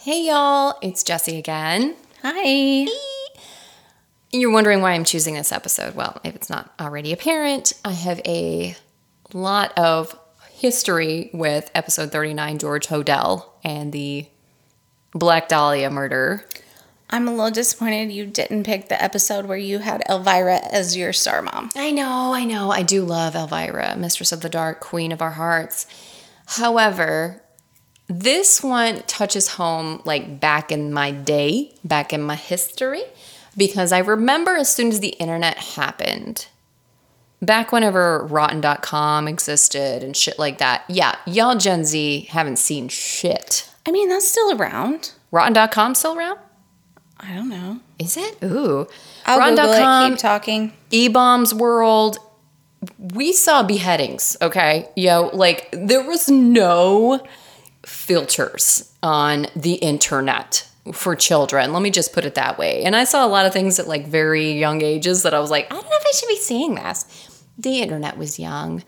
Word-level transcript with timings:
Hey 0.00 0.28
y'all, 0.28 0.78
it's 0.80 1.02
Jessie 1.02 1.38
again. 1.38 1.96
Hi. 2.22 2.86
You're 4.30 4.52
wondering 4.52 4.80
why 4.80 4.92
I'm 4.92 5.02
choosing 5.02 5.34
this 5.34 5.50
episode. 5.50 5.96
Well, 5.96 6.20
if 6.22 6.36
it's 6.36 6.48
not 6.48 6.72
already 6.78 7.12
apparent, 7.12 7.72
I 7.84 7.90
have 7.94 8.20
a 8.24 8.76
lot 9.34 9.76
of 9.76 10.16
history 10.52 11.30
with 11.34 11.68
episode 11.74 12.12
39, 12.12 12.58
George 12.58 12.86
Hodel, 12.86 13.46
and 13.64 13.92
the 13.92 14.26
Black 15.14 15.48
Dahlia 15.48 15.90
murder. 15.90 16.44
I'm 17.10 17.26
a 17.26 17.32
little 17.32 17.50
disappointed 17.50 18.12
you 18.12 18.24
didn't 18.24 18.62
pick 18.62 18.88
the 18.88 19.02
episode 19.02 19.46
where 19.46 19.58
you 19.58 19.80
had 19.80 20.04
Elvira 20.08 20.60
as 20.70 20.96
your 20.96 21.12
star 21.12 21.42
mom. 21.42 21.70
I 21.74 21.90
know, 21.90 22.32
I 22.32 22.44
know. 22.44 22.70
I 22.70 22.84
do 22.84 23.04
love 23.04 23.34
Elvira, 23.34 23.96
Mistress 23.96 24.30
of 24.30 24.42
the 24.42 24.48
Dark, 24.48 24.78
Queen 24.78 25.10
of 25.10 25.20
Our 25.20 25.32
Hearts. 25.32 25.86
However, 26.46 27.42
this 28.08 28.62
one 28.62 29.02
touches 29.06 29.48
home 29.48 30.00
like 30.04 30.40
back 30.40 30.72
in 30.72 30.92
my 30.92 31.10
day, 31.10 31.74
back 31.84 32.12
in 32.12 32.22
my 32.22 32.36
history, 32.36 33.02
because 33.56 33.92
I 33.92 33.98
remember 33.98 34.56
as 34.56 34.72
soon 34.72 34.88
as 34.88 35.00
the 35.00 35.08
internet 35.08 35.58
happened, 35.58 36.46
back 37.42 37.70
whenever 37.70 38.24
rotten.com 38.24 39.28
existed 39.28 40.02
and 40.02 40.16
shit 40.16 40.38
like 40.38 40.58
that. 40.58 40.84
Yeah, 40.88 41.16
y'all 41.26 41.56
Gen 41.56 41.84
Z 41.84 42.28
haven't 42.30 42.58
seen 42.58 42.88
shit. 42.88 43.68
I 43.86 43.90
mean, 43.90 44.08
that's 44.08 44.28
still 44.28 44.58
around. 44.58 45.12
Rotten.com 45.30 45.94
still 45.94 46.16
around? 46.16 46.38
I 47.20 47.34
don't 47.34 47.48
know. 47.48 47.80
Is 47.98 48.16
it? 48.16 48.38
Ooh. 48.42 48.86
I'll 49.26 49.50
Google 49.50 49.72
it. 49.72 50.10
Keep 50.10 50.18
talking. 50.18 50.72
eBaum's 50.90 51.52
World. 51.52 52.18
We 52.98 53.32
saw 53.32 53.62
beheadings, 53.64 54.36
okay? 54.40 54.88
Yo, 54.94 55.30
like 55.32 55.68
there 55.72 56.06
was 56.06 56.28
no 56.28 57.26
filters 57.88 58.92
on 59.02 59.46
the 59.56 59.74
internet 59.74 60.68
for 60.92 61.16
children. 61.16 61.72
Let 61.72 61.82
me 61.82 61.90
just 61.90 62.12
put 62.12 62.24
it 62.24 62.34
that 62.34 62.58
way. 62.58 62.82
And 62.84 62.94
I 62.96 63.04
saw 63.04 63.26
a 63.26 63.28
lot 63.28 63.46
of 63.46 63.52
things 63.52 63.78
at 63.78 63.88
like 63.88 64.06
very 64.06 64.52
young 64.52 64.82
ages 64.82 65.22
that 65.22 65.34
I 65.34 65.40
was 65.40 65.50
like, 65.50 65.66
I 65.66 65.74
don't 65.74 65.84
know 65.84 65.90
if 65.90 66.06
I 66.06 66.16
should 66.16 66.28
be 66.28 66.36
seeing 66.36 66.74
this. 66.74 67.44
The 67.58 67.80
internet 67.80 68.16
was 68.16 68.38
young. 68.38 68.84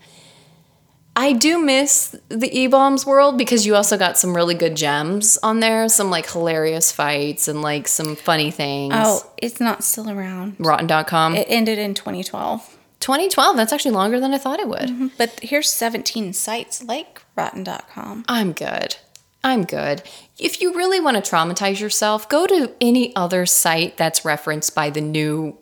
I 1.13 1.33
do 1.33 1.59
miss 1.59 2.15
the 2.29 2.57
E 2.57 2.67
Bombs 2.67 3.05
world 3.05 3.37
because 3.37 3.65
you 3.65 3.75
also 3.75 3.97
got 3.97 4.17
some 4.17 4.33
really 4.33 4.55
good 4.55 4.77
gems 4.77 5.37
on 5.43 5.59
there, 5.59 5.89
some 5.89 6.09
like 6.09 6.29
hilarious 6.31 6.91
fights 6.91 7.49
and 7.49 7.61
like 7.61 7.87
some 7.87 8.15
funny 8.15 8.49
things. 8.49 8.93
Oh, 8.95 9.29
it's 9.37 9.59
not 9.59 9.83
still 9.83 10.09
around. 10.09 10.55
Rotten.com. 10.57 11.35
It 11.35 11.47
ended 11.49 11.79
in 11.79 11.93
2012. 11.93 12.77
2012, 13.01 13.57
that's 13.57 13.73
actually 13.73 13.91
longer 13.91 14.19
than 14.19 14.33
I 14.33 14.37
thought 14.37 14.59
it 14.59 14.69
would. 14.69 14.79
Mm-hmm. 14.87 15.07
But 15.17 15.39
here's 15.41 15.69
17 15.69 16.33
sites 16.33 16.83
like 16.83 17.21
rotten.com. 17.35 18.25
I'm 18.27 18.51
good. 18.53 18.97
I'm 19.43 19.63
good. 19.63 20.03
If 20.37 20.61
you 20.61 20.73
really 20.73 20.99
want 20.99 21.23
to 21.23 21.31
traumatize 21.31 21.79
yourself, 21.79 22.29
go 22.29 22.45
to 22.45 22.71
any 22.79 23.15
other 23.15 23.45
site 23.45 23.97
that's 23.97 24.23
referenced 24.23 24.75
by 24.75 24.89
the 24.91 25.01
new 25.01 25.57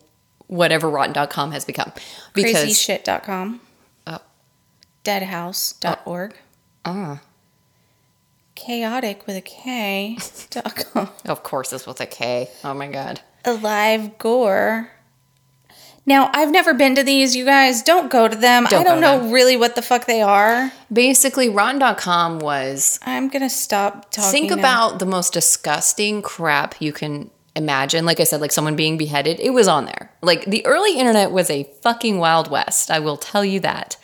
whatever 0.48 0.89
rotten.com 0.89 1.52
has 1.52 1.64
become. 1.64 1.92
Because, 2.34 2.66
Crazyshit.com. 2.66 3.61
Oh. 4.08 4.20
Deadhouse.org. 5.03 6.36
Ah. 6.86 7.11
Uh. 7.14 7.17
Chaotic 8.56 9.26
with 9.26 9.38
a 9.38 9.42
K. 9.42 10.17
dot 10.50 10.76
com. 10.76 11.09
Of 11.26 11.44
course, 11.44 11.70
this 11.70 11.88
was 11.88 12.02
a 12.02 12.06
K. 12.06 12.50
Oh 12.66 12.73
my 12.73 12.88
God. 12.88 13.22
Alive 13.45 14.17
Gore. 14.17 14.92
Now, 16.10 16.32
I've 16.34 16.50
never 16.50 16.74
been 16.74 16.96
to 16.96 17.04
these, 17.04 17.36
you 17.36 17.46
guys. 17.46 17.84
Don't 17.84 18.10
go 18.10 18.28
to 18.28 18.36
them. 18.36 18.66
Don't 18.66 18.82
I 18.82 18.84
don't 18.84 19.00
know 19.00 19.20
them. 19.20 19.32
really 19.32 19.56
what 19.56 19.76
the 19.76 19.84
fuck 19.84 20.08
they 20.08 20.24
are. 20.24 20.74
Basically, 20.92 21.50
Rotten.com 21.50 22.40
was. 22.40 23.00
I'm 23.04 23.28
going 23.30 23.44
to 23.44 23.50
stop 23.50 24.10
talking. 24.10 24.32
Think 24.32 24.50
now. 24.50 24.58
about 24.58 24.98
the 24.98 25.06
most 25.06 25.34
disgusting 25.34 26.24
crap 26.24 26.82
you 26.82 26.94
can 26.94 27.30
imagine. 27.56 28.08
Like 28.08 28.20
I 28.20 28.24
said, 28.24 28.42
like 28.42 28.52
someone 28.52 28.76
being 28.76 28.98
beheaded. 28.98 29.40
It 29.40 29.52
was 29.52 29.68
on 29.68 29.86
there. 29.86 30.12
Like 30.24 30.46
the 30.46 30.66
early 30.66 30.98
internet 30.98 31.30
was 31.30 31.48
a 31.52 31.70
fucking 31.84 32.18
Wild 32.18 32.50
West. 32.50 32.89
I 32.89 32.98
will 32.98 33.17
tell 33.17 33.45
you 33.45 33.60
that. 33.60 33.95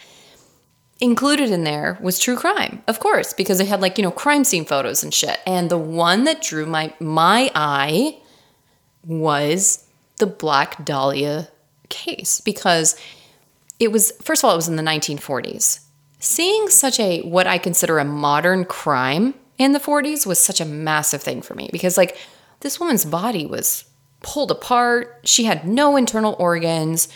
Included 1.01 1.49
in 1.49 1.63
there 1.63 1.97
was 2.01 2.19
true 2.19 2.37
crime, 2.37 2.83
of 2.87 2.99
course, 2.99 3.33
because 3.33 3.57
they 3.57 3.65
had 3.65 3.81
like, 3.81 3.97
you 3.97 4.03
know, 4.03 4.11
crime 4.11 4.43
scene 4.43 4.63
photos 4.63 5.03
and 5.03 5.11
shit. 5.11 5.39
And 5.47 5.71
the 5.71 5.77
one 5.79 6.25
that 6.25 6.43
drew 6.43 6.67
my 6.67 6.93
my 6.99 7.49
eye 7.55 8.19
was 9.03 9.87
the 10.19 10.27
Black 10.27 10.85
Dahlia 10.85 11.49
case 11.87 12.41
because 12.41 12.99
it 13.79 13.91
was, 13.91 14.11
first 14.21 14.43
of 14.43 14.47
all, 14.47 14.53
it 14.53 14.57
was 14.57 14.67
in 14.67 14.75
the 14.75 14.83
1940s. 14.83 15.81
Seeing 16.19 16.69
such 16.69 16.99
a, 16.99 17.21
what 17.21 17.47
I 17.47 17.57
consider 17.57 17.99
a 17.99 18.05
modern 18.05 18.65
crime 18.65 19.35
in 19.57 19.73
the 19.73 19.79
40s 19.79 20.25
was 20.25 20.39
such 20.39 20.59
a 20.59 20.65
massive 20.65 21.21
thing 21.21 21.41
for 21.41 21.55
me 21.55 21.69
because, 21.71 21.97
like, 21.97 22.17
this 22.61 22.79
woman's 22.79 23.05
body 23.05 23.45
was 23.45 23.85
pulled 24.21 24.51
apart. 24.51 25.21
She 25.23 25.43
had 25.43 25.67
no 25.67 25.97
internal 25.97 26.35
organs. 26.39 27.09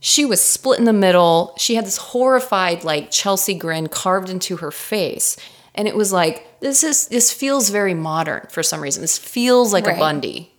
She 0.00 0.24
was 0.24 0.40
split 0.40 0.78
in 0.78 0.86
the 0.86 0.92
middle. 0.92 1.54
She 1.58 1.74
had 1.74 1.84
this 1.84 1.98
horrified, 1.98 2.84
like, 2.84 3.10
Chelsea 3.10 3.54
grin 3.54 3.88
carved 3.88 4.28
into 4.28 4.56
her 4.56 4.70
face. 4.70 5.36
And 5.74 5.86
it 5.86 5.94
was 5.94 6.12
like, 6.12 6.60
this 6.60 6.82
is, 6.82 7.08
this 7.08 7.32
feels 7.32 7.70
very 7.70 7.94
modern 7.94 8.46
for 8.50 8.62
some 8.62 8.80
reason. 8.80 9.02
This 9.02 9.18
feels 9.18 9.72
like 9.72 9.86
right. 9.86 9.96
a 9.96 10.00
Bundy. 10.00 10.52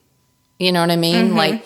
You 0.58 0.72
know 0.72 0.82
what 0.82 0.92
I 0.92 0.96
mean? 0.96 1.30
Mm-hmm. 1.30 1.38
Like, 1.38 1.66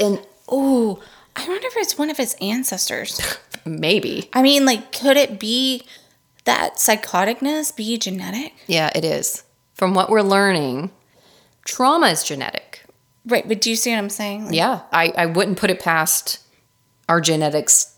and, 0.00 0.20
oh, 0.48 1.00
I 1.36 1.48
wonder 1.48 1.66
if 1.66 1.76
it's 1.76 1.98
one 1.98 2.10
of 2.10 2.16
his 2.16 2.36
ancestors. 2.40 3.20
Maybe. 3.64 4.28
I 4.32 4.42
mean, 4.42 4.64
like, 4.64 4.92
could 4.92 5.16
it 5.16 5.38
be 5.38 5.84
that 6.44 6.76
psychoticness 6.76 7.74
be 7.74 7.96
genetic? 7.98 8.52
Yeah, 8.66 8.90
it 8.94 9.04
is. 9.04 9.44
From 9.74 9.94
what 9.94 10.10
we're 10.10 10.22
learning, 10.22 10.90
trauma 11.64 12.08
is 12.08 12.24
genetic. 12.24 12.84
Right, 13.24 13.46
but 13.46 13.60
do 13.60 13.70
you 13.70 13.76
see 13.76 13.90
what 13.90 13.98
I'm 13.98 14.10
saying? 14.10 14.46
Like, 14.46 14.54
yeah, 14.54 14.82
I, 14.92 15.12
I 15.16 15.26
wouldn't 15.26 15.58
put 15.58 15.70
it 15.70 15.80
past 15.80 16.40
our 17.08 17.20
genetics 17.20 17.96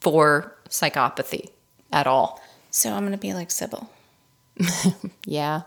for 0.00 0.56
psychopathy 0.68 1.50
at 1.92 2.06
all. 2.06 2.40
So 2.70 2.92
I'm 2.92 3.00
going 3.00 3.12
to 3.12 3.18
be 3.18 3.32
like 3.32 3.50
Sybil. 3.50 3.90
yeah. 5.24 5.62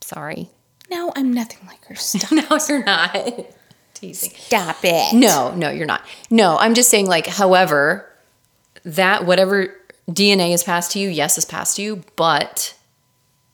Sorry. 0.00 0.50
No, 0.90 1.12
I'm 1.16 1.32
nothing 1.32 1.66
like 1.66 1.84
her. 1.86 1.94
Stop. 1.96 2.32
no, 2.32 2.58
you're 2.68 2.84
not 2.84 3.16
teasing. 3.94 4.30
Stop 4.30 4.78
it. 4.82 5.14
No, 5.14 5.54
no, 5.54 5.70
you're 5.70 5.86
not. 5.86 6.02
No, 6.30 6.56
I'm 6.58 6.74
just 6.74 6.90
saying, 6.90 7.06
like, 7.06 7.26
however, 7.26 8.08
that 8.84 9.24
whatever 9.24 9.74
DNA 10.08 10.52
is 10.52 10.62
passed 10.62 10.92
to 10.92 10.98
you, 10.98 11.08
yes, 11.08 11.38
is 11.38 11.44
passed 11.44 11.76
to 11.76 11.82
you, 11.82 12.04
but 12.16 12.74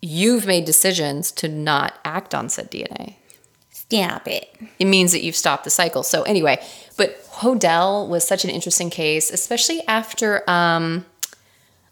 you've 0.02 0.46
made 0.46 0.64
decisions 0.64 1.30
to 1.32 1.48
not 1.48 1.98
act 2.04 2.34
on 2.34 2.48
said 2.48 2.70
DNA. 2.70 3.14
Stop 3.70 4.28
it. 4.28 4.54
It 4.78 4.84
means 4.84 5.12
that 5.12 5.22
you've 5.22 5.36
stopped 5.36 5.64
the 5.64 5.70
cycle. 5.70 6.02
So, 6.02 6.22
anyway, 6.22 6.62
but 6.96 7.22
Hodel 7.26 8.08
was 8.08 8.26
such 8.26 8.44
an 8.44 8.50
interesting 8.50 8.90
case, 8.90 9.30
especially 9.30 9.82
after 9.86 10.48
um, 10.48 11.04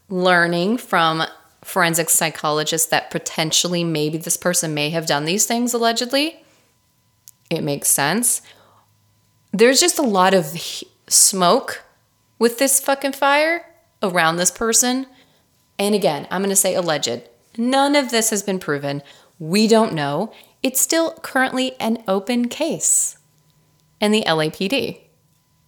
learning 0.09 0.79
from 0.79 1.25
forensic 1.65 2.09
psychologists 2.09 2.89
that 2.89 3.11
potentially 3.11 3.85
maybe 3.85 4.17
this 4.17 4.37
person 4.37 4.75
may 4.75 4.91
have 4.91 5.07
done 5.07 5.25
these 5.25 5.45
things 5.45 5.75
allegedly 5.75 6.43
it 7.51 7.63
makes 7.63 7.89
sense. 7.89 8.43
There's 9.53 9.81
just 9.81 9.99
a 9.99 10.03
lot 10.03 10.35
of 10.35 10.57
smoke 11.09 11.83
with 12.39 12.59
this 12.59 12.81
fucking 12.81 13.13
fire 13.13 13.65
around 14.03 14.37
this 14.37 14.51
person. 14.51 15.07
And 15.79 15.95
again, 15.95 16.27
I'm 16.31 16.43
going 16.43 16.51
to 16.51 16.57
say 16.57 16.75
alleged. 16.75 17.23
None 17.57 17.97
of 17.97 18.11
this 18.11 18.31
has 18.31 18.43
been 18.43 18.59
proven. 18.59 19.03
We 19.39 19.67
don't 19.67 19.95
know. 19.95 20.33
It's 20.63 20.81
still 20.81 21.13
currently 21.23 21.79
an 21.81 22.03
open 22.07 22.49
case 22.49 23.17
in 24.01 24.13
the 24.13 24.23
LAPD, 24.25 25.01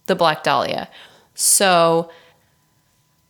the 0.05 0.15
Black 0.15 0.43
Dahlia. 0.43 0.89
So 1.33 2.11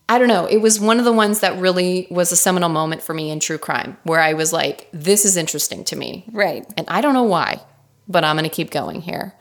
I 0.10 0.18
don't 0.20 0.28
know. 0.28 0.46
It 0.46 0.58
was 0.58 0.80
one 0.80 1.00
of 1.00 1.06
the 1.06 1.14
ones 1.14 1.40
that 1.40 1.58
really 1.58 2.08
was 2.12 2.32
a 2.32 2.36
seminal 2.36 2.70
moment 2.70 3.02
for 3.02 3.14
me 3.14 3.32
in 3.32 3.40
true 3.40 3.58
crime 3.58 3.98
where 4.04 4.20
I 4.20 4.34
was 4.34 4.52
like, 4.52 4.90
this 4.92 5.24
is 5.24 5.38
interesting 5.38 5.84
to 5.86 5.96
me. 5.96 6.26
Right. 6.32 6.66
And 6.76 6.88
I 6.90 7.02
don't 7.02 7.14
know 7.14 7.24
why 7.24 7.62
but 8.08 8.24
I'm 8.24 8.36
going 8.36 8.50
to 8.50 8.56
keep 8.56 8.72
going 8.72 9.02
here. 9.02 9.34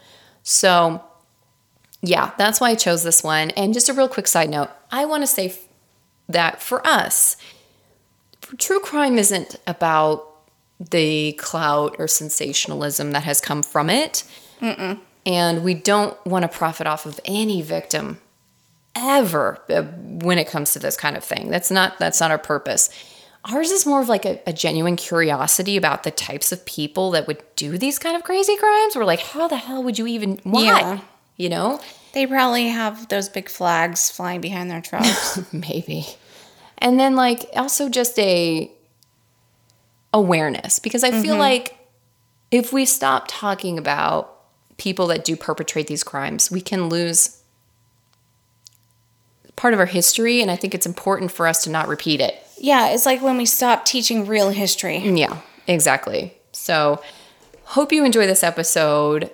So, 0.43 1.03
yeah, 2.03 2.33
that's 2.39 2.61
why 2.61 2.71
I 2.71 2.75
chose 2.75 3.03
this 3.03 3.23
one. 3.23 3.51
And 3.51 3.75
just 3.75 3.89
a 3.89 3.93
real 3.93 4.09
quick 4.09 4.27
side 4.27 4.51
note 4.51 4.71
I 4.91 5.05
want 5.05 5.23
to 5.23 5.27
say 5.27 5.55
that 6.29 6.63
for 6.63 6.87
us, 6.87 7.37
true 8.59 8.81
crime 8.81 9.19
isn't 9.19 9.57
about 9.67 10.27
the 10.79 11.33
clout 11.33 11.97
or 11.99 12.09
sensationalism 12.09 13.13
that 13.13 13.25
has 13.25 13.41
come 13.41 13.63
from 13.63 13.91
it. 13.91 14.25
Mm-mm. 14.61 14.99
And 15.27 15.63
we 15.63 15.75
don't 15.75 16.25
want 16.25 16.43
to 16.43 16.49
profit 16.49 16.87
off 16.87 17.05
of 17.05 17.21
any 17.27 17.61
victim 17.61 18.21
ever 18.95 19.61
uh, 19.69 19.83
when 19.83 20.39
it 20.39 20.49
comes 20.49 20.73
to 20.73 20.79
this 20.79 20.97
kind 20.97 21.17
of 21.17 21.23
thing. 21.23 21.51
That's 21.51 21.71
not 21.71 21.99
that's 21.99 22.21
not 22.21 22.31
our 22.31 22.39
purpose. 22.39 22.89
Ours 23.47 23.71
is 23.71 23.87
more 23.87 24.03
of 24.03 24.09
like 24.09 24.27
a, 24.27 24.41
a, 24.47 24.53
genuine 24.53 24.97
curiosity 24.97 25.79
about 25.79 26.03
the 26.03 26.11
types 26.11 26.53
of 26.53 26.67
people 26.67 27.11
that 27.13 27.27
would 27.27 27.43
do 27.57 27.79
these 27.79 27.99
kind 27.99 28.15
of 28.15 28.23
crazy 28.23 28.55
crimes. 28.57 28.95
We're 28.95 29.05
like, 29.05 29.21
how 29.21 29.49
the 29.49 29.57
hell 29.57 29.83
would 29.83 29.99
you 29.99 30.07
even, 30.07 30.41
why? 30.43 30.65
Yeah. 30.65 31.01
You 31.39 31.49
know? 31.49 31.81
They 32.13 32.27
probably 32.27 32.69
have 32.69 33.09
those 33.09 33.31
big 33.31 33.49
flags 33.49 34.11
flying 34.11 34.43
behind 34.43 34.71
their 34.71 34.83
trucks. 34.83 35.41
Maybe. 35.55 36.07
And 36.77 37.01
then, 37.01 37.17
like, 37.17 37.47
also 37.55 37.89
just 37.89 38.19
a, 38.19 38.71
awareness 40.13 40.79
because 40.79 41.05
I 41.05 41.11
feel 41.11 41.33
mm-hmm. 41.33 41.41
like 41.41 41.77
if 42.51 42.73
we 42.73 42.85
stop 42.85 43.27
talking 43.29 43.79
about 43.79 44.37
people 44.77 45.07
that 45.09 45.25
do 45.25 45.37
perpetrate 45.37 45.87
these 45.87 46.03
crimes, 46.03 46.51
we 46.51 46.61
can 46.61 46.89
lose 46.89 47.41
part 49.57 49.75
of 49.75 49.81
our 49.81 49.87
history. 49.87 50.41
And 50.41 50.51
I 50.51 50.57
think 50.57 50.75
it's 50.75 50.87
important 50.87 51.31
for 51.31 51.47
us 51.47 51.63
to 51.65 51.71
not 51.71 51.87
repeat 51.87 52.21
it. 52.21 52.43
Yeah, 52.61 52.91
it's 52.91 53.07
like 53.07 53.23
when 53.23 53.39
we 53.39 53.47
stop 53.47 53.87
teaching 53.87 54.27
real 54.27 54.51
history. 54.51 54.99
Yeah, 54.99 55.41
exactly. 55.67 56.35
So, 56.53 57.03
hope 57.65 57.91
you 57.91 58.05
enjoy 58.05 58.27
this 58.27 58.43
episode. 58.43 59.31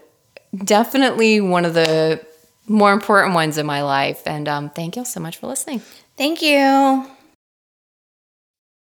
Definitely 0.57 1.41
one 1.41 1.65
of 1.65 1.75
the 1.75 2.25
more 2.69 2.93
important 2.93 3.35
ones 3.35 3.59
in 3.59 3.67
my 3.67 3.83
life. 3.83 4.23
And 4.27 4.49
um, 4.49 4.71
thank 4.71 4.97
you 4.97 5.01
all 5.01 5.07
so 5.07 5.21
much 5.21 5.39
for 5.39 5.49
listening. 5.49 5.81
Thank 6.17 6.41
you. 6.41 7.07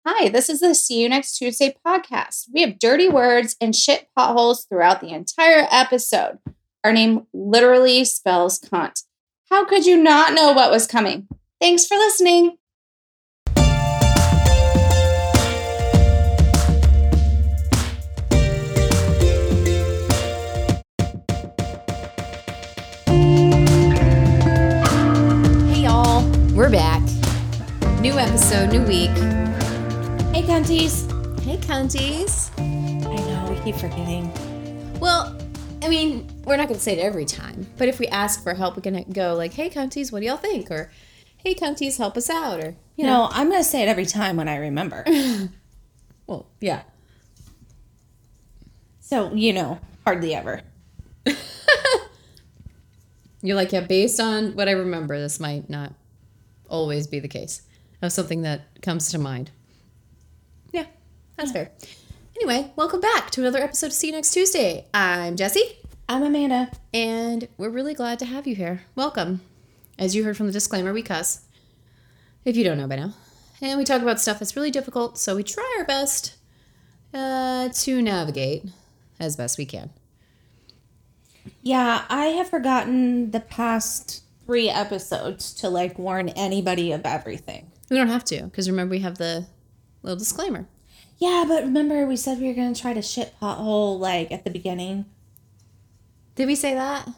Hi, 0.06 0.28
this 0.28 0.48
is 0.48 0.60
the 0.60 0.74
See 0.76 1.02
You 1.02 1.08
Next 1.08 1.36
Tuesday 1.36 1.74
podcast. 1.84 2.44
We 2.54 2.60
have 2.60 2.78
dirty 2.78 3.08
words 3.08 3.56
and 3.60 3.74
shit 3.74 4.08
potholes 4.14 4.64
throughout 4.64 5.00
the 5.00 5.10
entire 5.10 5.66
episode. 5.68 6.38
Our 6.84 6.92
name 6.92 7.26
literally 7.34 8.04
spells 8.04 8.60
cunt. 8.60 9.02
How 9.50 9.64
could 9.64 9.84
you 9.84 9.96
not 9.96 10.32
know 10.32 10.52
what 10.52 10.70
was 10.70 10.86
coming? 10.86 11.26
Thanks 11.60 11.86
for 11.86 11.96
listening. 11.96 12.58
We're 26.66 26.72
back. 26.72 27.02
New 28.00 28.14
episode, 28.14 28.72
new 28.72 28.82
week. 28.82 29.10
Hey, 30.34 30.42
cunties. 30.42 31.06
Hey, 31.42 31.58
cunties. 31.58 32.50
I 32.58 33.14
know, 33.14 33.52
we 33.52 33.60
keep 33.60 33.76
forgetting. 33.76 34.32
Well, 34.98 35.38
I 35.84 35.88
mean, 35.88 36.26
we're 36.44 36.56
not 36.56 36.66
going 36.66 36.76
to 36.76 36.82
say 36.82 36.94
it 36.94 36.98
every 36.98 37.24
time, 37.24 37.68
but 37.76 37.86
if 37.86 38.00
we 38.00 38.08
ask 38.08 38.42
for 38.42 38.52
help, 38.52 38.74
we're 38.74 38.82
going 38.82 39.04
to 39.04 39.08
go 39.08 39.34
like, 39.34 39.52
hey, 39.52 39.70
cunties, 39.70 40.10
what 40.10 40.18
do 40.18 40.26
y'all 40.26 40.38
think? 40.38 40.72
Or, 40.72 40.90
hey, 41.36 41.54
cunties, 41.54 41.98
help 41.98 42.16
us 42.16 42.28
out. 42.28 42.58
Or, 42.58 42.74
you 42.96 43.04
know. 43.04 43.12
No, 43.12 43.28
I'm 43.30 43.48
going 43.48 43.62
to 43.62 43.68
say 43.68 43.82
it 43.82 43.88
every 43.88 44.04
time 44.04 44.36
when 44.36 44.48
I 44.48 44.56
remember. 44.56 45.04
Well, 46.26 46.48
yeah. 46.60 46.82
so, 48.98 49.32
you 49.32 49.52
know, 49.52 49.78
hardly 50.04 50.34
ever. 50.34 50.62
You're 53.40 53.54
like, 53.54 53.70
yeah, 53.70 53.82
based 53.82 54.18
on 54.18 54.56
what 54.56 54.68
I 54.68 54.72
remember, 54.72 55.16
this 55.20 55.38
might 55.38 55.70
not 55.70 55.92
always 56.68 57.06
be 57.06 57.18
the 57.20 57.28
case 57.28 57.62
of 58.02 58.12
something 58.12 58.42
that 58.42 58.82
comes 58.82 59.10
to 59.10 59.18
mind. 59.18 59.50
Yeah, 60.72 60.86
that's 61.36 61.52
fair. 61.52 61.70
Anyway, 62.36 62.72
welcome 62.76 63.00
back 63.00 63.30
to 63.30 63.40
another 63.40 63.62
episode 63.62 63.86
of 63.86 63.92
See 63.92 64.08
You 64.08 64.12
Next 64.12 64.32
Tuesday. 64.32 64.86
I'm 64.92 65.36
Jesse. 65.36 65.78
I'm 66.08 66.22
Amanda. 66.22 66.70
and 66.94 67.48
we're 67.56 67.70
really 67.70 67.94
glad 67.94 68.18
to 68.20 68.26
have 68.26 68.46
you 68.46 68.54
here. 68.54 68.82
Welcome. 68.94 69.40
As 69.98 70.14
you 70.14 70.24
heard 70.24 70.36
from 70.36 70.46
the 70.46 70.52
disclaimer, 70.52 70.92
we 70.92 71.02
cuss. 71.02 71.44
If 72.44 72.56
you 72.56 72.62
don't 72.62 72.78
know 72.78 72.86
by 72.86 72.96
now. 72.96 73.14
And 73.60 73.78
we 73.78 73.84
talk 73.84 74.02
about 74.02 74.20
stuff 74.20 74.38
that's 74.38 74.54
really 74.54 74.70
difficult, 74.70 75.18
so 75.18 75.34
we 75.34 75.42
try 75.42 75.76
our 75.78 75.84
best 75.84 76.36
uh, 77.14 77.70
to 77.70 78.02
navigate 78.02 78.66
as 79.18 79.36
best 79.36 79.56
we 79.56 79.64
can. 79.64 79.90
Yeah, 81.62 82.04
I 82.08 82.26
have 82.26 82.48
forgotten 82.50 83.30
the 83.30 83.40
past 83.40 84.22
three 84.46 84.70
episodes 84.70 85.52
to 85.54 85.68
like 85.68 85.98
warn 85.98 86.30
anybody 86.30 86.92
of 86.92 87.04
everything. 87.04 87.70
We 87.90 87.96
don't 87.96 88.08
have 88.08 88.24
to, 88.26 88.44
because 88.44 88.70
remember, 88.70 88.92
we 88.92 89.00
have 89.00 89.18
the 89.18 89.46
little 90.02 90.16
disclaimer. 90.16 90.66
Yeah, 91.18 91.44
but 91.46 91.64
remember 91.64 92.06
we 92.06 92.16
said 92.16 92.38
we 92.38 92.48
were 92.48 92.54
going 92.54 92.72
to 92.72 92.80
try 92.80 92.92
to 92.92 93.02
shit 93.02 93.34
pothole 93.40 93.98
like 93.98 94.30
at 94.30 94.44
the 94.44 94.50
beginning? 94.50 95.06
Did 96.34 96.46
we 96.46 96.54
say 96.54 96.74
that? 96.74 97.08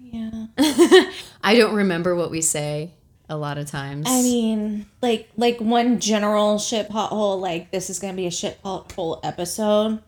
Yeah. 0.00 0.46
I 1.42 1.56
don't 1.56 1.74
remember 1.74 2.14
what 2.14 2.30
we 2.30 2.40
say 2.40 2.92
a 3.28 3.36
lot 3.36 3.58
of 3.58 3.66
times. 3.66 4.06
I 4.08 4.22
mean, 4.22 4.86
like 5.02 5.28
like 5.36 5.60
one 5.60 6.00
general 6.00 6.58
shit 6.58 6.88
pothole, 6.88 7.40
like 7.40 7.70
this 7.70 7.90
is 7.90 7.98
gonna 7.98 8.14
be 8.14 8.26
a 8.26 8.30
shit 8.30 8.62
pothole 8.62 9.20
episode. 9.22 10.00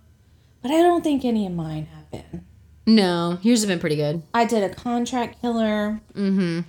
But 0.62 0.70
I 0.70 0.82
don't 0.82 1.04
think 1.04 1.25
any 1.25 1.46
of 1.46 1.52
mine 1.52 1.87
have 1.87 2.10
been. 2.10 2.45
No, 2.87 3.38
yours 3.43 3.61
have 3.62 3.69
been 3.69 3.79
pretty 3.81 3.97
good. 3.97 4.23
I 4.33 4.44
did 4.44 4.62
a 4.62 4.75
contract 4.75 5.41
killer. 5.41 6.00
Mm-hmm. 6.15 6.61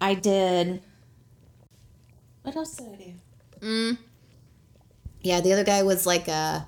I 0.00 0.14
did 0.14 0.80
what 2.42 2.56
else 2.56 2.74
did 2.74 2.88
I 2.88 2.96
do? 2.96 3.12
Mm. 3.60 3.98
Yeah, 5.20 5.40
the 5.40 5.52
other 5.52 5.62
guy 5.64 5.84
was 5.84 6.06
like, 6.06 6.28
uh, 6.28 6.60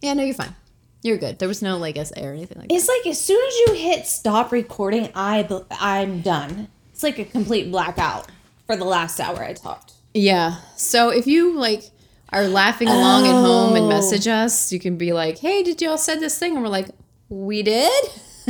yeah, 0.00 0.14
no, 0.14 0.22
you're 0.22 0.34
fine. 0.34 0.54
You're 1.02 1.18
good. 1.18 1.38
There 1.38 1.48
was 1.48 1.60
no 1.60 1.76
like 1.76 1.96
SA 1.96 2.14
or 2.22 2.32
anything 2.32 2.58
like 2.58 2.68
that. 2.68 2.74
It's 2.74 2.88
like 2.88 3.06
as 3.06 3.20
soon 3.20 3.46
as 3.46 3.54
you 3.58 3.74
hit 3.74 4.06
stop 4.06 4.52
recording, 4.52 5.10
I 5.14 5.46
I'm 5.72 6.22
done. 6.22 6.68
It's 6.92 7.02
like 7.02 7.18
a 7.18 7.24
complete 7.26 7.70
blackout 7.70 8.28
for 8.66 8.74
the 8.76 8.84
last 8.84 9.20
hour 9.20 9.44
I 9.44 9.52
talked. 9.52 9.92
Yeah. 10.14 10.56
So 10.76 11.10
if 11.10 11.26
you 11.26 11.58
like 11.58 11.90
are 12.30 12.44
laughing 12.48 12.88
along 12.88 13.26
at 13.26 13.32
home 13.32 13.76
and 13.76 13.84
Oh. 13.84 13.88
message 13.88 14.26
us, 14.26 14.72
you 14.72 14.80
can 14.80 14.96
be 14.96 15.12
like, 15.12 15.38
hey, 15.38 15.62
did 15.62 15.82
y'all 15.82 15.98
said 15.98 16.20
this 16.20 16.38
thing? 16.38 16.54
And 16.54 16.62
we're 16.62 16.70
like, 16.70 16.88
we 17.28 17.62
did? 17.62 18.04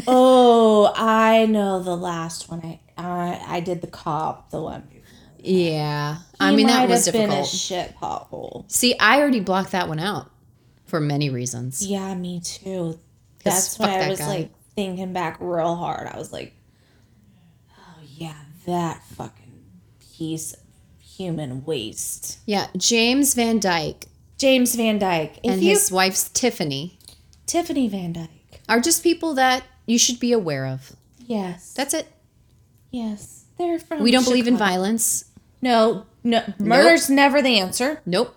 oh, 0.06 0.92
I 0.96 1.46
know 1.46 1.82
the 1.82 1.96
last 1.96 2.48
one. 2.50 2.60
I 2.64 2.80
I, 2.96 3.56
I 3.56 3.60
did 3.60 3.80
the 3.80 3.86
cop, 3.88 4.50
the 4.50 4.60
one. 4.62 4.88
Yeah. 5.38 6.18
I 6.40 6.50
He 6.50 6.56
mean, 6.56 6.68
that 6.68 6.88
was 6.88 7.06
have 7.06 7.12
been 7.12 7.24
a 7.24 7.42
difficult. 7.42 7.48
shit 7.48 7.96
pothole. 7.96 8.70
See, 8.70 8.96
I 8.98 9.20
already 9.20 9.40
blocked 9.40 9.72
that 9.72 9.88
one 9.88 9.98
out 9.98 10.30
for 10.86 11.00
many 11.00 11.28
reasons. 11.28 11.84
Yeah, 11.86 12.14
me 12.14 12.40
too. 12.40 12.98
That's 13.42 13.78
when 13.78 13.88
fuck 13.88 13.96
I 13.96 14.00
that 14.00 14.10
was 14.10 14.18
guy. 14.20 14.26
like 14.28 14.50
thinking 14.74 15.12
back 15.12 15.36
real 15.40 15.74
hard. 15.74 16.06
I 16.06 16.16
was 16.16 16.32
like, 16.32 16.54
oh 17.78 17.98
yeah, 18.16 18.34
that 18.66 19.02
fucking 19.04 19.62
piece 20.16 20.54
of 20.54 20.60
human 21.00 21.64
waste. 21.64 22.38
Yeah. 22.46 22.68
James 22.76 23.34
Van 23.34 23.58
Dyke 23.60 24.06
James 24.38 24.74
Van 24.76 24.98
Dyke. 24.98 25.38
If 25.42 25.52
and 25.52 25.62
you 25.62 25.70
his 25.70 25.90
wife's 25.92 26.28
Tiffany 26.30 26.98
Tiffany 27.46 27.88
Van 27.88 28.12
Dyke. 28.12 28.30
Are 28.69 28.81
just 28.81 29.02
people 29.02 29.34
that 29.34 29.64
you 29.87 29.99
should 29.99 30.20
be 30.20 30.32
aware 30.32 30.66
of. 30.66 30.93
Yes. 31.26 31.75
That's 31.75 31.94
it. 31.94 32.08
yes. 32.90 33.44
They're 33.56 33.78
from 33.78 34.02
We 34.02 34.11
don't 34.11 34.25
believe 34.25 34.49
in 34.49 34.56
violence. 34.56 35.26
No, 35.62 36.06
no 36.25 36.43
murder's 36.58 37.08
never 37.08 37.40
the 37.40 37.58
answer. 37.58 38.00
Nope. 38.05 38.34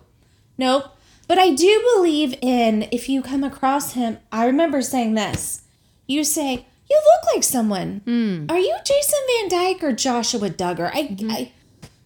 Nope. 0.58 0.86
But 1.28 1.40
I 1.40 1.54
do 1.54 1.84
believe 1.96 2.36
in 2.42 2.88
if 2.92 3.10
you 3.10 3.22
come 3.22 3.44
across 3.44 3.94
him, 3.94 4.20
I 4.32 4.46
remember 4.46 4.82
saying 4.82 5.16
this. 5.16 5.64
You 6.06 6.24
say, 6.24 6.68
You 6.90 7.02
look 7.06 7.34
like 7.34 7.44
someone. 7.44 8.02
Hmm. 8.06 8.46
Are 8.50 8.60
you 8.60 8.78
Jason 8.86 9.20
Van 9.28 9.50
Dyke 9.50 9.84
or 9.84 9.92
Joshua 9.92 10.50
Duggar? 10.50 10.92
I, 10.94 11.04
mm-hmm. 11.04 11.32
I 11.32 11.52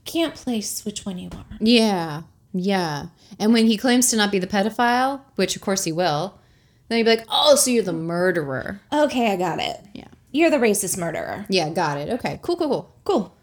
can't 0.06 0.34
place 0.34 0.84
which 0.86 1.06
one 1.06 1.18
you 1.18 1.30
are. 1.34 1.58
Yeah. 1.60 2.24
Yeah. 2.54 3.08
And 3.40 3.54
when 3.54 3.68
he 3.68 3.78
claims 3.78 4.10
to 4.10 4.18
not 4.18 4.32
be 4.32 4.40
the 4.40 4.48
pedophile, 4.48 5.22
which 5.36 5.56
of 5.56 5.62
course 5.62 5.84
he 5.84 5.92
will, 5.92 6.40
then 6.92 6.98
you'd 7.00 7.06
be 7.06 7.16
like, 7.16 7.26
oh, 7.30 7.56
so 7.56 7.72
you're 7.72 7.84
the 7.84 7.94
murderer. 7.94 8.82
Okay, 8.92 9.32
I 9.32 9.36
got 9.38 9.60
it. 9.60 9.80
Yeah. 9.94 10.08
You're 10.32 10.50
the 10.50 10.58
racist 10.58 10.98
murderer. 10.98 11.46
Yeah, 11.50 11.70
got 11.70 11.98
it. 11.98 12.10
Okay. 12.10 12.40
Cool, 12.42 12.56
cool, 12.58 12.68
cool. 12.68 12.96
Cool. 13.04 13.36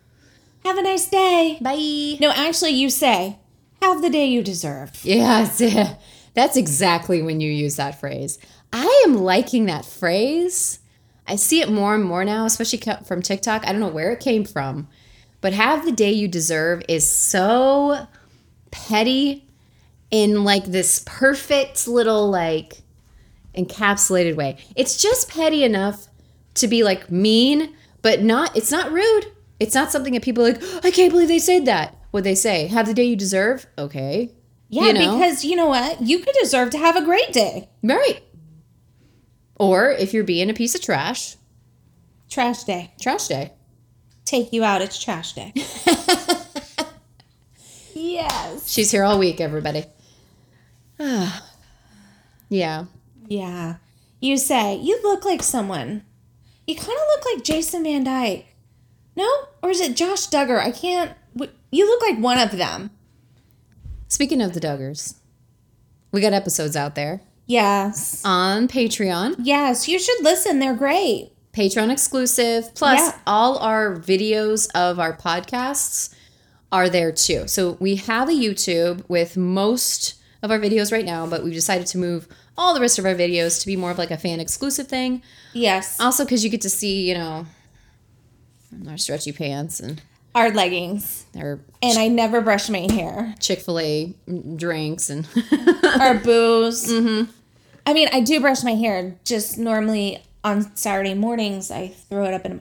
Have 0.65 0.77
a 0.79 0.83
nice 0.83 1.09
day. 1.09 1.59
Bye. 1.61 2.17
No, 2.21 2.31
actually, 2.31 2.71
you 2.73 2.91
say, 2.91 3.39
Have 3.83 4.03
the 4.03 4.11
day 4.11 4.27
you 4.27 4.43
deserve. 4.43 4.91
Yeah, 5.05 5.43
it's- 5.45 5.97
that's 6.35 6.57
exactly 6.57 7.23
when 7.23 7.41
you 7.41 7.51
use 7.51 7.77
that 7.77 7.99
phrase. 8.01 8.39
I 8.73 9.03
am 9.07 9.15
liking 9.17 9.67
that 9.67 9.85
phrase. 9.85 10.79
I 11.27 11.37
see 11.37 11.61
it 11.61 11.71
more 11.71 11.95
and 11.95 12.05
more 12.05 12.25
now, 12.25 12.45
especially 12.47 12.81
from 13.05 13.23
TikTok. 13.23 13.67
I 13.67 13.73
don't 13.73 13.81
know 13.81 13.89
where 13.89 14.13
it 14.13 14.21
came 14.21 14.45
from, 14.45 14.89
but 15.41 15.53
have 15.53 15.85
the 15.85 15.93
day 15.93 16.13
you 16.13 16.27
deserve 16.29 16.83
is 16.89 17.07
so 17.09 18.07
petty 18.71 19.47
in 20.11 20.45
like 20.45 20.65
this 20.65 21.03
perfect 21.07 21.87
little 21.87 22.31
like 22.31 22.83
encapsulated 23.57 24.37
way. 24.37 24.57
It's 24.77 25.01
just 25.01 25.31
petty 25.31 25.65
enough 25.65 26.07
to 26.55 26.69
be 26.69 26.83
like 26.83 27.11
mean, 27.11 27.75
but 28.03 28.23
not 28.23 28.57
it's 28.57 28.71
not 28.71 28.93
rude. 28.93 29.27
It's 29.61 29.75
not 29.75 29.91
something 29.91 30.13
that 30.15 30.23
people 30.23 30.45
are 30.47 30.53
like, 30.53 30.61
oh, 30.63 30.81
I 30.85 30.91
can't 30.91 31.11
believe 31.13 31.29
they 31.29 31.39
said 31.41 31.65
that. 31.67 31.95
What 32.11 32.25
they 32.25 32.35
say, 32.35 32.67
have 32.69 32.87
the 32.87 32.95
day 32.95 33.05
you 33.05 33.17
deserve. 33.17 33.67
Okay. 33.77 34.31
Yeah, 34.71 34.87
You 34.87 34.93
know? 34.93 35.19
because 35.19 35.45
you 35.45 35.57
know 35.57 35.67
what? 35.67 36.01
You 36.03 36.21
could 36.21 36.35
deserve 36.41 36.71
to 36.71 36.79
have 36.79 36.97
a 36.97 37.05
great 37.05 37.33
day. 37.33 37.69
Right. 37.83 38.23
Or 39.57 39.91
if 39.91 40.15
you're 40.15 40.25
being 40.25 40.49
a 40.51 40.55
piece 40.55 40.75
of 40.75 40.81
trash, 40.83 41.37
Trash 42.31 42.65
day. 42.65 42.93
trash 43.01 43.29
day. 43.29 43.53
Take 44.25 44.53
you 44.53 44.63
out. 44.63 44.83
It's 44.83 45.03
trash 45.03 45.33
day. 45.33 45.53
yes. 47.95 48.71
She's 48.71 48.91
here 48.91 49.05
all 49.05 49.19
week, 49.19 49.41
everybody. 49.41 49.85
yeah. 52.49 52.85
Yeah. 53.29 53.77
You 54.21 54.37
say, 54.37 54.77
you 54.77 55.01
look 55.03 55.25
like 55.25 55.43
someone. 55.43 56.03
You 56.67 56.75
kind 56.75 56.89
of 56.89 57.07
look 57.17 57.25
like 57.35 57.45
Jason 57.45 57.85
Van 57.85 58.05
Dyke. 58.05 58.47
No? 59.17 59.29
Or 59.63 59.71
is 59.71 59.81
it 59.81 59.97
Josh 59.97 60.29
Duggar? 60.29 60.59
I 60.61 60.71
can't. 60.71 61.13
You 61.71 61.87
look 61.87 62.03
like 62.03 62.19
one 62.19 62.39
of 62.39 62.53
them. 62.57 62.91
Speaking 64.09 64.41
of 64.41 64.55
the 64.55 64.61
Duggars, 64.61 65.15
We 66.11 66.23
got 66.23 66.33
episodes 66.33 66.75
out 66.75 66.95
there 66.95 67.21
Yes. 67.47 68.23
on 68.25 68.67
Patreon. 68.69 69.37
Yes, 69.43 69.87
you 69.89 69.99
should 69.99 70.23
listen. 70.23 70.59
They're 70.59 70.75
great. 70.75 71.33
Patreon 71.53 71.91
exclusive. 71.93 72.75
Plus, 72.75 72.99
Yeah. 72.99 73.19
all 73.27 73.59
our 73.59 73.95
videos 73.97 74.69
of 74.75 74.99
our 74.99 75.15
podcasts 75.15 76.09
are 76.73 76.89
there 76.89 77.13
too. 77.13 77.47
So 77.47 77.77
we 77.81 77.97
have 77.97 78.29
a 78.31 78.33
YouTube 78.33 79.05
with 79.09 79.37
most 79.37 80.15
of 80.43 80.51
our 80.51 80.59
videos 80.59 80.91
right 80.93 81.05
now, 81.05 81.27
but 81.27 81.45
we've 81.45 81.53
decided 81.53 81.87
to 81.89 81.99
move 81.99 82.27
all 82.59 82.75
the 82.75 82.81
rest 82.81 82.99
of 82.99 83.07
our 83.07 83.15
videos 83.15 83.61
to 83.61 83.67
be 83.67 83.77
more 83.77 83.91
of 83.93 83.97
like 83.99 84.11
a 84.11 84.19
fan 84.19 84.41
exclusive 84.41 84.89
thing. 84.89 85.23
Yes. 85.55 85.99
Also, 86.01 86.25
because 86.25 86.43
you 86.45 86.51
get 86.51 86.61
to 86.63 86.71
see, 86.71 87.09
you 87.09 87.15
know, 87.15 87.47
our 88.89 88.99
stretchy 88.99 89.33
pants 89.33 89.81
and 89.81 90.03
Our 90.35 90.51
leggings. 90.51 91.25
our 91.39 91.61
And 91.83 91.99
I 91.99 92.09
never 92.09 92.41
brush 92.43 92.69
my 92.69 92.81
hair. 92.93 93.35
Chick 93.41 93.61
fil 93.61 93.79
A 93.79 94.15
drinks 94.57 95.09
and 95.09 95.27
Our 96.01 96.15
booze. 96.15 96.93
Mm-hmm. 96.93 97.31
I 97.87 97.95
mean, 97.95 98.09
I 98.13 98.21
do 98.21 98.41
brush 98.41 98.63
my 98.63 98.75
hair. 98.75 99.17
Just 99.25 99.57
normally 99.57 100.23
on 100.45 100.77
Saturday 100.77 101.15
mornings, 101.15 101.71
I 101.71 101.89
throw 101.89 102.25
it 102.27 102.35
up 102.35 102.45
in. 102.45 102.61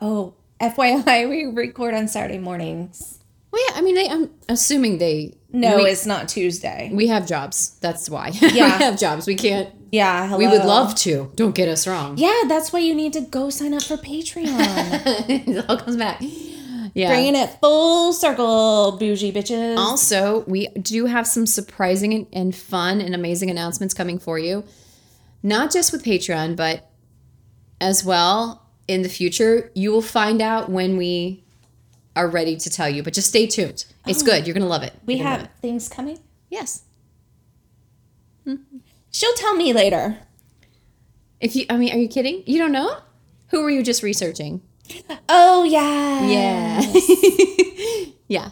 Oh, 0.00 0.34
FYI, 0.60 1.28
we 1.28 1.44
record 1.46 1.94
on 1.94 2.06
Saturday 2.06 2.38
mornings. 2.38 3.18
well, 3.50 3.62
yeah. 3.68 3.78
I 3.78 3.82
mean, 3.82 3.98
I'm 4.10 4.30
assuming 4.48 4.98
they 4.98 5.34
No, 5.52 5.76
we, 5.76 5.90
it's 5.90 6.06
not 6.06 6.28
Tuesday. 6.28 6.90
we 6.92 7.08
have 7.08 7.26
jobs. 7.26 7.76
That's 7.80 8.08
why. 8.08 8.30
Yeah. 8.40 8.78
we 8.78 8.84
have 8.84 8.98
jobs. 8.98 9.26
We 9.26 9.34
can't. 9.34 9.68
Yeah, 9.90 10.26
hello. 10.26 10.38
We 10.38 10.46
would 10.46 10.64
love 10.64 10.94
to. 10.96 11.30
Don't 11.34 11.54
get 11.54 11.68
us 11.68 11.86
wrong. 11.86 12.16
Yeah, 12.16 12.42
that's 12.48 12.72
why 12.72 12.80
you 12.80 12.94
need 12.94 13.12
to 13.12 13.20
go 13.20 13.50
sign 13.50 13.74
up 13.74 13.82
for 13.82 13.96
Patreon. 13.96 14.46
it 15.28 15.64
all 15.68 15.76
comes 15.76 15.96
back. 15.96 16.22
Yeah. 16.94 17.08
Bringing 17.08 17.36
it 17.36 17.58
full 17.60 18.12
circle, 18.12 18.96
bougie 18.98 19.32
bitches. 19.32 19.76
Also, 19.76 20.44
we 20.46 20.68
do 20.68 21.06
have 21.06 21.26
some 21.26 21.46
surprising 21.46 22.12
and, 22.12 22.26
and 22.32 22.56
fun 22.56 23.00
and 23.00 23.14
amazing 23.14 23.50
announcements 23.50 23.94
coming 23.94 24.18
for 24.18 24.38
you. 24.38 24.64
Not 25.42 25.72
just 25.72 25.92
with 25.92 26.04
Patreon, 26.04 26.56
but 26.56 26.90
as 27.80 28.04
well 28.04 28.66
in 28.88 29.02
the 29.02 29.08
future. 29.08 29.70
You 29.74 29.90
will 29.92 30.02
find 30.02 30.40
out 30.40 30.70
when 30.70 30.96
we 30.96 31.41
are 32.14 32.28
ready 32.28 32.56
to 32.56 32.70
tell 32.70 32.88
you, 32.88 33.02
but 33.02 33.12
just 33.12 33.28
stay 33.28 33.46
tuned. 33.46 33.84
It's 34.06 34.22
oh. 34.22 34.26
good. 34.26 34.46
You're 34.46 34.54
going 34.54 34.62
to 34.62 34.68
love 34.68 34.82
it. 34.82 34.92
Oh. 34.96 35.00
we 35.06 35.18
have 35.18 35.42
it. 35.42 35.50
things 35.60 35.88
coming. 35.88 36.18
Yes. 36.50 36.82
Hmm. 38.44 38.56
She'll 39.10 39.34
tell 39.34 39.54
me 39.54 39.72
later. 39.72 40.18
If 41.40 41.56
you, 41.56 41.66
I 41.68 41.76
mean, 41.76 41.92
are 41.92 41.98
you 41.98 42.08
kidding? 42.08 42.42
You 42.46 42.58
don't 42.58 42.72
know? 42.72 42.98
Who 43.48 43.62
were 43.62 43.70
you 43.70 43.82
just 43.82 44.02
researching? 44.02 44.62
Oh 45.28 45.64
yeah. 45.64 46.26
Yeah. 46.26 48.12
yeah. 48.28 48.50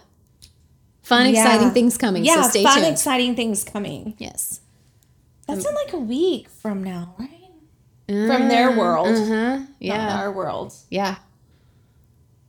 Fun, 1.02 1.34
Yeah. 1.34 1.42
exciting 1.42 1.70
things 1.70 1.96
coming. 1.98 2.24
Yeah, 2.24 2.42
so 2.42 2.50
stay 2.50 2.62
fun, 2.62 2.74
tuned. 2.80 2.92
exciting 2.92 3.34
things 3.36 3.64
coming. 3.64 4.14
yes. 4.18 4.60
That's 5.46 5.64
mm. 5.64 5.68
in 5.68 5.74
like 5.74 5.92
a 5.92 5.98
week 5.98 6.48
from 6.48 6.84
now, 6.84 7.14
right? 7.18 7.50
Mm. 8.08 8.26
From 8.28 8.48
their 8.48 8.76
world, 8.76 9.08
Uh-huh. 9.08 9.58
not 9.58 9.68
Yeah. 9.80 10.20
our 10.20 10.30
world. 10.32 10.74
Yeah. 10.90 11.16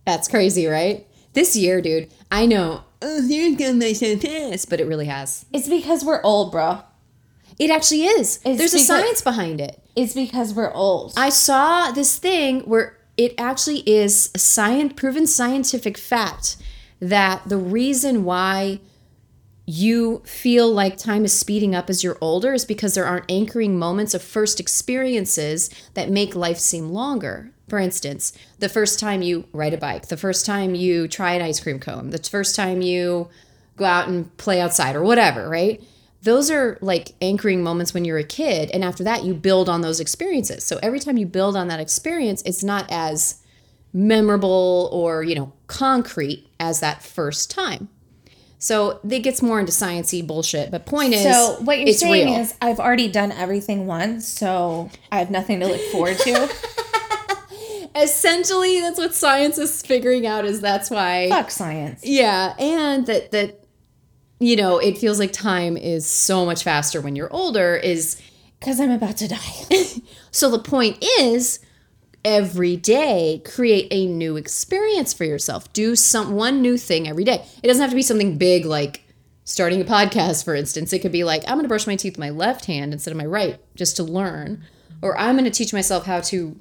That's 0.06 0.28
crazy, 0.28 0.66
right? 0.68 1.08
This 1.34 1.56
year, 1.56 1.82
dude, 1.82 2.12
I 2.32 2.46
know. 2.46 2.84
Oh, 3.02 3.22
you're 3.22 3.56
gonna 3.58 3.74
make 3.74 3.96
so 3.96 4.18
pissed, 4.18 4.70
but 4.70 4.80
it 4.80 4.86
really 4.86 5.06
has. 5.06 5.46
It's 5.54 5.68
because 5.68 6.04
we're 6.04 6.22
old, 6.24 6.52
bro. 6.52 6.84
It 7.58 7.70
actually 7.70 8.04
is. 8.04 8.40
It's 8.44 8.58
There's 8.58 8.74
a 8.74 8.80
science 8.80 9.22
behind 9.22 9.62
it. 9.62 9.82
It's 9.96 10.14
because 10.14 10.54
we're 10.54 10.74
old. 10.74 11.14
I 11.18 11.30
saw 11.30 11.92
this 11.92 12.18
thing 12.18 12.62
where 12.62 12.98
it 13.18 13.34
actually 13.38 13.80
is 13.80 14.32
a 14.34 14.40
science 14.40 14.94
proven 14.96 15.28
scientific 15.28 15.98
fact 15.98 16.58
that 17.00 17.48
the 17.48 17.58
reason 17.58 18.24
why 18.24 18.80
you 19.66 20.22
feel 20.26 20.72
like 20.72 20.98
time 20.98 21.24
is 21.24 21.38
speeding 21.38 21.76
up 21.76 21.90
as 21.90 22.04
you're 22.04 22.18
older 22.20 22.54
is 22.54 22.66
because 22.66 22.96
there 22.96 23.06
aren't 23.06 23.30
anchoring 23.30 23.78
moments 23.78 24.14
of 24.14 24.22
first 24.22 24.60
experiences 24.60 25.70
that 25.94 26.10
make 26.10 26.36
life 26.36 26.58
seem 26.58 26.90
longer. 26.90 27.52
For 27.72 27.80
instance, 27.80 28.34
the 28.60 28.68
first 28.68 29.00
time 29.00 29.22
you 29.22 29.46
ride 29.54 29.74
a 29.74 29.78
bike, 29.78 30.10
the 30.10 30.18
first 30.18 30.46
time 30.46 30.76
you 30.76 31.08
try 31.08 31.36
an 31.36 31.42
ice 31.42 31.62
cream 31.62 31.80
cone, 31.80 32.10
the 32.10 32.18
first 32.18 32.54
time 32.54 32.82
you 32.82 33.30
go 33.78 33.86
out 33.86 34.10
and 34.10 34.36
play 34.36 34.60
outside 34.60 34.94
or 34.94 35.04
whatever, 35.04 35.48
right? 35.48 35.82
Those 36.22 36.52
are 36.52 36.78
like 36.82 37.14
anchoring 37.22 37.64
moments 37.64 37.94
when 37.94 38.04
you're 38.04 38.18
a 38.18 38.26
kid. 38.26 38.72
And 38.74 38.84
after 38.84 39.06
that, 39.06 39.24
you 39.24 39.34
build 39.34 39.70
on 39.70 39.80
those 39.80 40.02
experiences. 40.02 40.66
So 40.66 40.80
every 40.84 41.00
time 41.00 41.16
you 41.16 41.26
build 41.26 41.56
on 41.56 41.70
that 41.70 41.80
experience, 41.80 42.42
it's 42.46 42.62
not 42.62 42.88
as 42.92 43.42
memorable 43.94 44.90
or, 44.92 45.24
you 45.24 45.36
know, 45.36 45.54
concrete 45.68 46.50
as 46.60 46.82
that 46.82 47.02
first 47.02 47.50
time. 47.50 47.88
So 48.60 49.00
it 49.10 49.20
gets 49.20 49.42
more 49.42 49.62
into 49.62 49.72
sciencey 49.72 50.28
bullshit. 50.28 50.72
But 50.72 50.86
point 50.86 51.14
is, 51.14 51.24
so 51.24 51.56
what 51.62 51.80
you're 51.80 51.94
saying 51.94 52.28
real. 52.28 52.42
is 52.42 52.54
I've 52.62 52.82
already 52.82 53.08
done 53.08 53.32
everything 53.32 53.88
once, 53.88 54.28
so 54.28 54.90
I 55.10 55.20
have 55.20 55.32
nothing 55.32 55.62
to 55.62 55.68
look 55.68 55.80
forward 55.84 56.18
to. 56.18 56.54
essentially 57.96 58.80
that's 58.82 58.98
what 58.98 59.14
science 59.14 59.58
is 59.58 59.82
figuring 59.82 60.26
out 60.26 60.46
is 60.46 60.62
that's 60.62 60.90
why 60.90 61.28
Fuck 61.30 61.52
science. 61.52 62.02
yeah 62.04 62.54
and 62.60 63.06
that 63.08 63.32
that 63.32 63.64
you 64.40 64.56
know 64.56 64.78
it 64.80 64.98
feels 64.98 65.20
like 65.20 65.32
time 65.32 65.78
is 65.78 66.06
so 66.06 66.46
much 66.46 66.64
faster 66.64 67.02
when 67.02 67.16
you're 67.16 67.32
older 67.34 67.76
is 67.76 68.22
Because 68.60 68.80
I'm 68.80 68.92
about 68.92 69.18
to 69.18 69.28
die. 69.28 69.66
so 70.32 70.50
the 70.50 70.60
point 70.60 70.98
is 71.20 71.60
every 72.24 72.78
day 72.78 73.42
create 73.46 73.88
a 73.92 74.06
new 74.06 74.38
experience 74.38 75.12
for 75.14 75.26
yourself 75.26 75.72
do 75.74 75.96
some 75.96 76.34
one 76.34 76.62
new 76.62 76.78
thing 76.78 77.08
every 77.08 77.24
day 77.24 77.44
it 77.64 77.68
doesn't 77.68 77.82
have 77.82 77.90
to 77.90 77.96
be 77.96 78.02
something 78.04 78.38
big 78.38 78.64
like 78.64 79.02
starting 79.44 79.82
a 79.82 79.84
podcast 79.84 80.44
for 80.46 80.54
instance 80.54 80.94
it 80.94 81.00
could 81.00 81.12
be 81.12 81.24
like 81.24 81.42
i'm 81.48 81.56
going 81.56 81.64
to 81.64 81.68
brush 81.68 81.88
my 81.88 81.96
teeth 81.96 82.14
with 82.14 82.20
my 82.20 82.30
left 82.30 82.66
hand 82.66 82.94
instead 82.94 83.10
of 83.10 83.18
my 83.18 83.26
right 83.26 83.60
just 83.76 83.96
to 83.96 84.04
learn 84.04 84.64
or 85.02 85.18
i'm 85.18 85.36
going 85.36 85.46
to 85.46 85.50
teach 85.52 85.74
myself 85.74 86.06
how 86.06 86.20
to 86.22 86.56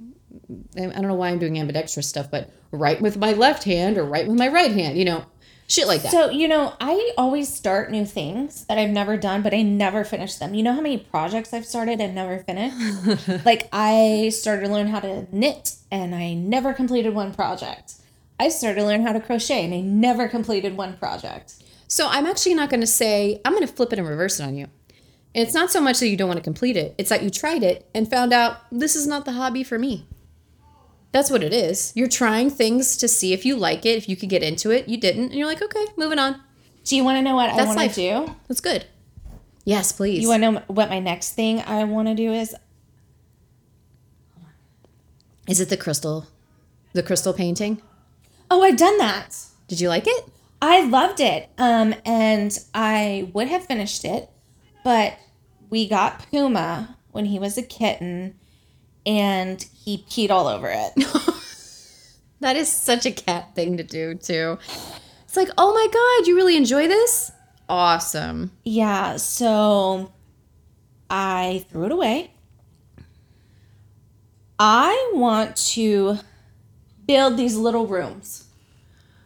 i 0.77 0.81
don't 0.81 1.09
know 1.09 1.15
why 1.15 1.29
i'm 1.29 1.39
doing 1.39 1.59
ambidextrous 1.59 2.09
stuff 2.09 2.31
but 2.31 2.51
write 2.71 3.01
with 3.01 3.17
my 3.17 3.33
left 3.33 3.65
hand 3.65 3.97
or 3.97 4.05
write 4.05 4.27
with 4.27 4.39
my 4.39 4.49
right 4.49 4.73
hand 4.73 4.97
you 4.99 5.05
know 5.05 5.25
shit 5.71 5.87
like 5.87 6.03
that 6.03 6.11
So, 6.11 6.31
you 6.31 6.49
know, 6.49 6.75
I 6.81 7.13
always 7.17 7.53
start 7.53 7.91
new 7.91 8.05
things 8.05 8.65
that 8.67 8.77
I've 8.77 8.91
never 8.91 9.17
done, 9.17 9.43
but 9.43 9.55
I 9.55 9.63
never 9.63 10.05
finish 10.05 10.35
them. 10.35 10.53
You 10.53 10.63
know 10.63 10.73
how 10.73 10.81
many 10.81 10.99
projects 10.99 11.55
I've 11.55 11.65
started 11.65 12.01
and 12.01 12.15
never 12.15 12.41
finished? 12.41 13.45
like, 13.47 13.69
I 13.73 14.31
started 14.35 14.67
to 14.67 14.73
learn 14.73 14.89
how 14.89 15.01
to 15.01 15.27
knit 15.31 15.77
and 15.91 16.15
I 16.15 16.35
never 16.35 16.73
completed 16.73 17.15
one 17.15 17.33
project. 17.33 17.95
I 18.39 18.49
started 18.49 18.81
to 18.81 18.87
learn 18.87 19.03
how 19.03 19.13
to 19.13 19.21
crochet 19.21 19.65
and 19.65 19.75
I 19.75 19.81
never 19.81 20.29
completed 20.29 20.77
one 20.77 20.97
project. 20.97 21.63
So 21.87 22.09
I'm 22.09 22.27
actually 22.27 22.55
not 22.55 22.71
going 22.71 22.81
to 22.81 22.87
say, 22.87 23.41
I'm 23.45 23.53
going 23.53 23.67
to 23.67 23.73
flip 23.73 23.93
it 23.93 23.99
and 23.99 24.09
reverse 24.09 24.41
it 24.41 24.45
on 24.45 24.57
you. 24.57 24.67
It's 25.35 25.55
not 25.55 25.71
so 25.71 25.81
much 25.81 26.01
that 26.01 26.09
you 26.09 26.17
don't 26.17 26.29
want 26.29 26.39
to 26.39 26.45
complete 26.45 26.77
it, 26.77 26.95
it's 26.99 27.11
that 27.11 27.23
you 27.23 27.31
tried 27.31 27.63
it 27.63 27.89
and 27.95 28.11
found 28.11 28.33
out 28.33 28.59
this 28.73 28.97
is 28.97 29.07
not 29.07 29.25
the 29.25 29.33
hobby 29.33 29.63
for 29.63 29.79
me. 29.79 30.09
That's 31.13 31.31
what 31.31 31.43
it 31.43 31.53
is. 31.53 31.93
You're 31.97 32.09
trying 32.09 32.51
things 32.51 32.97
to 32.99 33.09
see 33.09 33.33
if 33.33 33.45
you 33.45 33.57
like 33.57 33.85
it, 33.85 33.97
if 33.99 34.09
you 34.09 34.17
could 34.17 34.29
get 34.29 34.43
into 34.43 34.71
it. 34.71 34.89
You 34.89 34.97
didn't, 34.97 35.25
and 35.25 35.35
you're 35.35 35.49
like, 35.49 35.61
okay, 35.63 35.87
moving 35.97 36.19
on. 36.19 36.41
Do 36.85 36.97
you 36.97 37.05
want 37.05 37.19
to 37.19 37.23
know 37.23 37.35
what 37.35 37.51
I 37.51 37.57
That's 37.57 37.67
want 37.67 37.79
life. 37.79 37.95
to 37.95 38.27
do? 38.27 38.37
That's 38.49 38.61
good. 38.61 38.87
Yes, 39.65 39.93
please. 39.93 40.23
You 40.23 40.29
want 40.29 40.43
to 40.43 40.53
know 40.53 40.63
what 40.69 40.89
my 40.89 41.01
next 41.01 41.35
thing 41.35 41.61
I 41.61 41.85
want 41.85 42.09
to 42.09 42.15
do 42.15 42.33
is? 42.33 42.55
is 45.49 45.61
it 45.61 45.69
the 45.69 45.77
crystal, 45.77 46.29
the 46.93 47.03
crystal 47.03 47.33
painting? 47.33 47.83
Oh, 48.51 48.63
I've 48.63 48.77
done 48.77 48.99
that. 48.99 49.37
Did 49.67 49.81
you 49.81 49.89
like 49.89 50.07
it? 50.07 50.25
I 50.63 50.85
loved 50.85 51.19
it. 51.19 51.49
Um, 51.59 51.95
and 52.05 52.57
I 52.73 53.31
would 53.33 53.49
have 53.49 53.65
finished 53.67 54.05
it, 54.05 54.31
but 54.85 55.19
we 55.69 55.89
got 55.89 56.25
Puma 56.31 56.97
when 57.11 57.25
he 57.25 57.39
was 57.41 57.59
a 57.59 57.63
kitten 57.63 58.39
and 59.05 59.65
he 59.85 60.05
peed 60.09 60.31
all 60.31 60.47
over 60.47 60.69
it. 60.69 60.93
That 62.41 62.57
is 62.57 62.73
such 62.73 63.05
a 63.05 63.11
cat 63.11 63.55
thing 63.55 63.77
to 63.77 63.83
do, 63.83 64.15
too. 64.15 64.57
It's 65.25 65.37
like, 65.37 65.51
oh 65.59 65.75
my 65.75 65.87
God, 65.93 66.27
you 66.27 66.35
really 66.37 66.57
enjoy 66.57 66.89
this? 66.89 67.31
Awesome. 67.69 68.51
yeah, 68.65 69.17
so 69.17 70.11
I 71.09 71.65
threw 71.71 71.85
it 71.85 71.93
away. 71.93 72.33
I 74.59 75.13
want 75.15 75.55
to 75.75 76.19
build 77.07 77.37
these 77.37 77.57
little 77.57 77.87
rooms. 77.87 78.47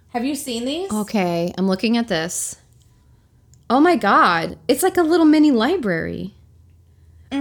Have 0.08 0.24
you 0.24 0.34
seen 0.34 0.64
these? 0.66 0.92
Okay, 0.92 1.54
I'm 1.56 1.66
looking 1.66 1.96
at 1.96 2.08
this. 2.08 2.56
Oh 3.70 3.80
my 3.80 3.96
god, 3.96 4.58
it's 4.68 4.82
like 4.82 4.98
a 4.98 5.02
little 5.02 5.24
mini 5.24 5.50
library. 5.50 6.34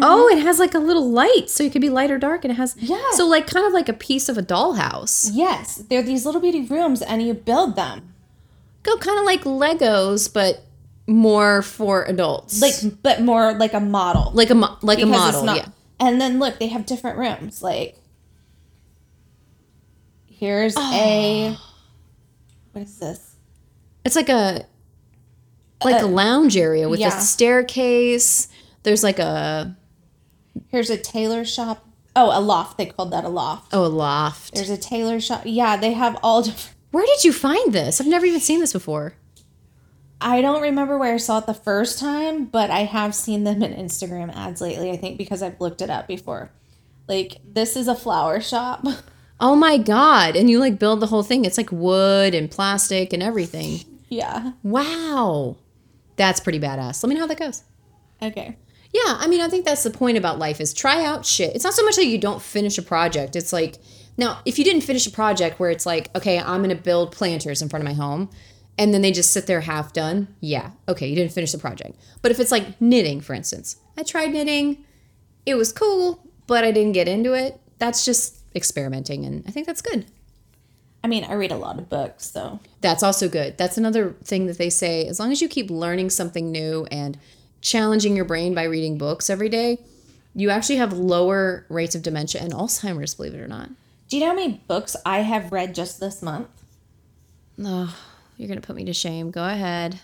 Oh, 0.02 0.30
mm-hmm. 0.32 0.38
it 0.40 0.42
has 0.44 0.60
like 0.60 0.74
a 0.74 0.80
little 0.80 1.10
light, 1.12 1.50
so 1.50 1.64
it 1.64 1.72
could 1.72 1.82
be 1.82 1.90
light 1.90 2.10
or 2.10 2.18
dark, 2.18 2.46
and 2.46 2.52
it 2.52 2.56
has 2.56 2.76
Yeah. 2.80 3.02
So 3.12 3.28
like 3.28 3.46
kind 3.48 3.66
of 3.66 3.74
like 3.74 3.90
a 3.90 3.94
piece 3.94 4.30
of 4.30 4.38
a 4.38 4.42
dollhouse. 4.42 5.30
Yes, 5.34 5.76
they're 5.90 6.02
these 6.02 6.26
little 6.26 6.42
bitty 6.42 6.62
rooms 6.66 7.02
and 7.02 7.22
you 7.22 7.34
build 7.34 7.76
them. 7.76 8.14
Go 8.84 8.98
kind 8.98 9.20
of 9.20 9.26
like 9.26 9.44
Legos, 9.44 10.32
but 10.34 10.64
more 11.06 11.62
for 11.62 12.04
adults. 12.06 12.62
Like 12.62 12.76
but 13.04 13.22
more 13.22 13.54
like 13.54 13.74
a 13.74 13.80
model. 13.80 14.32
like 14.34 14.50
a 14.50 14.56
mo- 14.56 14.78
like 14.82 15.02
a 15.02 15.06
model. 15.06 15.44
not- 15.44 15.58
yeah. 15.58 15.68
And 16.00 16.20
then 16.20 16.40
look, 16.40 16.60
they 16.60 16.68
have 16.68 16.86
different 16.86 17.18
rooms. 17.18 17.62
Like 17.62 17.98
here's 20.28 20.76
Oh. 20.78 20.92
a 20.94 21.58
what 22.72 22.84
is 22.84 22.98
this? 22.98 23.36
It's 24.06 24.16
like 24.16 24.30
a 24.30 24.66
like 25.84 26.02
a 26.02 26.06
lounge 26.06 26.56
area 26.58 26.88
with 26.90 27.00
yeah. 27.00 27.18
a 27.18 27.22
staircase. 27.22 28.48
There's 28.84 29.04
like 29.04 29.20
a 29.20 29.76
Here's 30.74 30.90
a 30.90 30.98
tailor 30.98 31.46
shop. 31.46 31.88
Oh, 32.16 32.38
a 32.38 32.42
loft. 32.42 32.78
They 32.78 32.88
called 32.88 33.12
that 33.12 33.24
a 33.24 33.30
loft. 33.30 33.70
oh 33.74 33.86
a 33.86 33.88
loft. 33.88 34.56
There's 34.56 34.70
a 34.72 34.78
tailor 34.78 35.20
shop. 35.22 35.44
Yeah, 35.46 35.78
they 35.78 35.94
have 35.94 36.18
all 36.24 36.42
different. 36.44 36.76
Where 36.92 37.06
did 37.06 37.24
you 37.24 37.32
find 37.32 37.72
this? 37.72 38.02
I've 38.02 38.08
never 38.08 38.26
even 38.26 38.40
seen 38.40 38.60
this 38.60 38.74
before. 38.74 39.14
I 40.20 40.42
don't 40.42 40.62
remember 40.64 40.98
where 40.98 41.14
I 41.14 41.18
saw 41.18 41.38
it 41.40 41.46
the 41.46 41.54
first 41.54 42.00
time, 42.00 42.46
but 42.46 42.72
I 42.72 42.82
have 42.86 43.14
seen 43.14 43.44
them 43.44 43.62
in 43.62 43.74
Instagram 43.74 44.34
ads 44.36 44.62
lately, 44.62 44.90
I 44.90 44.98
think, 44.98 45.18
because 45.18 45.44
I've 45.44 45.62
looked 45.62 45.82
it 45.82 45.90
up 45.92 46.08
before. 46.08 46.52
Like, 47.08 47.38
this 47.46 47.76
is 47.76 47.88
a 47.88 47.96
flower 47.96 48.42
shop. 48.42 48.84
Oh 49.40 49.56
my 49.58 49.78
god! 49.78 50.38
And 50.38 50.50
you 50.50 50.60
like 50.60 50.80
build 50.80 51.02
the 51.02 51.08
whole 51.08 51.24
thing. 51.24 51.44
It's 51.44 51.58
like 51.58 51.72
wood 51.72 52.34
and 52.34 52.50
plastic 52.50 53.12
and 53.12 53.22
everything. 53.22 53.80
yeah. 54.08 54.54
Wow, 54.64 55.58
that's 56.16 56.40
pretty 56.40 56.60
badass. 56.62 57.04
Let 57.04 57.10
me 57.10 57.16
know 57.16 57.22
how 57.22 57.28
that 57.28 57.40
goes. 57.40 57.64
Okay. 58.22 58.56
Yeah, 58.94 59.18
I 59.20 59.28
mean, 59.28 59.42
I 59.42 59.50
think 59.50 59.66
that's 59.66 59.84
the 59.84 59.90
point 59.90 60.18
about 60.18 60.38
life 60.38 60.62
is 60.62 60.74
try 60.74 61.04
out 61.04 61.26
shit. 61.26 61.56
It's 61.56 61.64
not 61.64 61.74
so 61.74 61.84
much 61.84 61.96
that 61.96 62.06
you 62.06 62.20
don't 62.20 62.42
finish 62.42 62.78
a 62.78 62.84
project. 62.84 63.36
It's 63.36 63.52
like 63.52 63.80
now, 64.18 64.40
if 64.46 64.60
you 64.60 64.64
didn't 64.64 64.82
finish 64.82 65.08
a 65.08 65.12
project 65.12 65.60
where 65.60 65.72
it's 65.72 65.86
like, 65.86 66.16
okay, 66.16 66.40
I'm 66.40 66.62
gonna 66.62 66.76
build 66.76 67.12
planters 67.12 67.62
in 67.62 67.70
front 67.70 67.84
of 67.84 67.88
my 67.88 67.96
home, 67.96 68.30
and 68.78 68.94
then 68.94 69.02
they 69.02 69.12
just 69.12 69.32
sit 69.32 69.48
there 69.48 69.62
half 69.62 69.94
done. 69.94 70.28
Yeah, 70.40 70.72
okay, 70.88 71.08
you 71.08 71.16
didn't 71.16 71.32
finish 71.32 71.52
the 71.52 71.58
project. 71.58 71.98
But 72.22 72.32
if 72.32 72.40
it's 72.40 72.52
like 72.52 72.80
knitting, 72.80 73.22
for 73.22 73.34
instance, 73.34 73.78
I 73.98 74.04
tried 74.04 74.32
knitting, 74.32 74.86
it 75.46 75.56
was 75.56 75.74
cool, 75.74 76.24
but 76.46 76.64
I 76.64 76.72
didn't 76.72 76.94
get 76.94 77.08
into 77.08 77.34
it. 77.34 77.60
That's 77.80 78.06
just 78.06 78.38
experimenting, 78.56 79.26
and 79.26 79.44
I 79.48 79.52
think 79.52 79.66
that's 79.66 79.82
good. 79.82 80.06
I 81.04 81.08
mean, 81.08 81.24
I 81.26 81.34
read 81.34 81.52
a 81.52 81.58
lot 81.58 81.80
of 81.80 81.90
books, 81.90 82.30
so. 82.30 82.60
That's 82.80 83.04
also 83.04 83.28
good. 83.28 83.58
That's 83.58 83.78
another 83.78 84.16
thing 84.24 84.46
that 84.46 84.58
they 84.58 84.70
say. 84.70 85.06
As 85.08 85.20
long 85.20 85.32
as 85.32 85.42
you 85.42 85.50
keep 85.50 85.70
learning 85.70 86.12
something 86.12 86.52
new 86.52 86.86
and 86.92 87.18
challenging 87.64 88.16
your 88.16 88.26
brain 88.26 88.54
by 88.54 88.64
reading 88.64 88.98
books 89.00 89.30
every 89.30 89.50
day, 89.50 89.80
you 90.36 90.52
actually 90.52 90.76
have 90.76 90.94
lower 90.94 91.66
rates 91.70 91.96
of 91.96 92.04
dementia 92.04 92.42
and 92.42 92.54
Alzheimer's, 92.54 93.16
believe 93.16 93.34
it 93.34 93.40
or 93.40 93.48
not. 93.48 93.70
Do 94.10 94.18
you 94.18 94.24
know 94.24 94.30
how 94.30 94.36
many 94.36 94.62
books 94.68 94.96
I 95.06 95.20
have 95.20 95.52
read 95.52 95.74
just 95.74 96.00
this 96.00 96.22
month? 96.22 96.48
Oh, 97.64 97.98
you're 98.38 98.48
going 98.48 98.60
to 98.60 98.66
put 98.66 98.76
me 98.76 98.86
to 98.86 98.94
shame. 98.94 99.32
Go 99.32 99.44
ahead. 99.44 100.00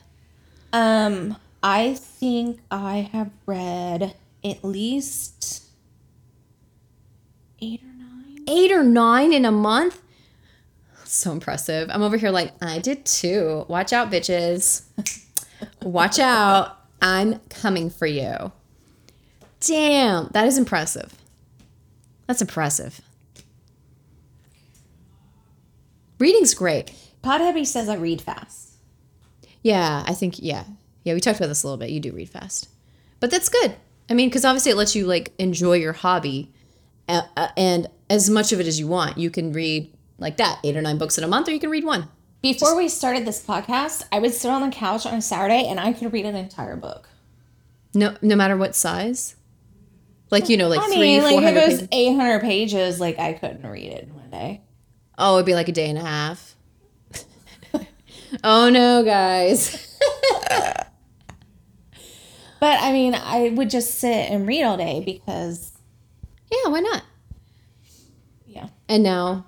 Um, 0.72 1.36
I 1.62 1.96
think 1.96 2.60
I 2.72 3.10
have 3.12 3.32
read 3.46 4.16
at 4.44 4.64
least 4.64 5.64
eight 7.62 7.84
or 7.84 7.88
nine. 7.88 8.46
Eight 8.48 8.72
or 8.72 8.84
nine 8.84 9.34
in 9.34 9.46
a 9.46 9.52
month? 9.52 10.02
So 11.04 11.32
impressive. 11.32 11.90
I'm 11.92 12.04
over 12.04 12.18
here 12.18 12.30
like, 12.30 12.54
I 12.62 12.80
did 12.80 13.06
too. 13.06 13.66
Watch 13.68 13.94
out, 13.94 14.12
bitches. 14.12 14.84
Watch 15.82 16.20
out. 16.20 16.79
I'm 17.02 17.40
coming 17.50 17.90
for 17.90 18.06
you. 18.06 18.52
Damn, 19.60 20.30
that 20.34 20.48
is 20.48 20.58
impressive. 20.58 21.14
That's 22.28 22.42
impressive. 22.42 23.02
Reading's 26.20 26.54
great. 26.54 26.94
Pod 27.22 27.42
Hubby 27.42 27.66
says 27.66 27.90
I 27.90 27.96
read 27.96 28.22
fast. 28.22 28.74
Yeah, 29.62 30.04
I 30.06 30.14
think 30.14 30.36
yeah, 30.40 30.64
yeah. 31.04 31.14
We 31.14 31.20
talked 31.20 31.40
about 31.40 31.48
this 31.48 31.64
a 31.64 31.68
little 31.68 31.78
bit. 31.78 31.90
You 31.90 32.00
do 32.00 32.14
read 32.14 32.30
fast, 32.30 32.70
but 33.20 33.32
that's 33.32 33.50
good. 33.50 33.76
I 34.10 34.14
mean, 34.14 34.30
because 34.30 34.46
obviously 34.46 34.72
it 34.72 34.76
lets 34.76 34.96
you 34.96 35.06
like 35.06 35.34
enjoy 35.38 35.74
your 35.74 35.94
hobby, 35.94 36.54
uh, 37.08 37.24
uh, 37.36 37.50
and 37.58 37.88
as 38.10 38.30
much 38.30 38.52
of 38.52 38.60
it 38.60 38.68
as 38.68 38.80
you 38.80 38.88
want. 38.88 39.18
You 39.18 39.30
can 39.30 39.52
read 39.52 39.94
like 40.18 40.38
that 40.38 40.60
eight 40.64 40.78
or 40.78 40.82
nine 40.82 40.98
books 40.98 41.18
in 41.18 41.24
a 41.24 41.28
month, 41.28 41.48
or 41.48 41.52
you 41.52 41.60
can 41.60 41.70
read 41.70 41.84
one. 41.84 42.08
Before 42.42 42.76
we 42.78 42.88
started 42.88 43.26
this 43.26 43.46
podcast, 43.46 44.04
I 44.12 44.20
would 44.20 44.34
sit 44.34 44.50
on 44.50 44.62
the 44.62 44.74
couch 44.76 45.06
on 45.06 45.14
a 45.16 45.22
Saturday 45.22 45.68
and 45.68 45.80
I 45.80 45.92
could 45.92 46.14
read 46.14 46.26
an 46.26 46.36
entire 46.36 46.78
book. 46.78 47.10
No, 47.94 48.16
no 48.22 48.36
matter 48.36 48.56
what 48.56 48.76
size. 48.76 49.36
Like 50.32 50.48
you 50.48 50.58
know, 50.58 50.68
like 50.68 50.80
I 50.80 50.88
three, 50.88 51.00
mean, 51.00 51.24
like 51.24 51.44
if 51.44 51.56
it 51.56 51.68
was 51.82 51.88
800 51.92 52.40
pages, 52.42 53.00
like 53.00 53.18
I 53.20 53.34
couldn't 53.34 53.66
read 53.68 53.92
it 53.92 54.04
in 54.04 54.16
one 54.16 54.30
day. 54.30 54.62
Oh, 55.18 55.36
it'd 55.36 55.46
be 55.48 55.56
like 55.56 55.68
a 55.68 55.72
day 55.74 55.90
and 55.90 55.98
a 55.98 56.02
half. 56.02 56.56
oh 58.44 58.70
no, 58.70 59.04
guys. 59.04 59.86
But 62.60 62.78
I 62.82 62.92
mean, 62.92 63.16
I 63.16 63.50
would 63.56 63.70
just 63.70 63.96
sit 64.00 64.30
and 64.30 64.46
read 64.46 64.64
all 64.64 64.76
day 64.76 65.02
because, 65.06 65.78
Yeah, 66.52 66.70
why 66.70 66.82
not? 66.82 67.04
yeah. 68.46 68.68
And 68.90 69.02
now 69.02 69.46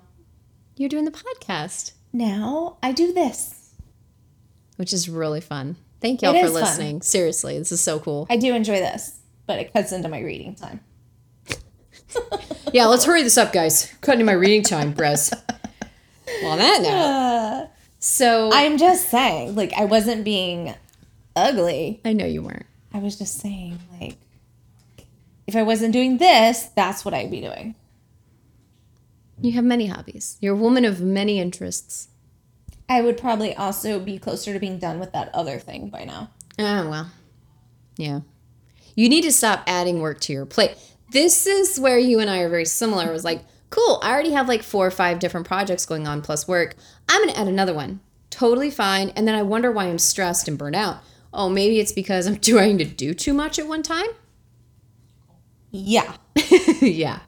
you're 0.76 0.88
doing 0.88 1.04
the 1.04 1.10
podcast. 1.10 1.92
Now 2.12 2.76
I 2.82 2.92
do 2.92 3.12
this. 3.12 3.70
which 4.76 4.92
is 4.92 5.08
really 5.08 5.40
fun. 5.40 5.76
Thank 6.00 6.22
y'all 6.22 6.32
for 6.32 6.38
is 6.46 6.52
fun. 6.52 6.60
listening. 6.62 7.02
Seriously, 7.02 7.58
this 7.58 7.70
is 7.72 7.80
so 7.80 7.98
cool. 8.00 8.26
I 8.28 8.36
do 8.36 8.54
enjoy 8.54 8.80
this, 8.80 9.20
but 9.46 9.58
it 9.60 9.72
cuts 9.72 9.92
into 9.92 10.08
my 10.08 10.20
reading 10.20 10.54
time. 10.54 10.80
Yeah, 12.74 12.86
let's 12.86 13.04
hurry 13.04 13.22
this 13.22 13.36
up, 13.36 13.52
guys. 13.52 13.92
Cutting 14.00 14.20
into 14.20 14.32
my 14.32 14.36
reading 14.36 14.62
time, 14.62 14.94
Brez. 14.94 15.30
well, 16.42 16.52
on 16.52 16.58
that 16.58 16.80
note, 16.82 16.88
Uh, 16.90 17.66
so 17.98 18.50
I'm 18.52 18.78
just 18.78 19.10
saying, 19.10 19.54
like, 19.54 19.72
I 19.74 19.84
wasn't 19.84 20.24
being 20.24 20.74
ugly. 21.36 22.00
I 22.04 22.12
know 22.14 22.24
you 22.24 22.42
weren't. 22.42 22.64
I 22.94 22.98
was 22.98 23.18
just 23.18 23.38
saying, 23.40 23.78
like, 24.00 24.16
if 25.46 25.54
I 25.56 25.62
wasn't 25.62 25.92
doing 25.92 26.16
this, 26.18 26.64
that's 26.74 27.04
what 27.04 27.12
I'd 27.14 27.30
be 27.30 27.40
doing. 27.42 27.74
You 29.42 29.52
have 29.52 29.64
many 29.64 29.86
hobbies. 29.86 30.38
You're 30.40 30.54
a 30.54 30.58
woman 30.58 30.84
of 30.84 31.00
many 31.00 31.40
interests. 31.40 32.08
I 32.88 33.00
would 33.00 33.18
probably 33.18 33.54
also 33.54 33.98
be 33.98 34.18
closer 34.18 34.52
to 34.52 34.60
being 34.60 34.78
done 34.78 35.00
with 35.00 35.12
that 35.12 35.34
other 35.34 35.58
thing 35.58 35.88
by 35.88 36.04
now. 36.04 36.30
Oh 36.58 36.88
well, 36.88 37.10
yeah. 37.96 38.20
You 38.94 39.08
need 39.08 39.22
to 39.22 39.32
stop 39.32 39.64
adding 39.66 40.00
work 40.00 40.20
to 40.20 40.32
your 40.32 40.46
plate. 40.46 40.76
This 41.10 41.46
is 41.46 41.80
where 41.80 41.98
you 41.98 42.20
and 42.20 42.30
I 42.30 42.38
are 42.40 42.48
very 42.48 42.64
similar. 42.64 43.08
It 43.08 43.12
was 43.12 43.24
like, 43.24 43.44
cool. 43.70 43.98
I 44.02 44.12
already 44.12 44.32
have 44.32 44.48
like 44.48 44.62
four 44.62 44.86
or 44.86 44.90
five 44.90 45.18
different 45.18 45.46
projects 45.46 45.86
going 45.86 46.06
on 46.06 46.22
plus 46.22 46.46
work. 46.46 46.76
I'm 47.08 47.26
gonna 47.26 47.38
add 47.38 47.48
another 47.48 47.74
one. 47.74 48.00
Totally 48.30 48.70
fine. 48.70 49.10
And 49.10 49.26
then 49.26 49.34
I 49.34 49.42
wonder 49.42 49.72
why 49.72 49.86
I'm 49.86 49.98
stressed 49.98 50.46
and 50.46 50.56
burnt 50.56 50.76
out. 50.76 50.98
Oh, 51.32 51.48
maybe 51.48 51.80
it's 51.80 51.92
because 51.92 52.26
I'm 52.26 52.36
trying 52.40 52.78
to 52.78 52.84
do 52.84 53.12
too 53.12 53.34
much 53.34 53.58
at 53.58 53.66
one 53.66 53.82
time. 53.82 54.08
Yeah. 55.70 56.16
yeah. 56.80 57.20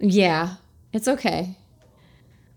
That's 0.00 0.16
my 0.16 0.22
problem. 0.22 0.50
Yeah, 0.50 0.54
it's 0.92 1.08
okay. 1.08 1.56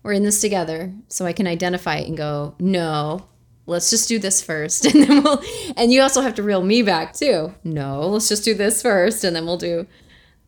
We're 0.02 0.12
in 0.12 0.24
this 0.24 0.40
together, 0.40 0.92
so 1.08 1.26
I 1.26 1.32
can 1.32 1.46
identify 1.46 1.96
it 1.96 2.08
and 2.08 2.16
go, 2.16 2.54
no, 2.58 3.26
let's 3.66 3.90
just 3.90 4.08
do 4.08 4.18
this 4.18 4.42
first, 4.42 4.84
and 4.94 5.02
then 5.02 5.22
we'll. 5.22 5.42
And 5.76 5.92
you 5.92 6.02
also 6.02 6.20
have 6.20 6.34
to 6.36 6.42
reel 6.42 6.62
me 6.62 6.82
back 6.82 7.14
too. 7.14 7.54
No, 7.64 8.08
let's 8.08 8.28
just 8.28 8.44
do 8.44 8.54
this 8.54 8.82
first, 8.82 9.24
and 9.24 9.34
then 9.34 9.46
we'll 9.46 9.58
do 9.58 9.86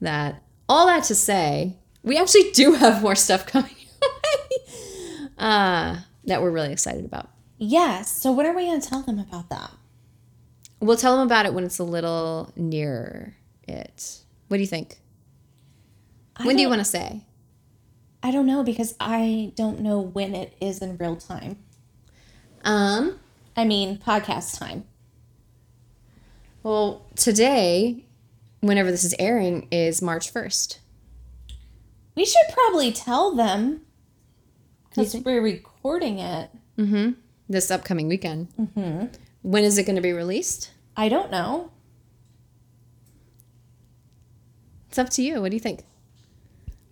that. 0.00 0.42
All 0.68 0.86
that 0.86 1.04
to 1.04 1.14
say, 1.14 1.76
we 2.02 2.16
actually 2.18 2.50
do 2.52 2.72
have 2.72 3.02
more 3.02 3.14
stuff 3.14 3.46
coming 3.46 3.70
away 3.70 5.28
uh, 5.38 5.96
that 6.24 6.42
we're 6.42 6.50
really 6.50 6.72
excited 6.72 7.04
about. 7.04 7.30
Yes. 7.58 8.10
So, 8.10 8.32
what 8.32 8.46
are 8.46 8.54
we 8.54 8.66
going 8.66 8.80
to 8.80 8.88
tell 8.88 9.02
them 9.02 9.18
about 9.18 9.50
that? 9.50 9.70
We'll 10.80 10.96
tell 10.96 11.16
them 11.16 11.26
about 11.26 11.46
it 11.46 11.54
when 11.54 11.64
it's 11.64 11.78
a 11.78 11.84
little 11.84 12.52
nearer 12.56 13.36
it. 13.66 14.18
What 14.48 14.58
do 14.58 14.60
you 14.60 14.66
think? 14.66 14.98
I 16.36 16.46
When 16.46 16.56
do 16.56 16.62
you 16.62 16.68
want 16.68 16.80
to 16.80 16.84
say? 16.84 17.24
I 18.22 18.30
don't 18.30 18.46
know 18.46 18.64
because 18.64 18.94
I 18.98 19.52
don't 19.54 19.80
know 19.80 20.00
when 20.00 20.34
it 20.34 20.56
is 20.60 20.80
in 20.80 20.96
real 20.96 21.16
time. 21.16 21.58
Um, 22.64 23.20
I 23.56 23.64
mean, 23.64 23.98
podcast 23.98 24.58
time. 24.58 24.84
Well, 26.62 27.06
today, 27.14 28.06
whenever 28.60 28.90
this 28.90 29.04
is 29.04 29.14
airing, 29.18 29.68
is 29.70 30.00
March 30.00 30.32
1st. 30.32 30.78
We 32.16 32.24
should 32.24 32.46
probably 32.52 32.90
tell 32.92 33.34
them 33.34 33.82
because 34.88 35.14
we're 35.16 35.42
recording 35.42 36.18
it. 36.18 36.50
This 37.48 37.70
upcoming 37.70 38.08
weekend. 38.08 38.48
Mm-hmm. 38.58 39.06
When 39.42 39.64
is 39.64 39.76
it 39.76 39.84
going 39.84 39.96
to 39.96 40.02
be 40.02 40.12
released? 40.12 40.70
I 40.96 41.08
don't 41.10 41.30
know. 41.30 41.70
It's 44.88 44.98
up 44.98 45.10
to 45.10 45.22
you. 45.22 45.42
What 45.42 45.50
do 45.50 45.56
you 45.56 45.60
think? 45.60 45.84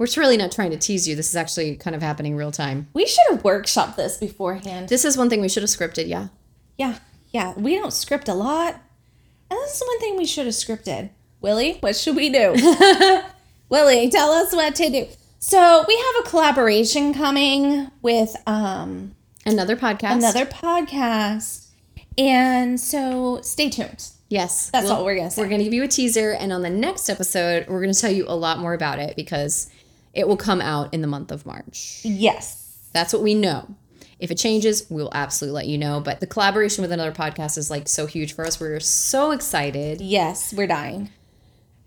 We're 0.02 0.08
really 0.20 0.36
not 0.36 0.50
trying 0.50 0.72
to 0.72 0.76
tease 0.76 1.06
you. 1.06 1.14
This 1.14 1.28
is 1.28 1.36
actually 1.36 1.76
kind 1.76 1.94
of 1.94 2.02
happening 2.02 2.34
real 2.34 2.50
time. 2.50 2.88
We 2.92 3.06
should 3.06 3.22
have 3.30 3.44
workshopped 3.44 3.94
this 3.94 4.16
beforehand. 4.16 4.88
This 4.88 5.04
is 5.04 5.16
one 5.16 5.30
thing 5.30 5.40
we 5.40 5.48
should 5.48 5.62
have 5.62 5.70
scripted, 5.70 6.08
yeah. 6.08 6.26
Yeah, 6.76 6.98
yeah. 7.30 7.54
We 7.56 7.76
don't 7.76 7.92
script 7.92 8.28
a 8.28 8.34
lot. 8.34 8.74
And 9.48 9.60
this 9.60 9.76
is 9.76 9.84
one 9.86 10.00
thing 10.00 10.16
we 10.16 10.26
should 10.26 10.46
have 10.46 10.56
scripted. 10.56 11.10
Willie, 11.40 11.74
what 11.78 11.94
should 11.94 12.16
we 12.16 12.30
do? 12.30 12.52
Willie, 13.68 14.10
tell 14.10 14.32
us 14.32 14.52
what 14.52 14.74
to 14.74 14.90
do. 14.90 15.06
So 15.38 15.84
we 15.86 15.94
have 15.94 16.26
a 16.26 16.28
collaboration 16.28 17.14
coming 17.14 17.88
with 18.02 18.34
um 18.44 19.14
Another 19.46 19.76
podcast. 19.76 20.14
another 20.14 20.46
podcast. 20.46 21.68
And 22.18 22.80
so 22.80 23.40
stay 23.42 23.70
tuned. 23.70 24.08
Yes. 24.28 24.68
That's 24.70 24.90
all 24.90 25.04
we're 25.04 25.14
gonna 25.14 25.30
say. 25.30 25.42
We're 25.42 25.48
going 25.48 25.58
to 25.60 25.64
give 25.64 25.74
you 25.74 25.84
a 25.84 25.88
teaser. 25.88 26.32
And 26.32 26.52
on 26.52 26.62
the 26.62 26.70
next 26.70 27.08
episode, 27.08 27.68
we're 27.68 27.82
going 27.82 27.92
to 27.92 28.00
tell 28.00 28.10
you 28.10 28.24
a 28.26 28.34
lot 28.34 28.58
more 28.58 28.74
about 28.74 28.98
it 28.98 29.14
because 29.14 29.70
it 30.14 30.28
will 30.28 30.36
come 30.36 30.60
out 30.60 30.92
in 30.92 31.00
the 31.00 31.06
month 31.06 31.30
of 31.30 31.46
March. 31.46 32.00
Yes. 32.04 32.78
That's 32.92 33.12
what 33.12 33.22
we 33.22 33.34
know. 33.34 33.74
If 34.18 34.30
it 34.30 34.36
changes, 34.36 34.86
we'll 34.88 35.10
absolutely 35.12 35.56
let 35.56 35.66
you 35.66 35.78
know. 35.78 36.00
But 36.00 36.20
the 36.20 36.26
collaboration 36.26 36.82
with 36.82 36.92
another 36.92 37.12
podcast 37.12 37.58
is 37.58 37.70
like 37.70 37.88
so 37.88 38.06
huge 38.06 38.34
for 38.34 38.46
us. 38.46 38.60
We're 38.60 38.78
so 38.78 39.32
excited. 39.32 40.00
Yes, 40.00 40.54
we're 40.54 40.68
dying. 40.68 41.10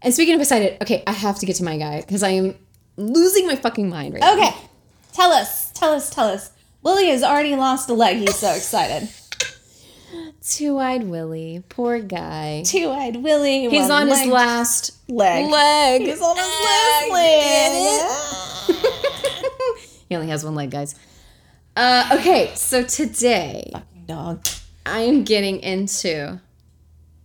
And 0.01 0.13
speaking 0.13 0.35
of 0.35 0.41
excited, 0.41 0.81
okay, 0.81 1.03
I 1.07 1.13
have 1.13 1.39
to 1.39 1.45
get 1.45 1.55
to 1.57 1.63
my 1.63 1.77
guy 1.77 2.01
because 2.01 2.23
I 2.23 2.29
am 2.29 2.55
losing 2.97 3.47
my 3.47 3.55
fucking 3.55 3.89
mind 3.89 4.15
right 4.15 4.19
now. 4.21 4.33
Okay, 4.33 4.55
tell 5.13 5.31
us, 5.31 5.71
tell 5.71 5.93
us, 5.93 6.09
tell 6.09 6.27
us. 6.27 6.51
Willie 6.83 7.07
has 7.07 7.23
already 7.23 7.55
lost 7.55 7.89
a 7.89 7.93
leg. 7.93 8.17
He's 8.17 8.35
so 8.35 8.53
excited. 8.53 9.09
Two 10.47 10.77
eyed 10.77 11.03
Willie, 11.05 11.63
poor 11.69 11.99
guy. 11.99 12.61
Two 12.65 12.91
eyed 12.91 13.15
Willie. 13.17 13.67
He's 13.69 13.89
on 13.89 14.07
his 14.07 14.27
last 14.27 14.91
leg. 15.09 15.49
leg. 15.49 16.01
He's 16.03 16.21
on 16.21 16.35
his 16.35 16.45
last 16.65 17.11
leg. 17.11 18.11
He 20.07 20.13
only 20.15 20.27
has 20.27 20.45
one 20.45 20.53
leg, 20.53 20.69
guys. 20.69 20.93
Uh, 21.75 22.07
okay, 22.19 22.51
so 22.53 22.83
today 22.83 23.73
Dog. 24.05 24.45
I 24.85 24.99
am 24.99 25.23
getting 25.23 25.59
into 25.61 26.39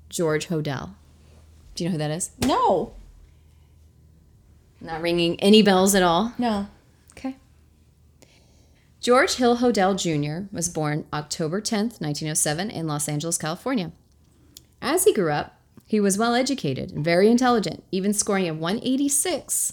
George 0.08 0.48
Hodel. 0.48 0.88
Do 1.74 1.84
you 1.84 1.90
know 1.90 1.92
who 1.92 1.98
that 1.98 2.10
is? 2.10 2.30
No, 2.46 2.92
Not 4.80 5.02
ringing 5.02 5.38
any 5.40 5.60
bells 5.62 5.94
at 5.94 6.02
all. 6.02 6.32
no. 6.38 6.68
George 9.00 9.36
Hill 9.36 9.58
Hodel 9.58 9.96
Jr. 9.96 10.54
was 10.54 10.68
born 10.68 11.06
October 11.10 11.62
10th, 11.62 12.00
1907, 12.00 12.70
in 12.70 12.86
Los 12.86 13.08
Angeles, 13.08 13.38
California. 13.38 13.92
As 14.82 15.04
he 15.04 15.14
grew 15.14 15.32
up, 15.32 15.58
he 15.86 15.98
was 15.98 16.18
well 16.18 16.34
educated 16.34 16.92
and 16.92 17.02
very 17.02 17.30
intelligent, 17.30 17.82
even 17.90 18.12
scoring 18.12 18.46
a 18.46 18.52
186 18.52 19.72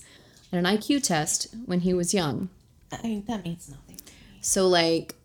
on 0.54 0.60
an 0.60 0.66
IQ 0.66 1.04
test 1.04 1.48
when 1.66 1.82
he 1.82 1.94
was 1.94 2.14
young. 2.14 2.50
I, 2.92 3.02
mean, 3.04 3.26
that 3.28 3.44
means 3.44 3.70
nothing. 3.70 3.98
So, 4.40 4.66
like, 4.66 5.16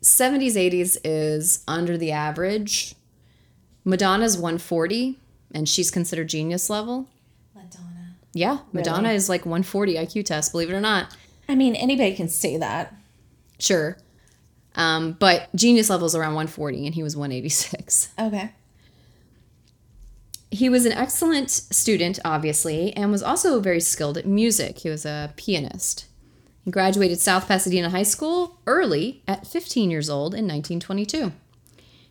70s, 0.00 0.52
80s 0.52 0.96
is 1.02 1.64
under 1.66 1.98
the 1.98 2.12
average. 2.12 2.94
Madonna's 3.84 4.36
140, 4.36 5.18
and 5.52 5.68
she's 5.68 5.90
considered 5.90 6.28
genius 6.28 6.70
level. 6.70 7.08
Madonna. 7.52 8.14
Yeah, 8.32 8.58
Madonna 8.72 9.10
is 9.10 9.28
like 9.28 9.44
140 9.44 9.96
IQ 9.96 10.24
test, 10.26 10.52
believe 10.52 10.70
it 10.70 10.74
or 10.74 10.80
not. 10.80 11.16
I 11.50 11.56
mean, 11.56 11.74
anybody 11.74 12.14
can 12.14 12.28
say 12.28 12.56
that. 12.58 12.94
Sure. 13.58 13.98
Um, 14.76 15.12
but 15.18 15.54
genius 15.54 15.90
level 15.90 16.06
is 16.06 16.14
around 16.14 16.34
140, 16.34 16.86
and 16.86 16.94
he 16.94 17.02
was 17.02 17.16
186. 17.16 18.10
Okay. 18.18 18.52
He 20.52 20.68
was 20.68 20.84
an 20.84 20.92
excellent 20.92 21.50
student, 21.50 22.18
obviously, 22.24 22.92
and 22.96 23.10
was 23.10 23.22
also 23.22 23.60
very 23.60 23.80
skilled 23.80 24.18
at 24.18 24.26
music. 24.26 24.78
He 24.78 24.88
was 24.88 25.04
a 25.04 25.32
pianist. 25.36 26.06
He 26.64 26.70
graduated 26.70 27.20
South 27.20 27.48
Pasadena 27.48 27.90
High 27.90 28.02
School 28.04 28.58
early 28.66 29.22
at 29.26 29.46
15 29.46 29.90
years 29.90 30.10
old 30.10 30.34
in 30.34 30.46
1922. 30.46 31.32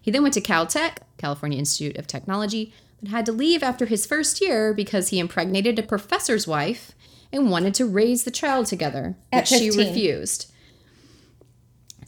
He 0.02 0.12
then 0.12 0.22
went 0.22 0.34
to 0.36 0.42
Caltech, 0.42 0.98
California 1.18 1.60
Institute 1.60 1.98
of 1.98 2.08
Technology, 2.08 2.74
but 3.02 3.10
had 3.10 3.26
to 3.26 3.32
leave 3.32 3.62
after 3.62 3.86
his 3.86 4.06
first 4.06 4.42
year 4.42 4.74
because 4.74 5.10
he 5.10 5.20
impregnated 5.20 5.78
a 5.78 5.84
professor's 5.84 6.48
wife 6.48 6.94
and 7.32 7.50
wanted 7.52 7.74
to 7.76 7.86
raise 7.86 8.24
the 8.24 8.32
child 8.32 8.66
together, 8.66 9.16
At 9.32 9.42
which 9.50 9.60
she 9.60 9.70
refused. 9.72 10.52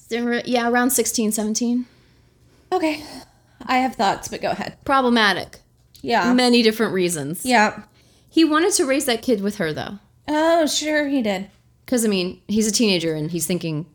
Yeah, 0.09 0.69
around 0.69 0.89
16, 0.91 1.31
17. 1.31 1.85
Okay. 2.71 3.03
I 3.65 3.77
have 3.77 3.95
thoughts, 3.95 4.27
but 4.27 4.41
go 4.41 4.51
ahead. 4.51 4.77
Problematic. 4.83 5.59
Yeah. 6.01 6.33
Many 6.33 6.61
different 6.63 6.93
reasons. 6.93 7.45
Yeah. 7.45 7.83
He 8.29 8.43
wanted 8.43 8.73
to 8.73 8.85
raise 8.85 9.05
that 9.05 9.21
kid 9.21 9.41
with 9.41 9.57
her, 9.57 9.71
though. 9.71 9.99
Oh, 10.27 10.65
sure 10.65 11.07
he 11.07 11.21
did. 11.21 11.49
Because, 11.85 12.03
I 12.05 12.07
mean, 12.07 12.41
he's 12.47 12.67
a 12.67 12.71
teenager 12.71 13.13
and 13.13 13.29
he's 13.31 13.45
thinking 13.45 13.85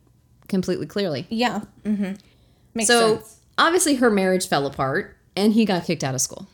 completely 0.49 0.87
clearly. 0.87 1.27
Yeah. 1.29 1.63
Mm-hmm. 1.85 2.13
Makes 2.75 2.87
so, 2.89 3.17
sense. 3.17 3.37
obviously, 3.59 3.97
her 3.97 4.11
marriage 4.11 4.49
fell 4.49 4.67
apart 4.67 5.17
and 5.35 5.53
he 5.55 5.65
got 5.65 5.85
kicked 5.85 6.05
out 6.05 6.15
of 6.15 6.21
school. 6.21 6.47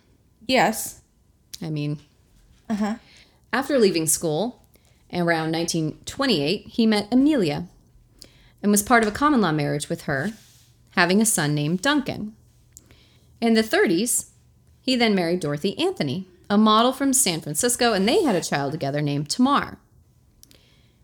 Yes. 0.46 1.00
I 1.60 1.70
mean, 1.70 1.98
Uh 2.68 2.74
huh. 2.74 2.94
after 3.52 3.78
leaving 3.78 4.06
school, 4.06 4.61
around 5.20 5.52
1928, 5.52 6.68
he 6.68 6.86
met 6.86 7.08
Amelia 7.12 7.66
and 8.62 8.70
was 8.70 8.82
part 8.82 9.02
of 9.02 9.08
a 9.08 9.12
common 9.12 9.40
law 9.40 9.52
marriage 9.52 9.88
with 9.88 10.02
her, 10.02 10.32
having 10.90 11.20
a 11.20 11.26
son 11.26 11.54
named 11.54 11.82
Duncan. 11.82 12.34
In 13.40 13.54
the 13.54 13.62
30s, 13.62 14.30
he 14.80 14.96
then 14.96 15.14
married 15.14 15.40
Dorothy 15.40 15.78
Anthony, 15.78 16.26
a 16.48 16.56
model 16.56 16.92
from 16.92 17.12
San 17.12 17.40
Francisco, 17.40 17.92
and 17.92 18.08
they 18.08 18.22
had 18.22 18.36
a 18.36 18.40
child 18.40 18.72
together 18.72 19.00
named 19.00 19.28
Tamar. 19.28 19.78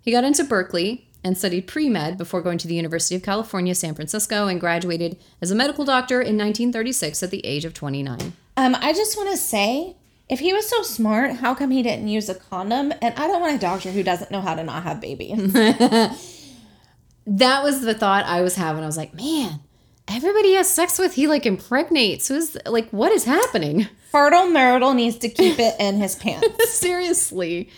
He 0.01 0.12
got 0.12 0.25
into 0.25 0.44
Berkeley 0.44 1.09
and 1.25 1.37
studied 1.37 1.66
pre 1.66 1.88
med 1.88 2.16
before 2.16 2.42
going 2.42 2.59
to 2.59 2.68
the 2.68 2.75
University 2.75 3.14
of 3.14 3.23
California, 3.23 3.75
San 3.75 3.94
Francisco, 3.94 4.47
and 4.47 4.61
graduated 4.61 5.18
as 5.42 5.51
a 5.51 5.55
medical 5.55 5.85
doctor 5.85 6.21
in 6.21 6.38
1936 6.38 7.23
at 7.23 7.31
the 7.31 7.44
age 7.44 7.64
of 7.64 7.75
29. 7.75 8.33
Um, 8.57 8.77
I 8.81 8.92
just 8.92 9.16
want 9.16 9.31
to 9.31 9.37
say, 9.37 9.97
if 10.29 10.41
he 10.41 10.53
was 10.53 10.69
so 10.69 10.83
smart, 10.83 11.37
how 11.37 11.55
come 11.55 11.71
he 11.71 11.83
didn't 11.83 12.09
use 12.09 12.29
a 12.29 12.35
condom? 12.35 12.93
And 13.01 13.14
I 13.14 13.27
don't 13.27 13.41
want 13.41 13.57
a 13.57 13.59
doctor 13.59 13.91
who 13.91 14.03
doesn't 14.03 14.31
know 14.31 14.41
how 14.41 14.55
to 14.55 14.62
not 14.62 14.83
have 14.83 15.01
babies. 15.01 15.53
that 17.27 17.62
was 17.62 17.81
the 17.81 17.95
thought 17.95 18.27
I 18.27 18.43
was 18.43 18.57
having. 18.57 18.83
I 18.83 18.87
was 18.87 18.97
like, 18.97 19.14
man, 19.14 19.61
everybody 20.07 20.55
has 20.55 20.69
sex 20.69 20.99
with, 20.99 21.14
he 21.14 21.27
like 21.27 21.47
impregnates. 21.47 22.29
Who's 22.29 22.57
like, 22.67 22.91
what 22.91 23.11
is 23.12 23.25
happening? 23.25 23.88
Fertile 24.11 24.51
Myrtle 24.51 24.95
needs 24.95 25.17
to 25.19 25.29
keep 25.29 25.59
it 25.59 25.75
in 25.79 25.97
his 25.97 26.14
pants. 26.21 26.71
Seriously. 26.71 27.71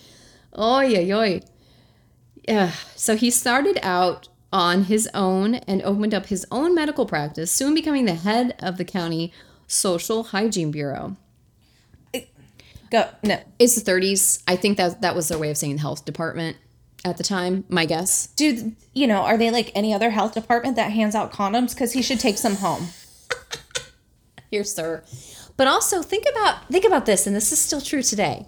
Oh, 0.52 0.80
yeah, 0.80 1.00
yoy. 1.00 1.42
Yeah. 2.48 2.72
So 2.96 3.16
he 3.16 3.30
started 3.30 3.78
out 3.82 4.28
on 4.52 4.84
his 4.84 5.08
own 5.14 5.54
and 5.54 5.82
opened 5.82 6.14
up 6.14 6.26
his 6.26 6.44
own 6.50 6.74
medical 6.74 7.06
practice, 7.06 7.52
soon 7.52 7.74
becoming 7.74 8.06
the 8.06 8.14
head 8.14 8.56
of 8.58 8.76
the 8.76 8.84
county 8.84 9.32
social 9.68 10.24
hygiene 10.24 10.72
bureau. 10.72 11.16
Go. 12.90 13.08
No. 13.22 13.40
It's 13.58 13.80
the 13.80 13.90
30s. 13.90 14.42
I 14.48 14.56
think 14.56 14.76
that 14.76 15.00
that 15.02 15.14
was 15.14 15.28
their 15.28 15.38
way 15.38 15.50
of 15.50 15.56
saying 15.56 15.78
health 15.78 16.04
department 16.04 16.56
at 17.04 17.16
the 17.16 17.22
time, 17.24 17.64
my 17.68 17.86
guess. 17.86 18.26
Dude, 18.28 18.74
you 18.92 19.06
know, 19.06 19.22
are 19.22 19.38
they 19.38 19.50
like 19.50 19.70
any 19.74 19.94
other 19.94 20.10
health 20.10 20.34
department 20.34 20.76
that 20.76 20.90
hands 20.92 21.14
out 21.14 21.32
condoms? 21.32 21.72
Because 21.72 21.92
he 21.92 22.02
should 22.02 22.20
take 22.20 22.36
some 22.36 22.56
home. 22.56 22.88
Here, 24.50 24.64
sir. 24.64 25.04
But 25.56 25.68
also 25.68 26.02
think 26.02 26.24
about 26.28 26.68
think 26.68 26.84
about 26.84 27.06
this, 27.06 27.26
and 27.26 27.36
this 27.36 27.52
is 27.52 27.60
still 27.60 27.80
true 27.80 28.02
today. 28.02 28.46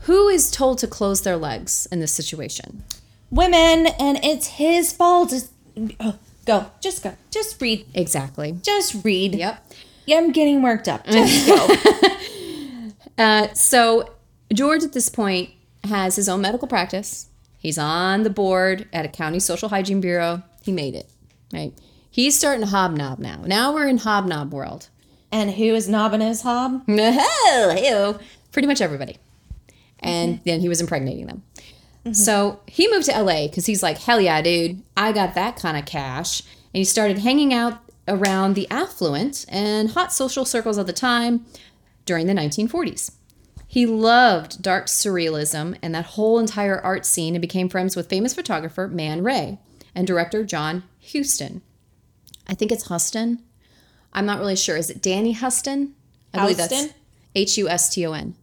Who 0.00 0.28
is 0.28 0.50
told 0.50 0.78
to 0.78 0.86
close 0.86 1.22
their 1.22 1.36
legs 1.36 1.88
in 1.90 2.00
this 2.00 2.12
situation? 2.12 2.84
Women, 3.30 3.86
and 3.98 4.22
it's 4.22 4.46
his 4.46 4.92
fault. 4.92 5.30
Just, 5.30 5.50
oh, 5.98 6.18
go. 6.44 6.70
Just 6.80 7.02
go. 7.02 7.16
Just 7.30 7.60
read. 7.60 7.86
Exactly. 7.94 8.58
Just 8.62 9.04
read. 9.04 9.34
Yep. 9.34 9.72
Yeah, 10.06 10.18
I'm 10.18 10.32
getting 10.32 10.62
worked 10.62 10.86
up. 10.86 11.06
Just 11.06 11.46
go. 11.48 11.66
Uh, 13.18 13.52
so 13.54 14.14
George 14.52 14.82
at 14.82 14.92
this 14.92 15.08
point 15.08 15.50
has 15.84 16.16
his 16.16 16.28
own 16.28 16.40
medical 16.40 16.68
practice. 16.68 17.28
He's 17.58 17.78
on 17.78 18.22
the 18.24 18.30
board 18.30 18.88
at 18.92 19.04
a 19.04 19.08
county 19.08 19.40
social 19.40 19.68
hygiene 19.70 20.00
bureau. 20.00 20.42
He 20.62 20.72
made 20.72 20.94
it, 20.94 21.08
right? 21.52 21.72
He's 22.10 22.36
starting 22.38 22.60
to 22.62 22.70
hobnob 22.70 23.18
now. 23.18 23.42
Now 23.46 23.72
we're 23.74 23.88
in 23.88 23.98
hobnob 23.98 24.52
world. 24.52 24.88
and 25.32 25.50
who 25.50 25.74
is 25.74 25.88
knobbing 25.88 26.20
his 26.20 26.42
hob? 26.42 26.82
Oh, 26.88 27.74
ew. 27.76 28.18
Pretty 28.52 28.68
much 28.68 28.80
everybody. 28.80 29.18
And 30.00 30.40
then 30.44 30.60
he 30.60 30.68
was 30.68 30.80
impregnating 30.80 31.26
them. 31.26 31.42
So 32.12 32.60
he 32.66 32.86
moved 32.90 33.06
to 33.06 33.18
LA 33.22 33.46
because 33.48 33.64
he's 33.64 33.82
like, 33.82 33.96
hell 33.98 34.20
yeah, 34.20 34.42
dude, 34.42 34.82
I 34.96 35.10
got 35.12 35.34
that 35.34 35.56
kind 35.56 35.76
of 35.78 35.86
cash. 35.86 36.42
And 36.42 36.78
he 36.78 36.84
started 36.84 37.18
hanging 37.18 37.54
out 37.54 37.78
around 38.06 38.54
the 38.54 38.70
affluent 38.70 39.46
and 39.48 39.90
hot 39.92 40.12
social 40.12 40.44
circles 40.44 40.76
of 40.76 40.86
the 40.86 40.92
time 40.92 41.46
during 42.04 42.26
the 42.26 42.32
1940s. 42.32 43.12
He 43.66 43.86
loved 43.86 44.62
dark 44.62 44.86
surrealism 44.86 45.76
and 45.82 45.94
that 45.94 46.04
whole 46.04 46.38
entire 46.38 46.80
art 46.80 47.04
scene 47.04 47.34
and 47.34 47.42
became 47.42 47.68
friends 47.68 47.96
with 47.96 48.08
famous 48.08 48.34
photographer 48.34 48.86
Man 48.86 49.22
Ray 49.24 49.58
and 49.94 50.06
director 50.06 50.44
John 50.44 50.84
Huston. 51.02 51.62
I 52.46 52.54
think 52.54 52.70
it's 52.70 52.88
Huston. 52.88 53.42
I'm 54.12 54.26
not 54.26 54.38
really 54.38 54.56
sure. 54.56 54.76
Is 54.76 54.90
it 54.90 55.02
Danny 55.02 55.32
Huston? 55.32 55.94
I 56.32 56.38
believe 56.40 56.56
that's 56.56 56.94
H 57.34 57.58
U 57.58 57.68
S 57.68 57.92
T 57.92 58.06
O 58.06 58.12
N. 58.12 58.36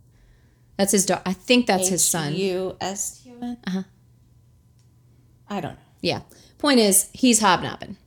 That's 0.77 0.91
his 0.91 1.05
dog. 1.05 1.21
I 1.25 1.33
think 1.33 1.67
that's 1.67 1.87
his 1.87 2.03
son. 2.03 2.33
U 2.35 2.75
S 2.81 3.21
T 3.21 3.29
U 3.29 3.37
N. 3.41 3.57
Uh 3.65 3.71
huh. 3.71 3.83
I 5.49 5.61
don't 5.61 5.73
know. 5.73 5.79
Yeah. 6.01 6.21
Point 6.57 6.79
is, 6.79 7.09
he's 7.13 7.39
hobnobbing. 7.39 7.97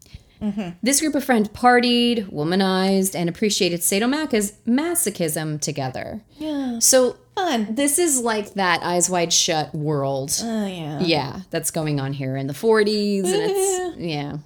This 0.83 1.01
group 1.01 1.15
of 1.15 1.25
friends 1.25 1.49
partied, 1.49 2.31
womanized, 2.31 3.15
and 3.15 3.29
appreciated 3.31 3.81
sadomasochis- 3.81 4.53
masochism 4.67 5.59
together. 5.61 6.21
Yeah. 6.39 6.79
So 6.81 7.17
Fun. 7.35 7.75
this 7.75 7.99
is 7.99 8.21
like 8.21 8.55
that 8.55 8.83
eyes 8.83 9.09
wide 9.09 9.33
shut 9.33 9.75
world. 9.75 10.39
Oh 10.43 10.67
yeah. 10.67 11.01
yeah, 11.01 11.41
that's 11.51 11.71
going 11.71 11.99
on 11.99 12.13
here 12.13 12.37
in 12.37 12.47
the 12.47 12.53
40s, 12.53 13.25
and 13.25 13.35
it's 13.51 13.97
yeah. 13.99 14.37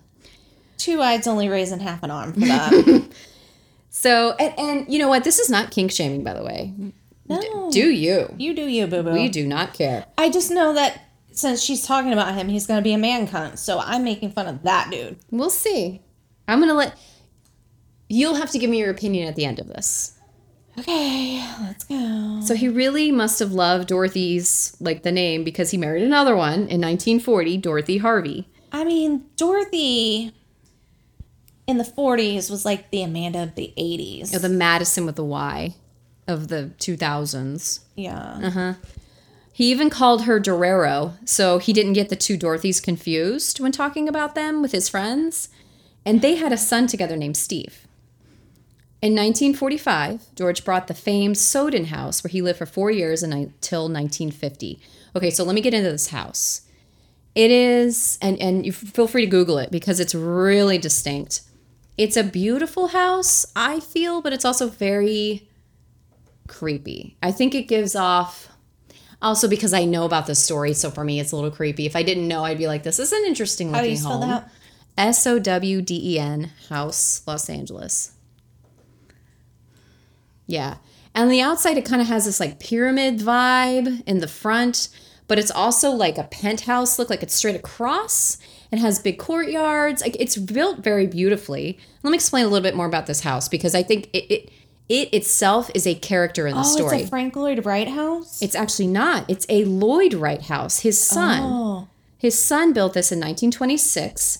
Two 0.76 1.02
eyes 1.02 1.26
only 1.26 1.48
raising 1.48 1.80
half 1.80 2.02
an 2.04 2.10
arm 2.12 2.32
for 2.34 2.40
that. 2.40 3.08
So 3.90 4.36
and, 4.38 4.54
and 4.58 4.92
you 4.92 5.00
know 5.00 5.08
what? 5.08 5.24
This 5.24 5.40
is 5.40 5.50
not 5.50 5.72
kink 5.72 5.90
shaming, 5.90 6.22
by 6.22 6.32
the 6.34 6.44
way. 6.44 6.72
no. 7.28 7.68
Do 7.72 7.90
you? 7.90 8.32
you 8.38 8.54
do 8.54 8.62
you, 8.62 8.86
boo 8.86 9.02
boo. 9.02 9.12
We 9.12 9.28
do 9.28 9.44
not 9.44 9.74
care. 9.74 10.04
I 10.16 10.30
just 10.30 10.52
know 10.52 10.72
that 10.74 11.00
since 11.38 11.62
she's 11.62 11.86
talking 11.86 12.12
about 12.12 12.34
him, 12.34 12.48
he's 12.48 12.66
gonna 12.66 12.82
be 12.82 12.92
a 12.92 12.98
man 12.98 13.28
cunt. 13.28 13.58
So 13.58 13.78
I'm 13.78 14.02
making 14.04 14.32
fun 14.32 14.46
of 14.46 14.62
that 14.64 14.90
dude. 14.90 15.18
We'll 15.30 15.50
see. 15.50 16.02
I'm 16.48 16.60
gonna 16.60 16.74
let 16.74 16.98
you'll 18.08 18.34
have 18.34 18.50
to 18.50 18.58
give 18.58 18.70
me 18.70 18.78
your 18.78 18.90
opinion 18.90 19.28
at 19.28 19.36
the 19.36 19.44
end 19.44 19.58
of 19.58 19.68
this. 19.68 20.14
Okay, 20.78 21.44
let's 21.60 21.84
go. 21.84 22.40
So 22.42 22.54
he 22.54 22.68
really 22.68 23.10
must 23.10 23.38
have 23.40 23.52
loved 23.52 23.88
Dorothy's 23.88 24.76
like 24.80 25.02
the 25.02 25.12
name 25.12 25.42
because 25.44 25.70
he 25.70 25.76
married 25.76 26.02
another 26.04 26.36
one 26.36 26.54
in 26.68 26.80
1940, 26.80 27.56
Dorothy 27.58 27.98
Harvey. 27.98 28.48
I 28.70 28.84
mean, 28.84 29.24
Dorothy 29.36 30.32
in 31.66 31.78
the 31.78 31.84
40s 31.84 32.50
was 32.50 32.64
like 32.64 32.90
the 32.90 33.02
Amanda 33.02 33.42
of 33.42 33.54
the 33.56 33.72
80s. 33.76 34.34
Or 34.34 34.38
the 34.38 34.48
Madison 34.48 35.04
with 35.04 35.16
the 35.16 35.24
Y 35.24 35.74
of 36.28 36.48
the 36.48 36.72
2000s. 36.78 37.80
yeah. 37.96 38.40
Uh-huh. 38.42 38.74
He 39.58 39.72
even 39.72 39.90
called 39.90 40.22
her 40.22 40.38
Dorero, 40.38 41.14
so 41.24 41.58
he 41.58 41.72
didn't 41.72 41.94
get 41.94 42.10
the 42.10 42.14
two 42.14 42.38
Dorothys 42.38 42.80
confused 42.80 43.58
when 43.58 43.72
talking 43.72 44.08
about 44.08 44.36
them 44.36 44.62
with 44.62 44.70
his 44.70 44.88
friends. 44.88 45.48
And 46.06 46.22
they 46.22 46.36
had 46.36 46.52
a 46.52 46.56
son 46.56 46.86
together 46.86 47.16
named 47.16 47.36
Steve. 47.36 47.88
In 49.02 49.16
1945, 49.16 50.32
George 50.36 50.64
brought 50.64 50.86
the 50.86 50.94
famed 50.94 51.38
Sowden 51.38 51.86
house 51.86 52.22
where 52.22 52.28
he 52.28 52.40
lived 52.40 52.60
for 52.60 52.66
four 52.66 52.92
years 52.92 53.24
until 53.24 53.88
1950. 53.88 54.78
Okay, 55.16 55.30
so 55.30 55.42
let 55.42 55.56
me 55.56 55.60
get 55.60 55.74
into 55.74 55.90
this 55.90 56.10
house. 56.10 56.60
It 57.34 57.50
is, 57.50 58.16
and, 58.22 58.40
and 58.40 58.64
you 58.64 58.70
feel 58.70 59.08
free 59.08 59.24
to 59.24 59.30
Google 59.30 59.58
it 59.58 59.72
because 59.72 59.98
it's 59.98 60.14
really 60.14 60.78
distinct. 60.78 61.40
It's 61.96 62.16
a 62.16 62.22
beautiful 62.22 62.86
house, 62.86 63.44
I 63.56 63.80
feel, 63.80 64.22
but 64.22 64.32
it's 64.32 64.44
also 64.44 64.68
very 64.68 65.48
creepy. 66.46 67.16
I 67.20 67.32
think 67.32 67.56
it 67.56 67.66
gives 67.66 67.96
off, 67.96 68.50
also 69.20 69.48
because 69.48 69.72
I 69.72 69.84
know 69.84 70.04
about 70.04 70.26
this 70.26 70.42
story, 70.42 70.74
so 70.74 70.90
for 70.90 71.04
me 71.04 71.20
it's 71.20 71.32
a 71.32 71.36
little 71.36 71.50
creepy. 71.50 71.86
If 71.86 71.96
I 71.96 72.02
didn't 72.02 72.28
know, 72.28 72.44
I'd 72.44 72.58
be 72.58 72.66
like, 72.66 72.82
this 72.82 72.98
is 72.98 73.12
an 73.12 73.24
interesting 73.26 73.68
How 73.72 73.78
do 73.78 73.82
looking 73.82 73.90
you 73.92 73.96
spell 73.96 74.20
home. 74.20 74.30
that? 74.30 74.50
S 74.96 75.26
O 75.26 75.38
W 75.38 75.82
D 75.82 76.14
E 76.14 76.18
N 76.18 76.50
House, 76.68 77.22
Los 77.26 77.48
Angeles. 77.48 78.12
Yeah. 80.46 80.76
And 81.14 81.30
the 81.30 81.40
outside, 81.40 81.76
it 81.76 81.84
kind 81.84 82.00
of 82.00 82.08
has 82.08 82.24
this 82.24 82.40
like 82.40 82.60
pyramid 82.60 83.18
vibe 83.18 84.02
in 84.06 84.18
the 84.18 84.28
front, 84.28 84.88
but 85.26 85.38
it's 85.38 85.50
also 85.50 85.90
like 85.90 86.16
a 86.18 86.24
penthouse 86.24 86.98
look, 86.98 87.10
like 87.10 87.22
it's 87.22 87.34
straight 87.34 87.56
across. 87.56 88.38
It 88.70 88.78
has 88.78 88.98
big 88.98 89.18
courtyards. 89.18 90.02
Like 90.02 90.16
it's 90.18 90.36
built 90.36 90.78
very 90.78 91.06
beautifully. 91.06 91.78
Let 92.02 92.10
me 92.10 92.16
explain 92.16 92.44
a 92.44 92.48
little 92.48 92.62
bit 92.62 92.76
more 92.76 92.86
about 92.86 93.06
this 93.06 93.20
house 93.20 93.48
because 93.48 93.74
I 93.74 93.82
think 93.82 94.08
it 94.12 94.30
it, 94.32 94.50
it 94.88 95.12
itself 95.12 95.70
is 95.74 95.86
a 95.86 95.94
character 95.94 96.46
in 96.46 96.54
the 96.54 96.62
story. 96.62 96.84
Oh, 96.84 96.88
story. 96.88 96.98
it's 96.98 97.06
a 97.06 97.10
Frank 97.10 97.36
Lloyd 97.36 97.66
Wright 97.66 97.88
house? 97.88 98.42
it's 98.42 98.54
actually 98.54 98.86
not. 98.86 99.28
It's 99.28 99.46
a 99.48 99.64
Lloyd 99.64 100.14
Wright 100.14 100.42
house. 100.42 100.80
His 100.80 101.02
son. 101.02 101.40
Oh. 101.42 101.88
His 102.16 102.40
son 102.40 102.72
built 102.72 102.94
this 102.94 103.12
in 103.12 103.18
1926, 103.18 104.38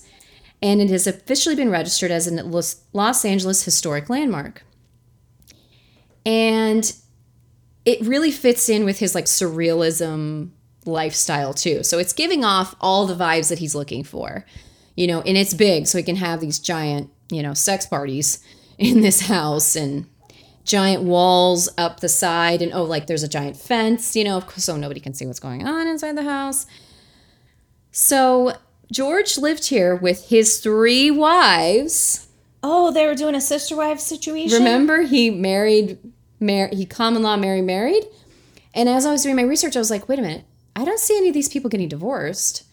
and 0.61 0.81
it 0.81 0.89
has 0.89 1.07
officially 1.07 1.55
been 1.55 1.69
registered 1.69 2.11
as 2.11 2.27
a 2.27 2.43
Los 2.93 3.23
Angeles 3.23 3.63
historic 3.63 4.09
landmark. 4.09 4.63
And 6.25 6.91
it 7.85 8.01
really 8.01 8.31
fits 8.31 8.67
in 8.67 8.83
with 8.83 8.99
his 8.99 9.15
like 9.15 9.25
surrealism 9.25 10.49
lifestyle 10.85 11.53
too. 11.53 11.83
So 11.83 11.97
it's 11.99 12.13
giving 12.13 12.43
off 12.43 12.75
all 12.81 13.05
the 13.05 13.15
vibes 13.15 13.49
that 13.49 13.59
he's 13.59 13.75
looking 13.75 14.03
for. 14.03 14.45
You 14.95 15.07
know, 15.07 15.21
and 15.21 15.37
it's 15.37 15.53
big, 15.53 15.87
so 15.87 15.97
he 15.97 16.03
can 16.03 16.17
have 16.17 16.41
these 16.41 16.59
giant, 16.59 17.09
you 17.31 17.41
know, 17.41 17.53
sex 17.53 17.85
parties 17.85 18.43
in 18.77 19.01
this 19.01 19.21
house 19.21 19.75
and 19.75 20.05
giant 20.69 21.01
walls 21.01 21.67
up 21.79 21.99
the 21.99 22.07
side 22.07 22.61
and 22.61 22.71
oh 22.73 22.83
like 22.83 23.07
there's 23.07 23.23
a 23.23 23.27
giant 23.27 23.57
fence, 23.57 24.15
you 24.15 24.23
know, 24.23 24.39
so 24.55 24.77
nobody 24.77 24.99
can 24.99 25.15
see 25.15 25.25
what's 25.25 25.39
going 25.39 25.67
on 25.67 25.87
inside 25.87 26.15
the 26.15 26.23
house. 26.23 26.67
So 27.91 28.53
George 28.91 29.39
lived 29.39 29.69
here 29.69 29.95
with 29.95 30.29
his 30.29 30.59
three 30.59 31.09
wives. 31.09 32.27
Oh, 32.61 32.91
they 32.91 33.07
were 33.07 33.15
doing 33.15 33.33
a 33.33 33.41
sister 33.41 33.75
wife 33.75 33.99
situation? 33.99 34.59
Remember, 34.59 35.01
he 35.01 35.31
married, 35.31 35.97
mar- 36.39 36.69
he 36.71 36.85
common 36.85 37.23
law 37.23 37.35
married, 37.35 37.63
married. 37.63 38.05
And 38.75 38.87
as 38.87 39.07
I 39.07 39.11
was 39.11 39.23
doing 39.23 39.37
my 39.37 39.41
research, 39.41 39.75
I 39.75 39.79
was 39.79 39.89
like, 39.89 40.07
wait 40.07 40.19
a 40.19 40.21
minute, 40.21 40.45
I 40.75 40.85
don't 40.85 40.99
see 40.99 41.17
any 41.17 41.29
of 41.29 41.33
these 41.33 41.49
people 41.49 41.71
getting 41.71 41.89
divorced. 41.89 42.63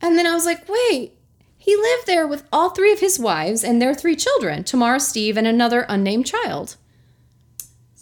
And 0.00 0.16
then 0.16 0.26
I 0.26 0.32
was 0.32 0.46
like, 0.46 0.66
wait, 0.66 1.12
he 1.58 1.76
lived 1.76 2.06
there 2.06 2.26
with 2.26 2.48
all 2.50 2.70
three 2.70 2.92
of 2.92 3.00
his 3.00 3.18
wives 3.18 3.62
and 3.62 3.82
their 3.82 3.92
three 3.92 4.16
children, 4.16 4.64
Tamara, 4.64 4.98
Steve, 4.98 5.36
and 5.36 5.46
another 5.46 5.84
unnamed 5.90 6.24
child. 6.24 6.76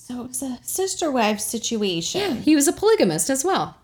So 0.07 0.21
it 0.21 0.29
was 0.29 0.40
a 0.40 0.61
sister 0.62 1.11
wife 1.11 1.40
situation. 1.40 2.21
Yeah, 2.21 2.35
He 2.35 2.55
was 2.55 2.69
a 2.69 2.73
polygamist 2.73 3.29
as 3.29 3.45
well. 3.45 3.77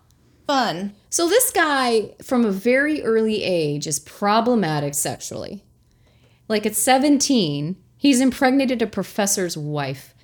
Fun. 0.47 0.93
So 1.09 1.27
this 1.27 1.51
guy, 1.51 2.11
from 2.23 2.45
a 2.45 2.51
very 2.51 3.03
early 3.03 3.43
age, 3.43 3.87
is 3.87 3.99
problematic 3.99 4.93
sexually. 4.93 5.65
Like 6.47 6.65
at 6.65 6.77
17, 6.77 7.75
he's 7.97 8.21
impregnated 8.21 8.81
a 8.81 8.87
professor's 8.87 9.57
wife 9.57 10.15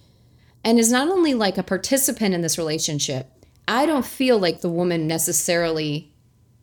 and 0.63 0.79
is 0.79 0.89
not 0.89 1.09
only 1.09 1.33
like 1.33 1.57
a 1.57 1.63
participant 1.63 2.33
in 2.33 2.39
this 2.39 2.57
relationship, 2.57 3.27
I 3.67 3.85
don't 3.85 4.05
feel 4.05 4.39
like 4.39 4.61
the 4.61 4.69
woman 4.69 5.05
necessarily, 5.05 6.13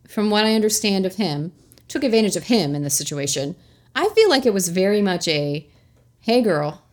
from 0.08 0.30
what 0.30 0.46
I 0.46 0.54
understand 0.54 1.04
of 1.04 1.16
him, 1.16 1.52
took 1.88 2.04
advantage 2.04 2.36
of 2.36 2.44
him 2.44 2.74
in 2.74 2.84
this 2.84 2.96
situation. 2.96 3.54
I 3.94 4.08
feel 4.14 4.30
like 4.30 4.46
it 4.46 4.54
was 4.54 4.70
very 4.70 5.02
much 5.02 5.28
a, 5.28 5.68
hey 6.20 6.40
girl, 6.40 6.84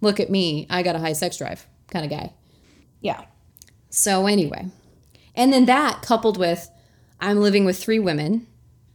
look 0.00 0.18
at 0.18 0.30
me, 0.30 0.66
I 0.70 0.82
got 0.82 0.96
a 0.96 1.00
high 1.00 1.12
sex 1.12 1.36
drive 1.36 1.66
kind 1.90 2.04
of 2.04 2.10
guy. 2.10 2.32
Yeah. 3.00 3.24
So 3.90 4.26
anyway, 4.26 4.66
and 5.34 5.52
then 5.52 5.66
that 5.66 6.02
coupled 6.02 6.36
with 6.38 6.70
I'm 7.20 7.40
living 7.40 7.64
with 7.64 7.76
three 7.78 7.98
women 7.98 8.46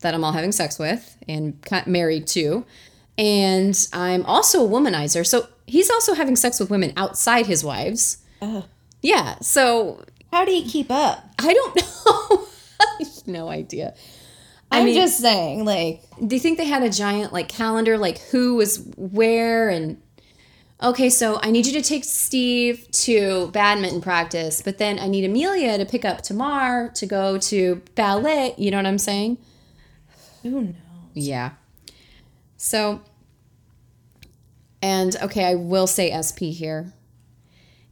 that 0.02 0.14
I'm 0.14 0.24
all 0.24 0.32
having 0.32 0.52
sex 0.52 0.78
with 0.80 1.18
and 1.28 1.58
married 1.88 2.28
to, 2.28 2.66
and 3.18 3.88
I'm 3.94 4.26
also 4.26 4.66
a 4.66 4.70
womanizer. 4.70 5.26
So 5.26 5.48
he's 5.68 5.90
also 5.90 6.14
having 6.14 6.36
sex 6.36 6.60
with 6.60 6.70
women 6.70 6.94
outside 6.98 7.46
his 7.48 7.64
wives. 7.64 8.18
Ugh. 8.42 8.64
Yeah. 9.02 9.36
So 9.42 10.04
How 10.32 10.46
do 10.46 10.52
you 10.54 10.70
keep 10.70 10.90
up? 10.92 11.24
I 11.40 11.54
don't 11.54 11.76
know. 12.30 12.48
I 12.80 13.06
no 13.28 13.50
idea. 13.50 13.94
I 14.72 14.80
I'm 14.80 14.86
mean- 14.86 14.96
just 14.96 15.20
saying, 15.20 15.66
like, 15.66 16.04
Do 16.26 16.36
you 16.36 16.40
think 16.40 16.58
they 16.58 16.66
had 16.66 16.84
a 16.84 16.90
giant 16.90 17.34
like 17.34 17.48
calendar, 17.50 17.98
like 17.98 18.20
who 18.20 18.56
was 18.56 18.78
where 18.98 19.70
and 19.70 20.02
okay, 20.82 21.10
so 21.10 21.40
I 21.42 21.52
need 21.52 21.66
you 21.66 21.74
to 21.74 21.82
take 21.82 22.04
Steve 22.04 22.90
to 22.92 23.50
badminton 23.52 24.02
practice, 24.02 24.62
but 24.62 24.78
then 24.78 25.00
I 25.00 25.08
need 25.08 25.26
Amelia 25.26 25.78
to 25.78 25.86
pick 25.86 26.06
up 26.06 26.22
Tamar 26.22 26.92
to 26.96 27.06
go 27.06 27.38
to 27.38 27.82
ballet. 27.96 28.54
You 28.58 28.72
know 28.72 28.78
what 28.78 28.86
I'm 28.86 28.98
saying? 28.98 29.38
who 30.44 30.62
knows? 30.62 30.76
Yeah. 31.14 31.52
So, 32.58 33.02
and 34.82 35.16
okay, 35.22 35.46
I 35.46 35.56
will 35.56 35.88
say 35.88 36.12
SP 36.14 36.54
here. 36.54 36.94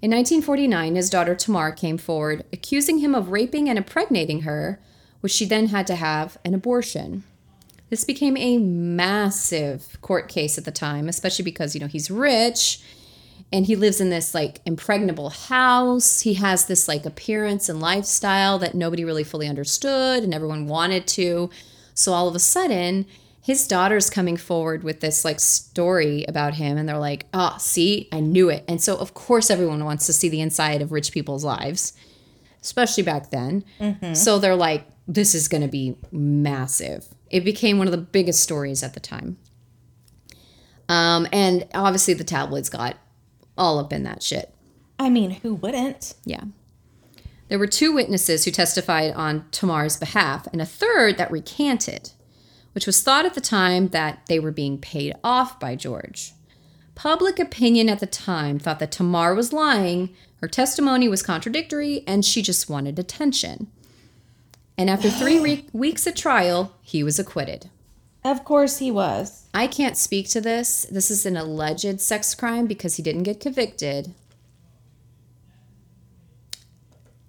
In 0.02 0.12
1949, 0.12 0.96
his 0.96 1.10
daughter 1.10 1.34
Tamar 1.34 1.72
came 1.72 1.98
forward 1.98 2.43
accusing 2.52 3.00
him 3.00 3.15
of 3.15 3.30
raping 3.30 3.69
and 3.69 3.78
impregnating 3.78 4.41
her, 4.41 4.82
which 5.22 5.32
she 5.32 5.46
then 5.46 5.67
had 5.67 5.88
to 5.88 5.96
have 5.96 6.38
an 6.43 6.54
abortion. 6.54 7.24
This 7.93 8.06
became 8.06 8.36
a 8.38 8.58
massive 8.58 10.01
court 10.01 10.27
case 10.27 10.58
at 10.58 10.65
the 10.65 10.71
time, 10.71 11.08
especially 11.08 11.45
because, 11.45 11.75
you 11.75 11.79
know, 11.79 11.86
he's 11.86 12.10
rich 12.10 12.82
and 13.51 13.67
he 13.67 13.75
lives 13.75 14.01
in 14.01 14.10
this 14.10 14.34
like 14.34 14.62
impregnable 14.65 15.29
house. 15.29 16.21
He 16.21 16.34
has 16.34 16.65
this 16.65 16.88
like 16.88 17.06
appearance 17.06 17.69
and 17.69 17.79
lifestyle 17.79 18.58
that 18.58 18.73
nobody 18.73 19.06
really 19.06 19.23
fully 19.23 19.47
understood 19.47 20.23
and 20.23 20.34
everyone 20.34 20.65
wanted 20.65 21.06
to. 21.10 21.51
So 21.93 22.13
all 22.13 22.27
of 22.27 22.34
a 22.34 22.39
sudden, 22.39 23.06
his 23.39 23.67
daughter's 23.67 24.10
coming 24.10 24.38
forward 24.38 24.84
with 24.84 24.99
this 24.99 25.23
like 25.23 25.39
story 25.39 26.25
about 26.27 26.56
him 26.56 26.79
and 26.79 26.89
they're 26.89 26.97
like, 26.97 27.27
"Oh, 27.32 27.58
see, 27.60 28.10
I 28.12 28.21
knew 28.21 28.49
it." 28.49 28.65
And 28.67 28.82
so 28.82 28.97
of 28.97 29.13
course 29.13 29.51
everyone 29.51 29.86
wants 29.86 30.08
to 30.08 30.13
see 30.13 30.29
the 30.29 30.41
inside 30.41 30.82
of 30.82 30.91
rich 30.91 31.12
people's 31.12 31.43
lives, 31.43 31.93
especially 32.60 33.03
back 33.03 33.29
then. 33.29 33.63
Mm-hmm. 33.79 34.15
So 34.15 34.39
they're 34.39 34.56
like, 34.56 34.88
"This 35.08 35.36
is 35.36 35.47
going 35.47 35.62
to 35.62 35.69
be 35.69 35.95
massive." 36.12 37.06
It 37.34 37.43
became 37.43 37.80
one 37.80 37.88
of 37.88 37.91
the 37.91 37.98
biggest 37.98 38.43
stories 38.43 38.84
at 38.84 38.93
the 38.93 39.00
time. 39.00 39.38
Um, 40.88 41.28
and 41.34 41.67
obviously 41.74 42.13
the 42.13 42.24
tabloids 42.24 42.69
got 42.69 42.96
all 43.58 43.80
up 43.80 43.91
in 43.91 44.04
that 44.04 44.22
shit. 44.22 44.54
I 45.00 45.10
mean, 45.10 45.32
who 45.32 45.56
wouldn't? 45.56 46.13
Yeah. 46.26 46.43
There 47.50 47.58
were 47.58 47.65
two 47.65 47.91
witnesses 47.91 48.46
who 48.46 48.52
testified 48.52 49.13
on 49.13 49.46
Tamar's 49.50 49.98
behalf 49.98 50.48
and 50.54 50.62
a 50.62 50.65
third 50.65 51.17
that 51.17 51.32
recanted, 51.32 52.12
which 52.74 52.86
was 52.86 53.02
thought 53.02 53.26
at 53.26 53.34
the 53.34 53.41
time 53.41 53.88
that 53.88 54.22
they 54.28 54.39
were 54.39 54.52
being 54.52 54.78
paid 54.78 55.15
off 55.24 55.60
by 55.60 55.76
George. 55.76 56.34
Public 56.93 57.39
opinion 57.39 57.89
at 57.89 58.00
the 58.00 58.06
time 58.06 58.60
thought 58.60 58.78
that 58.78 58.91
Tamar 58.91 59.34
was 59.34 59.52
lying, 59.52 60.15
her 60.41 60.48
testimony 60.48 61.08
was 61.08 61.24
contradictory, 61.24 62.04
and 62.06 62.24
she 62.24 62.43
just 62.43 62.69
wanted 62.69 63.00
attention. 63.00 63.72
And 64.77 64.89
after 64.89 65.09
three 65.09 65.39
re- 65.39 65.65
weeks 65.71 66.07
of 66.07 66.15
trial, 66.15 66.73
he 66.81 67.03
was 67.03 67.19
acquitted. 67.19 67.69
Of 68.23 68.43
course 68.43 68.77
he 68.79 68.89
was. 68.89 69.47
I 69.53 69.67
can't 69.67 69.97
speak 69.97 70.29
to 70.29 70.41
this. 70.41 70.88
This 70.89 71.12
is 71.12 71.25
an 71.25 71.38
alleged 71.38 71.99
sex 72.01 72.33
crime 72.33 72.67
because 72.67 72.95
he 72.95 73.03
didn't 73.03 73.23
get 73.23 73.39
convicted. 73.39 74.13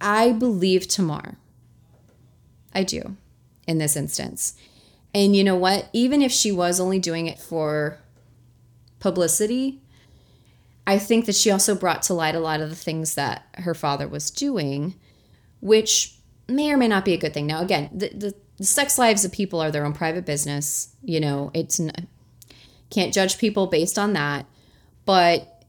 I 0.00 0.32
believe 0.32 0.86
Tamar. 0.88 1.36
I 2.74 2.82
do. 2.84 3.16
in 3.66 3.78
this 3.78 3.96
instance. 3.96 4.54
And 5.14 5.34
you 5.36 5.44
know 5.44 5.56
what? 5.56 5.88
Even 5.92 6.22
if 6.22 6.32
she 6.32 6.50
was 6.50 6.80
only 6.80 6.98
doing 6.98 7.26
it 7.26 7.38
for 7.38 7.98
publicity, 8.98 9.80
I 10.86 10.98
think 10.98 11.26
that 11.26 11.34
she 11.34 11.50
also 11.50 11.74
brought 11.74 12.02
to 12.02 12.14
light 12.14 12.34
a 12.34 12.40
lot 12.40 12.60
of 12.60 12.68
the 12.68 12.76
things 12.76 13.14
that 13.14 13.46
her 13.58 13.74
father 13.74 14.06
was 14.06 14.30
doing, 14.30 14.94
which 15.60 16.13
may 16.48 16.70
or 16.70 16.76
may 16.76 16.88
not 16.88 17.04
be 17.04 17.14
a 17.14 17.18
good 17.18 17.34
thing. 17.34 17.46
Now, 17.46 17.60
again, 17.60 17.90
the, 17.92 18.08
the, 18.08 18.34
the 18.58 18.64
sex 18.64 18.98
lives 18.98 19.24
of 19.24 19.32
people 19.32 19.60
are 19.60 19.70
their 19.70 19.84
own 19.84 19.92
private 19.92 20.24
business. 20.24 20.94
You 21.02 21.20
know, 21.20 21.50
it's 21.54 21.80
n- 21.80 22.08
can't 22.90 23.12
judge 23.12 23.38
people 23.38 23.66
based 23.66 23.98
on 23.98 24.12
that. 24.12 24.46
But 25.04 25.64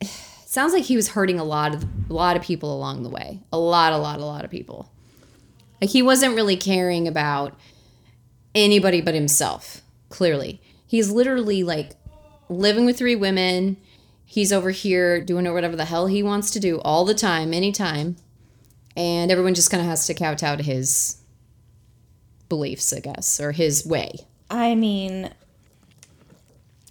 sounds 0.46 0.72
like 0.72 0.84
he 0.84 0.96
was 0.96 1.08
hurting 1.08 1.38
a 1.38 1.44
lot 1.44 1.74
of 1.74 1.84
a 2.08 2.12
lot 2.12 2.36
of 2.36 2.42
people 2.42 2.74
along 2.74 3.02
the 3.02 3.10
way. 3.10 3.42
A 3.52 3.58
lot, 3.58 3.92
a 3.92 3.98
lot, 3.98 4.20
a 4.20 4.24
lot 4.24 4.44
of 4.44 4.50
people. 4.50 4.90
Like 5.80 5.90
he 5.90 6.02
wasn't 6.02 6.34
really 6.34 6.56
caring 6.56 7.06
about 7.06 7.58
anybody 8.54 9.00
but 9.00 9.14
himself. 9.14 9.82
Clearly, 10.08 10.60
he's 10.86 11.10
literally 11.10 11.62
like 11.62 11.92
living 12.48 12.86
with 12.86 12.96
three 12.96 13.16
women. 13.16 13.76
He's 14.24 14.52
over 14.52 14.70
here 14.70 15.20
doing 15.20 15.52
whatever 15.52 15.76
the 15.76 15.84
hell 15.84 16.06
he 16.06 16.22
wants 16.22 16.50
to 16.50 16.60
do 16.60 16.80
all 16.80 17.04
the 17.04 17.14
time, 17.14 17.52
anytime. 17.52 18.16
And 18.96 19.30
everyone 19.30 19.54
just 19.54 19.70
kind 19.70 19.82
of 19.82 19.88
has 19.88 20.06
to 20.06 20.14
kowtow 20.14 20.56
to 20.56 20.62
his 20.62 21.16
beliefs, 22.48 22.92
I 22.92 23.00
guess, 23.00 23.40
or 23.40 23.52
his 23.52 23.86
way. 23.86 24.12
I 24.50 24.74
mean, 24.74 25.30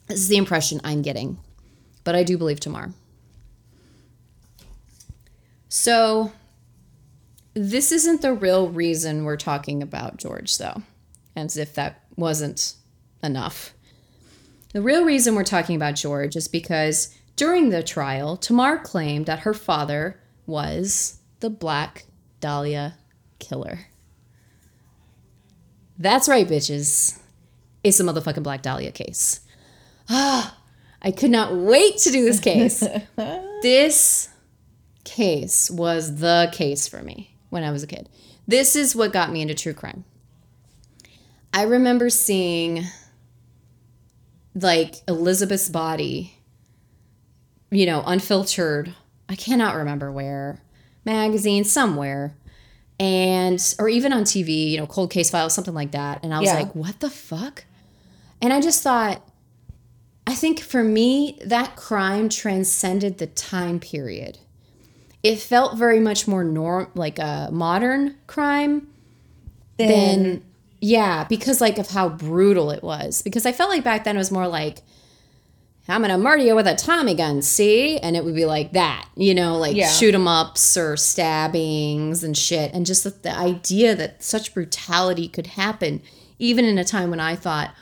This 0.07 0.19
is 0.19 0.27
the 0.27 0.37
impression 0.37 0.79
I'm 0.83 1.01
getting. 1.01 1.39
But 2.03 2.15
I 2.15 2.23
do 2.23 2.37
believe 2.37 2.59
Tamar. 2.59 2.93
So, 5.67 6.31
this 7.53 7.91
isn't 7.91 8.21
the 8.21 8.33
real 8.33 8.69
reason 8.69 9.23
we're 9.25 9.37
talking 9.37 9.81
about 9.81 10.17
George, 10.17 10.57
though, 10.57 10.83
as 11.35 11.57
if 11.57 11.73
that 11.73 12.03
wasn't 12.15 12.75
enough. 13.23 13.73
The 14.73 14.81
real 14.81 15.03
reason 15.05 15.35
we're 15.35 15.43
talking 15.43 15.75
about 15.75 15.95
George 15.95 16.35
is 16.35 16.47
because 16.47 17.17
during 17.35 17.69
the 17.69 17.81
trial, 17.81 18.37
Tamar 18.37 18.77
claimed 18.77 19.25
that 19.25 19.39
her 19.39 19.53
father 19.53 20.19
was 20.45 21.19
the 21.39 21.49
Black 21.49 22.05
Dahlia 22.39 22.97
killer. 23.39 23.79
That's 25.97 26.27
right, 26.27 26.47
bitches. 26.47 27.19
It's 27.83 27.99
a 27.99 28.03
motherfucking 28.03 28.43
Black 28.43 28.61
Dahlia 28.61 28.91
case. 28.91 29.41
Ah, 30.09 30.57
I 31.01 31.11
could 31.11 31.31
not 31.31 31.55
wait 31.55 31.97
to 31.99 32.11
do 32.11 32.25
this 32.25 32.39
case. 32.39 32.79
this 33.61 34.29
case 35.03 35.69
was 35.69 36.17
the 36.17 36.49
case 36.51 36.87
for 36.87 37.01
me 37.01 37.35
when 37.49 37.63
I 37.63 37.71
was 37.71 37.83
a 37.83 37.87
kid. 37.87 38.09
This 38.47 38.75
is 38.75 38.95
what 38.95 39.13
got 39.13 39.31
me 39.31 39.41
into 39.41 39.55
true 39.55 39.73
crime. 39.73 40.03
I 41.53 41.63
remember 41.63 42.09
seeing 42.09 42.83
like 44.53 44.95
Elizabeth's 45.07 45.69
body, 45.69 46.37
you 47.71 47.85
know, 47.85 48.03
unfiltered. 48.05 48.93
I 49.29 49.35
cannot 49.35 49.75
remember 49.75 50.11
where, 50.11 50.61
magazine 51.05 51.63
somewhere, 51.63 52.35
and 52.99 53.75
or 53.79 53.87
even 53.89 54.11
on 54.13 54.23
TV, 54.23 54.71
you 54.71 54.77
know, 54.77 54.87
cold 54.87 55.11
case 55.11 55.29
files, 55.29 55.53
something 55.53 55.73
like 55.73 55.91
that. 55.91 56.23
And 56.23 56.33
I 56.33 56.39
was 56.39 56.47
Yeah. 56.47 56.55
like, 56.59 56.75
what 56.75 56.99
the 56.99 57.09
fuck? 57.09 57.65
And 58.41 58.51
I 58.51 58.61
just 58.61 58.81
thought, 58.83 59.21
I 60.27 60.33
think 60.33 60.59
for 60.59 60.83
me, 60.83 61.39
that 61.45 61.75
crime 61.75 62.29
transcended 62.29 63.17
the 63.17 63.27
time 63.27 63.79
period. 63.79 64.39
It 65.23 65.39
felt 65.39 65.77
very 65.77 65.99
much 65.99 66.27
more 66.27 66.43
norm 66.43 66.89
like 66.95 67.19
a 67.19 67.49
modern 67.51 68.15
crime 68.27 68.87
then 69.77 70.23
than 70.23 70.43
yeah, 70.81 71.23
because 71.23 71.61
like 71.61 71.77
of 71.79 71.89
how 71.89 72.09
brutal 72.09 72.69
it 72.71 72.83
was. 72.83 73.21
Because 73.21 73.45
I 73.45 73.51
felt 73.51 73.69
like 73.69 73.83
back 73.83 74.03
then 74.03 74.15
it 74.15 74.19
was 74.19 74.31
more 74.31 74.47
like 74.47 74.81
I'm 75.87 76.01
gonna 76.01 76.17
murder 76.17 76.43
you 76.43 76.55
with 76.55 76.67
a 76.67 76.75
Tommy 76.75 77.13
gun, 77.13 77.41
see? 77.41 77.97
And 77.99 78.15
it 78.15 78.25
would 78.25 78.35
be 78.35 78.45
like 78.45 78.71
that, 78.73 79.07
you 79.15 79.35
know, 79.35 79.57
like 79.57 79.75
Yeah. 79.75 79.89
shoot 79.89 80.15
'em 80.15 80.27
ups 80.27 80.75
or 80.77 80.97
stabbings 80.97 82.23
and 82.23 82.35
shit. 82.37 82.73
And 82.73 82.85
just 82.85 83.03
the, 83.03 83.11
the 83.11 83.37
idea 83.37 83.95
that 83.95 84.23
such 84.23 84.53
brutality 84.53 85.27
could 85.27 85.47
happen, 85.47 86.01
even 86.39 86.65
in 86.65 86.77
a 86.79 86.83
time 86.83 87.09
when 87.11 87.19
I 87.19 87.35
thought 87.35 87.73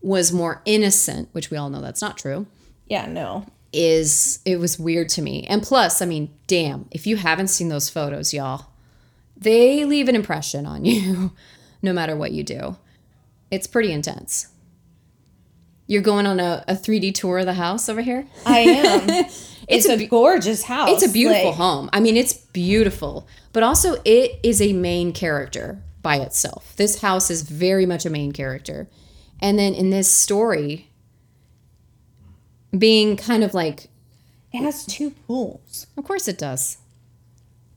was 0.00 0.32
more 0.32 0.62
innocent, 0.64 1.28
which 1.32 1.50
we 1.50 1.56
all 1.56 1.68
know 1.70 1.80
that's 1.80 2.00
not 2.02 2.16
true 2.18 2.46
yeah, 2.88 3.06
no. 3.06 3.46
is 3.72 4.40
it 4.44 4.58
was 4.58 4.78
weird 4.78 5.08
to 5.10 5.22
me. 5.22 5.44
And 5.48 5.62
plus, 5.62 6.00
I 6.02 6.06
mean, 6.06 6.30
damn, 6.46 6.86
if 6.90 7.06
you 7.06 7.16
haven't 7.16 7.48
seen 7.48 7.68
those 7.68 7.88
photos, 7.90 8.32
y'all, 8.34 8.66
they 9.36 9.84
leave 9.84 10.08
an 10.08 10.16
impression 10.16 10.66
on 10.66 10.84
you 10.86 11.32
no 11.82 11.92
matter 11.92 12.16
what 12.16 12.32
you 12.32 12.42
do. 12.42 12.76
It's 13.50 13.66
pretty 13.66 13.92
intense. 13.92 14.46
You're 15.92 16.00
going 16.00 16.24
on 16.24 16.40
a, 16.40 16.64
a 16.66 16.72
3D 16.72 17.12
tour 17.12 17.40
of 17.40 17.44
the 17.44 17.52
house 17.52 17.86
over 17.90 18.00
here? 18.00 18.26
I 18.46 18.60
am. 18.60 19.08
it's, 19.68 19.86
a 19.86 19.92
a, 19.92 20.06
gorgeous 20.06 20.62
house. 20.62 20.88
It's 20.90 21.06
a 21.06 21.12
beautiful 21.12 21.50
like- 21.50 21.56
home. 21.56 21.90
I 21.92 22.00
mean, 22.00 22.16
it's 22.16 22.32
beautiful, 22.32 23.28
but 23.52 23.62
also 23.62 23.96
it 24.06 24.40
is 24.42 24.62
a 24.62 24.72
main 24.72 25.12
character 25.12 25.82
by 26.00 26.16
itself. 26.16 26.72
This 26.76 27.02
house 27.02 27.30
is 27.30 27.42
very 27.42 27.84
much 27.84 28.06
a 28.06 28.10
main 28.10 28.32
character. 28.32 28.88
And 29.38 29.58
then 29.58 29.74
in 29.74 29.90
this 29.90 30.10
story, 30.10 30.88
being 32.76 33.18
kind 33.18 33.44
of 33.44 33.52
like 33.52 33.90
It 34.50 34.62
has 34.62 34.86
two 34.86 35.10
pools. 35.10 35.88
Of 35.98 36.04
course 36.04 36.26
it 36.26 36.38
does. 36.38 36.78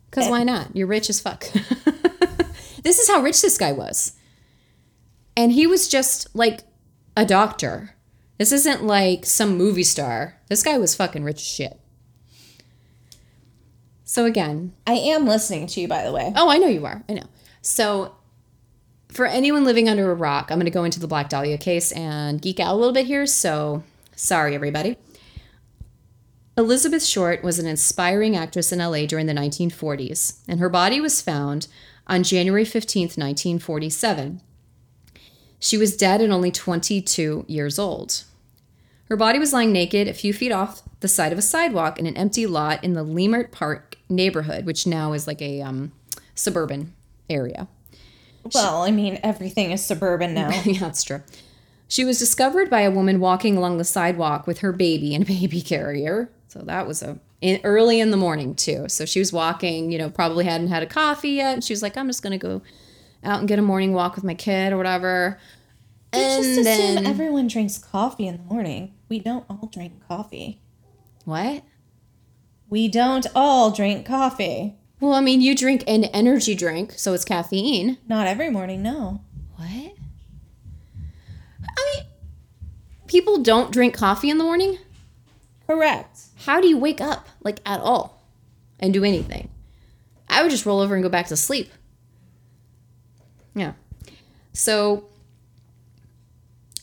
Because 0.09 0.29
why 0.29 0.45
not? 0.45 0.73
You're 0.73 0.87
rich 0.87 1.09
as 1.09 1.19
fuck. 1.19 1.41
this 2.81 2.97
is 2.97 3.09
how 3.09 3.21
rich 3.21 3.41
this 3.41 3.57
guy 3.57 3.73
was. 3.73 4.13
And 5.35 5.51
he 5.51 5.67
was 5.67 5.89
just 5.89 6.33
like 6.33 6.61
a 7.17 7.25
doctor. 7.25 7.94
This 8.37 8.51
isn't 8.51 8.83
like 8.83 9.25
some 9.25 9.57
movie 9.57 9.83
star. 9.83 10.37
This 10.49 10.63
guy 10.63 10.77
was 10.77 10.95
fucking 10.95 11.23
rich 11.23 11.37
as 11.37 11.47
shit. 11.47 11.79
So 14.03 14.25
again, 14.25 14.73
I 14.85 14.93
am 14.93 15.25
listening 15.25 15.67
to 15.67 15.81
you, 15.81 15.87
by 15.87 16.03
the 16.03 16.11
way. 16.11 16.31
oh, 16.35 16.49
I 16.49 16.57
know 16.57 16.67
you 16.67 16.85
are. 16.85 17.03
I 17.09 17.13
know. 17.13 17.27
So 17.61 18.15
for 19.09 19.25
anyone 19.25 19.63
living 19.63 19.89
under 19.89 20.11
a 20.11 20.15
rock, 20.15 20.51
I'm 20.51 20.57
going 20.57 20.65
to 20.65 20.71
go 20.71 20.83
into 20.83 20.99
the 20.99 21.07
Black 21.07 21.29
Dahlia 21.29 21.57
case 21.57 21.91
and 21.93 22.41
geek 22.41 22.59
out 22.59 22.73
a 22.73 22.75
little 22.75 22.93
bit 22.93 23.07
here. 23.07 23.25
So 23.25 23.83
sorry, 24.15 24.53
everybody. 24.53 24.97
Elizabeth 26.57 27.03
Short 27.03 27.43
was 27.43 27.59
an 27.59 27.65
inspiring 27.65 28.35
actress 28.35 28.71
in 28.71 28.79
LA 28.79 29.05
during 29.05 29.25
the 29.25 29.33
1940s, 29.33 30.39
and 30.47 30.59
her 30.59 30.69
body 30.69 31.01
was 31.01 31.21
found 31.21 31.67
on 32.07 32.23
January 32.23 32.63
15th, 32.63 33.17
1947. 33.17 34.41
She 35.59 35.77
was 35.77 35.95
dead 35.95 36.21
at 36.21 36.29
only 36.29 36.51
22 36.51 37.45
years 37.47 37.79
old. 37.79 38.23
Her 39.09 39.15
body 39.15 39.39
was 39.39 39.53
lying 39.53 39.71
naked 39.71 40.07
a 40.07 40.13
few 40.13 40.33
feet 40.33 40.51
off 40.51 40.81
the 40.99 41.07
side 41.07 41.31
of 41.31 41.37
a 41.37 41.43
sidewalk 41.43 41.99
in 41.99 42.05
an 42.05 42.17
empty 42.17 42.47
lot 42.47 42.83
in 42.83 42.93
the 42.93 43.05
Leimert 43.05 43.51
Park 43.51 43.97
neighborhood, 44.09 44.65
which 44.65 44.87
now 44.87 45.13
is 45.13 45.27
like 45.27 45.41
a 45.41 45.61
um, 45.61 45.91
suburban 46.33 46.93
area. 47.29 47.67
Well, 48.53 48.83
I 48.83 48.91
mean, 48.91 49.19
everything 49.23 49.71
is 49.71 49.83
suburban 49.83 50.33
now. 50.33 50.49
yeah, 50.65 50.79
that's 50.79 51.03
true. 51.03 51.21
She 51.87 52.03
was 52.03 52.17
discovered 52.17 52.69
by 52.69 52.81
a 52.81 52.91
woman 52.91 53.19
walking 53.19 53.57
along 53.57 53.77
the 53.77 53.83
sidewalk 53.83 54.47
with 54.47 54.59
her 54.59 54.71
baby 54.71 55.13
in 55.13 55.21
a 55.21 55.25
baby 55.25 55.61
carrier. 55.61 56.29
So 56.47 56.59
that 56.59 56.87
was 56.87 57.03
a 57.03 57.19
in, 57.41 57.59
early 57.63 57.99
in 57.99 58.11
the 58.11 58.17
morning 58.17 58.55
too. 58.55 58.89
So 58.89 59.05
she 59.05 59.19
was 59.19 59.31
walking, 59.31 59.91
you 59.91 59.97
know, 59.97 60.09
probably 60.09 60.45
hadn't 60.45 60.67
had 60.67 60.83
a 60.83 60.87
coffee 60.87 61.31
yet. 61.31 61.53
And 61.53 61.63
she 61.63 61.73
was 61.73 61.81
like, 61.81 61.97
"I'm 61.97 62.07
just 62.07 62.23
gonna 62.23 62.37
go 62.37 62.61
out 63.25 63.39
and 63.39 63.47
get 63.47 63.59
a 63.59 63.61
morning 63.61 63.93
walk 63.93 64.15
with 64.15 64.23
my 64.23 64.33
kid 64.35 64.73
or 64.73 64.77
whatever." 64.77 65.39
You 66.13 66.21
just 66.21 66.39
assume 66.49 66.63
then 66.63 67.05
everyone 67.05 67.47
drinks 67.47 67.77
coffee 67.77 68.27
in 68.27 68.37
the 68.37 68.43
morning. 68.43 68.93
We 69.09 69.19
don't 69.19 69.45
all 69.49 69.69
drink 69.71 69.93
coffee. 70.07 70.61
what? 71.25 71.63
We 72.69 72.87
don't 72.87 73.27
all 73.35 73.69
drink 73.71 74.05
coffee. 74.05 74.75
Well, 74.99 75.13
I 75.13 75.21
mean, 75.21 75.41
you 75.41 75.55
drink 75.55 75.83
an 75.87 76.05
energy 76.05 76.55
drink, 76.55 76.93
so 76.93 77.13
it's 77.13 77.25
caffeine. 77.25 77.97
Not 78.07 78.27
every 78.27 78.49
morning, 78.49 78.81
no. 78.81 79.21
What? 79.57 79.67
I 81.77 81.95
mean, 81.95 82.05
people 83.07 83.43
don't 83.43 83.71
drink 83.71 83.93
coffee 83.93 84.29
in 84.29 84.37
the 84.37 84.43
morning. 84.43 84.77
Correct. 85.67 86.19
how 86.45 86.61
do 86.61 86.67
you 86.67 86.77
wake 86.77 87.01
up 87.01 87.27
like 87.43 87.59
at 87.65 87.79
all 87.79 88.23
and 88.79 88.93
do 88.93 89.03
anything? 89.03 89.49
I 90.29 90.41
would 90.43 90.51
just 90.51 90.65
roll 90.65 90.79
over 90.79 90.93
and 90.95 91.03
go 91.03 91.09
back 91.09 91.27
to 91.27 91.37
sleep. 91.37 91.71
Yeah. 93.55 93.73
So 94.53 95.05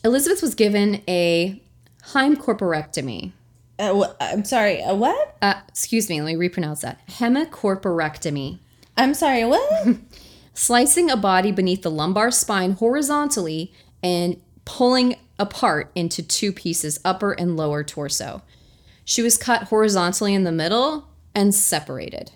Elizabeth 0.04 0.42
was 0.42 0.54
given 0.54 1.02
a 1.06 1.62
hemicorporectomy. 2.08 3.32
Uh, 3.78 4.04
I'm 4.20 4.44
sorry, 4.44 4.80
a 4.82 4.94
what? 4.94 5.36
Uh, 5.40 5.54
excuse 5.68 6.08
me, 6.08 6.20
let 6.20 6.32
me 6.32 6.36
repronounce 6.36 6.80
that. 6.82 7.06
Hemicorporectomy. 7.08 8.58
I'm 8.96 9.14
sorry, 9.14 9.44
what? 9.44 9.96
Slicing 10.54 11.10
a 11.10 11.16
body 11.16 11.52
beneath 11.52 11.82
the 11.82 11.90
lumbar 11.90 12.30
spine 12.30 12.72
horizontally 12.72 13.72
and 14.02 14.40
pulling 14.64 15.16
apart 15.38 15.90
into 15.94 16.22
two 16.22 16.52
pieces, 16.52 17.00
upper 17.04 17.32
and 17.32 17.56
lower 17.56 17.82
torso. 17.82 18.42
She 19.04 19.22
was 19.22 19.38
cut 19.38 19.64
horizontally 19.64 20.34
in 20.34 20.44
the 20.44 20.52
middle 20.52 21.08
and 21.34 21.54
separated 21.54 22.32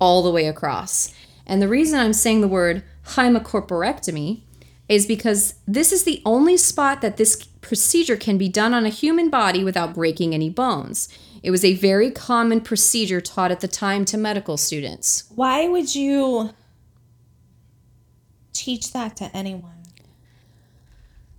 all 0.00 0.22
the 0.22 0.30
way 0.30 0.46
across. 0.46 1.14
And 1.48 1.62
the 1.62 1.68
reason 1.68 1.98
I'm 1.98 2.12
saying 2.12 2.42
the 2.42 2.48
word 2.48 2.84
hemicorporectomy 3.04 4.42
is 4.88 5.06
because 5.06 5.54
this 5.66 5.92
is 5.92 6.04
the 6.04 6.22
only 6.24 6.56
spot 6.56 7.00
that 7.00 7.16
this 7.16 7.44
procedure 7.60 8.16
can 8.16 8.38
be 8.38 8.48
done 8.48 8.74
on 8.74 8.86
a 8.86 8.90
human 8.90 9.30
body 9.30 9.64
without 9.64 9.94
breaking 9.94 10.34
any 10.34 10.50
bones. 10.50 11.08
It 11.42 11.50
was 11.50 11.64
a 11.64 11.74
very 11.74 12.10
common 12.10 12.60
procedure 12.60 13.20
taught 13.20 13.50
at 13.50 13.60
the 13.60 13.68
time 13.68 14.04
to 14.06 14.18
medical 14.18 14.56
students. 14.56 15.24
Why 15.34 15.68
would 15.68 15.94
you 15.94 16.50
teach 18.52 18.92
that 18.92 19.16
to 19.16 19.36
anyone? 19.36 19.72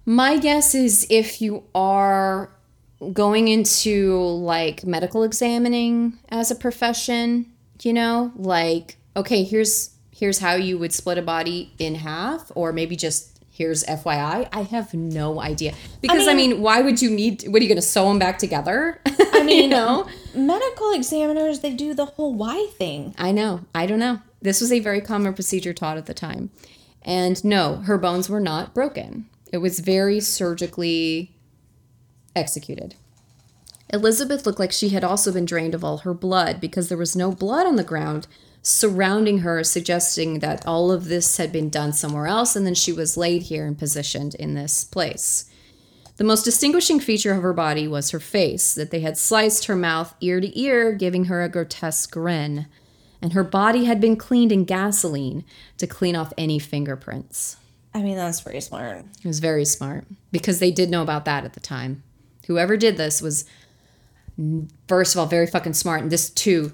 My 0.05 0.37
guess 0.37 0.73
is 0.73 1.05
if 1.09 1.41
you 1.41 1.63
are 1.75 2.51
going 3.13 3.47
into 3.47 4.19
like 4.19 4.83
medical 4.85 5.23
examining 5.23 6.17
as 6.29 6.49
a 6.49 6.55
profession, 6.55 7.51
you 7.81 7.93
know, 7.93 8.31
like 8.35 8.97
okay, 9.15 9.43
here's 9.43 9.91
here's 10.19 10.39
how 10.39 10.55
you 10.55 10.77
would 10.77 10.91
split 10.91 11.17
a 11.17 11.21
body 11.21 11.71
in 11.79 11.95
half 11.95 12.51
or 12.53 12.73
maybe 12.73 12.95
just 12.95 13.39
here's 13.49 13.83
FYI. 13.85 14.49
I 14.51 14.61
have 14.63 14.93
no 14.93 15.39
idea. 15.39 15.73
Because 16.01 16.27
I 16.27 16.33
mean, 16.33 16.51
mean- 16.51 16.61
why 16.61 16.81
would 16.81 17.01
you 17.01 17.09
need 17.09 17.43
what 17.47 17.61
are 17.61 17.63
you 17.63 17.69
going 17.69 17.77
to 17.77 17.81
sew 17.81 18.09
them 18.09 18.19
back 18.19 18.37
together? 18.37 19.01
I 19.05 19.43
mean, 19.43 19.63
you 19.63 19.69
know. 19.69 20.07
medical 20.35 20.91
examiners, 20.91 21.61
they 21.61 21.73
do 21.73 21.93
the 21.93 22.05
whole 22.05 22.33
why 22.33 22.67
thing. 22.77 23.15
I 23.17 23.31
know. 23.31 23.61
I 23.73 23.85
don't 23.85 23.99
know. 23.99 24.19
This 24.41 24.61
was 24.61 24.71
a 24.71 24.79
very 24.79 25.01
common 25.01 25.33
procedure 25.33 25.73
taught 25.73 25.97
at 25.97 26.05
the 26.05 26.13
time. 26.13 26.49
And 27.01 27.43
no, 27.43 27.77
her 27.77 27.97
bones 27.97 28.29
were 28.29 28.41
not 28.41 28.73
broken. 28.73 29.29
It 29.53 29.57
was 29.59 29.79
very 29.79 30.19
surgically 30.19 31.31
executed. 32.35 32.95
Elizabeth 33.91 34.45
looked 34.45 34.59
like 34.59 34.71
she 34.71 34.89
had 34.89 35.03
also 35.03 35.31
been 35.31 35.45
drained 35.45 35.73
of 35.73 35.83
all 35.83 35.99
her 35.99 36.13
blood 36.13 36.61
because 36.61 36.89
there 36.89 36.97
was 36.97 37.15
no 37.15 37.31
blood 37.31 37.65
on 37.65 37.75
the 37.75 37.83
ground 37.83 38.27
surrounding 38.61 39.39
her, 39.39 39.63
suggesting 39.63 40.39
that 40.39 40.65
all 40.67 40.91
of 40.91 41.05
this 41.05 41.37
had 41.37 41.51
been 41.51 41.69
done 41.69 41.93
somewhere 41.93 42.27
else 42.27 42.55
and 42.55 42.65
then 42.65 42.75
she 42.75 42.91
was 42.91 43.17
laid 43.17 43.43
here 43.43 43.65
and 43.65 43.77
positioned 43.77 44.35
in 44.35 44.53
this 44.53 44.83
place. 44.83 45.45
The 46.17 46.25
most 46.25 46.43
distinguishing 46.43 46.99
feature 46.99 47.31
of 47.31 47.41
her 47.41 47.53
body 47.53 47.87
was 47.87 48.11
her 48.11 48.19
face, 48.19 48.75
that 48.75 48.91
they 48.91 48.99
had 48.99 49.17
sliced 49.17 49.65
her 49.65 49.75
mouth 49.75 50.13
ear 50.19 50.41
to 50.41 50.59
ear, 50.59 50.91
giving 50.91 51.25
her 51.25 51.41
a 51.41 51.47
grotesque 51.47 52.11
grin. 52.11 52.67
And 53.21 53.31
her 53.31 53.43
body 53.43 53.85
had 53.85 54.01
been 54.01 54.17
cleaned 54.17 54.51
in 54.51 54.65
gasoline 54.65 55.45
to 55.77 55.87
clean 55.87 56.17
off 56.17 56.33
any 56.37 56.59
fingerprints. 56.59 57.55
I 57.93 58.01
mean, 58.01 58.17
that's 58.17 58.41
pretty 58.41 58.59
smart. 58.59 59.05
It 59.23 59.27
was 59.27 59.39
very 59.39 59.65
smart 59.65 60.05
because 60.31 60.59
they 60.59 60.71
did 60.71 60.89
know 60.89 61.01
about 61.01 61.23
that 61.25 61.45
at 61.45 61.53
the 61.53 61.59
time. 61.61 62.03
Whoever 62.47 62.75
did 62.75 62.97
this 62.97 63.21
was, 63.21 63.45
first 64.87 65.15
of 65.15 65.19
all, 65.19 65.25
very 65.25 65.47
fucking 65.47 65.73
smart. 65.73 66.01
And 66.01 66.11
this, 66.11 66.29
too, 66.29 66.73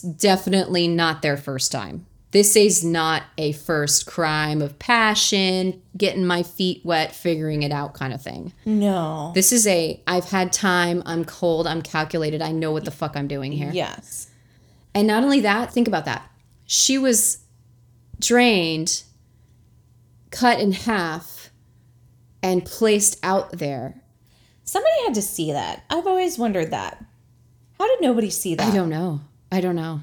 definitely 0.00 0.88
not 0.88 1.22
their 1.22 1.36
first 1.36 1.72
time. 1.72 2.06
This 2.30 2.56
is 2.56 2.84
not 2.84 3.22
a 3.38 3.52
first 3.52 4.04
crime 4.06 4.60
of 4.60 4.78
passion, 4.78 5.80
getting 5.96 6.26
my 6.26 6.42
feet 6.42 6.84
wet, 6.84 7.14
figuring 7.14 7.62
it 7.62 7.72
out 7.72 7.94
kind 7.94 8.12
of 8.12 8.20
thing. 8.20 8.52
No. 8.66 9.32
This 9.34 9.50
is 9.50 9.66
a 9.66 10.02
I've 10.06 10.26
had 10.26 10.52
time, 10.52 11.02
I'm 11.06 11.24
cold, 11.24 11.66
I'm 11.66 11.80
calculated, 11.80 12.42
I 12.42 12.52
know 12.52 12.70
what 12.70 12.84
the 12.84 12.90
fuck 12.90 13.16
I'm 13.16 13.28
doing 13.28 13.52
here. 13.52 13.70
Yes. 13.72 14.28
And 14.94 15.06
not 15.06 15.22
only 15.22 15.40
that, 15.40 15.72
think 15.72 15.88
about 15.88 16.04
that. 16.04 16.30
She 16.66 16.98
was 16.98 17.38
drained, 18.18 19.04
cut 20.30 20.60
in 20.60 20.72
half, 20.72 21.50
and 22.42 22.64
placed 22.64 23.18
out 23.22 23.52
there. 23.52 24.02
Somebody 24.64 24.94
had 25.04 25.14
to 25.14 25.22
see 25.22 25.52
that. 25.52 25.84
I've 25.88 26.06
always 26.06 26.36
wondered 26.36 26.70
that. 26.72 27.02
How 27.78 27.86
did 27.86 28.02
nobody 28.02 28.28
see 28.28 28.54
that? 28.54 28.70
I 28.70 28.74
don't 28.74 28.90
know. 28.90 29.22
I 29.50 29.60
don't 29.60 29.76
know. 29.76 30.00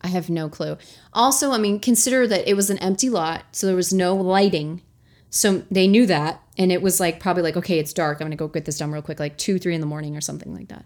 I 0.00 0.08
have 0.08 0.28
no 0.28 0.48
clue. 0.48 0.76
Also, 1.12 1.50
I 1.52 1.58
mean, 1.58 1.80
consider 1.80 2.26
that 2.26 2.48
it 2.48 2.54
was 2.54 2.68
an 2.70 2.78
empty 2.78 3.08
lot, 3.08 3.44
so 3.52 3.66
there 3.66 3.76
was 3.76 3.92
no 3.92 4.14
lighting. 4.14 4.82
So 5.30 5.62
they 5.70 5.86
knew 5.86 6.06
that, 6.06 6.42
and 6.58 6.70
it 6.70 6.82
was 6.82 7.00
like 7.00 7.20
probably 7.20 7.42
like, 7.42 7.56
okay, 7.56 7.78
it's 7.78 7.92
dark. 7.92 8.20
I'm 8.20 8.26
gonna 8.26 8.36
go 8.36 8.48
get 8.48 8.66
this 8.66 8.78
done 8.78 8.92
real 8.92 9.02
quick, 9.02 9.18
like 9.18 9.38
two, 9.38 9.58
three 9.58 9.74
in 9.74 9.80
the 9.80 9.86
morning 9.86 10.16
or 10.16 10.20
something 10.20 10.54
like 10.54 10.68
that. 10.68 10.84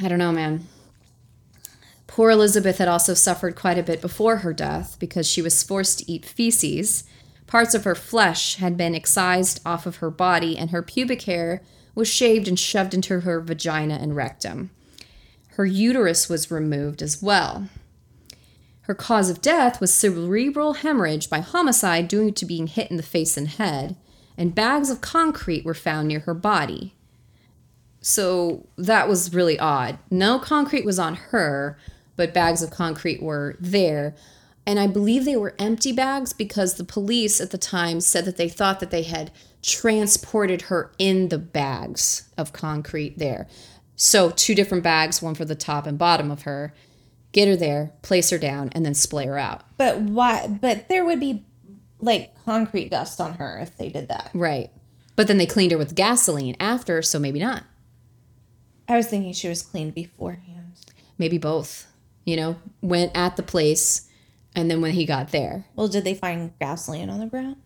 I 0.00 0.08
don't 0.08 0.18
know, 0.18 0.32
man. 0.32 0.66
Poor 2.06 2.30
Elizabeth 2.30 2.78
had 2.78 2.88
also 2.88 3.14
suffered 3.14 3.54
quite 3.54 3.78
a 3.78 3.82
bit 3.82 4.00
before 4.00 4.38
her 4.38 4.52
death 4.52 4.96
because 4.98 5.28
she 5.28 5.42
was 5.42 5.62
forced 5.62 5.98
to 5.98 6.10
eat 6.10 6.24
feces. 6.24 7.04
Parts 7.46 7.74
of 7.74 7.84
her 7.84 7.94
flesh 7.94 8.56
had 8.56 8.76
been 8.76 8.94
excised 8.94 9.60
off 9.64 9.86
of 9.86 9.96
her 9.96 10.10
body, 10.10 10.56
and 10.56 10.70
her 10.70 10.82
pubic 10.82 11.22
hair 11.22 11.62
was 11.94 12.08
shaved 12.08 12.48
and 12.48 12.58
shoved 12.58 12.94
into 12.94 13.20
her 13.20 13.40
vagina 13.40 13.94
and 13.94 14.16
rectum. 14.16 14.70
Her 15.58 15.66
uterus 15.66 16.28
was 16.28 16.52
removed 16.52 17.02
as 17.02 17.20
well. 17.20 17.68
Her 18.82 18.94
cause 18.94 19.28
of 19.28 19.40
death 19.40 19.80
was 19.80 19.92
cerebral 19.92 20.74
hemorrhage 20.74 21.28
by 21.28 21.40
homicide 21.40 22.06
due 22.06 22.30
to 22.30 22.46
being 22.46 22.68
hit 22.68 22.92
in 22.92 22.96
the 22.96 23.02
face 23.02 23.36
and 23.36 23.48
head, 23.48 23.96
and 24.36 24.54
bags 24.54 24.88
of 24.88 25.00
concrete 25.00 25.64
were 25.64 25.74
found 25.74 26.06
near 26.06 26.20
her 26.20 26.32
body. 26.32 26.94
So 28.00 28.68
that 28.76 29.08
was 29.08 29.34
really 29.34 29.58
odd. 29.58 29.98
No 30.12 30.38
concrete 30.38 30.84
was 30.84 31.00
on 31.00 31.16
her, 31.16 31.76
but 32.14 32.32
bags 32.32 32.62
of 32.62 32.70
concrete 32.70 33.20
were 33.20 33.56
there. 33.58 34.14
And 34.64 34.78
I 34.78 34.86
believe 34.86 35.24
they 35.24 35.36
were 35.36 35.56
empty 35.58 35.90
bags 35.90 36.32
because 36.32 36.74
the 36.74 36.84
police 36.84 37.40
at 37.40 37.50
the 37.50 37.58
time 37.58 38.00
said 38.00 38.26
that 38.26 38.36
they 38.36 38.48
thought 38.48 38.78
that 38.78 38.92
they 38.92 39.02
had 39.02 39.32
transported 39.60 40.62
her 40.62 40.92
in 40.98 41.30
the 41.30 41.38
bags 41.38 42.28
of 42.38 42.52
concrete 42.52 43.18
there. 43.18 43.48
So, 44.00 44.30
two 44.30 44.54
different 44.54 44.84
bags, 44.84 45.20
one 45.20 45.34
for 45.34 45.44
the 45.44 45.56
top 45.56 45.84
and 45.84 45.98
bottom 45.98 46.30
of 46.30 46.42
her. 46.42 46.72
Get 47.32 47.48
her 47.48 47.56
there, 47.56 47.92
place 48.00 48.30
her 48.30 48.38
down, 48.38 48.70
and 48.72 48.86
then 48.86 48.94
splay 48.94 49.26
her 49.26 49.36
out. 49.36 49.64
But 49.76 50.00
why? 50.00 50.46
But 50.46 50.88
there 50.88 51.04
would 51.04 51.18
be 51.18 51.44
like 51.98 52.32
concrete 52.44 52.90
dust 52.90 53.20
on 53.20 53.34
her 53.34 53.58
if 53.58 53.76
they 53.76 53.88
did 53.88 54.08
that. 54.08 54.30
Right. 54.32 54.70
But 55.16 55.26
then 55.26 55.36
they 55.36 55.46
cleaned 55.46 55.72
her 55.72 55.78
with 55.78 55.96
gasoline 55.96 56.56
after, 56.60 57.02
so 57.02 57.18
maybe 57.18 57.40
not. 57.40 57.64
I 58.88 58.96
was 58.96 59.08
thinking 59.08 59.32
she 59.32 59.48
was 59.48 59.62
cleaned 59.62 59.94
beforehand. 59.94 60.76
Maybe 61.18 61.36
both. 61.36 61.86
You 62.24 62.36
know, 62.36 62.56
went 62.80 63.16
at 63.16 63.36
the 63.36 63.42
place 63.42 64.08
and 64.54 64.70
then 64.70 64.80
when 64.80 64.92
he 64.92 65.04
got 65.04 65.32
there. 65.32 65.66
Well, 65.74 65.88
did 65.88 66.04
they 66.04 66.14
find 66.14 66.52
gasoline 66.60 67.10
on 67.10 67.18
the 67.18 67.26
ground? 67.26 67.56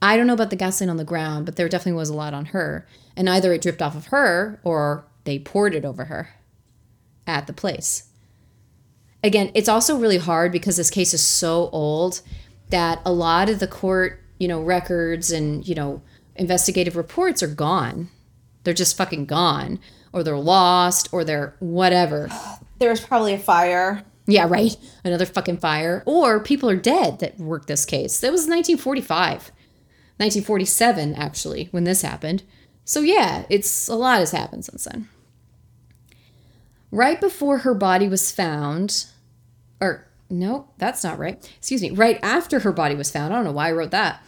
I 0.00 0.16
don't 0.16 0.26
know 0.26 0.34
about 0.34 0.50
the 0.50 0.56
gasoline 0.56 0.90
on 0.90 0.98
the 0.98 1.04
ground, 1.04 1.46
but 1.46 1.56
there 1.56 1.68
definitely 1.68 1.98
was 1.98 2.10
a 2.10 2.14
lot 2.14 2.32
on 2.32 2.46
her. 2.46 2.86
And 3.16 3.28
either 3.28 3.52
it 3.52 3.62
dripped 3.62 3.82
off 3.82 3.96
of 3.96 4.06
her 4.06 4.60
or 4.62 5.06
they 5.24 5.38
poured 5.38 5.74
it 5.74 5.84
over 5.84 6.04
her 6.06 6.30
at 7.26 7.46
the 7.46 7.52
place. 7.52 8.04
Again, 9.22 9.50
it's 9.54 9.68
also 9.68 9.96
really 9.96 10.18
hard 10.18 10.52
because 10.52 10.76
this 10.76 10.90
case 10.90 11.14
is 11.14 11.22
so 11.22 11.70
old 11.70 12.20
that 12.68 13.00
a 13.06 13.12
lot 13.12 13.48
of 13.48 13.58
the 13.58 13.66
court, 13.66 14.20
you 14.38 14.46
know, 14.48 14.60
records 14.60 15.30
and, 15.30 15.66
you 15.66 15.74
know, 15.74 16.02
investigative 16.36 16.96
reports 16.96 17.42
are 17.42 17.48
gone. 17.48 18.10
They're 18.64 18.74
just 18.74 18.96
fucking 18.96 19.26
gone 19.26 19.78
or 20.12 20.22
they're 20.22 20.36
lost 20.36 21.08
or 21.12 21.24
they're 21.24 21.56
whatever. 21.58 22.28
There 22.78 22.90
was 22.90 23.00
probably 23.00 23.34
a 23.34 23.38
fire. 23.38 24.04
Yeah, 24.26 24.46
right. 24.48 24.76
Another 25.04 25.26
fucking 25.26 25.58
fire. 25.58 26.02
Or 26.06 26.40
people 26.40 26.68
are 26.70 26.76
dead 26.76 27.18
that 27.20 27.38
worked 27.38 27.68
this 27.68 27.84
case. 27.84 28.20
That 28.20 28.32
was 28.32 28.42
1945. 28.42 29.52
1947, 30.16 31.14
actually, 31.14 31.68
when 31.72 31.84
this 31.84 32.02
happened. 32.02 32.42
So, 32.84 33.00
yeah, 33.00 33.44
it's 33.50 33.88
a 33.88 33.96
lot 33.96 34.20
has 34.20 34.30
happened 34.30 34.64
since 34.64 34.84
then. 34.84 35.08
Right 36.94 37.20
before 37.20 37.58
her 37.58 37.74
body 37.74 38.06
was 38.06 38.30
found, 38.30 39.06
or 39.80 40.06
no, 40.30 40.68
that's 40.78 41.02
not 41.02 41.18
right. 41.18 41.44
Excuse 41.58 41.82
me. 41.82 41.90
Right 41.90 42.20
after 42.22 42.60
her 42.60 42.70
body 42.70 42.94
was 42.94 43.10
found, 43.10 43.32
I 43.32 43.36
don't 43.36 43.44
know 43.44 43.50
why 43.50 43.70
I 43.70 43.72
wrote 43.72 43.90
that. 43.90 44.22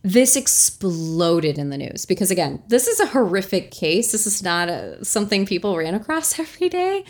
This 0.00 0.36
exploded 0.36 1.58
in 1.58 1.70
the 1.70 1.76
news 1.76 2.06
because, 2.06 2.30
again, 2.30 2.62
this 2.68 2.86
is 2.86 3.00
a 3.00 3.06
horrific 3.06 3.72
case. 3.72 4.12
This 4.12 4.24
is 4.24 4.40
not 4.40 4.68
a, 4.68 5.04
something 5.04 5.46
people 5.46 5.76
ran 5.76 5.96
across 5.96 6.38
every 6.38 6.68
day. 6.68 7.04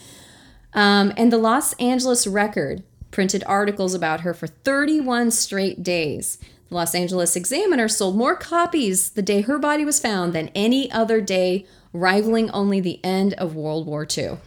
Um, 0.72 1.12
and 1.18 1.30
the 1.30 1.36
Los 1.36 1.74
Angeles 1.74 2.26
Record 2.26 2.84
printed 3.10 3.44
articles 3.46 3.92
about 3.92 4.20
her 4.20 4.32
for 4.32 4.46
31 4.46 5.30
straight 5.32 5.82
days. 5.82 6.38
The 6.70 6.76
Los 6.76 6.94
Angeles 6.94 7.36
Examiner 7.36 7.86
sold 7.86 8.16
more 8.16 8.34
copies 8.34 9.10
the 9.10 9.20
day 9.20 9.42
her 9.42 9.58
body 9.58 9.84
was 9.84 10.00
found 10.00 10.32
than 10.32 10.48
any 10.54 10.90
other 10.90 11.20
day, 11.20 11.66
rivaling 11.92 12.50
only 12.52 12.80
the 12.80 12.98
end 13.04 13.34
of 13.34 13.54
World 13.54 13.86
War 13.86 14.06
II. 14.10 14.38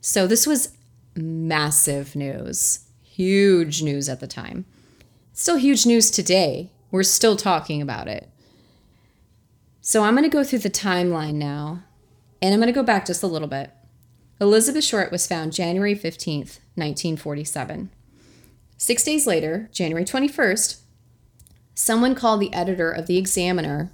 So 0.00 0.26
this 0.26 0.46
was 0.46 0.76
massive 1.14 2.16
news, 2.16 2.86
huge 3.02 3.82
news 3.82 4.08
at 4.08 4.20
the 4.20 4.26
time. 4.26 4.64
Still 5.32 5.56
huge 5.56 5.86
news 5.86 6.10
today. 6.10 6.70
We're 6.90 7.02
still 7.02 7.36
talking 7.36 7.80
about 7.80 8.08
it. 8.08 8.28
So 9.80 10.02
I'm 10.02 10.14
going 10.14 10.28
to 10.28 10.34
go 10.34 10.44
through 10.44 10.60
the 10.60 10.70
timeline 10.70 11.34
now, 11.34 11.82
and 12.42 12.52
I'm 12.52 12.60
going 12.60 12.72
to 12.72 12.78
go 12.78 12.82
back 12.82 13.06
just 13.06 13.22
a 13.22 13.26
little 13.26 13.48
bit. 13.48 13.72
Elizabeth 14.40 14.84
Short 14.84 15.12
was 15.12 15.26
found 15.26 15.52
January 15.52 15.94
15th, 15.94 16.60
1947. 16.74 17.90
Six 18.76 19.04
days 19.04 19.26
later, 19.26 19.68
January 19.72 20.04
21st, 20.04 20.80
someone 21.74 22.14
called 22.14 22.40
the 22.40 22.52
editor 22.52 22.90
of 22.90 23.06
the 23.06 23.18
Examiner 23.18 23.90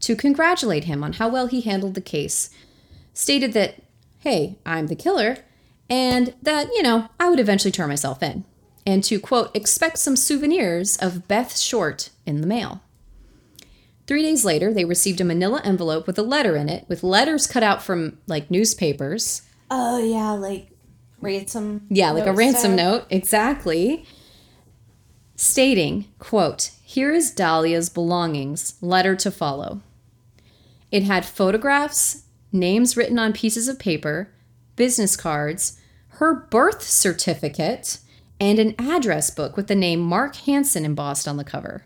to 0.00 0.14
congratulate 0.14 0.84
him 0.84 1.02
on 1.02 1.14
how 1.14 1.28
well 1.28 1.46
he 1.46 1.60
handled 1.60 1.94
the 1.94 2.00
case, 2.00 2.50
stated 3.12 3.52
that, 3.52 3.82
hey, 4.20 4.58
I'm 4.64 4.86
the 4.86 4.96
killer, 4.96 5.38
and 5.88 6.34
that, 6.42 6.68
you 6.68 6.82
know, 6.82 7.08
I 7.18 7.28
would 7.28 7.40
eventually 7.40 7.72
turn 7.72 7.88
myself 7.88 8.22
in. 8.22 8.44
And 8.86 9.04
to 9.04 9.20
quote, 9.20 9.54
expect 9.54 9.98
some 9.98 10.16
souvenirs 10.16 10.96
of 10.96 11.28
Beth 11.28 11.58
Short 11.58 12.10
in 12.24 12.40
the 12.40 12.46
mail. 12.46 12.82
Three 14.06 14.22
days 14.22 14.44
later, 14.44 14.72
they 14.72 14.84
received 14.84 15.20
a 15.20 15.24
manila 15.24 15.60
envelope 15.62 16.06
with 16.06 16.18
a 16.18 16.22
letter 16.22 16.56
in 16.56 16.68
it, 16.68 16.84
with 16.88 17.02
letters 17.02 17.46
cut 17.46 17.62
out 17.62 17.82
from 17.82 18.18
like 18.26 18.50
newspapers. 18.50 19.42
Oh 19.70 20.02
yeah, 20.02 20.32
like 20.32 20.70
ransom. 21.20 21.86
Yeah, 21.88 22.10
like 22.10 22.26
a 22.26 22.32
ransom 22.32 22.72
stuff. 22.72 22.76
note, 22.76 23.06
exactly. 23.10 24.04
Stating, 25.36 26.06
quote, 26.18 26.72
here 26.82 27.12
is 27.12 27.30
Dahlia's 27.30 27.88
belongings, 27.88 28.74
letter 28.80 29.14
to 29.16 29.30
follow. 29.30 29.80
It 30.90 31.04
had 31.04 31.24
photographs, 31.24 32.24
names 32.52 32.96
written 32.96 33.18
on 33.18 33.32
pieces 33.32 33.68
of 33.68 33.78
paper, 33.78 34.32
business 34.76 35.16
cards, 35.16 35.78
her 36.14 36.34
birth 36.34 36.82
certificate, 36.82 37.98
and 38.38 38.58
an 38.58 38.74
address 38.78 39.30
book 39.30 39.56
with 39.56 39.66
the 39.66 39.74
name 39.74 40.00
Mark 40.00 40.36
Hansen 40.36 40.84
embossed 40.84 41.28
on 41.28 41.36
the 41.36 41.44
cover. 41.44 41.84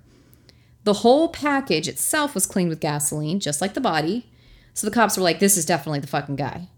The 0.84 0.94
whole 0.94 1.28
package 1.28 1.88
itself 1.88 2.34
was 2.34 2.46
cleaned 2.46 2.68
with 2.68 2.80
gasoline, 2.80 3.40
just 3.40 3.60
like 3.60 3.74
the 3.74 3.80
body. 3.80 4.30
So 4.74 4.86
the 4.86 4.94
cops 4.94 5.16
were 5.16 5.22
like, 5.22 5.40
this 5.40 5.56
is 5.56 5.64
definitely 5.64 6.00
the 6.00 6.06
fucking 6.06 6.36
guy. 6.36 6.68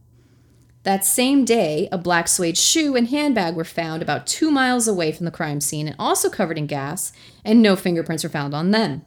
That 0.85 1.05
same 1.05 1.45
day, 1.45 1.89
a 1.91 1.99
black 1.99 2.29
suede 2.29 2.57
shoe 2.57 2.95
and 2.95 3.09
handbag 3.09 3.57
were 3.57 3.65
found 3.65 4.03
about 4.03 4.27
two 4.27 4.53
miles 4.53 4.87
away 4.87 5.11
from 5.11 5.25
the 5.25 5.33
crime 5.33 5.61
scene 5.61 5.89
and 5.89 5.97
also 5.99 6.31
covered 6.31 6.57
in 6.57 6.69
gas, 6.69 7.13
and 7.45 7.61
no 7.61 7.75
fingerprints 7.75 8.23
were 8.23 8.31
found 8.31 8.55
on 8.55 8.71
them. 8.71 9.05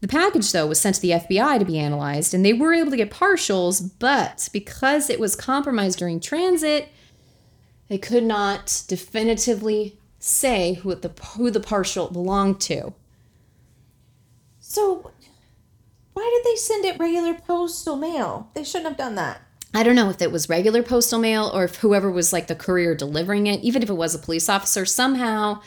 The 0.00 0.08
package, 0.08 0.50
though, 0.52 0.66
was 0.66 0.80
sent 0.80 0.96
to 0.96 1.00
the 1.02 1.10
FBI 1.10 1.58
to 1.58 1.64
be 1.64 1.78
analyzed, 1.78 2.34
and 2.34 2.44
they 2.44 2.52
were 2.52 2.74
able 2.74 2.90
to 2.90 2.96
get 2.96 3.10
partials, 3.10 3.90
but 3.98 4.48
because 4.52 5.08
it 5.08 5.18
was 5.18 5.34
compromised 5.34 5.98
during 5.98 6.20
transit, 6.20 6.88
they 7.88 7.98
could 7.98 8.24
not 8.24 8.82
definitively 8.88 9.98
say 10.18 10.74
who 10.74 10.94
the, 10.94 11.10
who 11.36 11.50
the 11.50 11.60
partial 11.60 12.08
belonged 12.08 12.60
to. 12.62 12.92
So, 14.60 15.12
why 16.12 16.30
did 16.34 16.50
they 16.50 16.56
send 16.56 16.84
it 16.84 16.98
regular 16.98 17.34
postal 17.34 17.96
mail? 17.96 18.50
They 18.54 18.64
shouldn't 18.64 18.88
have 18.88 18.98
done 18.98 19.14
that. 19.14 19.40
I 19.72 19.82
don't 19.82 19.94
know 19.94 20.10
if 20.10 20.22
it 20.22 20.32
was 20.32 20.48
regular 20.48 20.82
postal 20.82 21.18
mail 21.18 21.50
or 21.52 21.64
if 21.64 21.76
whoever 21.76 22.10
was 22.10 22.32
like 22.32 22.46
the 22.46 22.54
courier 22.54 22.94
delivering 22.94 23.46
it, 23.46 23.60
even 23.60 23.82
if 23.82 23.90
it 23.90 23.94
was 23.94 24.14
a 24.14 24.18
police 24.18 24.48
officer, 24.48 24.86
somehow 24.86 25.60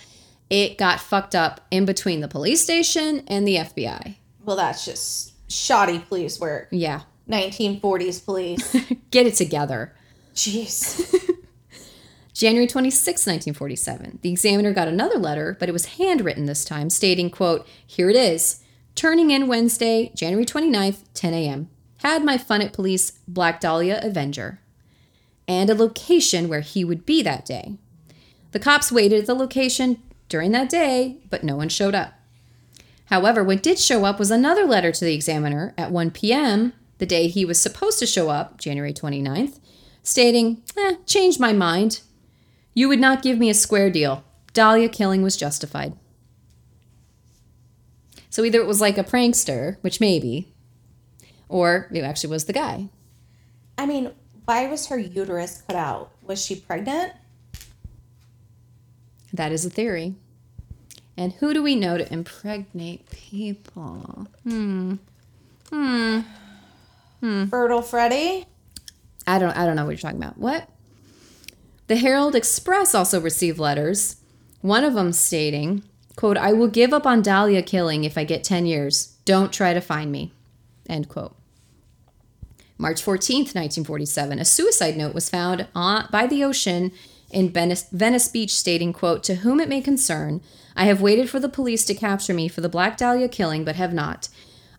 it 0.50 0.78
got 0.78 1.00
fucked 1.00 1.36
up 1.36 1.62
in 1.72 1.86
between 1.86 2.22
the 2.22 2.28
police 2.28 2.62
station 2.62 3.24
and 3.28 3.47
the 3.47 3.58
FBI. 3.58 4.16
Well, 4.43 4.56
that's 4.56 4.86
just 4.86 5.34
shoddy 5.52 6.00
police 6.00 6.39
work. 6.39 6.70
Yeah. 6.72 7.02
1940s 7.30 8.26
police. 8.26 8.72
Get 9.12 9.28
it 9.28 9.36
together. 9.36 9.93
Jeez. 10.34 11.14
January 12.34 12.68
26, 12.68 13.06
1947. 13.28 14.20
The 14.22 14.32
examiner 14.32 14.74
got 14.74 14.88
another 14.88 15.20
letter, 15.20 15.58
but 15.60 15.70
it 15.70 15.74
was 15.74 15.97
handwritten 15.97 16.45
this 16.45 16.64
time, 16.64 16.89
stating, 16.89 17.30
quote, 17.30 17.68
Here 17.86 18.10
it 18.10 18.16
is. 18.16 18.64
Turning 18.95 19.30
in 19.30 19.47
Wednesday, 19.47 20.12
January 20.16 20.45
29th, 20.45 21.04
10 21.14 21.34
a.m. 21.34 21.70
Had 21.97 22.24
my 22.24 22.38
fun 22.38 22.62
at 22.62 22.74
police, 22.74 23.20
Black 23.28 23.60
Dahlia 23.60 24.00
Avenger. 24.02 24.62
And 25.47 25.70
a 25.70 25.76
location 25.76 26.47
where 26.47 26.62
he 26.62 26.86
would 26.86 27.06
be 27.06 27.22
that 27.24 27.45
day. 27.45 27.78
The 28.52 28.60
cops 28.60 28.91
waited 28.91 29.20
at 29.20 29.26
the 29.28 29.34
location 29.34 30.02
during 30.30 30.51
that 30.51 30.69
day, 30.69 31.17
but 31.30 31.43
no 31.43 31.55
one 31.55 31.69
showed 31.69 31.95
up. 31.95 32.13
However, 33.05 33.43
what 33.43 33.63
did 33.63 33.80
show 33.80 34.05
up 34.05 34.19
was 34.19 34.30
another 34.30 34.65
letter 34.65 34.91
to 34.91 35.05
the 35.05 35.15
examiner 35.15 35.73
at 35.77 35.91
1 35.91 36.11
p.m., 36.11 36.73
the 36.99 37.05
day 37.05 37.27
he 37.27 37.43
was 37.43 37.59
supposed 37.59 37.97
to 37.99 38.05
show 38.05 38.30
up, 38.30 38.59
January 38.59 38.93
29th, 38.93 39.59
stating, 40.03 40.61
eh, 40.77 40.95
changed 41.05 41.39
my 41.39 41.51
mind. 41.51 42.01
You 42.73 42.88
would 42.88 42.99
not 42.99 43.23
give 43.23 43.39
me 43.39 43.49
a 43.49 43.55
square 43.55 43.89
deal. 43.89 44.23
Dahlia 44.53 44.89
killing 44.89 45.21
was 45.21 45.36
justified. 45.36 45.93
So 48.30 48.43
either 48.43 48.59
it 48.59 48.67
was 48.67 48.82
like 48.82 48.97
a 48.97 49.03
prankster, 49.03 49.77
which 49.82 49.99
maybe, 49.99 50.53
or 51.47 51.89
it 51.91 52.01
actually 52.01 52.30
was 52.30 52.45
the 52.45 52.53
guy. 52.53 52.89
I 53.77 53.86
mean, 53.86 54.11
why 54.45 54.67
was 54.67 54.88
her 54.88 54.97
uterus 54.97 55.63
cut 55.65 55.75
out? 55.75 56.11
Was 56.21 56.43
she 56.43 56.55
pregnant? 56.55 57.13
That 59.34 59.51
is 59.51 59.65
a 59.65 59.69
theory. 59.69 60.15
And 61.17 61.34
who 61.34 61.53
do 61.53 61.61
we 61.61 61.75
know 61.75 61.97
to 61.97 62.11
impregnate 62.13 63.09
people? 63.09 64.27
Hmm. 64.43 64.95
Hmm. 65.69 66.19
Hmm. 67.19 67.45
Fertile 67.45 67.82
Freddy? 67.82 68.45
I 69.27 69.38
don't 69.38 69.55
I 69.55 69.65
don't 69.65 69.75
know 69.75 69.86
what 69.86 69.91
you're 69.91 69.97
talking 69.99 70.17
about. 70.17 70.38
What? 70.38 70.69
The 71.88 71.97
Herald 71.97 72.36
Express 72.36 72.95
also 72.95 73.19
received 73.19 73.59
letters, 73.59 74.17
one 74.61 74.84
of 74.84 74.93
them 74.93 75.11
stating, 75.11 75.84
quote, 76.15 76.38
I 76.38 76.53
will 76.53 76.67
give 76.67 76.93
up 76.93 77.07
on 77.07 77.21
Dahlia 77.21 77.63
killing 77.63 78.03
if 78.03 78.17
I 78.17 78.23
get 78.23 78.43
10 78.43 78.65
years. 78.65 79.17
Don't 79.25 79.51
try 79.51 79.73
to 79.73 79.82
find 79.82 80.11
me. 80.11 80.32
End 80.88 81.09
quote. 81.09 81.36
March 82.77 83.03
14th, 83.03 83.55
1947, 83.55 84.39
a 84.39 84.45
suicide 84.45 84.95
note 84.97 85.13
was 85.13 85.30
found 85.30 85.67
on, 85.75 86.07
by 86.11 86.27
the 86.27 86.43
ocean 86.43 86.91
in 87.32 87.49
Venice, 87.51 88.27
Beach 88.27 88.55
stating, 88.55 88.93
quote, 88.93 89.23
To 89.23 89.36
whom 89.36 89.59
it 89.59 89.69
may 89.69 89.82
concern, 89.82 90.41
I 90.75 90.86
have 90.86 91.01
waited 91.01 91.30
for 91.30 91.39
the 91.39 91.49
police 91.49 91.86
to 91.86 91.93
capture 91.93 92.34
me 92.34 92.47
for 92.47 92.61
the 92.61 92.69
Black 92.69 92.97
Dahlia 92.97 93.27
killing, 93.27 93.63
but 93.63 93.75
have 93.75 93.93
not. 93.93 94.30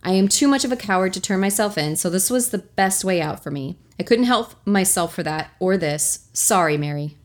I 0.03 0.11
am 0.13 0.27
too 0.27 0.47
much 0.47 0.65
of 0.65 0.71
a 0.71 0.77
coward 0.77 1.13
to 1.13 1.21
turn 1.21 1.39
myself 1.39 1.77
in, 1.77 1.95
so 1.95 2.09
this 2.09 2.29
was 2.29 2.49
the 2.49 2.57
best 2.57 3.03
way 3.03 3.21
out 3.21 3.43
for 3.43 3.51
me. 3.51 3.77
I 3.99 4.03
couldn't 4.03 4.25
help 4.25 4.55
myself 4.65 5.13
for 5.13 5.23
that 5.23 5.51
or 5.59 5.77
this. 5.77 6.27
Sorry, 6.33 6.77
Mary. 6.77 7.17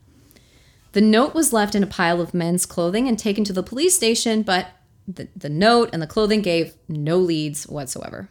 The 0.93 1.01
note 1.01 1.35
was 1.35 1.53
left 1.53 1.75
in 1.75 1.83
a 1.83 1.87
pile 1.87 2.21
of 2.21 2.35
men's 2.35 2.67
clothing 2.67 3.09
and 3.09 3.19
taken 3.19 3.45
to 3.45 3.53
the 3.53 3.63
police 3.63 3.95
station, 3.95 4.43
but 4.43 4.69
the, 5.09 5.29
the 5.35 5.49
note 5.49 5.91
and 5.93 6.03
the 6.03 6.07
clothing 6.07 6.43
gave 6.43 6.75
no 6.89 7.19
leads 7.19 7.67
whatsoever. 7.67 8.29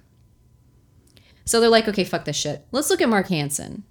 So 1.46 1.60
they're 1.60 1.70
like, 1.70 1.88
okay, 1.88 2.04
fuck 2.04 2.26
this 2.26 2.36
shit. 2.36 2.66
Let's 2.72 2.90
look 2.90 3.02
at 3.02 3.10
Mark 3.10 3.28
Hansen. 3.28 3.84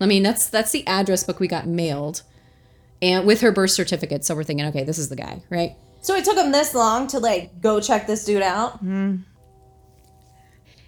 I 0.00 0.06
mean, 0.06 0.22
that's 0.22 0.48
that's 0.48 0.72
the 0.72 0.86
address 0.86 1.24
book 1.24 1.40
we 1.40 1.48
got 1.48 1.66
mailed, 1.66 2.22
and 3.00 3.26
with 3.26 3.40
her 3.40 3.52
birth 3.52 3.70
certificate. 3.70 4.24
So 4.24 4.34
we're 4.34 4.44
thinking, 4.44 4.66
okay, 4.66 4.84
this 4.84 4.98
is 4.98 5.08
the 5.08 5.16
guy, 5.16 5.42
right? 5.50 5.76
So 6.00 6.16
it 6.16 6.24
took 6.24 6.36
him 6.36 6.50
this 6.50 6.74
long 6.74 7.06
to 7.08 7.18
like 7.18 7.60
go 7.60 7.80
check 7.80 8.06
this 8.06 8.24
dude 8.24 8.42
out. 8.42 8.78
Hmm. 8.78 9.18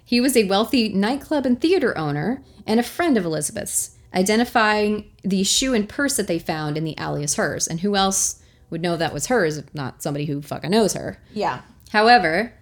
He 0.03 0.21
was 0.21 0.37
a 0.37 0.47
wealthy 0.47 0.89
nightclub 0.89 1.45
and 1.45 1.59
theater 1.59 1.97
owner 1.97 2.43
and 2.67 2.79
a 2.79 2.83
friend 2.83 3.17
of 3.17 3.25
Elizabeth's, 3.25 3.97
identifying 4.13 5.11
the 5.23 5.43
shoe 5.43 5.73
and 5.73 5.89
purse 5.89 6.17
that 6.17 6.27
they 6.27 6.37
found 6.37 6.77
in 6.77 6.83
the 6.83 6.97
alley 6.97 7.23
as 7.23 7.35
hers. 7.35 7.67
And 7.67 7.79
who 7.79 7.95
else 7.95 8.41
would 8.69 8.81
know 8.81 8.97
that 8.97 9.13
was 9.13 9.27
hers 9.27 9.57
if 9.57 9.73
not 9.73 10.03
somebody 10.03 10.25
who 10.25 10.41
fucking 10.41 10.71
knows 10.71 10.93
her? 10.93 11.21
Yeah. 11.33 11.61
However, 11.91 12.53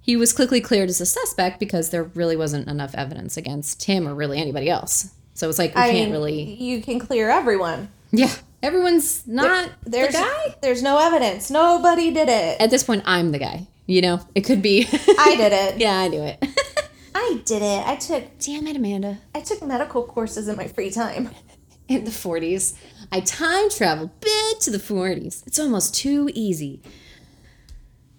he 0.00 0.16
was 0.16 0.32
quickly 0.32 0.60
cleared 0.60 0.88
as 0.88 1.00
a 1.00 1.06
suspect 1.06 1.58
because 1.58 1.90
there 1.90 2.04
really 2.04 2.36
wasn't 2.36 2.68
enough 2.68 2.94
evidence 2.94 3.36
against 3.36 3.84
him 3.84 4.06
or 4.06 4.14
really 4.14 4.38
anybody 4.38 4.68
else. 4.68 5.10
So 5.42 5.48
it's 5.48 5.58
like 5.58 5.74
we 5.74 5.80
I 5.80 5.90
can't 5.90 6.04
mean, 6.04 6.12
really. 6.12 6.54
you 6.54 6.80
can 6.82 7.00
clear 7.00 7.28
everyone. 7.28 7.88
Yeah, 8.12 8.32
everyone's 8.62 9.26
not 9.26 9.70
There's 9.84 10.14
the 10.14 10.20
guy. 10.20 10.54
There's 10.62 10.84
no 10.84 11.00
evidence. 11.04 11.50
Nobody 11.50 12.12
did 12.12 12.28
it. 12.28 12.60
At 12.60 12.70
this 12.70 12.84
point, 12.84 13.02
I'm 13.06 13.32
the 13.32 13.40
guy. 13.40 13.66
You 13.86 14.02
know, 14.02 14.20
it 14.36 14.42
could 14.42 14.62
be. 14.62 14.86
I 15.18 15.34
did 15.36 15.52
it. 15.52 15.78
yeah, 15.80 15.98
I 15.98 16.08
do 16.08 16.22
it. 16.22 16.38
I 17.16 17.42
did 17.44 17.60
it. 17.60 17.84
I 17.84 17.96
took 17.96 18.38
Damn 18.38 18.68
it, 18.68 18.76
Amanda. 18.76 19.18
I 19.34 19.40
took 19.40 19.60
medical 19.64 20.04
courses 20.04 20.46
in 20.46 20.56
my 20.56 20.68
free 20.68 20.92
time. 20.92 21.30
in 21.88 22.04
the 22.04 22.12
40s. 22.12 22.74
I 23.10 23.18
time 23.18 23.68
traveled 23.68 24.20
back 24.20 24.60
to 24.60 24.70
the 24.70 24.78
40s. 24.78 25.44
It's 25.44 25.58
almost 25.58 25.92
too 25.92 26.30
easy. 26.34 26.80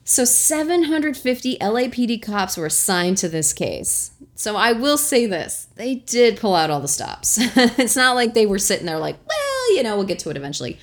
So 0.03 0.25
750 0.25 1.57
LAPD 1.59 2.21
cops 2.21 2.57
were 2.57 2.65
assigned 2.65 3.17
to 3.19 3.29
this 3.29 3.53
case. 3.53 4.11
So 4.35 4.55
I 4.55 4.71
will 4.73 4.97
say 4.97 5.25
this 5.25 5.67
they 5.75 5.95
did 5.95 6.37
pull 6.37 6.55
out 6.55 6.69
all 6.69 6.81
the 6.81 6.87
stops. 6.87 7.37
it's 7.39 7.95
not 7.95 8.15
like 8.15 8.33
they 8.33 8.45
were 8.45 8.59
sitting 8.59 8.85
there 8.85 8.99
like, 8.99 9.17
well, 9.27 9.75
you 9.75 9.83
know, 9.83 9.95
we'll 9.95 10.05
get 10.05 10.19
to 10.19 10.29
it 10.29 10.37
eventually. 10.37 10.79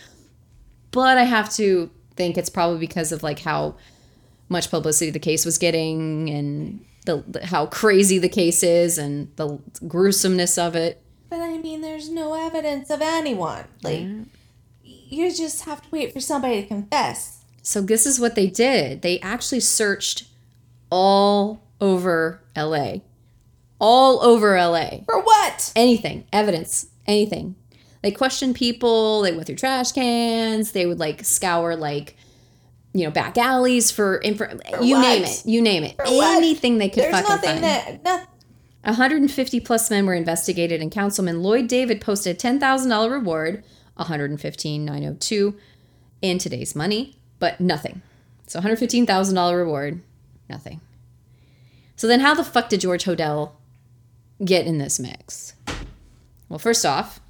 But 0.90 1.18
I 1.18 1.24
have 1.24 1.52
to 1.54 1.90
think 2.16 2.36
it's 2.36 2.50
probably 2.50 2.78
because 2.78 3.12
of 3.12 3.22
like 3.22 3.40
how 3.40 3.76
much 4.48 4.70
publicity 4.70 5.10
the 5.10 5.18
case 5.18 5.44
was 5.44 5.58
getting 5.58 6.28
and 6.28 6.84
the, 7.06 7.24
the 7.26 7.46
how 7.46 7.66
crazy 7.66 8.18
the 8.18 8.28
case 8.28 8.62
is 8.62 8.98
and 8.98 9.34
the 9.36 9.58
gruesomeness 9.86 10.58
of 10.58 10.76
it. 10.76 11.02
But 11.28 11.40
I 11.40 11.58
mean, 11.58 11.80
there's 11.80 12.10
no 12.10 12.34
evidence 12.34 12.90
of 12.90 13.00
anyone. 13.00 13.64
Like, 13.82 14.04
you 14.82 15.34
just 15.34 15.64
have 15.64 15.82
to 15.82 15.88
wait 15.90 16.12
for 16.12 16.20
somebody 16.20 16.60
to 16.62 16.66
confess. 16.66 17.44
So 17.62 17.80
this 17.80 18.04
is 18.04 18.18
what 18.18 18.34
they 18.34 18.48
did. 18.48 19.02
They 19.02 19.20
actually 19.20 19.60
searched 19.60 20.24
all 20.90 21.62
over 21.80 22.42
LA. 22.56 22.96
All 23.80 24.22
over 24.22 24.56
LA. 24.56 25.00
For 25.06 25.20
what? 25.20 25.72
Anything, 25.74 26.26
evidence, 26.32 26.86
anything. 27.06 27.56
They 28.02 28.10
questioned 28.10 28.54
people, 28.54 29.22
they 29.22 29.32
went 29.32 29.46
through 29.46 29.56
trash 29.56 29.92
cans, 29.92 30.72
they 30.72 30.86
would 30.86 30.98
like 30.98 31.24
scour 31.24 31.76
like 31.76 32.16
you 32.92 33.04
know, 33.04 33.10
back 33.10 33.38
alleys 33.38 33.90
for 33.90 34.20
info 34.20 34.46
you 34.82 34.96
what? 34.96 35.02
name 35.02 35.24
it. 35.24 35.42
You 35.46 35.62
name 35.62 35.84
it. 35.84 35.96
what? 35.96 36.36
Anything 36.36 36.78
they 36.78 36.88
could 36.88 37.04
There's 37.04 37.14
fucking 37.14 37.28
nothing 37.28 37.50
find. 37.50 37.64
that. 37.64 38.04
Not, 38.04 38.28
150 38.82 39.60
plus 39.60 39.90
men 39.90 40.06
were 40.06 40.14
investigated, 40.14 40.80
and 40.80 40.90
Councilman 40.90 41.42
Lloyd 41.42 41.68
Davies 41.68 41.98
posted 42.00 42.36
a 42.36 42.38
$10,000 42.38 43.10
reward, 43.10 43.62
115,902 43.96 45.56
in 46.22 46.38
today's 46.38 46.74
money, 46.74 47.16
but 47.38 47.60
nothing. 47.60 48.00
So 48.46 48.60
$115,000 48.60 49.56
reward, 49.56 50.00
nothing. 50.48 50.80
So 51.94 52.06
then, 52.06 52.20
how 52.20 52.32
the 52.32 52.42
fuck 52.42 52.70
did 52.70 52.80
George 52.80 53.04
Hodel 53.04 53.52
get 54.44 54.66
in 54.66 54.78
this 54.78 54.98
mix? 54.98 55.54
Well, 56.48 56.58
first 56.58 56.84
off, 56.84 57.20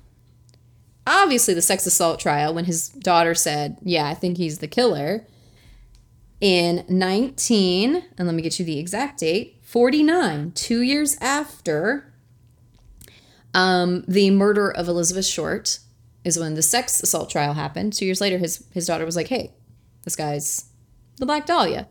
obviously 1.06 1.54
the 1.54 1.62
sex 1.62 1.86
assault 1.86 2.20
trial 2.20 2.54
when 2.54 2.64
his 2.64 2.88
daughter 2.88 3.34
said, 3.34 3.76
"Yeah, 3.82 4.06
I 4.06 4.14
think 4.14 4.36
he's 4.36 4.58
the 4.58 4.68
killer." 4.68 5.26
In 6.40 6.86
19, 6.88 8.02
and 8.16 8.26
let 8.26 8.34
me 8.34 8.40
get 8.40 8.58
you 8.58 8.64
the 8.64 8.78
exact 8.78 9.20
date, 9.20 9.58
49, 9.60 10.52
2 10.52 10.80
years 10.80 11.18
after 11.20 12.10
um, 13.52 14.04
the 14.08 14.30
murder 14.30 14.70
of 14.70 14.88
Elizabeth 14.88 15.26
Short 15.26 15.80
is 16.24 16.38
when 16.38 16.54
the 16.54 16.62
sex 16.62 17.02
assault 17.02 17.28
trial 17.28 17.52
happened. 17.52 17.92
2 17.92 18.06
years 18.06 18.20
later 18.20 18.38
his 18.38 18.64
his 18.72 18.86
daughter 18.86 19.04
was 19.04 19.16
like, 19.16 19.28
"Hey, 19.28 19.52
this 20.04 20.16
guy's 20.16 20.64
the 21.16 21.26
Black 21.26 21.44
Dahlia." 21.46 21.88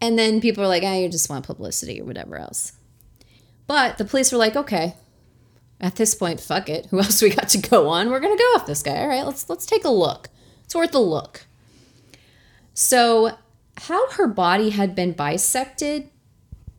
And 0.00 0.18
then 0.18 0.40
people 0.40 0.62
are 0.62 0.68
like, 0.68 0.82
"Ah, 0.84 0.94
you 0.94 1.08
just 1.08 1.30
want 1.30 1.46
publicity 1.46 2.00
or 2.00 2.04
whatever 2.04 2.36
else." 2.36 2.72
But 3.68 3.98
the 3.98 4.04
police 4.04 4.32
were 4.32 4.38
like, 4.38 4.56
"Okay, 4.56 4.94
at 5.80 5.96
this 5.96 6.14
point, 6.14 6.40
fuck 6.40 6.68
it. 6.68 6.86
Who 6.90 6.98
else 6.98 7.22
we 7.22 7.30
got 7.30 7.48
to 7.50 7.58
go 7.58 7.88
on? 7.88 8.10
We're 8.10 8.20
gonna 8.20 8.36
go 8.36 8.52
off 8.54 8.66
this 8.66 8.82
guy. 8.82 8.98
All 8.98 9.08
right, 9.08 9.24
let's 9.24 9.48
let's 9.48 9.66
take 9.66 9.84
a 9.84 9.90
look. 9.90 10.28
It's 10.64 10.74
worth 10.74 10.94
a 10.94 10.98
look. 10.98 11.46
So, 12.74 13.36
how 13.76 14.10
her 14.12 14.26
body 14.26 14.70
had 14.70 14.94
been 14.94 15.12
bisected 15.12 16.10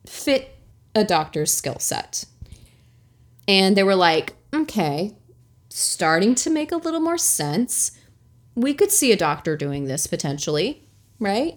fit 0.06 0.56
a 0.94 1.04
doctor's 1.04 1.52
skill 1.52 1.78
set, 1.78 2.24
and 3.46 3.76
they 3.76 3.82
were 3.82 3.96
like, 3.96 4.34
okay, 4.54 5.16
starting 5.68 6.34
to 6.36 6.50
make 6.50 6.72
a 6.72 6.76
little 6.76 7.00
more 7.00 7.18
sense. 7.18 7.92
We 8.54 8.74
could 8.74 8.90
see 8.90 9.12
a 9.12 9.16
doctor 9.16 9.56
doing 9.56 9.84
this 9.84 10.06
potentially, 10.06 10.82
right? 11.18 11.56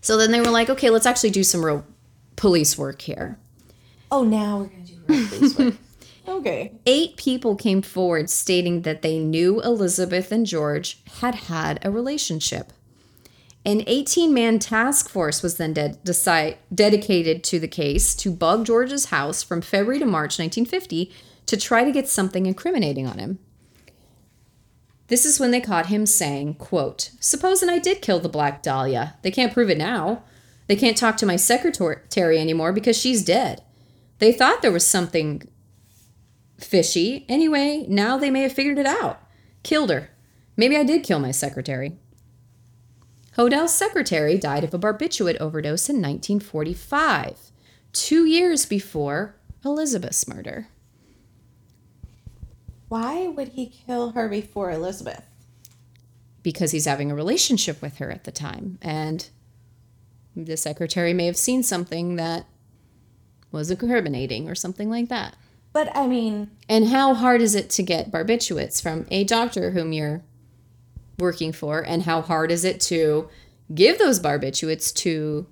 So 0.00 0.16
then 0.16 0.32
they 0.32 0.40
were 0.40 0.50
like, 0.50 0.70
okay, 0.70 0.88
let's 0.88 1.06
actually 1.06 1.30
do 1.30 1.44
some 1.44 1.64
real 1.64 1.84
police 2.36 2.78
work 2.78 3.02
here. 3.02 3.38
Oh, 4.16 4.24
now 4.24 4.60
we're 4.60 4.64
gonna 4.64 4.82
do 4.82 4.94
real 5.08 5.28
police 5.28 5.58
work. 5.58 5.74
okay. 6.26 6.72
Eight 6.86 7.18
people 7.18 7.54
came 7.54 7.82
forward 7.82 8.30
stating 8.30 8.80
that 8.80 9.02
they 9.02 9.18
knew 9.18 9.60
Elizabeth 9.60 10.32
and 10.32 10.46
George 10.46 11.02
had 11.20 11.34
had 11.34 11.78
a 11.82 11.90
relationship. 11.90 12.72
An 13.66 13.84
18 13.86 14.32
man 14.32 14.58
task 14.58 15.10
force 15.10 15.42
was 15.42 15.58
then 15.58 15.74
de- 15.74 15.98
decide- 16.02 16.56
dedicated 16.74 17.44
to 17.44 17.60
the 17.60 17.68
case 17.68 18.14
to 18.14 18.30
bug 18.30 18.64
George's 18.64 19.06
house 19.06 19.42
from 19.42 19.60
February 19.60 19.98
to 19.98 20.06
March 20.06 20.38
1950 20.38 21.12
to 21.44 21.56
try 21.58 21.84
to 21.84 21.92
get 21.92 22.08
something 22.08 22.46
incriminating 22.46 23.06
on 23.06 23.18
him. 23.18 23.38
This 25.08 25.26
is 25.26 25.38
when 25.38 25.50
they 25.50 25.60
caught 25.60 25.86
him 25.86 26.06
saying, 26.06 26.54
quote, 26.54 27.10
Supposing 27.20 27.68
I 27.68 27.78
did 27.78 28.00
kill 28.00 28.20
the 28.20 28.30
Black 28.30 28.62
Dahlia. 28.62 29.16
They 29.20 29.30
can't 29.30 29.52
prove 29.52 29.68
it 29.68 29.76
now. 29.76 30.22
They 30.68 30.76
can't 30.76 30.96
talk 30.96 31.18
to 31.18 31.26
my 31.26 31.36
secretary 31.36 32.38
anymore 32.38 32.72
because 32.72 32.96
she's 32.96 33.22
dead. 33.22 33.60
They 34.18 34.32
thought 34.32 34.62
there 34.62 34.72
was 34.72 34.86
something 34.86 35.48
fishy. 36.58 37.26
Anyway, 37.28 37.84
now 37.88 38.16
they 38.16 38.30
may 38.30 38.42
have 38.42 38.52
figured 38.52 38.78
it 38.78 38.86
out. 38.86 39.20
Killed 39.62 39.90
her. 39.90 40.10
Maybe 40.56 40.76
I 40.76 40.84
did 40.84 41.02
kill 41.02 41.18
my 41.18 41.30
secretary. 41.30 41.98
Hodel's 43.36 43.74
secretary 43.74 44.38
died 44.38 44.64
of 44.64 44.72
a 44.72 44.78
barbiturate 44.78 45.36
overdose 45.36 45.90
in 45.90 45.96
1945, 45.96 47.50
two 47.92 48.24
years 48.24 48.64
before 48.64 49.36
Elizabeth's 49.62 50.26
murder. 50.26 50.68
Why 52.88 53.26
would 53.26 53.48
he 53.48 53.66
kill 53.66 54.12
her 54.12 54.28
before 54.28 54.70
Elizabeth? 54.70 55.24
Because 56.42 56.70
he's 56.70 56.86
having 56.86 57.10
a 57.10 57.14
relationship 57.14 57.82
with 57.82 57.98
her 57.98 58.10
at 58.10 58.24
the 58.24 58.32
time. 58.32 58.78
And 58.80 59.28
the 60.34 60.56
secretary 60.56 61.12
may 61.12 61.26
have 61.26 61.36
seen 61.36 61.62
something 61.62 62.16
that 62.16 62.46
was 63.52 63.70
incriminating 63.70 64.48
or 64.48 64.54
something 64.54 64.90
like 64.90 65.08
that. 65.08 65.36
But 65.72 65.94
I 65.94 66.06
mean, 66.06 66.50
And 66.68 66.88
how 66.88 67.14
hard 67.14 67.42
is 67.42 67.54
it 67.54 67.68
to 67.70 67.82
get 67.82 68.10
barbiturates 68.10 68.80
from 68.80 69.06
a 69.10 69.24
doctor 69.24 69.72
whom 69.72 69.92
you're 69.92 70.22
working 71.18 71.52
for? 71.52 71.80
And 71.80 72.04
how 72.04 72.22
hard 72.22 72.50
is 72.50 72.64
it 72.64 72.80
to 72.82 73.28
give 73.74 73.98
those 73.98 74.20
barbiturates 74.20 74.94
to 74.94 75.46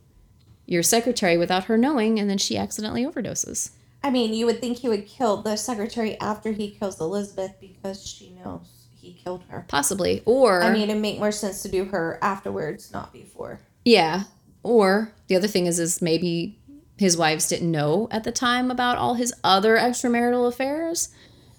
your 0.67 0.83
secretary 0.83 1.37
without 1.37 1.65
her 1.65 1.77
knowing 1.77 2.19
and 2.19 2.31
then 2.31 2.39
she 2.39 2.57
accidentally 2.57 3.05
overdoses? 3.05 3.71
I 4.03 4.11
mean, 4.11 4.35
you 4.35 4.47
would 4.47 4.61
think 4.61 4.79
he 4.79 4.89
would 4.89 5.07
kill 5.07 5.43
the 5.43 5.57
secretary 5.57 6.19
after 6.21 6.53
he 6.53 6.71
kills 6.71 7.01
Elizabeth 7.01 7.53
because 7.61 8.07
she 8.07 8.31
knows 8.31 8.87
he 9.01 9.13
killed 9.13 9.43
her. 9.49 9.65
Possibly. 9.69 10.23
Or 10.25 10.63
I 10.63 10.73
mean, 10.73 10.89
it'd 10.89 11.01
make 11.01 11.19
more 11.19 11.33
sense 11.33 11.63
to 11.63 11.69
do 11.69 11.85
her 11.87 12.19
afterwards, 12.23 12.93
not 12.93 13.13
before. 13.13 13.61
Yeah. 13.85 14.25
Or 14.63 15.13
the 15.29 15.37
other 15.37 15.49
thing 15.49 15.67
is 15.67 15.79
is 15.79 16.01
maybe 16.01 16.59
his 16.97 17.17
wives 17.17 17.49
didn't 17.49 17.71
know 17.71 18.09
at 18.11 18.25
the 18.25 18.33
time 18.33 18.71
about 18.71 18.99
all 18.99 19.15
his 19.15 19.33
other 19.43 19.77
extramarital 19.77 20.49
affairs. 20.49 21.09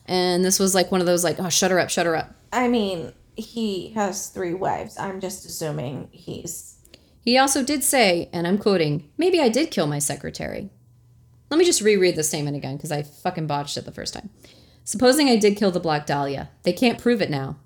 And 0.05 0.45
this 0.45 0.59
was 0.59 0.75
like 0.75 0.91
one 0.91 1.01
of 1.01 1.07
those 1.07 1.23
like, 1.23 1.39
oh 1.39 1.49
shut 1.49 1.71
her 1.71 1.79
up, 1.79 1.89
shut 1.89 2.05
her 2.05 2.15
up. 2.15 2.35
I 2.53 2.67
mean, 2.67 3.13
he 3.35 3.89
has 3.91 4.29
three 4.29 4.53
wives. 4.53 4.97
I'm 4.97 5.19
just 5.19 5.45
assuming 5.45 6.09
he's. 6.11 6.77
He 7.21 7.37
also 7.37 7.63
did 7.63 7.83
say, 7.83 8.29
and 8.31 8.47
I'm 8.47 8.57
quoting, 8.57 9.09
maybe 9.17 9.41
I 9.41 9.49
did 9.49 9.71
kill 9.71 9.87
my 9.87 9.99
secretary. 9.99 10.69
Let 11.49 11.57
me 11.57 11.65
just 11.65 11.81
reread 11.81 12.15
the 12.15 12.23
statement 12.23 12.55
again 12.55 12.75
because 12.77 12.91
I 12.91 13.03
fucking 13.03 13.47
botched 13.47 13.77
it 13.77 13.85
the 13.85 13.91
first 13.91 14.13
time. 14.13 14.29
Supposing 14.83 15.27
I 15.27 15.35
did 15.35 15.57
kill 15.57 15.71
the 15.71 15.79
Black 15.79 16.05
Dahlia, 16.05 16.49
they 16.63 16.73
can't 16.73 17.01
prove 17.01 17.21
it 17.21 17.29
now. 17.29 17.57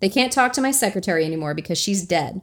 They 0.00 0.08
can't 0.08 0.32
talk 0.32 0.52
to 0.54 0.60
my 0.60 0.72
secretary 0.72 1.24
anymore 1.24 1.54
because 1.54 1.78
she's 1.78 2.04
dead. 2.04 2.42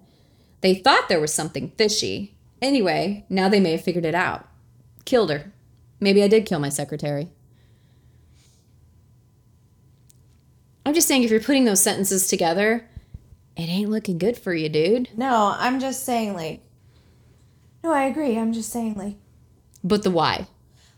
They 0.62 0.76
thought 0.76 1.10
there 1.10 1.20
was 1.20 1.34
something 1.34 1.72
fishy. 1.78 2.38
Anyway, 2.62 3.26
now 3.30 3.50
they 3.50 3.60
may 3.60 3.72
have 3.72 3.84
figured 3.84 4.06
it 4.06 4.16
out. 4.16 4.48
Killed 5.06 5.30
her. 5.30 5.52
Maybe 6.00 6.24
I 6.24 6.28
did 6.28 6.46
kill 6.46 6.60
my 6.60 6.70
secretary. 6.70 7.30
I'm 10.86 10.94
just 10.94 11.08
saying, 11.08 11.24
if 11.24 11.32
you're 11.32 11.40
putting 11.40 11.66
those 11.66 11.82
sentences 11.82 12.28
together, 12.28 12.88
it 13.56 13.64
ain't 13.64 13.90
looking 13.92 14.18
good 14.18 14.38
for 14.38 14.54
you, 14.54 14.68
dude. 14.70 15.10
No, 15.16 15.56
I'm 15.58 15.80
just 15.80 16.04
saying, 16.06 16.34
like. 16.34 16.62
No, 17.84 17.92
I 17.92 18.04
agree. 18.06 18.38
I'm 18.38 18.54
just 18.54 18.72
saying, 18.72 18.96
like. 18.96 19.16
But 19.84 20.04
the 20.04 20.12
why? 20.12 20.48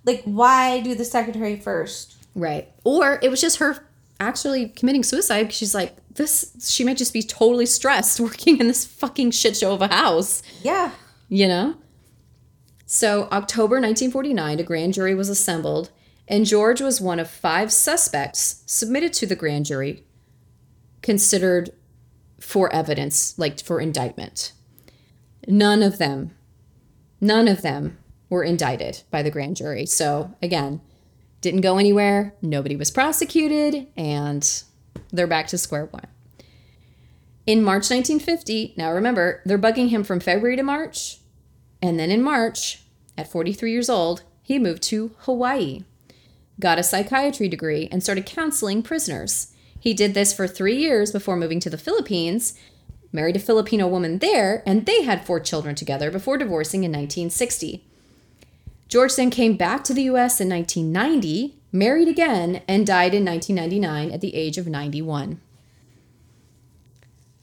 Like, 0.05 0.23
why 0.23 0.81
do 0.81 0.95
the 0.95 1.05
secretary 1.05 1.57
first? 1.57 2.15
Right. 2.35 2.69
Or 2.83 3.19
it 3.21 3.29
was 3.29 3.39
just 3.41 3.57
her 3.57 3.85
actually 4.19 4.69
committing 4.69 5.03
suicide 5.03 5.43
because 5.43 5.57
she's 5.57 5.75
like, 5.75 5.95
this, 6.15 6.51
she 6.69 6.83
might 6.83 6.97
just 6.97 7.13
be 7.13 7.21
totally 7.21 7.65
stressed 7.65 8.19
working 8.19 8.59
in 8.59 8.67
this 8.67 8.85
fucking 8.85 9.31
shit 9.31 9.57
show 9.57 9.73
of 9.73 9.81
a 9.81 9.87
house, 9.87 10.43
Yeah. 10.61 10.91
you 11.29 11.47
know? 11.47 11.75
So, 12.95 13.23
October 13.31 13.77
1949, 13.77 14.59
a 14.59 14.63
grand 14.63 14.93
jury 14.93 15.15
was 15.15 15.27
assembled, 15.27 15.89
and 16.27 16.45
George 16.45 16.79
was 16.79 17.01
one 17.01 17.19
of 17.19 17.27
five 17.27 17.73
suspects 17.73 18.61
submitted 18.67 19.13
to 19.13 19.25
the 19.25 19.35
grand 19.35 19.65
jury, 19.65 20.03
considered 21.01 21.71
for 22.39 22.71
evidence, 22.71 23.39
like 23.39 23.59
for 23.59 23.81
indictment. 23.81 24.51
None 25.47 25.81
of 25.81 25.97
them, 25.97 26.35
none 27.19 27.47
of 27.47 27.63
them 27.63 27.97
were 28.29 28.43
indicted 28.43 29.01
by 29.09 29.23
the 29.23 29.31
grand 29.31 29.55
jury. 29.55 29.87
So, 29.87 30.35
again, 30.39 30.79
didn't 31.41 31.61
go 31.61 31.79
anywhere, 31.79 32.35
nobody 32.43 32.75
was 32.75 32.91
prosecuted, 32.91 33.87
and 33.97 34.63
they're 35.11 35.25
back 35.25 35.47
to 35.47 35.57
square 35.57 35.85
one. 35.85 36.05
In 37.47 37.63
March 37.63 37.89
1950, 37.89 38.75
now 38.77 38.91
remember, 38.91 39.41
they're 39.47 39.57
bugging 39.57 39.89
him 39.89 40.03
from 40.03 40.19
February 40.19 40.57
to 40.57 40.63
March, 40.63 41.17
and 41.81 41.99
then 41.99 42.11
in 42.11 42.21
March, 42.21 42.82
at 43.17 43.31
43 43.31 43.71
years 43.71 43.89
old, 43.89 44.23
he 44.41 44.59
moved 44.59 44.83
to 44.83 45.11
Hawaii, 45.19 45.83
got 46.59 46.79
a 46.79 46.83
psychiatry 46.83 47.47
degree, 47.47 47.87
and 47.91 48.03
started 48.03 48.25
counseling 48.25 48.83
prisoners. 48.83 49.53
He 49.79 49.93
did 49.93 50.13
this 50.13 50.33
for 50.33 50.47
three 50.47 50.75
years 50.75 51.11
before 51.11 51.37
moving 51.37 51.59
to 51.61 51.69
the 51.69 51.77
Philippines, 51.77 52.57
married 53.11 53.35
a 53.35 53.39
Filipino 53.39 53.87
woman 53.87 54.19
there, 54.19 54.63
and 54.65 54.85
they 54.85 55.03
had 55.03 55.25
four 55.25 55.39
children 55.39 55.75
together 55.75 56.11
before 56.11 56.37
divorcing 56.37 56.83
in 56.83 56.91
1960. 56.91 57.85
George 58.87 59.15
then 59.15 59.29
came 59.29 59.55
back 59.55 59.83
to 59.83 59.93
the 59.93 60.03
US 60.03 60.41
in 60.41 60.49
1990, 60.49 61.55
married 61.71 62.07
again, 62.07 62.61
and 62.67 62.85
died 62.85 63.13
in 63.13 63.25
1999 63.25 64.11
at 64.11 64.21
the 64.21 64.35
age 64.35 64.57
of 64.57 64.67
91. 64.67 65.39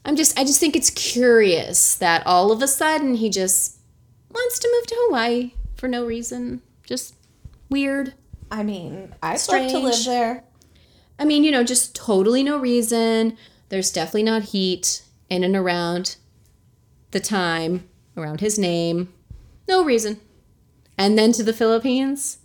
I'm 0.05 0.17
just 0.17 0.39
I 0.39 0.45
just 0.45 0.61
think 0.61 0.77
it's 0.77 0.91
curious 0.91 1.97
that 1.97 2.27
all 2.27 2.53
of 2.53 2.63
a 2.63 2.69
sudden 2.69 3.17
he 3.17 3.29
just 3.29 3.79
wants 4.33 4.59
to 4.59 4.71
move 4.73 4.87
to 4.87 4.95
Hawaii 4.99 5.53
for 5.81 5.89
no 5.89 6.05
reason. 6.05 6.61
Just 6.85 7.15
weird. 7.71 8.13
I 8.51 8.63
mean, 8.63 9.15
I'd 9.23 9.41
like 9.49 9.71
to 9.71 9.79
live 9.79 10.05
there. 10.05 10.45
I 11.19 11.25
mean, 11.25 11.43
you 11.43 11.51
know, 11.51 11.65
just 11.65 11.95
totally 11.95 12.43
no 12.43 12.59
reason. 12.59 13.37
There's 13.71 13.91
definitely 13.91 14.25
not 14.25 14.43
heat 14.45 15.03
in 15.31 15.43
and 15.43 15.57
around 15.57 16.17
the 17.13 17.21
time, 17.21 17.89
around 18.17 18.41
his 18.41 18.59
name. 18.59 19.13
No 19.67 19.83
reason. 19.83 20.21
And 20.99 21.19
then 21.19 21.33
to 21.33 21.43
the 21.43 21.53
Philippines. 21.53 22.39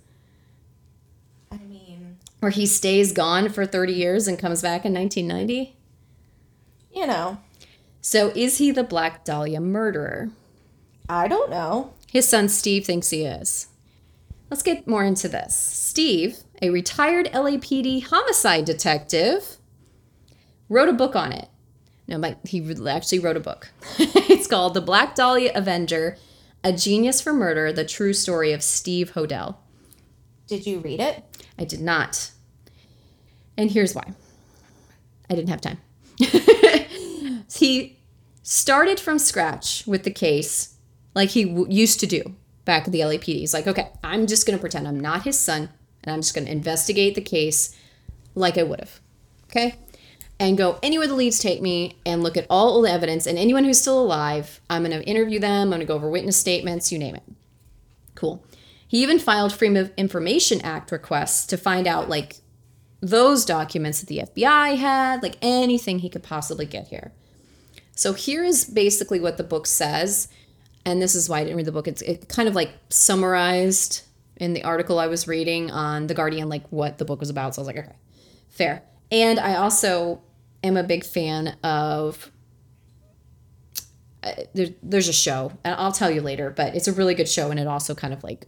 I 1.52 1.58
mean, 1.58 2.18
where 2.40 2.52
he 2.52 2.66
stays 2.66 3.12
gone 3.12 3.50
for 3.50 3.66
30 3.66 3.94
years 3.94 4.28
and 4.28 4.40
comes 4.40 4.62
back 4.62 4.86
in 4.86 4.94
1990? 4.94 5.76
You 6.94 7.08
know, 7.08 7.40
So, 8.00 8.30
is 8.36 8.60
he 8.60 8.72
the 8.72 8.84
Black 8.84 9.26
Dahlia 9.26 9.60
murderer? 9.60 10.30
I 11.10 11.28
don't 11.28 11.50
know. 11.50 11.94
His 12.16 12.30
son 12.30 12.48
Steve 12.48 12.86
thinks 12.86 13.10
he 13.10 13.26
is. 13.26 13.68
Let's 14.50 14.64
get 14.64 14.88
more 14.88 15.04
into 15.04 15.28
this. 15.28 15.54
Steve, 15.54 16.38
a 16.62 16.70
retired 16.70 17.26
LAPD 17.34 18.06
homicide 18.06 18.64
detective, 18.64 19.58
wrote 20.70 20.88
a 20.88 20.94
book 20.94 21.14
on 21.18 21.34
it. 21.34 21.50
No, 22.08 22.18
but 22.18 22.40
he 22.46 22.62
actually 22.88 23.20
wrote 23.20 23.36
a 23.36 23.42
book. 23.42 23.70
it's 24.00 24.48
called 24.48 24.76
The 24.76 24.80
Black 24.80 25.14
Dahlia 25.16 25.52
Avenger 25.54 26.16
A 26.64 26.72
Genius 26.72 27.20
for 27.20 27.34
Murder 27.34 27.74
The 27.74 27.84
True 27.84 28.14
Story 28.14 28.54
of 28.54 28.64
Steve 28.64 29.12
Hodel. 29.12 29.58
Did 30.48 30.66
you 30.66 30.80
read 30.80 31.02
it? 31.02 31.22
I 31.60 31.66
did 31.66 31.82
not. 31.82 32.32
And 33.58 33.72
here's 33.72 33.94
why 33.94 34.14
I 35.30 35.36
didn't 35.36 35.50
have 35.50 35.60
time. 35.60 35.80
he 37.54 38.00
started 38.42 39.02
from 39.02 39.20
scratch 39.20 39.86
with 39.86 40.06
the 40.06 40.12
case 40.12 40.75
like 41.16 41.30
he 41.30 41.46
w- 41.46 41.68
used 41.70 42.00
to 42.02 42.08
do 42.08 42.36
back 42.66 42.86
at 42.86 42.92
the 42.92 43.00
LAPD. 43.00 43.40
He's 43.40 43.54
like, 43.54 43.68
okay, 43.68 43.90
I'm 44.04 44.28
just 44.28 44.46
going 44.46 44.58
to 44.58 44.62
pretend 44.62 44.88
I'm 44.88 45.00
not 45.00 45.24
his 45.24 45.40
son 45.40 45.70
and 46.04 46.14
I'm 46.14 46.22
just 46.22 46.36
going 46.36 46.46
to 46.46 46.52
investigate 46.52 47.16
the 47.16 47.22
case 47.22 47.76
like 48.36 48.58
I 48.58 48.64
would 48.64 48.80
have. 48.80 49.00
Okay? 49.46 49.76
And 50.40 50.58
go 50.58 50.78
anywhere 50.84 51.08
the 51.08 51.16
leads 51.16 51.40
take 51.40 51.62
me 51.62 51.98
and 52.06 52.22
look 52.22 52.36
at 52.36 52.46
all 52.50 52.82
the 52.82 52.92
evidence 52.92 53.26
and 53.26 53.38
anyone 53.38 53.64
who's 53.64 53.80
still 53.80 54.02
alive. 54.02 54.60
I'm 54.70 54.84
going 54.84 55.00
to 55.00 55.08
interview 55.08 55.40
them. 55.40 55.64
I'm 55.64 55.70
going 55.70 55.80
to 55.80 55.86
go 55.86 55.96
over 55.96 56.10
witness 56.10 56.38
statements, 56.38 56.92
you 56.92 57.00
name 57.00 57.16
it. 57.16 57.24
Cool. 58.16 58.46
He 58.88 59.02
even 59.02 59.18
filed 59.18 59.54
Freedom 59.54 59.78
of 59.78 59.92
Information 59.98 60.62
Act 60.62 60.92
requests 60.92 61.46
to 61.48 61.58
find 61.58 61.88
out 61.88 62.10
like 62.10 62.38
those 63.02 63.46
documents 63.46 64.02
that 64.02 64.08
the 64.08 64.20
FBI 64.20 64.76
had, 64.78 65.24
like 65.24 65.38
anything 65.42 66.00
he 66.00 66.10
could 66.10 66.24
possibly 66.24 66.66
get 66.66 66.90
here. 66.90 67.12
So 67.96 68.14
here 68.14 68.44
is 68.44 68.66
basically 68.66 69.20
what 69.20 69.38
the 69.38 69.44
book 69.44 69.68
says, 69.68 70.28
and 70.86 71.02
this 71.02 71.16
is 71.16 71.28
why 71.28 71.40
I 71.40 71.44
didn't 71.44 71.58
read 71.58 71.66
the 71.66 71.72
book. 71.72 71.88
It's 71.88 72.02
it 72.04 72.30
kind 72.30 72.48
of 72.48 72.56
like 72.56 72.72
summarized 72.90 74.04
in 74.38 74.54
the 74.54 74.64
article 74.64 75.00
I 75.00 75.08
was 75.08 75.28
reading 75.28 75.72
on 75.72 76.08
the 76.08 76.14
Guardian, 76.14 76.48
like 76.48 76.68
what 76.70 76.98
the 76.98 77.06
book 77.06 77.20
was 77.20 77.30
about. 77.30 77.56
So 77.56 77.62
I 77.62 77.64
was 77.64 77.68
like, 77.68 77.78
okay, 77.78 77.96
fair. 78.50 78.84
And 79.12 79.40
I 79.40 79.56
also 79.56 80.22
am 80.64 80.78
a 80.78 80.84
big 80.84 81.04
fan 81.04 81.58
of. 81.64 82.32
Uh, 84.22 84.32
there, 84.56 84.68
there's 84.82 85.08
a 85.08 85.14
show, 85.14 85.52
and 85.64 85.76
I'll 85.76 85.92
tell 85.92 86.10
you 86.10 86.20
later, 86.20 86.50
but 86.50 86.76
it's 86.76 86.88
a 86.88 86.94
really 86.94 87.14
good 87.14 87.30
show, 87.30 87.52
and 87.52 87.60
it 87.60 87.68
also 87.68 87.94
kind 87.94 88.12
of 88.12 88.24
like 88.24 88.48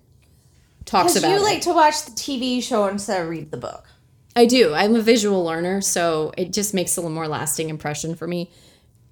talks 0.85 1.15
about 1.15 1.29
you 1.29 1.37
it. 1.37 1.43
like 1.43 1.61
to 1.61 1.73
watch 1.73 2.03
the 2.05 2.11
TV 2.11 2.63
show 2.63 2.87
instead 2.87 3.21
of 3.21 3.29
read 3.29 3.51
the 3.51 3.57
book. 3.57 3.85
I 4.35 4.45
do. 4.45 4.73
I'm 4.73 4.95
a 4.95 5.01
visual 5.01 5.43
learner, 5.43 5.81
so 5.81 6.31
it 6.35 6.51
just 6.51 6.73
makes 6.73 6.97
a 6.97 7.01
little 7.01 7.13
more 7.13 7.27
lasting 7.27 7.69
impression 7.69 8.15
for 8.15 8.27
me 8.27 8.49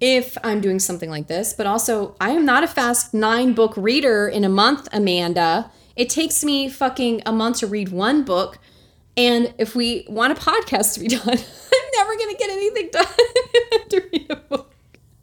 if 0.01 0.37
I'm 0.43 0.61
doing 0.61 0.79
something 0.79 1.09
like 1.09 1.27
this. 1.27 1.53
But 1.53 1.67
also, 1.67 2.15
I 2.19 2.31
am 2.31 2.45
not 2.45 2.63
a 2.63 2.67
fast 2.67 3.13
nine 3.13 3.53
book 3.53 3.73
reader 3.77 4.27
in 4.27 4.43
a 4.43 4.49
month, 4.49 4.87
Amanda. 4.91 5.71
It 5.95 6.09
takes 6.09 6.43
me 6.43 6.69
fucking 6.69 7.21
a 7.25 7.31
month 7.31 7.59
to 7.59 7.67
read 7.67 7.89
one 7.89 8.23
book. 8.23 8.59
And 9.17 9.53
if 9.57 9.75
we 9.75 10.05
want 10.09 10.37
a 10.37 10.41
podcast 10.41 10.93
to 10.95 10.99
be 10.99 11.07
done, 11.17 11.21
I'm 11.29 11.89
never 11.95 12.15
going 12.17 12.31
to 12.31 12.37
get 12.37 12.49
anything 12.49 12.89
done 12.91 13.05
to 13.89 14.09
read 14.11 14.27
a 14.29 14.35
book. 14.35 14.73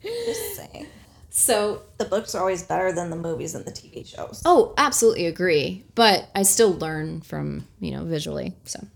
Just 0.03 0.57
saying. 0.57 0.87
So, 1.29 1.83
The 1.99 2.05
books 2.05 2.35
are 2.35 2.41
always 2.41 2.63
better 2.63 2.93
than 2.93 3.11
the 3.11 3.17
movies 3.17 3.55
and 3.55 3.65
the 3.65 3.71
TV 3.71 4.07
shows. 4.07 4.43
oh, 4.45 4.75
absolutely 4.77 5.27
agree. 5.27 5.85
But 5.95 6.29
I 6.35 6.43
still 6.43 6.73
learn 6.75 7.21
from, 7.23 7.67
you 7.81 7.91
know, 7.91 8.05
visually. 8.05 8.55
So, 8.65 8.87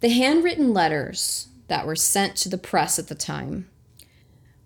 the 0.00 0.08
handwritten 0.10 0.72
letters 0.72 1.48
that 1.68 1.86
were 1.86 1.96
sent 1.96 2.36
to 2.36 2.48
the 2.48 2.58
press 2.58 2.98
at 2.98 3.08
the 3.08 3.14
time 3.14 3.68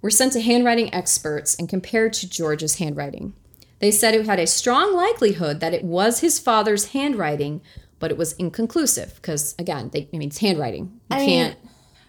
were 0.05 0.11
sent 0.11 0.35
to 0.35 0.41
handwriting 0.43 0.93
experts 0.93 1.55
and 1.55 1.67
compared 1.67 2.13
to 2.13 2.29
George's 2.29 2.75
handwriting. 2.75 3.33
They 3.79 3.91
said 3.91 4.15
it 4.15 4.27
had 4.27 4.39
a 4.39 4.47
strong 4.47 4.95
likelihood 4.95 5.61
that 5.61 5.73
it 5.73 5.83
was 5.83 6.21
his 6.21 6.39
father's 6.39 6.89
handwriting, 6.89 7.63
but 8.01 8.11
it 8.11 8.19
was 8.19 8.35
inconclusive 8.35 9.15
because, 9.15 9.55
again, 9.59 9.89
they, 9.95 10.07
I 10.13 10.19
mean, 10.19 10.29
it's 10.29 10.41
handwriting. 10.41 11.01
You 11.11 11.17
I 11.17 11.19
mean, 11.21 11.29
can't. 11.29 11.59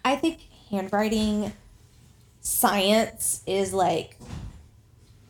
I 0.04 0.16
think 0.16 0.40
handwriting 0.70 1.54
science 2.42 3.42
is 3.46 3.72
like 3.72 4.18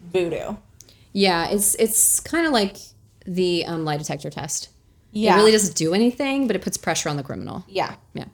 voodoo. 0.02 0.56
Yeah, 1.12 1.48
it's 1.50 1.76
it's 1.76 2.18
kind 2.18 2.48
of 2.48 2.52
like 2.52 2.78
the 3.26 3.64
um, 3.66 3.84
lie 3.84 3.96
detector 3.96 4.28
test. 4.28 4.70
Yeah. 5.12 5.34
It 5.34 5.38
really 5.38 5.52
doesn't 5.52 5.76
do 5.76 5.94
anything, 5.94 6.48
but 6.48 6.56
it 6.56 6.62
puts 6.62 6.76
pressure 6.76 7.10
on 7.10 7.16
the 7.16 7.22
criminal. 7.22 7.64
Yeah. 7.68 7.94
Yeah. 8.12 8.24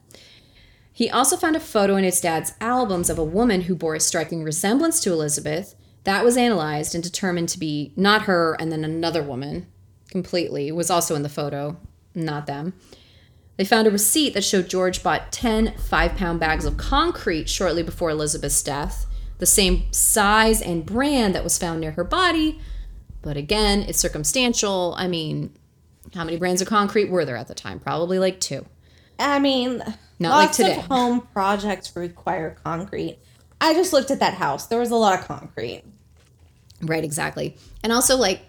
He 1.02 1.10
also 1.10 1.36
found 1.36 1.56
a 1.56 1.60
photo 1.60 1.96
in 1.96 2.04
his 2.04 2.20
dad's 2.20 2.52
albums 2.60 3.10
of 3.10 3.18
a 3.18 3.24
woman 3.24 3.62
who 3.62 3.74
bore 3.74 3.96
a 3.96 4.00
striking 4.00 4.44
resemblance 4.44 5.00
to 5.00 5.10
Elizabeth. 5.10 5.74
That 6.04 6.24
was 6.24 6.36
analyzed 6.36 6.94
and 6.94 7.02
determined 7.02 7.48
to 7.48 7.58
be 7.58 7.92
not 7.96 8.22
her, 8.22 8.56
and 8.60 8.70
then 8.70 8.84
another 8.84 9.20
woman 9.20 9.66
completely 10.08 10.70
was 10.70 10.90
also 10.90 11.16
in 11.16 11.24
the 11.24 11.28
photo, 11.28 11.76
not 12.14 12.46
them. 12.46 12.74
They 13.56 13.64
found 13.64 13.88
a 13.88 13.90
receipt 13.90 14.32
that 14.34 14.44
showed 14.44 14.68
George 14.68 15.02
bought 15.02 15.32
10 15.32 15.76
five 15.76 16.14
pound 16.14 16.38
bags 16.38 16.64
of 16.64 16.76
concrete 16.76 17.48
shortly 17.48 17.82
before 17.82 18.10
Elizabeth's 18.10 18.62
death, 18.62 19.04
the 19.38 19.44
same 19.44 19.92
size 19.92 20.62
and 20.62 20.86
brand 20.86 21.34
that 21.34 21.42
was 21.42 21.58
found 21.58 21.80
near 21.80 21.90
her 21.90 22.04
body. 22.04 22.60
But 23.22 23.36
again, 23.36 23.80
it's 23.88 23.98
circumstantial. 23.98 24.94
I 24.96 25.08
mean, 25.08 25.52
how 26.14 26.22
many 26.22 26.36
brands 26.36 26.62
of 26.62 26.68
concrete 26.68 27.10
were 27.10 27.24
there 27.24 27.34
at 27.36 27.48
the 27.48 27.56
time? 27.56 27.80
Probably 27.80 28.20
like 28.20 28.38
two. 28.38 28.66
I 29.18 29.40
mean, 29.40 29.82
Not 30.22 30.36
like 30.36 30.46
lots 30.46 30.56
today. 30.56 30.76
of 30.76 30.84
home 30.86 31.20
projects 31.32 31.94
require 31.96 32.56
concrete. 32.64 33.18
I 33.60 33.74
just 33.74 33.92
looked 33.92 34.10
at 34.10 34.20
that 34.20 34.34
house. 34.34 34.66
There 34.66 34.78
was 34.78 34.90
a 34.90 34.96
lot 34.96 35.18
of 35.18 35.26
concrete. 35.26 35.84
Right, 36.80 37.04
exactly. 37.04 37.56
And 37.82 37.92
also, 37.92 38.16
like, 38.16 38.42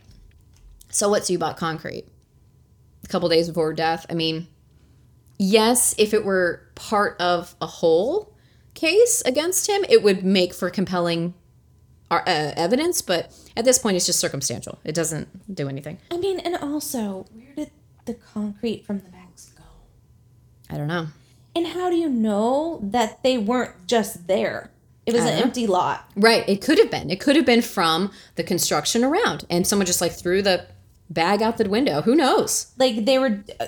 so 0.89 1.09
what? 1.09 1.25
So 1.25 1.33
you 1.33 1.39
bought 1.39 1.57
concrete 1.57 2.05
a 3.03 3.07
couple 3.07 3.29
days 3.29 3.47
before 3.47 3.73
death. 3.73 4.05
I 4.09 4.13
mean, 4.13 4.47
yes, 5.37 5.93
if 5.97 6.13
it 6.13 6.25
were 6.25 6.67
part 6.75 7.19
of 7.21 7.55
a 7.61 7.67
whole 7.67 8.35
case 8.73 9.21
against 9.25 9.69
him, 9.69 9.85
it 9.89 10.01
would 10.01 10.23
make 10.23 10.53
for 10.53 10.69
compelling 10.69 11.33
uh, 12.09 12.21
evidence. 12.25 13.01
But 13.01 13.31
at 13.55 13.65
this 13.65 13.77
point, 13.77 13.97
it's 13.97 14.05
just 14.05 14.19
circumstantial. 14.19 14.79
It 14.83 14.95
doesn't 14.95 15.53
do 15.53 15.67
anything. 15.67 15.99
I 16.09 16.17
mean, 16.17 16.39
and 16.39 16.55
also, 16.55 17.25
where 17.33 17.55
did 17.55 17.71
the 18.05 18.15
concrete 18.15 18.85
from 18.85 18.99
the 18.99 19.09
bags 19.09 19.51
go? 19.55 19.63
I 20.69 20.77
don't 20.77 20.87
know. 20.87 21.07
And 21.55 21.67
how 21.67 21.89
do 21.89 21.95
you 21.95 22.09
know 22.09 22.79
that 22.81 23.21
they 23.23 23.37
weren't 23.37 23.87
just 23.87 24.27
there? 24.27 24.71
It 25.05 25.13
was 25.13 25.23
I 25.23 25.29
an 25.31 25.43
empty 25.43 25.67
lot. 25.67 26.09
Right. 26.15 26.47
It 26.47 26.61
could 26.61 26.77
have 26.79 26.89
been. 26.89 27.09
It 27.11 27.19
could 27.19 27.35
have 27.35 27.45
been 27.45 27.61
from 27.61 28.11
the 28.35 28.43
construction 28.43 29.03
around, 29.03 29.45
and 29.49 29.67
someone 29.67 29.85
just 29.85 30.01
like 30.01 30.13
threw 30.13 30.41
the 30.41 30.65
bag 31.09 31.41
out 31.41 31.57
the 31.57 31.69
window. 31.69 32.01
Who 32.01 32.15
knows? 32.15 32.71
Like 32.77 33.05
they 33.05 33.19
were, 33.19 33.43
uh, 33.59 33.67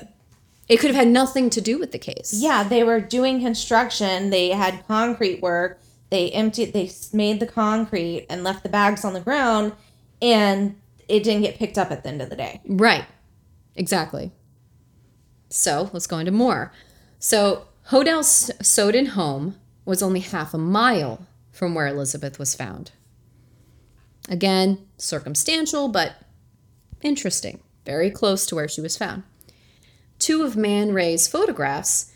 It 0.69 0.77
could 0.77 0.89
have 0.91 0.95
had 0.95 1.09
nothing 1.09 1.49
to 1.51 1.61
do 1.61 1.77
with 1.77 1.91
the 1.91 1.99
case. 1.99 2.33
yeah, 2.35 2.63
they 2.63 2.83
were 2.83 2.99
doing 3.01 3.39
construction. 3.41 4.29
They 4.29 4.49
had 4.49 4.87
concrete 4.87 5.41
work. 5.41 5.79
They 6.09 6.31
emptied, 6.31 6.71
they 6.73 6.89
made 7.13 7.39
the 7.39 7.47
concrete 7.47 8.25
and 8.29 8.43
left 8.43 8.63
the 8.63 8.69
bags 8.69 9.03
on 9.03 9.13
the 9.13 9.19
ground, 9.19 9.73
and 10.21 10.75
it 11.09 11.23
didn't 11.23 11.41
get 11.41 11.57
picked 11.57 11.77
up 11.77 11.91
at 11.91 12.03
the 12.03 12.09
end 12.09 12.21
of 12.21 12.29
the 12.29 12.35
day. 12.35 12.61
Right. 12.65 13.05
Exactly. 13.75 14.31
So 15.49 15.89
let's 15.93 16.07
go 16.07 16.17
into 16.19 16.31
more. 16.31 16.71
So 17.19 17.65
Hodel's 17.89 18.49
Sowden 18.61 19.07
home 19.07 19.57
was 19.85 20.01
only 20.01 20.19
half 20.19 20.53
a 20.53 20.57
mile 20.57 21.27
from 21.51 21.75
where 21.75 21.87
Elizabeth 21.87 22.39
was 22.39 22.55
found. 22.55 22.91
Again, 24.27 24.79
circumstantial, 24.97 25.87
but 25.87 26.13
interesting. 27.01 27.59
Very 27.85 28.09
close 28.09 28.47
to 28.47 28.55
where 28.55 28.67
she 28.67 28.81
was 28.81 28.97
found. 28.97 29.21
Two 30.17 30.41
of 30.41 30.55
Man 30.55 30.93
Ray's 30.93 31.27
photographs, 31.27 32.11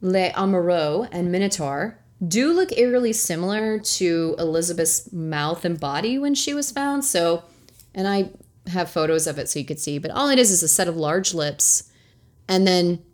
Le 0.00 0.30
Amoureux 0.34 1.08
and 1.12 1.30
Minotaur, 1.30 1.98
do 2.26 2.52
look 2.52 2.76
eerily 2.76 3.12
similar 3.12 3.78
to 3.78 4.34
Elizabeth's 4.38 5.12
mouth 5.12 5.64
and 5.64 5.78
body 5.78 6.18
when 6.18 6.34
she 6.34 6.52
was 6.52 6.72
found. 6.72 7.04
So, 7.04 7.44
and 7.94 8.08
I 8.08 8.30
have 8.66 8.90
photos 8.90 9.28
of 9.28 9.38
it 9.38 9.48
so 9.48 9.60
you 9.60 9.64
could 9.64 9.78
see, 9.78 9.98
but 9.98 10.10
all 10.10 10.28
it 10.28 10.38
is 10.40 10.50
is 10.50 10.64
a 10.64 10.68
set 10.68 10.88
of 10.88 10.96
large 10.96 11.32
lips. 11.32 11.90
And 12.48 12.66
then 12.66 13.04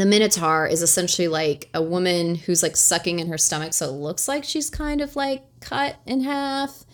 the 0.00 0.06
Minotaur 0.06 0.66
is 0.66 0.82
essentially 0.82 1.28
like 1.28 1.68
a 1.72 1.82
woman 1.82 2.34
who's 2.34 2.62
like 2.62 2.76
sucking 2.76 3.18
in 3.18 3.28
her 3.28 3.38
stomach. 3.38 3.72
So 3.72 3.86
it 3.88 3.92
looks 3.92 4.28
like 4.28 4.44
she's 4.44 4.68
kind 4.68 5.00
of 5.00 5.16
like 5.16 5.44
cut 5.60 5.96
in 6.06 6.22
half. 6.22 6.84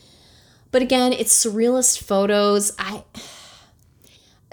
But 0.71 0.83
again, 0.83 1.13
it's 1.13 1.45
surrealist 1.45 2.03
photos. 2.03 2.73
I. 2.79 3.05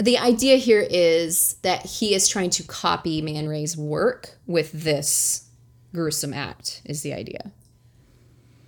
The 0.02 0.18
idea 0.18 0.56
here 0.56 0.88
is 0.90 1.56
that 1.56 1.86
he 1.86 2.16
is 2.16 2.30
trying 2.30 2.52
to 2.52 2.64
copy 2.64 3.22
Man 3.22 3.50
Ray's 3.50 3.76
work 3.76 4.38
with 4.48 4.72
this 4.72 5.50
gruesome 5.94 6.34
act, 6.34 6.82
is 6.86 7.02
the 7.02 7.14
idea. 7.14 7.52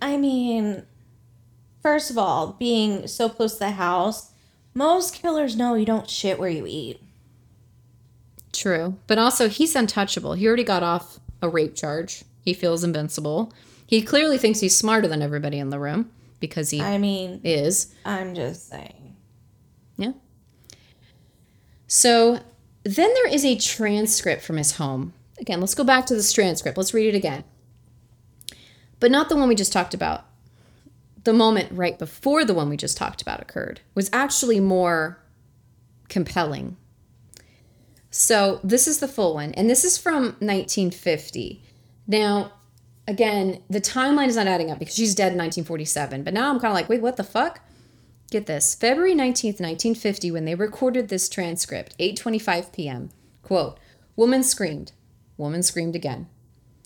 I 0.02 0.18
mean, 0.18 0.84
first 1.82 2.10
of 2.10 2.18
all, 2.18 2.52
being 2.58 3.06
so 3.06 3.30
close 3.30 3.54
to 3.54 3.60
the 3.60 3.70
house, 3.70 4.32
most 4.74 5.14
killers 5.14 5.56
know 5.56 5.74
you 5.74 5.86
don't 5.86 6.10
shit 6.10 6.38
where 6.38 6.50
you 6.50 6.66
eat. 6.66 7.00
True. 8.52 8.98
But 9.06 9.18
also, 9.18 9.48
he's 9.48 9.74
untouchable. 9.74 10.34
He 10.34 10.46
already 10.46 10.64
got 10.64 10.82
off 10.82 11.18
a 11.40 11.48
rape 11.48 11.74
charge. 11.74 12.24
He 12.40 12.54
feels 12.54 12.84
invincible. 12.84 13.52
He 13.86 14.02
clearly 14.02 14.38
thinks 14.38 14.60
he's 14.60 14.76
smarter 14.76 15.08
than 15.08 15.22
everybody 15.22 15.58
in 15.58 15.70
the 15.70 15.78
room 15.78 16.10
because 16.40 16.70
he 16.70 16.80
I 16.80 16.98
mean, 16.98 17.40
is. 17.44 17.94
I'm 18.04 18.34
just 18.34 18.68
saying. 18.68 19.16
Yeah. 19.96 20.12
So 21.86 22.40
then 22.84 23.14
there 23.14 23.28
is 23.28 23.44
a 23.44 23.56
transcript 23.56 24.42
from 24.42 24.56
his 24.56 24.72
home. 24.72 25.12
Again, 25.38 25.60
let's 25.60 25.74
go 25.74 25.84
back 25.84 26.06
to 26.06 26.14
this 26.14 26.32
transcript. 26.32 26.76
Let's 26.76 26.94
read 26.94 27.14
it 27.14 27.16
again. 27.16 27.44
But 29.00 29.10
not 29.10 29.28
the 29.28 29.36
one 29.36 29.48
we 29.48 29.54
just 29.54 29.72
talked 29.72 29.94
about. 29.94 30.24
The 31.24 31.32
moment 31.32 31.70
right 31.72 31.98
before 31.98 32.44
the 32.44 32.54
one 32.54 32.68
we 32.68 32.76
just 32.76 32.96
talked 32.96 33.22
about 33.22 33.40
occurred 33.40 33.80
was 33.94 34.10
actually 34.12 34.58
more 34.58 35.18
compelling. 36.08 36.76
So 38.12 38.60
this 38.62 38.86
is 38.86 38.98
the 39.00 39.08
full 39.08 39.34
one, 39.34 39.52
and 39.54 39.68
this 39.68 39.84
is 39.84 39.96
from 39.96 40.36
1950. 40.38 41.62
Now, 42.06 42.52
again, 43.08 43.62
the 43.70 43.80
timeline 43.80 44.28
is 44.28 44.36
not 44.36 44.46
adding 44.46 44.70
up 44.70 44.78
because 44.78 44.94
she's 44.94 45.14
dead 45.14 45.32
in 45.32 45.38
1947. 45.38 46.22
But 46.22 46.34
now 46.34 46.50
I'm 46.50 46.60
kind 46.60 46.70
of 46.70 46.74
like, 46.74 46.90
wait, 46.90 47.00
what 47.00 47.16
the 47.16 47.24
fuck? 47.24 47.60
Get 48.30 48.44
this. 48.44 48.74
February 48.74 49.14
19th, 49.14 49.60
1950, 49.60 50.30
when 50.30 50.44
they 50.44 50.54
recorded 50.54 51.08
this 51.08 51.28
transcript, 51.30 51.96
8:25 51.98 52.72
p.m. 52.72 53.10
Quote, 53.42 53.78
"Woman 54.14 54.42
screamed. 54.42 54.92
Woman 55.38 55.62
screamed 55.62 55.96
again. 55.96 56.28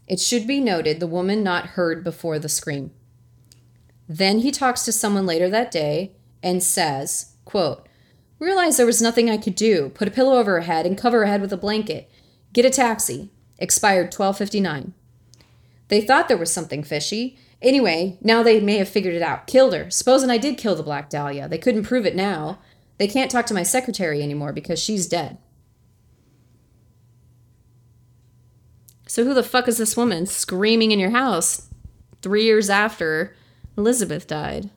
It 0.06 0.20
should 0.20 0.46
be 0.46 0.60
noted 0.60 1.00
the 1.00 1.08
woman 1.08 1.42
not 1.42 1.70
heard 1.70 2.04
before 2.04 2.38
the 2.38 2.48
scream. 2.48 2.92
Then 4.08 4.38
he 4.38 4.52
talks 4.52 4.84
to 4.84 4.92
someone 4.92 5.26
later 5.26 5.50
that 5.50 5.72
day 5.72 6.12
and 6.40 6.62
says, 6.62 7.32
quote, 7.44 7.85
Realized 8.38 8.78
there 8.78 8.86
was 8.86 9.00
nothing 9.00 9.30
I 9.30 9.38
could 9.38 9.54
do. 9.54 9.90
Put 9.90 10.08
a 10.08 10.10
pillow 10.10 10.38
over 10.38 10.52
her 10.52 10.60
head 10.62 10.84
and 10.84 10.98
cover 10.98 11.20
her 11.20 11.26
head 11.26 11.40
with 11.40 11.52
a 11.52 11.56
blanket. 11.56 12.10
Get 12.52 12.64
a 12.64 12.70
taxi. 12.70 13.30
Expired 13.58 14.06
1259. 14.06 14.92
They 15.88 16.00
thought 16.00 16.28
there 16.28 16.36
was 16.36 16.52
something 16.52 16.82
fishy. 16.82 17.38
Anyway, 17.62 18.18
now 18.20 18.42
they 18.42 18.60
may 18.60 18.76
have 18.76 18.88
figured 18.88 19.14
it 19.14 19.22
out. 19.22 19.46
Killed 19.46 19.72
her. 19.72 19.90
Supposing 19.90 20.30
I 20.30 20.36
did 20.36 20.58
kill 20.58 20.74
the 20.74 20.82
Black 20.82 21.08
Dahlia. 21.08 21.48
They 21.48 21.58
couldn't 21.58 21.84
prove 21.84 22.04
it 22.04 22.14
now. 22.14 22.58
They 22.98 23.08
can't 23.08 23.30
talk 23.30 23.46
to 23.46 23.54
my 23.54 23.62
secretary 23.62 24.22
anymore 24.22 24.52
because 24.52 24.78
she's 24.78 25.06
dead. 25.06 25.38
So 29.06 29.24
who 29.24 29.32
the 29.32 29.42
fuck 29.42 29.68
is 29.68 29.78
this 29.78 29.96
woman 29.96 30.26
screaming 30.26 30.92
in 30.92 30.98
your 30.98 31.10
house 31.10 31.68
three 32.20 32.44
years 32.44 32.68
after 32.68 33.34
Elizabeth 33.78 34.26
died? 34.26 34.70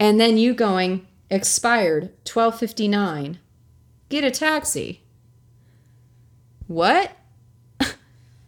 And 0.00 0.18
then 0.18 0.38
you 0.38 0.54
going, 0.54 1.06
expired 1.30 2.10
1259. 2.24 3.38
Get 4.08 4.24
a 4.24 4.30
taxi. 4.30 5.02
What? 6.66 7.12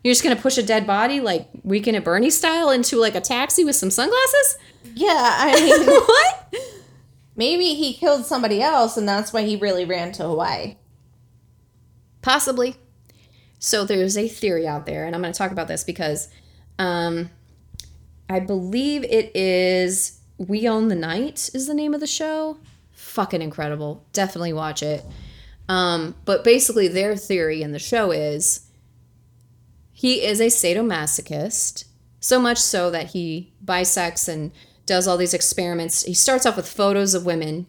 You're 0.03 0.13
just 0.13 0.23
gonna 0.23 0.37
push 0.37 0.59
a 0.59 0.63
dead 0.63 0.87
body 0.87 1.21
like 1.21 1.49
Weekend 1.63 1.97
at 1.97 2.05
Bernie 2.05 2.31
style 2.31 2.71
into 2.71 2.97
like 2.97 3.15
a 3.15 3.21
taxi 3.21 3.65
with 3.65 3.77
some 3.77 3.91
sunglasses? 3.91 4.59
Yeah, 4.95 5.09
I 5.39 5.55
mean, 5.61 5.87
what? 5.87 6.55
maybe 7.37 7.75
he 7.75 7.95
killed 7.95 8.27
somebody 8.27 8.63
else 8.63 8.97
and 8.97 9.09
that's 9.09 9.33
why 9.33 9.43
he 9.43 9.57
really 9.57 9.85
ran 9.85 10.13
to 10.13 10.25
Hawaii. 10.25 10.77
Possibly. 12.23 12.77
So 13.59 13.85
there's 13.85 14.17
a 14.17 14.27
theory 14.27 14.67
out 14.67 14.87
there, 14.87 15.05
and 15.05 15.15
I'm 15.15 15.21
going 15.21 15.33
to 15.33 15.39
talk 15.39 15.53
about 15.53 15.69
this 15.69 15.85
because 15.85 16.29
um, 16.79 17.31
I 18.29 18.41
believe 18.41 19.05
it 19.05 19.37
is 19.37 20.19
We 20.39 20.67
Own 20.67 20.89
the 20.89 20.95
Night 20.95 21.51
is 21.53 21.67
the 21.67 21.75
name 21.75 21.93
of 21.93 22.01
the 22.01 22.07
show. 22.07 22.57
Fucking 23.11 23.43
incredible. 23.43 24.07
Definitely 24.13 24.53
watch 24.53 24.85
it. 24.85 25.05
Um, 25.69 26.15
but 26.25 26.45
basically, 26.45 26.87
their 26.87 27.17
theory 27.17 27.61
in 27.61 27.73
the 27.73 27.81
show 27.81 28.13
is 28.13 28.69
he 29.93 30.23
is 30.25 30.41
a 30.41 30.47
sadomasochist, 30.47 31.87
so 32.21 32.39
much 32.39 32.59
so 32.59 32.89
that 32.91 33.09
he 33.09 33.53
bisects 33.61 34.29
and 34.29 34.53
does 34.87 35.09
all 35.09 35.17
these 35.17 35.35
experiments. 35.35 36.05
He 36.05 36.15
starts 36.15 36.47
off 36.47 36.57
with 36.57 36.69
photos 36.69 37.13
of 37.13 37.27
women 37.27 37.67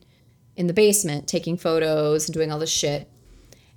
in 0.56 0.68
the 0.68 0.74
basement, 0.74 1.28
taking 1.28 1.58
photos 1.58 2.28
and 2.28 2.34
doing 2.36 2.52
all 2.52 2.60
this 2.60 2.70
shit. 2.70 3.10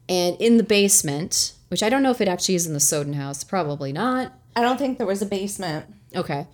And 0.06 0.36
in 0.38 0.58
the 0.58 0.64
basement, 0.64 1.54
which 1.68 1.82
I 1.82 1.88
don't 1.88 2.02
know 2.02 2.10
if 2.10 2.20
it 2.20 2.28
actually 2.28 2.56
is 2.56 2.66
in 2.66 2.74
the 2.74 2.80
Sowden 2.80 3.14
house, 3.14 3.42
probably 3.42 3.90
not. 3.90 4.34
I 4.54 4.60
don't 4.60 4.76
think 4.76 4.98
there 4.98 5.06
was 5.06 5.22
a 5.22 5.26
basement. 5.26 5.86
Okay. 6.14 6.46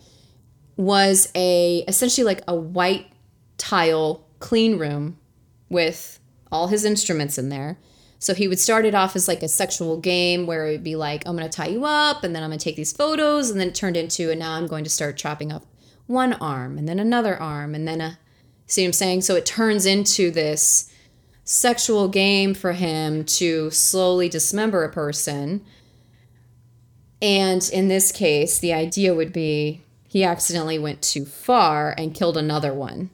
Was 0.76 1.32
a 1.34 1.78
essentially 1.88 2.24
like 2.24 2.42
a 2.46 2.54
white 2.54 3.10
tile 3.58 4.24
clean 4.40 4.78
room 4.78 5.18
with 5.68 6.18
all 6.50 6.66
his 6.66 6.84
instruments 6.84 7.38
in 7.38 7.48
there. 7.48 7.78
So 8.18 8.34
he 8.34 8.48
would 8.48 8.58
start 8.58 8.84
it 8.84 8.94
off 8.94 9.16
as 9.16 9.28
like 9.28 9.42
a 9.42 9.48
sexual 9.48 9.98
game 9.98 10.46
where 10.46 10.66
it 10.66 10.72
would 10.72 10.84
be 10.84 10.96
like, 10.96 11.22
I'm 11.24 11.36
going 11.36 11.48
to 11.48 11.56
tie 11.56 11.68
you 11.68 11.84
up 11.84 12.22
and 12.22 12.34
then 12.34 12.42
I'm 12.42 12.50
going 12.50 12.58
to 12.58 12.64
take 12.64 12.76
these 12.76 12.92
photos. 12.92 13.50
And 13.50 13.58
then 13.58 13.68
it 13.68 13.74
turned 13.74 13.96
into, 13.96 14.30
and 14.30 14.38
now 14.38 14.54
I'm 14.54 14.66
going 14.66 14.84
to 14.84 14.90
start 14.90 15.16
chopping 15.16 15.50
up 15.52 15.64
one 16.06 16.34
arm 16.34 16.76
and 16.76 16.86
then 16.88 16.98
another 16.98 17.40
arm 17.40 17.74
and 17.74 17.88
then 17.88 18.00
a, 18.00 18.18
see 18.66 18.82
what 18.82 18.88
I'm 18.88 18.92
saying? 18.92 19.22
So 19.22 19.36
it 19.36 19.46
turns 19.46 19.86
into 19.86 20.30
this 20.30 20.92
sexual 21.44 22.08
game 22.08 22.52
for 22.52 22.72
him 22.72 23.24
to 23.24 23.70
slowly 23.70 24.28
dismember 24.28 24.84
a 24.84 24.92
person. 24.92 25.64
And 27.22 27.68
in 27.72 27.88
this 27.88 28.12
case, 28.12 28.58
the 28.58 28.72
idea 28.72 29.14
would 29.14 29.32
be 29.32 29.80
he 30.06 30.24
accidentally 30.24 30.78
went 30.78 31.00
too 31.00 31.24
far 31.24 31.94
and 31.96 32.14
killed 32.14 32.36
another 32.36 32.74
one. 32.74 33.10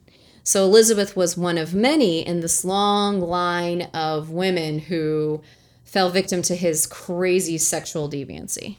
So 0.47 0.63
Elizabeth 0.63 1.17
was 1.17 1.37
one 1.37 1.59
of 1.59 1.75
many 1.75 2.25
in 2.25 2.39
this 2.39 2.65
long 2.65 3.21
line 3.21 3.83
of 3.93 4.31
women 4.31 4.79
who 4.79 5.43
fell 5.85 6.09
victim 6.09 6.41
to 6.43 6.55
his 6.55 6.87
crazy 6.87 7.59
sexual 7.59 8.09
deviancy. 8.09 8.77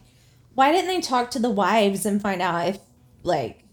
Why 0.55 0.71
didn't 0.71 0.87
they 0.87 1.01
talk 1.01 1.29
to 1.31 1.39
the 1.39 1.49
wives 1.49 2.05
and 2.05 2.21
find 2.21 2.41
out 2.41 2.69
if, 2.69 2.79
like, 3.21 3.65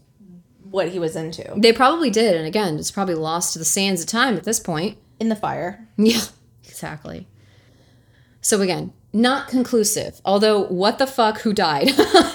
what 0.69 0.89
he 0.89 0.99
was 0.99 1.15
into 1.15 1.53
They 1.55 1.71
probably 1.71 2.09
did, 2.09 2.35
and 2.35 2.45
again, 2.45 2.77
it's 2.77 2.91
probably 2.91 3.15
lost 3.15 3.53
to 3.53 3.59
the 3.59 3.65
sands 3.65 4.01
of 4.01 4.07
time 4.07 4.35
at 4.35 4.43
this 4.43 4.59
point. 4.59 4.97
in 5.17 5.29
the 5.29 5.35
fire? 5.37 5.87
Yeah, 5.95 6.19
exactly. 6.65 7.27
So 8.41 8.59
again, 8.59 8.91
not 9.13 9.47
conclusive. 9.47 10.19
Although, 10.25 10.65
what 10.65 10.99
the 10.99 11.07
fuck? 11.07 11.39
Who 11.39 11.53
died? 11.53 11.91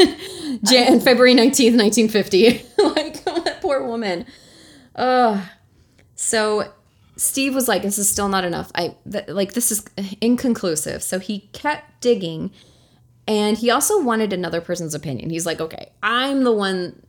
Jan- 0.65 1.01
February 1.01 1.35
nineteenth, 1.35 1.77
nineteen 1.77 2.09
fifty. 2.09 2.65
like 2.79 3.23
that 3.25 3.59
poor 3.61 3.87
woman. 3.87 4.25
Ugh. 4.97 5.41
So 6.15 6.73
Steve 7.17 7.55
was 7.55 7.69
like, 7.69 7.83
"This 7.83 7.99
is 7.99 8.09
still 8.09 8.29
not 8.29 8.45
enough. 8.45 8.71
I 8.75 8.97
th- 9.11 9.29
like 9.29 9.53
this 9.53 9.71
is 9.71 9.85
inconclusive." 10.21 11.03
So 11.03 11.19
he 11.19 11.51
kept 11.53 12.01
digging, 12.01 12.51
and 13.27 13.59
he 13.59 13.71
also 13.71 14.03
wanted 14.03 14.33
another 14.33 14.61
person's 14.61 14.95
opinion. 14.95 15.31
He's 15.31 15.47
like, 15.47 15.61
"Okay, 15.61 15.93
I'm 16.03 16.45
the 16.45 16.53
one 16.53 17.03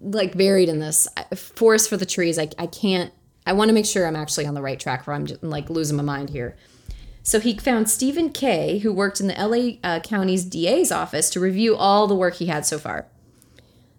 like 0.00 0.36
buried 0.36 0.68
in 0.68 0.78
this 0.78 1.08
forest 1.34 1.88
for 1.88 1.96
the 1.96 2.06
trees. 2.06 2.38
I 2.38 2.48
I 2.58 2.66
can't. 2.66 3.12
I 3.46 3.52
want 3.52 3.68
to 3.68 3.74
make 3.74 3.86
sure 3.86 4.06
I'm 4.06 4.16
actually 4.16 4.46
on 4.46 4.54
the 4.54 4.62
right 4.62 4.78
track, 4.78 5.06
or 5.06 5.12
I'm 5.12 5.26
just 5.26 5.42
like 5.42 5.70
losing 5.70 5.96
my 5.96 6.02
mind 6.02 6.30
here." 6.30 6.56
So 7.22 7.38
he 7.38 7.56
found 7.56 7.88
Stephen 7.88 8.30
Kay, 8.30 8.78
who 8.78 8.92
worked 8.92 9.20
in 9.20 9.28
the 9.28 9.34
LA 9.34 9.78
uh, 9.88 10.00
County's 10.00 10.44
DA's 10.44 10.90
office, 10.90 11.30
to 11.30 11.40
review 11.40 11.76
all 11.76 12.06
the 12.06 12.16
work 12.16 12.34
he 12.34 12.46
had 12.46 12.66
so 12.66 12.78
far. 12.78 13.06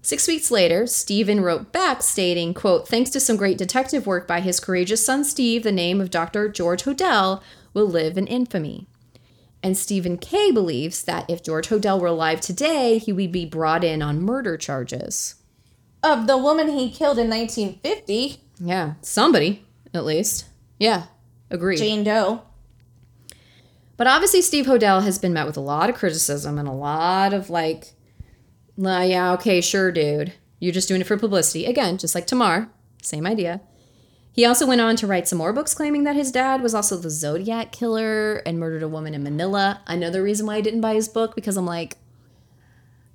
Six 0.05 0.27
weeks 0.27 0.51
later, 0.51 0.85
Stephen 0.85 1.39
wrote 1.39 1.71
back 1.71 2.03
stating, 2.03 2.53
quote, 2.53 2.89
thanks 2.89 3.09
to 3.11 3.21
some 3.21 3.37
great 3.37 3.57
detective 3.57 4.05
work 4.05 4.27
by 4.27 4.41
his 4.41 4.59
courageous 4.59 5.05
son 5.05 5.23
Steve, 5.23 5.63
the 5.63 5.71
name 5.71 6.01
of 6.01 6.11
Dr. 6.11 6.49
George 6.49 6.83
Hodel 6.83 7.41
will 7.73 7.87
live 7.87 8.17
in 8.17 8.27
infamy. 8.27 8.85
And 9.63 9.77
Stephen 9.77 10.17
Kay 10.17 10.51
believes 10.51 11.03
that 11.03 11.29
if 11.29 11.41
George 11.41 11.69
Hodel 11.69 12.01
were 12.01 12.07
alive 12.07 12.41
today, 12.41 12.97
he 12.97 13.13
would 13.13 13.31
be 13.31 13.45
brought 13.45 13.85
in 13.85 14.01
on 14.01 14.21
murder 14.21 14.57
charges. 14.57 15.35
Of 16.03 16.27
the 16.27 16.37
woman 16.37 16.67
he 16.67 16.91
killed 16.91 17.17
in 17.17 17.29
1950, 17.29 18.41
Yeah, 18.59 18.95
somebody, 18.99 19.63
at 19.93 20.03
least. 20.03 20.47
Yeah, 20.79 21.03
agreed. 21.49 21.77
Jane 21.77 22.03
Doe. 22.03 22.41
But 23.95 24.07
obviously, 24.07 24.41
Steve 24.41 24.65
Hodel 24.65 25.01
has 25.01 25.17
been 25.17 25.31
met 25.31 25.47
with 25.47 25.55
a 25.55 25.61
lot 25.61 25.89
of 25.89 25.95
criticism 25.95 26.59
and 26.59 26.67
a 26.67 26.73
lot 26.73 27.33
of 27.33 27.49
like, 27.49 27.93
"Nah, 28.77 29.01
yeah, 29.01 29.33
okay, 29.33 29.61
sure, 29.61 29.91
dude. 29.91 30.33
You're 30.59 30.73
just 30.73 30.87
doing 30.87 31.01
it 31.01 31.07
for 31.07 31.17
publicity. 31.17 31.65
Again, 31.65 31.97
just 31.97 32.15
like 32.15 32.27
Tamar, 32.27 32.69
same 33.01 33.25
idea. 33.25 33.61
He 34.31 34.45
also 34.45 34.65
went 34.65 34.81
on 34.81 34.95
to 34.95 35.05
write 35.07 35.27
some 35.27 35.37
more 35.37 35.53
books 35.53 35.75
claiming 35.75 36.05
that 36.05 36.15
his 36.15 36.31
dad 36.31 36.63
was 36.63 36.73
also 36.73 36.97
the 36.97 37.11
Zodiac 37.11 37.71
killer 37.71 38.37
and 38.47 38.59
murdered 38.59 38.81
a 38.81 38.87
woman 38.87 39.13
in 39.13 39.21
Manila. 39.21 39.81
Another 39.85 40.23
reason 40.23 40.47
why 40.47 40.55
I 40.55 40.61
didn't 40.61 40.81
buy 40.81 40.95
his 40.95 41.07
book 41.07 41.35
because 41.35 41.55
I'm 41.55 41.67
like, 41.67 41.97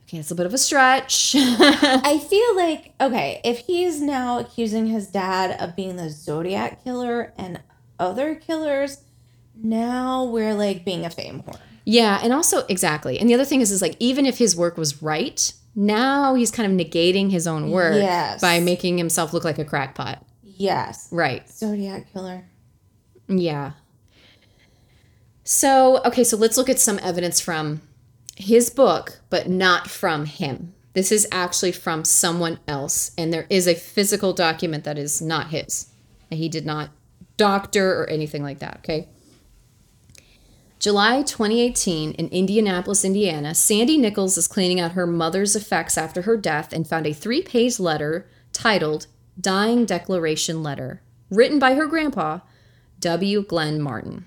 okay, 0.06 0.18
it's 0.18 0.30
a 0.30 0.36
bit 0.36 0.46
of 0.46 0.54
a 0.54 0.58
stretch. 0.58 1.34
I 1.36 2.24
feel 2.24 2.56
like, 2.56 2.94
okay, 3.00 3.40
if 3.44 3.58
he's 3.58 4.00
now 4.00 4.38
accusing 4.38 4.86
his 4.86 5.08
dad 5.08 5.60
of 5.60 5.74
being 5.74 5.96
the 5.96 6.08
Zodiac 6.08 6.84
killer 6.84 7.32
and 7.36 7.60
other 7.98 8.36
killers, 8.36 9.02
now 9.60 10.22
we're 10.22 10.54
like 10.54 10.84
being 10.84 11.04
a 11.04 11.10
fame 11.10 11.42
whore. 11.42 11.58
Yeah, 11.90 12.20
and 12.22 12.34
also 12.34 12.66
exactly. 12.68 13.18
And 13.18 13.30
the 13.30 13.34
other 13.34 13.46
thing 13.46 13.62
is 13.62 13.70
is 13.70 13.80
like 13.80 13.96
even 13.98 14.26
if 14.26 14.36
his 14.36 14.54
work 14.54 14.76
was 14.76 15.02
right, 15.02 15.50
now 15.74 16.34
he's 16.34 16.50
kind 16.50 16.70
of 16.70 16.86
negating 16.86 17.30
his 17.30 17.46
own 17.46 17.70
work 17.70 17.94
Yes. 17.94 18.42
by 18.42 18.60
making 18.60 18.98
himself 18.98 19.32
look 19.32 19.42
like 19.42 19.58
a 19.58 19.64
crackpot. 19.64 20.22
Yes. 20.42 21.08
Right. 21.10 21.48
Zodiac 21.48 22.12
killer. 22.12 22.44
Yeah. 23.26 23.72
So, 25.44 26.02
okay, 26.04 26.24
so 26.24 26.36
let's 26.36 26.58
look 26.58 26.68
at 26.68 26.78
some 26.78 26.98
evidence 27.02 27.40
from 27.40 27.80
his 28.36 28.68
book, 28.68 29.20
but 29.30 29.48
not 29.48 29.88
from 29.88 30.26
him. 30.26 30.74
This 30.92 31.10
is 31.10 31.26
actually 31.32 31.72
from 31.72 32.04
someone 32.04 32.58
else, 32.68 33.12
and 33.16 33.32
there 33.32 33.46
is 33.48 33.66
a 33.66 33.74
physical 33.74 34.34
document 34.34 34.84
that 34.84 34.98
is 34.98 35.22
not 35.22 35.48
his. 35.48 35.86
He 36.28 36.50
did 36.50 36.66
not 36.66 36.90
doctor 37.38 37.98
or 37.98 38.10
anything 38.10 38.42
like 38.42 38.58
that, 38.58 38.78
okay? 38.78 39.08
July 40.78 41.22
2018 41.22 42.12
in 42.12 42.28
Indianapolis, 42.28 43.04
Indiana, 43.04 43.52
Sandy 43.52 43.98
Nichols 43.98 44.38
is 44.38 44.46
cleaning 44.46 44.78
out 44.78 44.92
her 44.92 45.08
mother's 45.08 45.56
effects 45.56 45.98
after 45.98 46.22
her 46.22 46.36
death 46.36 46.72
and 46.72 46.86
found 46.86 47.04
a 47.06 47.12
three 47.12 47.42
page 47.42 47.80
letter 47.80 48.28
titled 48.52 49.08
Dying 49.40 49.84
Declaration 49.84 50.62
Letter, 50.62 51.02
written 51.30 51.58
by 51.58 51.74
her 51.74 51.86
grandpa, 51.86 52.40
W. 53.00 53.42
Glenn 53.42 53.80
Martin. 53.80 54.26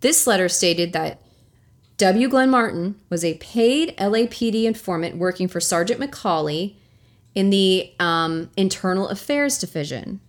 This 0.00 0.26
letter 0.26 0.48
stated 0.48 0.92
that 0.92 1.22
W. 1.96 2.28
Glenn 2.28 2.50
Martin 2.50 3.00
was 3.08 3.24
a 3.24 3.38
paid 3.38 3.96
LAPD 3.96 4.64
informant 4.64 5.16
working 5.16 5.48
for 5.48 5.60
Sergeant 5.60 5.98
McCauley 5.98 6.76
in 7.34 7.48
the 7.48 7.92
um, 7.98 8.50
Internal 8.58 9.08
Affairs 9.08 9.58
Division. 9.58 10.20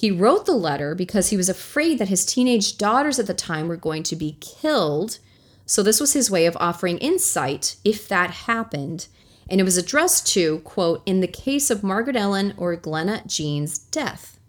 He 0.00 0.10
wrote 0.10 0.46
the 0.46 0.52
letter 0.52 0.94
because 0.94 1.28
he 1.28 1.36
was 1.36 1.50
afraid 1.50 1.98
that 1.98 2.08
his 2.08 2.24
teenage 2.24 2.78
daughters 2.78 3.18
at 3.18 3.26
the 3.26 3.34
time 3.34 3.68
were 3.68 3.76
going 3.76 4.02
to 4.04 4.16
be 4.16 4.38
killed. 4.40 5.18
So, 5.66 5.82
this 5.82 6.00
was 6.00 6.14
his 6.14 6.30
way 6.30 6.46
of 6.46 6.56
offering 6.58 6.96
insight 6.96 7.76
if 7.84 8.08
that 8.08 8.30
happened. 8.30 9.08
And 9.50 9.60
it 9.60 9.64
was 9.64 9.76
addressed 9.76 10.26
to, 10.28 10.60
quote, 10.60 11.02
in 11.04 11.20
the 11.20 11.26
case 11.26 11.68
of 11.68 11.82
Margaret 11.82 12.16
Ellen 12.16 12.54
or 12.56 12.74
Glenna 12.76 13.24
Jean's 13.26 13.76
death. 13.76 14.40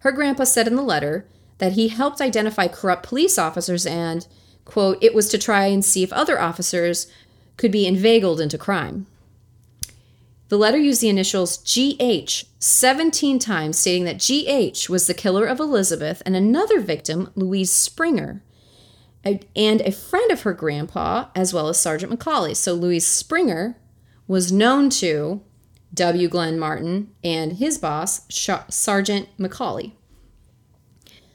Her 0.00 0.10
grandpa 0.10 0.42
said 0.42 0.66
in 0.66 0.74
the 0.74 0.82
letter 0.82 1.28
that 1.58 1.74
he 1.74 1.86
helped 1.86 2.20
identify 2.20 2.66
corrupt 2.66 3.06
police 3.06 3.38
officers 3.38 3.86
and, 3.86 4.26
quote, 4.64 4.98
it 5.00 5.14
was 5.14 5.28
to 5.28 5.38
try 5.38 5.66
and 5.66 5.84
see 5.84 6.02
if 6.02 6.12
other 6.12 6.40
officers 6.40 7.06
could 7.56 7.70
be 7.70 7.86
inveigled 7.86 8.40
into 8.40 8.58
crime. 8.58 9.06
The 10.54 10.58
letter 10.58 10.78
used 10.78 11.00
the 11.00 11.08
initials 11.08 11.56
GH 11.64 12.44
17 12.60 13.40
times, 13.40 13.76
stating 13.76 14.04
that 14.04 14.20
GH 14.20 14.88
was 14.88 15.08
the 15.08 15.12
killer 15.12 15.46
of 15.46 15.58
Elizabeth 15.58 16.22
and 16.24 16.36
another 16.36 16.78
victim, 16.78 17.32
Louise 17.34 17.72
Springer, 17.72 18.40
and 19.24 19.80
a 19.80 19.90
friend 19.90 20.30
of 20.30 20.42
her 20.42 20.52
grandpa, 20.52 21.26
as 21.34 21.52
well 21.52 21.68
as 21.68 21.80
Sergeant 21.80 22.16
McCauley. 22.16 22.54
So 22.54 22.72
Louise 22.72 23.04
Springer 23.04 23.76
was 24.28 24.52
known 24.52 24.90
to 24.90 25.42
W. 25.92 26.28
Glenn 26.28 26.56
Martin 26.56 27.12
and 27.24 27.54
his 27.54 27.76
boss, 27.76 28.20
Sergeant 28.68 29.36
McCauley. 29.36 29.94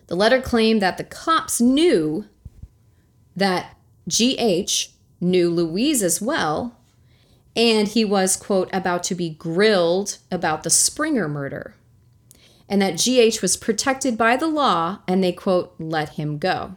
The 0.08 0.16
letter 0.16 0.42
claimed 0.42 0.82
that 0.82 0.98
the 0.98 1.04
cops 1.04 1.60
knew 1.60 2.24
that 3.36 3.76
GH 4.08 4.94
knew 5.20 5.50
Louise 5.50 6.02
as 6.02 6.22
well 6.22 6.78
and 7.56 7.88
he 7.88 8.06
was, 8.06 8.36
quote, 8.36 8.70
about 8.72 9.04
to 9.04 9.16
be 9.16 9.30
grilled 9.32 10.18
about 10.32 10.64
the 10.64 10.70
Springer 10.70 11.28
murder, 11.28 11.76
and 12.68 12.82
that 12.82 12.98
GH 12.98 13.42
was 13.42 13.58
protected 13.58 14.18
by 14.18 14.38
the 14.38 14.48
law 14.48 15.00
and 15.08 15.24
they, 15.24 15.32
quote, 15.32 15.74
let 15.80 16.10
him 16.10 16.38
go. 16.38 16.76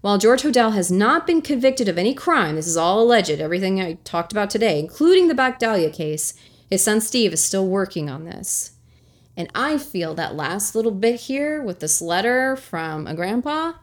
While 0.00 0.16
George 0.16 0.42
Hodel 0.42 0.72
has 0.72 0.90
not 0.90 1.26
been 1.26 1.42
convicted 1.42 1.88
of 1.88 1.98
any 1.98 2.14
crime, 2.14 2.56
this 2.56 2.66
is 2.66 2.76
all 2.76 3.02
alleged, 3.02 3.38
everything 3.38 3.80
I 3.80 3.98
talked 4.04 4.32
about 4.32 4.48
today, 4.48 4.78
including 4.78 5.28
the 5.28 5.34
Black 5.34 5.58
Dahlia 5.58 5.90
case, 5.90 6.32
his 6.70 6.82
son 6.82 7.02
Steve 7.02 7.34
is 7.34 7.44
still 7.44 7.66
working 7.66 8.08
on 8.08 8.24
this. 8.24 8.72
And 9.36 9.50
I 9.54 9.76
feel 9.76 10.14
that 10.14 10.36
last 10.36 10.74
little 10.74 10.92
bit 10.92 11.20
here 11.20 11.62
with 11.62 11.80
this 11.80 12.00
letter 12.00 12.56
from 12.56 13.06
a 13.06 13.14
grandpa 13.14 13.74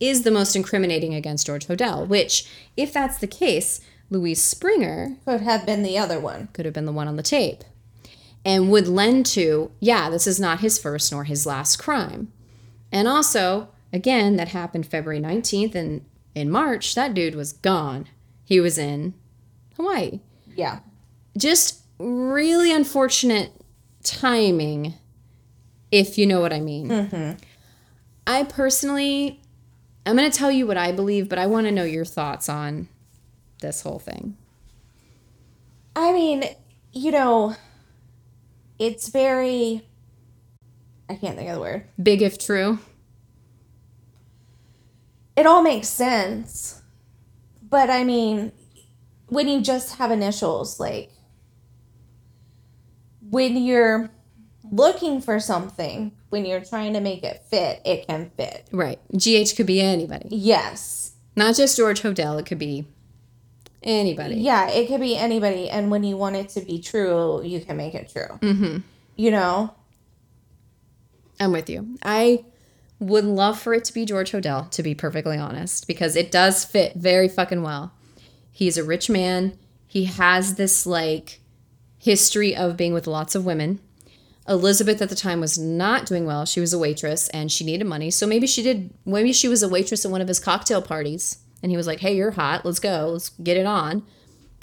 is 0.00 0.22
the 0.22 0.30
most 0.30 0.56
incriminating 0.56 1.14
against 1.14 1.46
George 1.46 1.66
Hodel, 1.66 2.06
which, 2.06 2.48
if 2.76 2.92
that's 2.92 3.18
the 3.18 3.26
case, 3.26 3.80
Louise 4.10 4.42
Springer 4.42 5.16
could 5.24 5.42
have 5.42 5.66
been 5.66 5.82
the 5.82 5.98
other 5.98 6.18
one. 6.18 6.48
Could 6.52 6.64
have 6.64 6.74
been 6.74 6.86
the 6.86 6.92
one 6.92 7.08
on 7.08 7.16
the 7.16 7.22
tape. 7.22 7.64
And 8.44 8.70
would 8.70 8.88
lend 8.88 9.26
to, 9.26 9.70
yeah, 9.80 10.08
this 10.08 10.26
is 10.26 10.40
not 10.40 10.60
his 10.60 10.78
first 10.78 11.12
nor 11.12 11.24
his 11.24 11.44
last 11.44 11.76
crime. 11.76 12.32
And 12.90 13.06
also, 13.06 13.68
again, 13.92 14.36
that 14.36 14.48
happened 14.48 14.86
February 14.86 15.20
19th, 15.20 15.74
and 15.74 16.04
in 16.34 16.50
March, 16.50 16.94
that 16.94 17.12
dude 17.12 17.34
was 17.34 17.52
gone. 17.52 18.06
He 18.44 18.60
was 18.60 18.78
in 18.78 19.12
Hawaii. 19.76 20.20
Yeah. 20.56 20.80
Just 21.36 21.82
really 21.98 22.72
unfortunate 22.72 23.52
timing, 24.02 24.94
if 25.90 26.16
you 26.16 26.26
know 26.26 26.40
what 26.40 26.52
I 26.52 26.60
mean. 26.60 26.88
Mm-hmm. 26.88 27.32
I 28.26 28.44
personally, 28.44 29.42
I'm 30.06 30.16
going 30.16 30.30
to 30.30 30.38
tell 30.38 30.50
you 30.50 30.66
what 30.66 30.78
I 30.78 30.92
believe, 30.92 31.28
but 31.28 31.38
I 31.38 31.46
want 31.46 31.66
to 31.66 31.72
know 31.72 31.84
your 31.84 32.04
thoughts 32.04 32.48
on 32.48 32.88
this 33.60 33.82
whole 33.82 33.98
thing? 33.98 34.36
I 35.96 36.12
mean, 36.12 36.44
you 36.92 37.10
know, 37.10 37.56
it's 38.78 39.08
very 39.08 39.82
I 41.08 41.14
can't 41.14 41.36
think 41.36 41.48
of 41.48 41.56
the 41.56 41.60
word. 41.60 41.84
Big 42.02 42.22
if 42.22 42.38
true. 42.38 42.78
It 45.36 45.46
all 45.46 45.62
makes 45.62 45.88
sense. 45.88 46.82
But 47.62 47.90
I 47.90 48.04
mean, 48.04 48.52
when 49.28 49.48
you 49.48 49.60
just 49.60 49.96
have 49.96 50.10
initials, 50.10 50.78
like 50.78 51.10
when 53.30 53.56
you're 53.56 54.10
looking 54.70 55.20
for 55.20 55.40
something, 55.40 56.12
when 56.30 56.44
you're 56.44 56.64
trying 56.64 56.92
to 56.94 57.00
make 57.00 57.22
it 57.22 57.42
fit, 57.48 57.80
it 57.84 58.06
can 58.06 58.30
fit. 58.36 58.68
Right. 58.72 58.98
GH 59.16 59.56
could 59.56 59.66
be 59.66 59.80
anybody. 59.80 60.28
Yes. 60.30 61.12
Not 61.36 61.56
just 61.56 61.76
George 61.76 62.02
Hodel, 62.02 62.38
it 62.40 62.46
could 62.46 62.58
be 62.58 62.86
Anybody. 63.82 64.36
Yeah, 64.36 64.68
it 64.70 64.88
could 64.88 65.00
be 65.00 65.16
anybody. 65.16 65.70
And 65.70 65.90
when 65.90 66.02
you 66.02 66.16
want 66.16 66.36
it 66.36 66.48
to 66.50 66.60
be 66.60 66.80
true, 66.80 67.42
you 67.42 67.60
can 67.60 67.76
make 67.76 67.94
it 67.94 68.10
true. 68.10 68.38
Mm-hmm. 68.40 68.78
You 69.16 69.30
know? 69.30 69.74
I'm 71.40 71.52
with 71.52 71.70
you. 71.70 71.96
I 72.02 72.44
would 72.98 73.24
love 73.24 73.58
for 73.58 73.74
it 73.74 73.84
to 73.84 73.94
be 73.94 74.04
George 74.04 74.32
Hodel, 74.32 74.68
to 74.70 74.82
be 74.82 74.94
perfectly 74.94 75.38
honest, 75.38 75.86
because 75.86 76.16
it 76.16 76.32
does 76.32 76.64
fit 76.64 76.94
very 76.94 77.28
fucking 77.28 77.62
well. 77.62 77.92
He's 78.50 78.76
a 78.76 78.82
rich 78.82 79.08
man. 79.08 79.56
He 79.86 80.04
has 80.06 80.56
this 80.56 80.84
like 80.84 81.40
history 81.98 82.56
of 82.56 82.76
being 82.76 82.92
with 82.92 83.06
lots 83.06 83.36
of 83.36 83.44
women. 83.44 83.80
Elizabeth 84.48 85.00
at 85.00 85.10
the 85.10 85.14
time 85.14 85.40
was 85.40 85.58
not 85.58 86.06
doing 86.06 86.24
well. 86.24 86.44
She 86.44 86.58
was 86.58 86.72
a 86.72 86.78
waitress 86.78 87.28
and 87.28 87.52
she 87.52 87.64
needed 87.64 87.86
money. 87.86 88.10
So 88.10 88.26
maybe 88.26 88.46
she 88.46 88.62
did, 88.62 88.92
maybe 89.04 89.32
she 89.32 89.46
was 89.46 89.62
a 89.62 89.68
waitress 89.68 90.04
at 90.04 90.10
one 90.10 90.20
of 90.20 90.28
his 90.28 90.40
cocktail 90.40 90.82
parties 90.82 91.38
and 91.62 91.70
he 91.70 91.76
was 91.76 91.86
like, 91.86 92.00
hey, 92.00 92.14
you're 92.14 92.32
hot. 92.32 92.64
Let's 92.64 92.78
go. 92.78 93.10
Let's 93.12 93.30
get 93.30 93.56
it 93.56 93.66
on. 93.66 94.04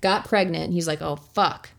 Got 0.01 0.27
pregnant. 0.27 0.73
He's 0.73 0.87
like, 0.87 1.01
oh, 1.01 1.15
fuck. 1.15 1.69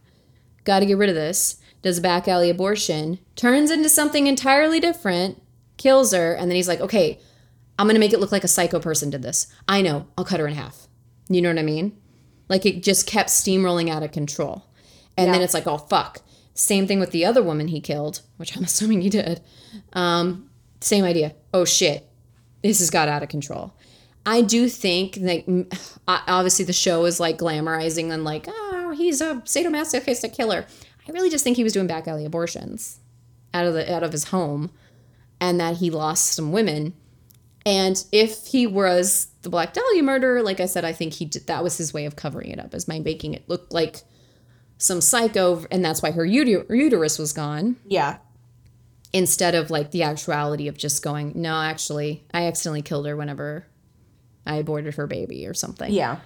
Got 0.65 0.81
to 0.81 0.87
get 0.87 0.99
rid 0.99 1.09
of 1.09 1.15
this. 1.15 1.61
Does 1.83 1.99
a 1.99 2.03
back 2.03 2.29
alley 2.29 2.51
abortion. 2.51 3.19
Turns 3.37 3.71
into 3.71 3.89
something 3.89 4.27
entirely 4.27 4.81
different. 4.81 5.43
Kills 5.77 6.13
her. 6.13 6.35
And 6.35 6.51
then 6.51 6.57
he's 6.57 6.69
like, 6.69 6.81
okay, 6.81 7.21
I'm 7.79 7.89
to 7.89 7.99
make 7.99 8.13
it 8.13 8.21
look 8.21 8.33
like 8.33 8.45
a 8.45 8.49
psycho 8.49 8.81
person 8.81 9.11
did 9.11 9.23
this. 9.23 9.47
I 9.69 9.83
know. 9.83 10.07
I'll 10.17 10.25
cut 10.25 10.41
her 10.41 10.47
in 10.47 10.55
half. 10.55 10.89
You 11.29 11.43
know 11.43 11.51
what 11.51 11.59
I 11.59 11.63
mean? 11.63 11.97
Like 12.49 12.65
it 12.65 12.83
just 12.83 13.07
kept 13.07 13.31
steamrolling 13.31 13.91
out 13.91 14.03
of 14.03 14.13
control. 14.13 14.67
And 15.17 15.29
yeah. 15.29 15.33
then 15.33 15.43
it's 15.43 15.55
like, 15.55 15.67
oh, 15.67 15.79
fuck. 15.79 16.21
Same 16.55 16.87
thing 16.87 17.01
with 17.01 17.11
the 17.11 17.25
other 17.25 17.43
woman 17.43 17.69
he 17.69 17.81
killed, 17.81 18.23
which 18.37 18.57
I'm 18.57 18.65
assuming 18.65 19.03
he 19.03 19.11
did. 19.11 19.41
Um, 19.93 20.51
same 20.81 21.05
idea. 21.05 21.35
Oh, 21.53 21.65
shit. 21.65 22.09
This 22.63 22.79
has 22.81 22.91
got 22.91 23.09
out 23.09 23.23
of 23.23 23.29
control. 23.29 23.76
I 24.27 24.43
do 24.43 24.69
think 24.69 25.15
that 25.15 25.45
obviously 26.09 26.65
the 26.65 26.73
show 26.73 27.05
is 27.05 27.21
like 27.21 27.39
glamorizing 27.39 28.11
and 28.11 28.25
like, 28.25 28.47
oh, 28.49 28.93
he's 28.97 29.21
a 29.21 29.37
sadomasochistic 29.37 30.35
killer. 30.35 30.67
I 31.09 31.13
really 31.13 31.31
just 31.31 31.45
think 31.45 31.57
he 31.57 31.65
was 31.65 31.73
doing 31.73 31.87
back 31.87 32.09
alley 32.09 32.27
abortions 32.27 32.99
out 33.55 33.65
of 33.65 33.75
the 33.75 33.95
out 33.95 34.03
of 34.03 34.13
his 34.13 34.25
home, 34.25 34.71
and 35.41 35.61
that 35.61 35.77
he 35.77 35.89
lost 35.89 36.35
some 36.35 36.51
women. 36.53 36.95
And 37.65 38.05
if 38.13 38.47
he 38.49 38.67
was 38.67 39.29
the 39.43 39.49
Black 39.49 39.73
Dahlia 39.73 40.03
murderer, 40.03 40.43
like 40.43 40.61
I 40.61 40.67
said, 40.67 40.85
I 40.85 40.93
think 40.93 41.15
he 41.15 41.25
did, 41.25 41.47
that 41.47 41.65
was 41.65 41.79
his 41.79 41.93
way 41.95 42.05
of 42.07 42.17
covering 42.17 42.51
it 42.51 42.59
up, 42.61 42.75
as 42.75 42.85
by 42.85 42.99
making 42.99 43.35
it 43.35 43.49
look 43.49 43.67
like 43.71 44.03
some 44.79 45.01
psycho, 45.01 45.65
and 45.71 45.85
that's 45.85 46.03
why 46.03 46.11
her 46.11 46.25
uter- 46.25 46.69
uterus 46.69 47.19
was 47.19 47.33
gone. 47.33 47.77
Yeah. 47.87 48.19
Instead 49.13 49.55
of 49.55 49.71
like 49.71 49.93
the 49.93 50.03
actuality 50.03 50.69
of 50.69 50.77
just 50.77 51.03
going, 51.03 51.33
no, 51.35 51.61
actually, 51.63 52.25
I 52.35 52.47
accidentally 52.47 52.83
killed 52.83 53.07
her 53.07 53.17
whenever 53.17 53.67
I 54.47 54.57
aborted 54.57 54.95
her 54.95 55.07
baby 55.07 55.47
or 55.47 55.55
something. 55.55 55.93
Yeah. 55.93 56.19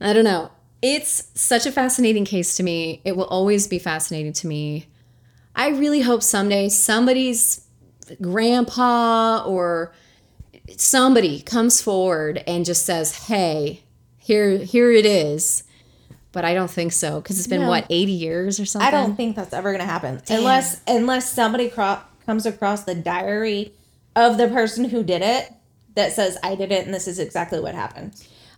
I 0.00 0.12
don't 0.12 0.24
know. 0.24 0.50
It's 0.80 1.28
such 1.34 1.66
a 1.66 1.72
fascinating 1.72 2.24
case 2.24 2.56
to 2.56 2.62
me. 2.62 3.00
It 3.04 3.16
will 3.16 3.26
always 3.26 3.66
be 3.66 3.78
fascinating 3.78 4.32
to 4.34 4.46
me. 4.46 4.86
I 5.56 5.68
really 5.68 6.02
hope 6.02 6.22
someday 6.22 6.68
somebody's 6.68 7.66
grandpa 8.22 9.42
or 9.44 9.92
somebody 10.76 11.40
comes 11.40 11.82
forward 11.82 12.44
and 12.46 12.64
just 12.64 12.86
says, 12.86 13.26
"Hey, 13.26 13.82
here 14.18 14.58
here 14.58 14.92
it 14.92 15.04
is." 15.04 15.64
But 16.30 16.44
I 16.44 16.54
don't 16.54 16.70
think 16.70 16.92
so 16.92 17.20
because 17.20 17.38
it's 17.38 17.48
been 17.48 17.62
no. 17.62 17.68
what 17.68 17.86
80 17.90 18.12
years 18.12 18.60
or 18.60 18.66
something. 18.66 18.86
I 18.86 18.90
don't 18.90 19.16
think 19.16 19.34
that's 19.34 19.52
ever 19.52 19.72
going 19.72 19.80
to 19.80 19.86
happen 19.86 20.20
Damn. 20.26 20.38
unless 20.38 20.80
unless 20.86 21.32
somebody 21.32 21.70
cro- 21.70 22.00
comes 22.24 22.46
across 22.46 22.84
the 22.84 22.94
diary 22.94 23.72
of 24.14 24.36
the 24.36 24.46
person 24.46 24.84
who 24.84 25.02
did 25.02 25.22
it 25.22 25.52
that 25.98 26.12
says 26.12 26.38
I 26.42 26.54
did 26.54 26.72
it 26.72 26.84
and 26.86 26.94
this 26.94 27.06
is 27.06 27.18
exactly 27.18 27.60
what 27.60 27.74
happened. 27.74 28.14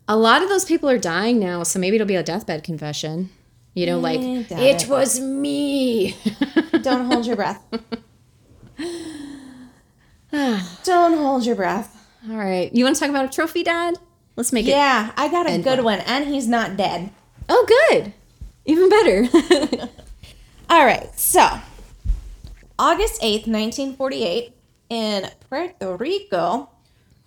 A 0.09 0.17
lot 0.17 0.43
of 0.43 0.49
those 0.49 0.65
people 0.65 0.89
are 0.89 0.99
dying 0.99 1.39
now, 1.39 1.63
so 1.63 1.79
maybe 1.79 1.97
it'll 1.97 2.07
be 2.07 2.17
a 2.17 2.23
deathbed 2.23 2.65
confession. 2.65 3.31
You 3.75 3.87
know, 3.87 4.01
like 4.01 4.21
Eh, 4.21 4.45
it 4.51 4.83
it. 4.85 4.89
was 4.89 5.21
me. 5.21 6.17
Don't 6.83 7.11
hold 7.11 7.27
your 7.27 7.37
breath. 7.37 7.63
Don't 10.33 11.17
hold 11.19 11.45
your 11.47 11.57
breath. 11.57 11.97
All 12.31 12.37
right, 12.37 12.73
you 12.75 12.85
want 12.85 12.97
to 12.97 13.01
talk 13.01 13.11
about 13.11 13.25
a 13.25 13.29
trophy, 13.29 13.63
Dad? 13.63 13.99
Let's 14.37 14.53
make 14.53 14.67
it. 14.67 14.71
Yeah, 14.71 15.13
I 15.17 15.29
got 15.29 15.49
a 15.49 15.59
good 15.59 15.79
one. 15.79 15.99
one, 15.99 16.01
and 16.01 16.27
he's 16.27 16.47
not 16.49 16.77
dead. 16.77 17.11
Oh, 17.49 17.67
good. 17.91 18.13
Even 18.65 18.89
better. 18.89 19.29
All 20.71 20.85
right, 20.85 21.09
so 21.19 21.59
August 22.79 23.21
8th, 23.23 23.47
1948, 23.49 24.55
in 24.91 25.31
Puerto 25.49 25.97
Rico, 25.97 26.69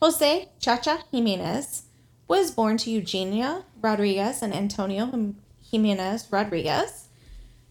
Jose 0.04 0.50
Chacha 0.60 1.00
Jimenez 1.14 1.84
was 2.28 2.52
born 2.52 2.76
to 2.76 2.92
Eugenia 2.92 3.64
Rodriguez 3.82 4.42
and 4.42 4.54
Antonio 4.54 5.34
Jimenez 5.72 6.28
Rodriguez. 6.30 7.08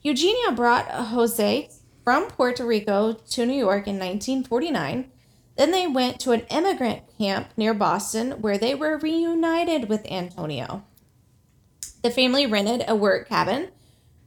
Eugenia 0.00 0.50
brought 0.52 0.90
Jose 0.90 1.68
from 2.02 2.28
Puerto 2.28 2.64
Rico 2.64 3.12
to 3.12 3.44
New 3.44 3.52
York 3.52 3.86
in 3.86 3.98
1949. 3.98 5.10
Then 5.58 5.72
they 5.72 5.86
went 5.86 6.20
to 6.20 6.32
an 6.32 6.46
immigrant 6.48 7.02
camp 7.18 7.50
near 7.58 7.74
Boston 7.74 8.40
where 8.40 8.56
they 8.56 8.74
were 8.74 8.96
reunited 8.96 9.90
with 9.90 10.10
Antonio. 10.10 10.84
The 12.02 12.10
family 12.10 12.46
rented 12.46 12.86
a 12.88 12.96
work 12.96 13.28
cabin 13.28 13.72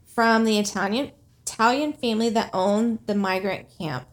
from 0.06 0.44
the 0.44 0.60
Italian 0.60 1.10
Italian 1.42 1.94
family 1.94 2.30
that 2.30 2.52
owned 2.54 3.00
the 3.08 3.16
migrant 3.16 3.76
camp. 3.80 4.08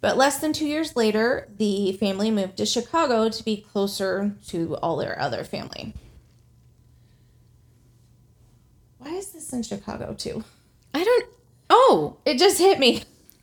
But 0.00 0.16
less 0.16 0.38
than 0.38 0.52
two 0.52 0.66
years 0.66 0.94
later, 0.94 1.48
the 1.56 1.92
family 1.92 2.30
moved 2.30 2.58
to 2.58 2.66
Chicago 2.66 3.28
to 3.28 3.42
be 3.44 3.56
closer 3.72 4.34
to 4.48 4.76
all 4.76 4.96
their 4.96 5.18
other 5.20 5.42
family. 5.42 5.94
Why 8.98 9.10
is 9.14 9.28
this 9.32 9.52
in 9.52 9.62
Chicago 9.62 10.14
too? 10.14 10.44
I 10.94 11.04
don't. 11.04 11.26
Oh, 11.70 12.16
It 12.24 12.38
just 12.38 12.58
hit 12.58 12.78
me. 12.78 13.02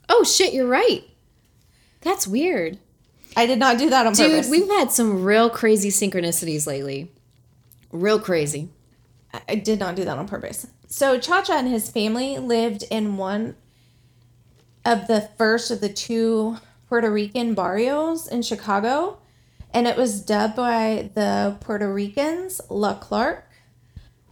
oh 0.10 0.24
shit! 0.24 0.54
You're 0.54 0.68
right. 0.68 1.04
That's 2.01 2.28
weird, 2.28 2.80
I 3.36 3.45
did 3.45 3.60
not 3.60 3.78
do 3.78 3.89
that 3.89 4.06
on 4.06 4.14
dude. 4.14 4.30
purpose. 4.32 4.47
Dude, 4.49 4.51
we've 4.62 4.70
had 4.78 4.91
some 4.91 5.24
real 5.24 5.49
crazy 5.49 5.89
synchronicities 5.89 6.68
lately. 6.68 7.12
Real 7.91 8.20
crazy. 8.20 8.70
I- 9.34 9.41
I 9.49 9.56
did 9.56 9.80
not 9.80 9.95
do 9.95 10.04
that 10.06 10.18
on 10.18 10.28
purpose. 10.28 10.68
So 10.88 11.18
Chacha 11.20 11.54
and 11.54 11.68
his 11.68 11.89
family 11.89 12.38
lived 12.38 12.84
in 12.91 13.16
one 13.18 13.56
of 14.86 15.08
the 15.08 15.30
first 15.38 15.72
of 15.72 15.82
the 15.82 15.90
two 15.90 16.58
Puerto 16.90 17.10
Rican 17.10 17.54
barrios 17.54 18.28
in 18.28 18.42
Chicago, 18.42 19.20
and 19.74 19.88
it 19.88 19.98
was 19.98 20.22
dubbed 20.22 20.56
by 20.56 21.10
the 21.16 21.58
Puerto 21.62 21.92
Ricans 21.92 22.62
La 22.70 22.94
Clark. 22.96 23.50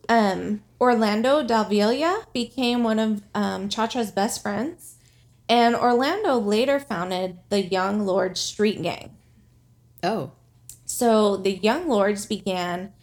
Um, 0.07 0.61
Orlando 0.79 1.43
Davila 1.43 2.25
became 2.33 2.83
one 2.83 2.99
of 2.99 3.23
um, 3.33 3.69
Chacha's 3.69 4.11
best 4.11 4.41
friends, 4.41 4.97
and 5.47 5.75
Orlando 5.75 6.37
later 6.37 6.79
founded 6.79 7.39
the 7.49 7.61
Young 7.61 8.05
Lords 8.05 8.39
Street 8.39 8.81
Gang. 8.81 9.15
Oh, 10.03 10.31
So 10.85 11.37
the 11.37 11.53
Young 11.53 11.87
Lords 11.87 12.25
began 12.25 12.93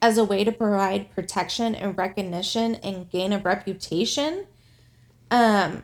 as 0.00 0.18
a 0.18 0.24
way 0.24 0.44
to 0.44 0.52
provide 0.52 1.10
protection 1.14 1.74
and 1.74 1.96
recognition 1.96 2.76
and 2.76 3.10
gain 3.10 3.32
a 3.32 3.38
reputation. 3.38 4.46
Um, 5.30 5.82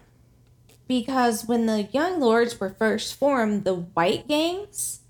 because 0.87 1.47
when 1.47 1.67
the 1.67 1.85
Young 1.93 2.21
Lords 2.21 2.61
were 2.61 2.71
first 2.71 3.15
formed, 3.19 3.65
the 3.65 3.75
white 3.75 4.29
gangs 4.29 5.01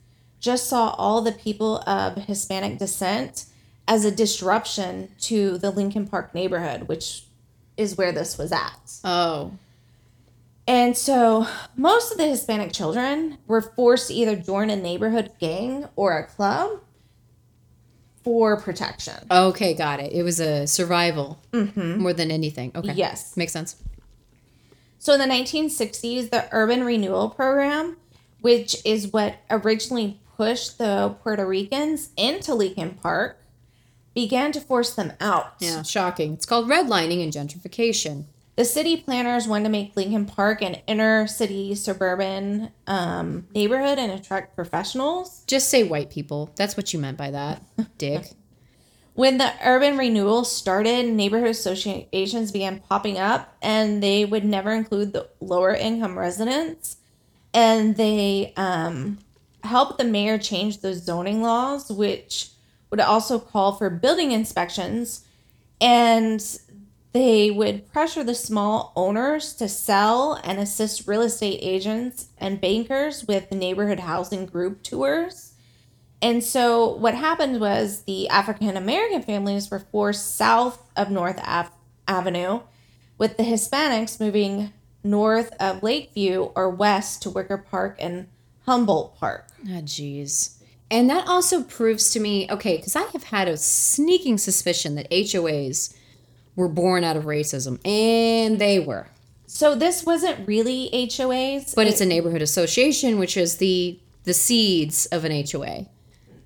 just 0.41 0.66
saw 0.68 0.91
all 0.99 1.22
the 1.22 1.33
people 1.33 1.79
of 1.87 2.16
Hispanic 2.25 2.79
descent 2.79 3.47
as 3.89 4.05
a 4.05 4.11
disruption 4.11 5.09
to 5.20 5.59
the 5.59 5.70
Lincoln 5.70 6.07
Park 6.07 6.35
neighborhood, 6.35 6.89
which 6.89 7.25
is 7.77 7.97
where 7.99 8.12
this 8.12 8.39
was 8.39 8.53
at. 8.53 8.93
oh, 9.05 9.53
And 10.66 10.97
so 10.97 11.47
most 11.77 12.12
of 12.12 12.18
the 12.18 12.27
Hispanic 12.27 12.72
children 12.72 13.39
were 13.47 13.61
forced 13.61 14.09
to 14.09 14.14
either 14.14 14.37
join 14.37 14.70
a 14.70 14.77
neighborhood 14.77 15.33
gang 15.41 15.89
or 15.97 16.16
a 16.16 16.25
club 16.27 16.81
for 18.22 18.59
protection. 18.59 19.14
okay, 19.31 19.75
got 19.75 20.01
it. 20.01 20.12
It 20.12 20.22
was 20.22 20.41
a 20.41 20.66
survival 20.66 21.39
mm-hmm. 21.53 21.99
more 22.01 22.14
than 22.14 22.31
anything. 22.31 22.72
Okay, 22.75 22.95
Yes. 22.95 23.37
makes 23.37 23.53
sense. 23.53 23.77
So 25.05 25.12
in 25.12 25.18
the 25.18 25.26
1960s, 25.26 26.30
the 26.30 26.48
Urban 26.50 26.82
Renewal 26.82 27.28
Program, 27.28 27.98
which 28.40 28.74
is 28.86 29.12
what 29.12 29.36
originally 29.50 30.18
pushed 30.38 30.78
the 30.78 31.14
Puerto 31.22 31.46
Ricans 31.46 32.09
into 32.16 32.55
Lincoln 32.55 32.94
Park, 32.94 33.38
began 34.14 34.50
to 34.52 34.62
force 34.62 34.94
them 34.94 35.12
out. 35.20 35.57
Yeah, 35.59 35.82
shocking. 35.82 36.32
It's 36.32 36.46
called 36.46 36.70
redlining 36.70 37.22
and 37.22 37.30
gentrification. 37.30 38.24
The 38.57 38.64
city 38.64 38.96
planners 38.96 39.46
wanted 39.46 39.64
to 39.64 39.70
make 39.70 39.94
Lincoln 39.94 40.24
Park 40.24 40.62
an 40.62 40.76
inner 40.86 41.26
city 41.26 41.74
suburban 41.74 42.70
um, 42.86 43.46
neighborhood 43.55 43.98
and 43.98 44.11
attract 44.11 44.57
professionals. 44.57 45.44
Just 45.46 45.68
say 45.68 45.84
white 45.84 46.09
people. 46.09 46.50
That's 46.57 46.78
what 46.78 46.94
you 46.94 46.98
meant 46.98 47.18
by 47.18 47.30
that, 47.30 47.62
Dick. 47.98 48.30
When 49.15 49.39
the 49.39 49.53
urban 49.65 49.97
renewal 49.97 50.45
started, 50.45 51.07
neighborhood 51.07 51.51
associations 51.51 52.51
began 52.51 52.81
popping 52.81 53.17
up, 53.17 53.57
and 53.62 54.03
they 54.03 54.25
would 54.25 54.45
never 54.45 54.73
include 54.73 55.12
the 55.12 55.29
lower 55.41 55.73
income 55.73 56.19
residents. 56.19 56.97
And 57.53 57.97
they 57.97 58.53
um, 58.57 59.19
helped 59.62 59.99
the 59.99 60.05
mayor 60.05 60.37
change 60.37 60.79
the 60.79 60.95
zoning 60.95 61.43
laws, 61.43 61.93
which 61.93 62.51
would 62.91 62.99
also 62.99 63.39
call 63.39 63.73
for 63.73 63.89
building 63.89 64.33
inspections. 64.33 65.25
And 65.81 66.45
they 67.12 67.53
would 67.53 67.93
pressure 67.93 68.25
the 68.25 68.35
small 68.35 68.93
owners 68.97 69.55
to 69.55 69.69
sell 69.69 70.41
and 70.43 70.59
assist 70.59 71.07
real 71.07 71.23
estate 71.23 71.61
agents 71.62 72.31
and 72.39 72.61
bankers 72.61 73.29
with 73.29 73.53
neighborhood 73.53 74.01
housing 74.01 74.47
group 74.47 74.83
tours. 74.83 75.53
And 76.23 76.43
so 76.43 76.95
what 76.97 77.15
happened 77.15 77.61
was 77.61 78.03
the 78.03 78.29
African 78.29 78.77
American 78.77 79.23
families 79.23 79.71
were 79.71 79.81
forced 79.81 80.37
south 80.37 80.91
of 80.97 81.11
North 81.11 81.41
Ave- 81.45 81.71
Avenue, 82.09 82.61
with 83.19 83.37
the 83.37 83.43
Hispanics 83.43 84.19
moving 84.21 84.73
north 85.03 85.53
of 85.61 85.83
Lakeview 85.83 86.51
or 86.55 86.71
west 86.71 87.23
to 87.23 87.31
Wicker 87.31 87.59
Park 87.59 87.97
and 88.01 88.27
Humboldt 88.67 89.17
Park. 89.17 89.49
Ah, 89.67 89.81
jeez. 89.83 90.57
And 90.91 91.11
that 91.11 91.27
also 91.27 91.62
proves 91.62 92.11
to 92.11 92.21
me, 92.21 92.47
okay, 92.51 92.77
because 92.77 92.97
I 92.97 93.03
have 93.12 93.25
had 93.25 93.49
a 93.49 93.57
sneaking 93.57 94.39
suspicion 94.39 94.95
that 94.95 95.11
HOAs 95.11 95.95
were 96.57 96.69
born 96.69 97.05
out 97.05 97.17
of 97.17 97.25
racism, 97.25 97.85
and 97.86 98.59
they 98.59 98.78
were. 98.78 99.09
So 99.47 99.74
this 99.74 100.05
wasn't 100.07 100.47
really 100.47 100.89
HOAs, 100.93 101.74
But 101.74 101.86
it's 101.86 102.01
a 102.01 102.07
neighborhood 102.07 102.43
association, 102.43 103.19
which 103.19 103.36
is 103.36 103.59
the 103.59 103.99
the 104.24 104.35
seeds 104.35 105.05
of 105.07 105.24
an 105.24 105.45
HOA. 105.53 105.86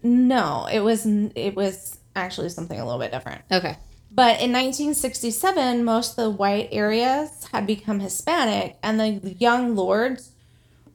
No, 0.08 0.66
it 0.70 0.80
was 0.80 1.06
it 1.06 1.54
was 1.54 1.98
actually 2.16 2.48
something 2.48 2.78
a 2.78 2.84
little 2.84 3.00
bit 3.00 3.12
different. 3.12 3.42
Okay. 3.50 3.76
But 4.10 4.40
in 4.40 4.52
1967, 4.52 5.84
most 5.84 6.12
of 6.12 6.16
the 6.16 6.30
white 6.30 6.70
areas 6.72 7.46
had 7.52 7.66
become 7.66 8.00
Hispanic, 8.00 8.76
and 8.82 8.98
the 8.98 9.34
young 9.38 9.76
lords 9.76 10.32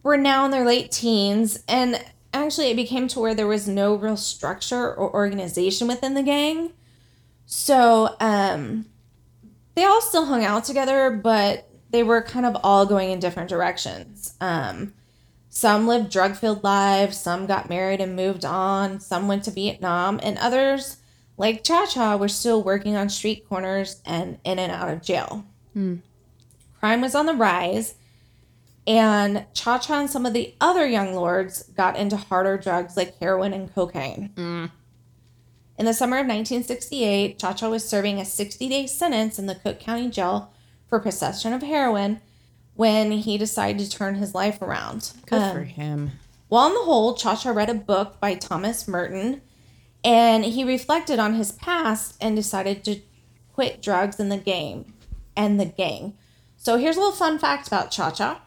were 0.02 0.18
now 0.18 0.46
in 0.46 0.52
their 0.52 0.66
late 0.66 0.92
teens. 0.92 1.64
And 1.68 2.04
actually, 2.34 2.72
it 2.72 2.76
became 2.76 3.08
to 3.10 3.20
where 3.20 3.36
there 3.36 3.48
was 3.48 3.68
no 3.68 3.96
real 3.96 4.18
structure 4.18 4.94
or 4.94 5.14
organization 5.14 5.88
within 5.88 6.16
the 6.16 6.24
gang. 6.24 6.74
So 7.46 8.16
um, 8.20 8.88
they 9.76 9.84
all 9.84 10.02
still 10.02 10.26
hung 10.26 10.44
out 10.44 10.66
together, 10.66 11.12
but 11.12 11.70
they 11.92 12.04
were 12.04 12.24
kind 12.24 12.46
of 12.46 12.58
all 12.64 12.86
going 12.86 13.12
in 13.12 13.20
different 13.20 13.50
directions. 13.50 14.34
Um, 14.42 14.94
some 15.56 15.86
lived 15.86 16.10
drug 16.10 16.36
filled 16.36 16.64
lives, 16.64 17.16
some 17.16 17.46
got 17.46 17.70
married 17.70 18.02
and 18.02 18.16
moved 18.16 18.44
on, 18.44 19.00
some 19.00 19.28
went 19.28 19.44
to 19.44 19.52
Vietnam, 19.52 20.20
and 20.24 20.36
others, 20.40 20.98
like 21.38 21.64
Cha 21.64 21.86
Cha, 21.86 22.18
were 22.18 22.28
still 22.28 22.64
working 22.64 22.96
on 22.96 23.08
street 23.08 23.48
corners 23.48 24.02
and 24.04 24.40
in 24.44 24.58
and 24.58 24.72
out 24.72 24.90
of 24.90 25.04
jail. 25.04 25.46
Hmm. 25.74 25.98
Crime 26.80 27.02
was 27.02 27.14
on 27.14 27.28
the 27.28 27.36
rise, 27.36 27.94
and 28.88 29.46
Cha 29.54 29.78
Cha 29.78 30.00
and 30.00 30.10
some 30.10 30.26
of 30.26 30.34
the 30.34 30.56
other 30.60 30.88
young 30.88 31.14
lords 31.14 31.62
got 31.78 31.98
into 31.98 32.18
harder 32.18 32.58
drugs 32.58 32.98
like 32.98 33.20
heroin 33.20 33.54
and 33.54 33.72
cocaine. 33.76 34.32
Mm. 34.34 34.72
In 35.78 35.86
the 35.86 35.94
summer 35.94 36.18
of 36.18 36.26
1968, 36.26 37.38
Cha 37.38 37.54
Cha 37.54 37.70
was 37.70 37.88
serving 37.88 38.20
a 38.20 38.26
60 38.26 38.68
day 38.68 38.88
sentence 38.88 39.38
in 39.38 39.46
the 39.46 39.54
Cook 39.54 39.80
County 39.80 40.10
Jail 40.10 40.52
for 40.90 41.00
possession 41.00 41.54
of 41.54 41.62
heroin 41.62 42.22
when 42.76 43.12
he 43.12 43.38
decided 43.38 43.80
to 43.80 43.90
turn 43.90 44.16
his 44.16 44.34
life 44.34 44.62
around. 44.62 45.12
Good 45.28 45.42
Um, 45.42 45.54
for 45.54 45.64
him. 45.64 46.12
while 46.48 46.66
on 46.66 46.74
the 46.74 46.82
hole, 46.82 47.14
Cha 47.16 47.36
Cha 47.36 47.52
read 47.52 47.70
a 47.70 47.74
book 47.74 48.20
by 48.20 48.36
Thomas 48.36 48.88
Merton 48.88 49.42
and 50.04 50.44
he 50.46 50.64
reflected 50.64 51.18
on 51.20 51.36
his 51.36 51.52
past 51.54 52.16
and 52.20 52.36
decided 52.36 52.84
to 52.86 53.00
quit 53.54 53.82
drugs 53.82 54.20
in 54.20 54.30
the 54.30 54.38
game 54.38 54.94
and 55.36 55.60
the 55.60 55.66
gang. 55.66 56.16
So 56.58 56.78
here's 56.78 56.96
a 56.98 57.00
little 57.00 57.14
fun 57.16 57.40
fact 57.40 57.68
about 57.68 57.92
Cha 57.92 58.12
Cha. 58.12 58.42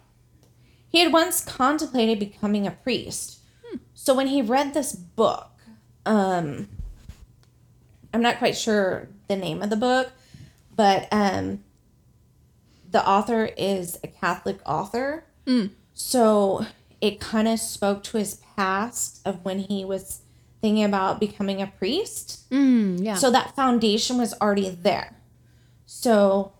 He 0.88 0.98
had 1.00 1.12
once 1.12 1.44
contemplated 1.44 2.18
becoming 2.18 2.66
a 2.66 2.70
priest, 2.70 3.40
So 3.94 4.14
when 4.14 4.28
he 4.28 4.40
read 4.42 4.72
this 4.72 4.94
book, 4.94 5.50
um, 6.06 6.68
I'm 8.14 8.22
not 8.22 8.38
quite 8.38 8.56
sure 8.56 9.08
the 9.28 9.36
name 9.36 9.62
of 9.62 9.70
the 9.70 9.76
book, 9.76 10.12
but 10.74 11.08
um, 11.10 11.64
the 12.96 13.06
author 13.06 13.50
is 13.58 13.98
a 14.02 14.06
Catholic 14.06 14.58
author. 14.64 15.24
So 15.92 16.64
it 17.02 17.20
kind 17.20 17.46
of 17.46 17.60
spoke 17.60 18.02
to 18.04 18.16
his 18.16 18.40
past 18.56 19.20
of 19.26 19.44
when 19.44 19.58
he 19.58 19.84
was 19.84 20.22
thinking 20.62 20.82
about 20.82 21.20
becoming 21.20 21.60
a 21.60 21.66
priest. 21.66 22.48
Mm, 22.48 23.04
yeah. 23.04 23.16
So 23.16 23.30
that 23.30 23.54
foundation 23.54 24.16
was 24.16 24.32
already 24.40 24.70
there. 24.70 25.14
So 25.84 26.52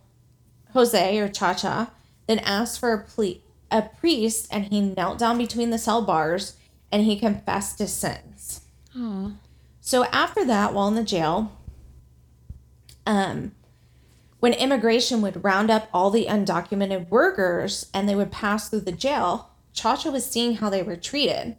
Jose 0.75 1.19
or 1.19 1.31
Cha 1.31 1.55
Cha 1.55 1.91
then 2.27 2.41
asked 2.41 2.81
for 2.81 2.93
a, 2.93 3.03
ple- 3.03 3.41
a 3.71 3.81
priest 3.81 4.47
and 4.51 4.67
he 4.67 4.83
knelt 4.83 5.19
down 5.19 5.39
between 5.39 5.71
the 5.71 5.79
cell 5.79 6.03
bars 6.03 6.55
and 6.93 7.05
he 7.05 7.19
confessed 7.19 7.79
his 7.79 7.95
sins. 7.95 8.61
So 9.81 10.05
after 10.13 10.45
that, 10.45 10.75
while 10.75 10.89
in 10.89 10.97
the 10.97 11.03
jail, 11.03 11.57
um, 13.07 13.53
when 14.47 14.55
immigration 14.55 15.23
would 15.23 15.43
round 15.43 15.73
up 15.73 15.89
all 15.93 16.09
the 16.09 16.27
undocumented 16.27 17.09
workers 17.09 17.91
and 17.93 18.09
they 18.09 18.15
would 18.15 18.31
pass 18.31 18.69
through 18.69 18.79
the 18.79 18.93
jail, 18.93 19.51
Chacha 19.73 20.09
was 20.09 20.25
seeing 20.25 20.55
how 20.59 20.71
they 20.71 20.85
were 20.85 20.95
treated. 20.95 21.57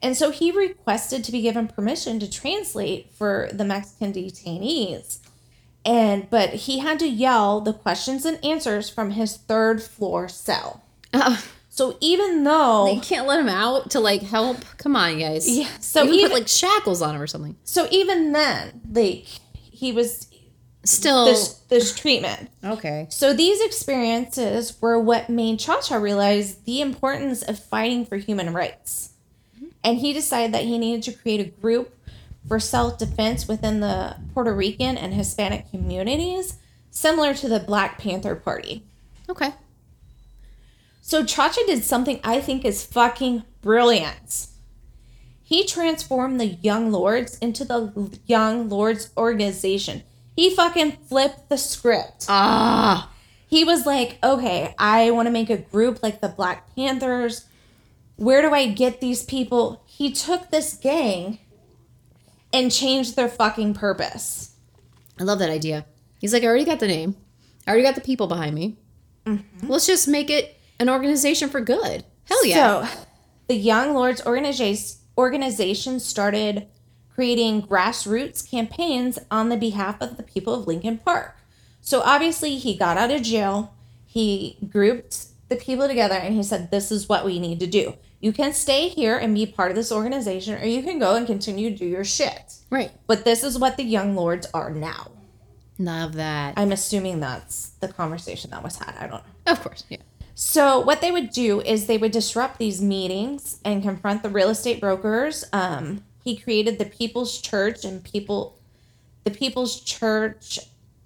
And 0.00 0.16
so 0.16 0.30
he 0.30 0.50
requested 0.50 1.24
to 1.24 1.30
be 1.32 1.42
given 1.42 1.68
permission 1.68 2.18
to 2.20 2.30
translate 2.30 3.12
for 3.12 3.50
the 3.52 3.66
Mexican 3.66 4.14
detainees. 4.14 5.18
And 5.84 6.30
but 6.30 6.54
he 6.54 6.78
had 6.78 6.98
to 7.00 7.06
yell 7.06 7.60
the 7.60 7.74
questions 7.74 8.24
and 8.24 8.42
answers 8.42 8.88
from 8.88 9.10
his 9.10 9.36
third 9.36 9.82
floor 9.82 10.26
cell. 10.30 10.82
Oh, 11.12 11.44
So 11.68 11.98
even 12.00 12.44
though 12.44 12.90
you 12.94 13.02
can't 13.02 13.26
let 13.26 13.40
him 13.40 13.50
out 13.50 13.90
to 13.90 14.00
like 14.00 14.22
help. 14.22 14.56
Come 14.78 14.96
on, 14.96 15.18
guys. 15.18 15.46
Yeah, 15.46 15.68
so 15.80 16.06
even- 16.06 16.30
put 16.30 16.38
like 16.40 16.48
shackles 16.48 17.02
on 17.02 17.14
him 17.14 17.20
or 17.20 17.26
something. 17.26 17.56
so 17.64 17.88
even 17.90 18.32
then, 18.32 18.80
like 18.90 19.26
he 19.52 19.92
was 19.92 20.28
Still. 20.84 21.26
this 21.26 21.54
this 21.68 21.94
treatment. 21.94 22.50
okay. 22.64 23.06
So 23.08 23.32
these 23.32 23.60
experiences 23.60 24.80
were 24.80 24.98
what 24.98 25.28
made 25.30 25.60
Cha 25.60 25.80
Cha 25.80 25.96
realize 25.96 26.56
the 26.56 26.80
importance 26.80 27.42
of 27.42 27.58
fighting 27.58 28.04
for 28.04 28.16
human 28.16 28.52
rights. 28.52 29.10
Mm-hmm. 29.56 29.66
And 29.84 29.98
he 29.98 30.12
decided 30.12 30.52
that 30.54 30.64
he 30.64 30.78
needed 30.78 31.04
to 31.04 31.12
create 31.12 31.40
a 31.40 31.60
group 31.60 31.96
for 32.48 32.58
self 32.58 32.98
defense 32.98 33.46
within 33.46 33.80
the 33.80 34.16
Puerto 34.34 34.52
Rican 34.52 34.96
and 34.96 35.14
Hispanic 35.14 35.70
communities, 35.70 36.58
similar 36.90 37.34
to 37.34 37.48
the 37.48 37.60
Black 37.60 37.98
Panther 37.98 38.34
Party. 38.34 38.82
Okay. 39.28 39.52
So 41.00 41.24
Chacha 41.24 41.60
did 41.66 41.84
something 41.84 42.20
I 42.24 42.40
think 42.40 42.64
is 42.64 42.84
fucking 42.84 43.44
brilliant. 43.60 44.48
He 45.42 45.64
transformed 45.64 46.40
the 46.40 46.46
Young 46.46 46.90
Lords 46.90 47.38
into 47.38 47.64
the 47.64 48.18
Young 48.26 48.68
Lords 48.68 49.10
organization. 49.16 50.02
He 50.36 50.54
fucking 50.54 50.92
flipped 51.08 51.48
the 51.48 51.58
script. 51.58 52.26
Ah. 52.28 53.10
he 53.48 53.64
was 53.64 53.84
like, 53.84 54.18
okay, 54.22 54.74
I 54.78 55.10
want 55.10 55.26
to 55.26 55.30
make 55.30 55.50
a 55.50 55.58
group 55.58 56.02
like 56.02 56.20
the 56.20 56.28
Black 56.28 56.74
Panthers. 56.74 57.44
Where 58.16 58.40
do 58.42 58.52
I 58.54 58.68
get 58.68 59.00
these 59.00 59.24
people? 59.24 59.82
He 59.86 60.10
took 60.12 60.50
this 60.50 60.74
gang 60.74 61.38
and 62.52 62.72
changed 62.72 63.16
their 63.16 63.28
fucking 63.28 63.74
purpose. 63.74 64.54
I 65.20 65.24
love 65.24 65.38
that 65.40 65.50
idea. 65.50 65.86
He's 66.18 66.32
like, 66.32 66.42
I 66.42 66.46
already 66.46 66.64
got 66.64 66.80
the 66.80 66.86
name. 66.86 67.16
I 67.66 67.70
already 67.70 67.84
got 67.84 67.94
the 67.94 68.00
people 68.00 68.26
behind 68.26 68.54
me. 68.54 68.76
Let's 69.62 69.86
just 69.86 70.08
make 70.08 70.30
it 70.30 70.58
an 70.80 70.88
organization 70.88 71.48
for 71.48 71.60
good. 71.60 72.04
Hell 72.24 72.44
yeah. 72.46 72.86
So, 72.86 72.98
the 73.48 73.54
Young 73.54 73.94
Lords 73.94 74.24
organization 74.26 74.98
organization 75.18 76.00
started 76.00 76.66
creating 77.14 77.62
grassroots 77.62 78.48
campaigns 78.48 79.18
on 79.30 79.48
the 79.48 79.56
behalf 79.56 80.00
of 80.00 80.16
the 80.16 80.22
people 80.22 80.54
of 80.54 80.66
Lincoln 80.66 80.98
Park. 80.98 81.36
So 81.80 82.00
obviously 82.00 82.56
he 82.56 82.76
got 82.76 82.96
out 82.96 83.10
of 83.10 83.22
jail, 83.22 83.74
he 84.06 84.58
grouped 84.68 85.26
the 85.48 85.56
people 85.56 85.88
together 85.88 86.14
and 86.14 86.34
he 86.34 86.42
said 86.42 86.70
this 86.70 86.90
is 86.90 87.08
what 87.08 87.24
we 87.24 87.38
need 87.38 87.60
to 87.60 87.66
do. 87.66 87.94
You 88.20 88.32
can 88.32 88.52
stay 88.52 88.88
here 88.88 89.18
and 89.18 89.34
be 89.34 89.46
part 89.46 89.70
of 89.70 89.76
this 89.76 89.90
organization 89.90 90.60
or 90.62 90.64
you 90.64 90.82
can 90.82 90.98
go 90.98 91.16
and 91.16 91.26
continue 91.26 91.70
to 91.70 91.76
do 91.76 91.86
your 91.86 92.04
shit. 92.04 92.54
right. 92.70 92.92
But 93.06 93.24
this 93.24 93.42
is 93.42 93.58
what 93.58 93.76
the 93.76 93.82
Young 93.82 94.14
Lords 94.14 94.46
are 94.54 94.70
now. 94.70 95.10
Love 95.78 96.14
that. 96.14 96.54
I'm 96.56 96.70
assuming 96.70 97.20
that's 97.20 97.70
the 97.80 97.88
conversation 97.88 98.50
that 98.50 98.62
was 98.62 98.76
had. 98.76 98.94
I 99.00 99.08
don't 99.08 99.24
know. 99.24 99.52
of 99.52 99.60
course. 99.60 99.84
Yeah. 99.88 99.98
So 100.34 100.80
what 100.80 101.00
they 101.00 101.10
would 101.10 101.30
do 101.30 101.60
is 101.60 101.86
they 101.86 101.98
would 101.98 102.12
disrupt 102.12 102.58
these 102.58 102.80
meetings 102.80 103.58
and 103.64 103.82
confront 103.82 104.22
the 104.22 104.28
real 104.28 104.48
estate 104.50 104.80
brokers. 104.80 105.44
Um, 105.52 106.04
he 106.22 106.36
created 106.36 106.78
the 106.78 106.84
People's 106.84 107.40
Church 107.40 107.84
and 107.84 108.02
people, 108.02 108.58
the 109.24 109.30
People's 109.30 109.80
Church, 109.80 110.58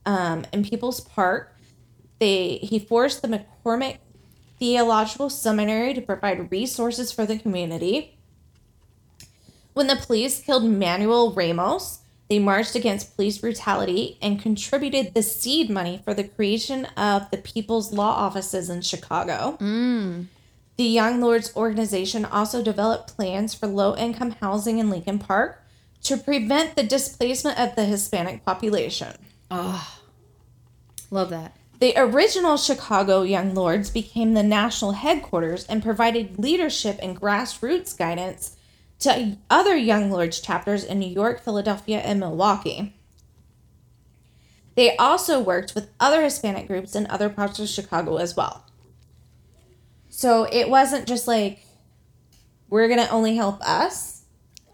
um, 0.05 0.45
and 0.53 0.69
People's 0.69 1.01
Park. 1.01 1.55
They 2.19 2.57
he 2.57 2.79
forced 2.79 3.23
the 3.23 3.29
McCormick 3.29 3.99
Theological 4.59 5.29
Seminary 5.29 5.93
to 5.95 6.01
provide 6.01 6.51
resources 6.51 7.13
for 7.13 7.27
the 7.27 7.39
community. 7.39 8.19
When 9.75 9.87
the 9.87 9.97
police 9.97 10.41
killed 10.41 10.65
Manuel 10.65 11.33
Ramos, 11.33 12.01
they 12.31 12.39
marched 12.39 12.75
against 12.75 13.15
police 13.15 13.39
brutality 13.39 14.19
and 14.23 14.41
contributed 14.41 15.15
the 15.15 15.23
seed 15.23 15.71
money 15.71 16.01
for 16.05 16.15
the 16.15 16.25
creation 16.25 16.87
of 16.97 17.31
the 17.31 17.37
People's 17.37 17.93
Law 17.93 18.11
Offices 18.11 18.71
in 18.71 18.81
Chicago. 18.81 19.57
The 20.77 20.85
Young 20.85 21.21
Lords 21.21 21.57
organization 21.57 22.25
also 22.25 22.63
developed 22.63 23.17
plans 23.17 23.55
for 23.55 23.67
low 23.67 23.97
income 23.97 24.33
housing 24.43 24.79
in 24.79 24.91
Lincoln 24.91 25.19
Park 25.19 25.63
to 26.03 26.17
prevent 26.17 26.77
the 26.77 26.83
displacement 26.83 27.59
of 27.59 27.75
the 27.77 27.85
Hispanic 27.85 28.45
population. 28.45 29.17
Love 31.11 31.31
that. 31.31 31.57
The 31.79 31.95
original 31.97 32.57
Chicago 32.57 33.23
Young 33.23 33.55
Lords 33.55 33.91
became 33.91 34.35
the 34.35 34.43
national 34.43 34.93
headquarters 34.93 35.67
and 35.67 35.83
provided 35.83 36.39
leadership 36.39 36.99
and 37.03 37.21
grassroots 37.21 37.97
guidance 37.97 38.57
to 39.01 39.37
other 39.51 39.77
Young 39.77 40.11
Lords 40.11 40.41
chapters 40.41 40.85
in 40.85 40.99
New 40.99 41.09
York, 41.09 41.43
Philadelphia, 41.43 41.99
and 42.01 42.21
Milwaukee. 42.21 42.95
They 44.75 44.97
also 44.97 45.41
worked 45.41 45.75
with 45.75 45.91
other 46.01 46.23
Hispanic 46.23 46.67
groups 46.67 46.95
in 46.95 47.07
other 47.07 47.29
parts 47.29 47.59
of 47.59 47.69
Chicago 47.69 48.17
as 48.17 48.37
well. 48.37 48.65
So 50.17 50.45
it 50.51 50.71
wasn't 50.71 51.07
just 51.07 51.29
like, 51.29 51.59
we're 52.71 52.89
going 52.89 53.01
to 53.07 53.11
only 53.11 53.37
help 53.37 53.61
us, 53.61 54.25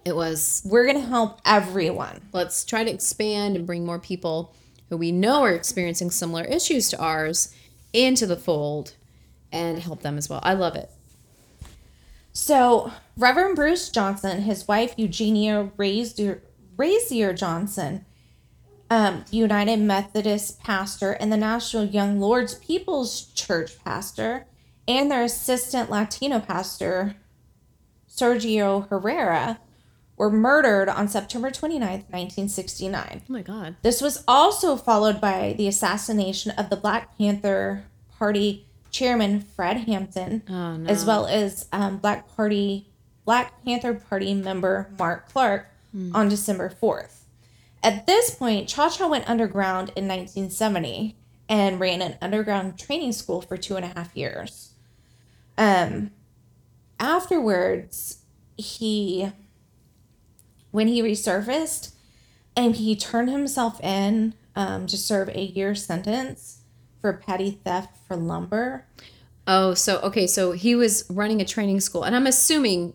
It 0.04 0.14
was 0.14 0.62
we're 0.64 0.84
going 0.84 1.00
to 1.02 1.08
help 1.08 1.40
everyone. 1.44 2.20
let's 2.32 2.64
try 2.64 2.84
to 2.84 2.90
expand 2.92 3.56
and 3.56 3.66
bring 3.66 3.84
more 3.84 3.98
people 3.98 4.54
who 4.88 4.96
we 4.96 5.10
know 5.10 5.42
are 5.42 5.50
experiencing 5.50 6.12
similar 6.12 6.44
issues 6.44 6.90
to 6.90 7.00
ours 7.00 7.52
into 7.92 8.24
the 8.24 8.36
fold 8.36 8.94
and 9.50 9.80
help 9.80 10.02
them 10.02 10.16
as 10.16 10.28
well. 10.28 10.38
I 10.44 10.54
love 10.54 10.76
it. 10.76 10.92
So, 12.32 12.92
Reverend 13.16 13.56
Bruce 13.56 13.88
Johnson, 13.88 14.42
his 14.42 14.68
wife 14.68 14.94
Eugenia 14.96 15.72
Ransier, 15.76 16.40
Ransier 16.76 17.36
Johnson, 17.36 18.06
um, 18.88 19.24
United 19.32 19.80
Methodist 19.80 20.60
pastor, 20.60 21.12
and 21.12 21.32
the 21.32 21.36
National 21.36 21.84
Young 21.84 22.20
Lords 22.20 22.54
People's 22.54 23.24
Church 23.34 23.76
pastor, 23.84 24.46
and 24.92 25.10
their 25.10 25.22
assistant 25.22 25.90
Latino 25.90 26.38
pastor, 26.38 27.16
Sergio 28.08 28.88
Herrera, 28.88 29.58
were 30.16 30.30
murdered 30.30 30.88
on 30.88 31.08
September 31.08 31.50
29th, 31.50 32.04
1969. 32.10 33.22
Oh 33.28 33.32
my 33.32 33.42
god. 33.42 33.76
This 33.82 34.00
was 34.00 34.22
also 34.28 34.76
followed 34.76 35.20
by 35.20 35.54
the 35.56 35.66
assassination 35.66 36.52
of 36.52 36.68
the 36.70 36.76
Black 36.76 37.16
Panther 37.18 37.84
Party 38.18 38.66
chairman 38.90 39.40
Fred 39.40 39.78
Hampton, 39.78 40.42
Oh, 40.48 40.76
no. 40.76 40.88
as 40.90 41.04
well 41.04 41.26
as 41.26 41.66
um, 41.72 41.96
Black 41.98 42.34
Party 42.36 42.88
Black 43.24 43.64
Panther 43.64 43.94
Party 43.94 44.34
member 44.34 44.90
Mark 44.98 45.28
Clark 45.32 45.68
on 46.14 46.28
December 46.28 46.68
fourth. 46.70 47.26
At 47.82 48.06
this 48.06 48.34
point, 48.34 48.66
Cha 48.68 48.88
Cha 48.88 49.06
went 49.08 49.28
underground 49.28 49.88
in 49.96 50.08
1970 50.08 51.16
and 51.48 51.78
ran 51.80 52.00
an 52.00 52.16
underground 52.22 52.78
training 52.78 53.12
school 53.12 53.42
for 53.42 53.56
two 53.58 53.76
and 53.76 53.84
a 53.84 53.88
half 53.88 54.16
years. 54.16 54.71
Um, 55.58 56.10
afterwards, 56.98 58.18
he 58.56 59.30
when 60.70 60.88
he 60.88 61.02
resurfaced 61.02 61.92
and 62.56 62.76
he 62.76 62.96
turned 62.96 63.28
himself 63.30 63.80
in 63.82 64.34
um, 64.56 64.86
to 64.86 64.96
serve 64.96 65.28
a 65.30 65.40
year 65.42 65.74
sentence 65.74 66.60
for 67.00 67.12
petty 67.12 67.50
theft 67.64 67.96
for 68.06 68.16
lumber. 68.16 68.86
Oh, 69.46 69.74
so 69.74 69.98
okay, 70.00 70.26
so 70.26 70.52
he 70.52 70.74
was 70.74 71.04
running 71.10 71.40
a 71.40 71.44
training 71.44 71.80
school, 71.80 72.04
and 72.04 72.14
I'm 72.14 72.26
assuming 72.26 72.94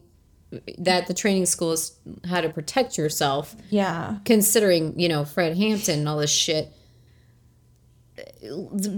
that 0.77 1.07
the 1.07 1.13
training 1.13 1.45
school 1.45 1.73
is 1.73 1.91
how 2.25 2.39
to 2.39 2.47
protect 2.49 2.97
yourself, 2.97 3.53
Yeah. 3.69 4.19
considering 4.23 4.97
you 4.99 5.09
know 5.09 5.25
Fred 5.25 5.57
Hampton 5.57 5.99
and 5.99 6.09
all 6.09 6.17
this 6.19 6.31
shit. 6.31 6.71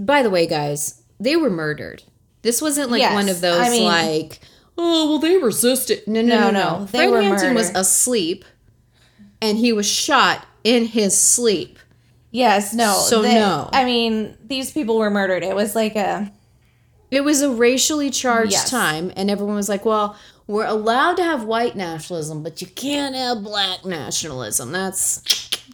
By 0.06 0.22
the 0.22 0.30
way, 0.30 0.46
guys, 0.46 1.02
they 1.18 1.36
were 1.36 1.50
murdered. 1.50 2.04
This 2.42 2.62
wasn't 2.62 2.90
like 2.90 3.00
Yes, 3.00 3.14
one 3.14 3.28
of 3.28 3.40
those 3.40 3.60
I 3.60 3.70
mean- 3.70 3.84
like, 3.84 4.40
oh 4.78 5.10
well 5.10 5.18
they 5.18 5.36
resisted. 5.36 6.06
No, 6.06 6.22
no, 6.22 6.28
No, 6.38 6.50
no, 6.50 6.78
no. 6.80 6.84
they 6.86 7.08
Fred 7.08 7.24
Hampton 7.24 7.54
was 7.54 7.70
asleep, 7.70 8.44
and 9.42 9.58
he 9.58 9.72
was 9.72 9.86
shot 9.86 10.46
in 10.64 10.86
his 10.86 11.16
sleep. 11.18 11.78
Yes, 12.30 12.72
no. 12.72 12.94
So 12.94 13.22
they- 13.22 13.34
no. 13.34 13.68
I 13.72 13.84
mean, 13.84 14.36
these 14.44 14.70
people 14.70 14.98
were 14.98 15.10
murdered. 15.10 15.42
It 15.42 15.54
was 15.54 15.74
like 15.74 15.96
a 15.96 16.30
It 17.10 17.24
was 17.24 17.42
a 17.42 17.50
racially 17.50 18.08
charged 18.10 18.52
Yes. 18.52 18.70
time, 18.70 19.12
and 19.16 19.28
everyone 19.32 19.56
was 19.56 19.68
like, 19.68 19.84
"Well, 19.84 20.14
we're 20.46 20.64
allowed 20.66 21.16
to 21.16 21.24
have 21.24 21.42
white 21.42 21.74
nationalism, 21.74 22.44
but 22.44 22.60
you 22.60 22.68
can't 22.68 23.16
have 23.16 23.42
black 23.42 23.84
nationalism. 23.84 24.70
That's 24.70 25.20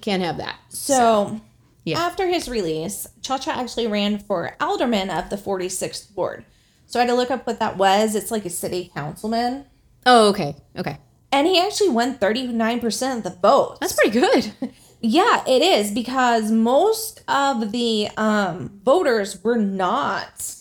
can't 0.01 0.22
have 0.22 0.38
that." 0.38 0.56
so. 0.70 1.40
Yeah. 1.84 2.01
After 2.01 2.26
his 2.26 2.48
release, 2.48 3.06
Cha 3.22 3.38
Cha 3.38 3.52
actually 3.52 3.86
ran 3.86 4.18
for 4.18 4.56
alderman 4.60 5.09
of 5.09 5.30
the 5.30 5.36
46th 5.36 6.09
ward. 6.16 6.44
So 6.87 7.01
I 7.01 7.03
had 7.05 7.09
to 7.11 7.15
look 7.15 7.31
up 7.31 7.47
what 7.47 7.59
that 7.59 7.77
was. 7.77 8.15
It's 8.15 8.31
like 8.31 8.45
a 8.45 8.51
city 8.51 8.91
councilman. 8.95 9.67
Oh, 10.07 10.29
okay, 10.29 10.55
okay, 10.79 10.99
And 11.33 11.47
he 11.49 11.59
actually 11.61 11.89
won 11.91 12.17
39% 12.17 13.17
of 13.19 13.23
the 13.25 13.31
vote. 13.43 13.79
that's 13.81 13.93
pretty 13.95 14.19
good. 14.21 14.53
Yeah, 14.99 15.45
it 15.47 15.61
is 15.63 15.93
because 15.93 16.51
most 16.51 17.23
of 17.29 17.71
the 17.71 18.09
um, 18.17 18.81
voters 18.83 19.45
were 19.45 19.59
not 19.59 20.55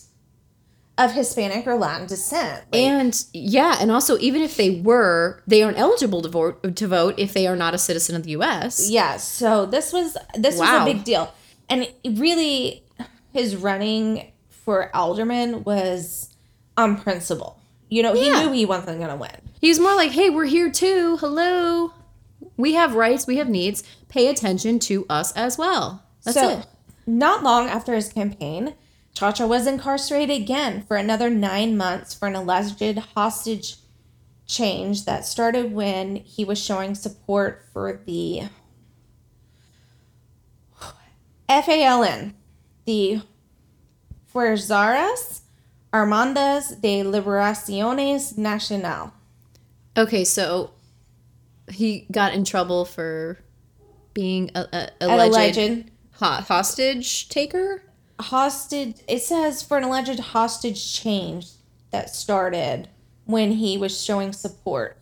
of 0.98 1.12
Hispanic 1.12 1.66
or 1.66 1.74
Latin 1.76 2.06
descent. 2.06 2.64
Like, 2.70 2.82
And 2.82 3.24
yeah, 3.32 3.76
and 3.80 3.90
also 3.90 4.18
even 4.18 4.42
if 4.42 4.56
they 4.56 4.80
were, 4.82 5.42
they 5.46 5.62
aren't 5.62 5.78
eligible 5.78 6.20
to 6.22 6.28
vote 6.28 6.76
to 6.76 6.86
vote 6.86 7.14
if 7.18 7.32
they 7.32 7.46
are 7.46 7.56
not 7.56 7.74
a 7.74 7.78
citizen 7.78 8.14
of 8.14 8.24
the 8.24 8.30
U.S. 8.32 8.90
yeah, 8.90 9.16
so 9.16 9.64
this 9.66 9.90
was 9.92 10.16
this 10.34 10.58
Wow. 10.58 10.84
was 10.84 10.90
a 10.90 10.94
big 10.94 11.02
deal, 11.04 11.32
and 11.70 11.88
really, 12.04 12.84
his 13.32 13.56
running 13.56 14.32
for 14.66 14.94
alderman 14.94 15.62
was 15.62 16.34
on 16.76 17.00
principle. 17.00 17.58
You 17.88 18.02
know, 18.02 18.14
he 18.14 18.28
knew 18.28 18.50
he 18.50 18.66
wasn't 18.66 18.98
going 18.98 19.10
to 19.10 19.16
win. 19.16 19.30
He's 19.60 19.78
more 19.78 19.94
like, 19.94 20.10
"Hey, 20.10 20.28
we're 20.28 20.44
here 20.44 20.70
too. 20.70 21.16
Hello, 21.18 21.94
we 22.56 22.74
have 22.74 22.96
rights, 22.96 23.28
we 23.28 23.36
have 23.36 23.48
needs. 23.48 23.84
Pay 24.08 24.26
attention 24.26 24.80
to 24.80 25.06
us 25.08 25.32
as 25.32 25.56
well." 25.56 26.02
That's 26.24 26.36
so, 26.36 26.48
it. 26.58 26.66
not 27.06 27.44
long 27.44 27.68
after 27.68 27.94
his 27.94 28.12
campaign, 28.12 28.74
Cha 29.14 29.30
Cha 29.30 29.46
was 29.46 29.68
incarcerated 29.68 30.42
again 30.42 30.82
for 30.82 30.96
another 30.96 31.30
nine 31.30 31.76
months 31.76 32.12
for 32.12 32.26
an 32.26 32.34
alleged 32.34 32.98
hostage 33.14 33.76
change 34.46 35.04
that 35.04 35.24
started 35.24 35.72
when 35.72 36.16
he 36.16 36.44
was 36.44 36.60
showing 36.62 36.96
support 36.96 37.64
for 37.72 38.00
the 38.04 38.42
FALN, 41.48 42.34
the 42.84 43.20
Fuerzas 44.36 45.40
Armadas 45.94 46.78
de 46.82 47.02
Liberaciones 47.02 48.36
Nacional. 48.36 49.12
Okay, 49.96 50.24
so 50.26 50.72
he 51.70 52.06
got 52.12 52.34
in 52.34 52.44
trouble 52.44 52.84
for 52.84 53.38
being 54.12 54.50
a, 54.54 54.60
a 54.72 54.90
An 55.00 55.10
alleged, 55.10 55.56
alleged 55.58 55.90
ho- 56.12 56.42
hostage 56.42 57.30
taker. 57.30 57.82
hostage 58.20 58.96
it 59.08 59.22
says 59.22 59.62
for 59.62 59.78
an 59.78 59.84
alleged 59.84 60.20
hostage 60.20 60.92
change 60.92 61.46
that 61.90 62.10
started 62.14 62.88
when 63.24 63.52
he 63.52 63.76
was 63.78 64.02
showing 64.02 64.32
support 64.32 64.96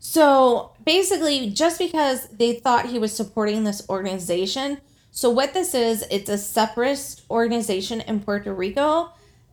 so 0.00 0.72
basically 0.84 1.48
just 1.50 1.78
because 1.78 2.28
they 2.28 2.52
thought 2.54 2.86
he 2.86 2.98
was 2.98 3.14
supporting 3.14 3.64
this 3.64 3.86
organization 3.88 4.78
so 5.10 5.30
what 5.30 5.54
this 5.54 5.74
is 5.74 6.04
it's 6.10 6.30
a 6.30 6.38
separatist 6.38 7.22
organization 7.30 8.00
in 8.02 8.20
puerto 8.20 8.52
rico 8.52 9.10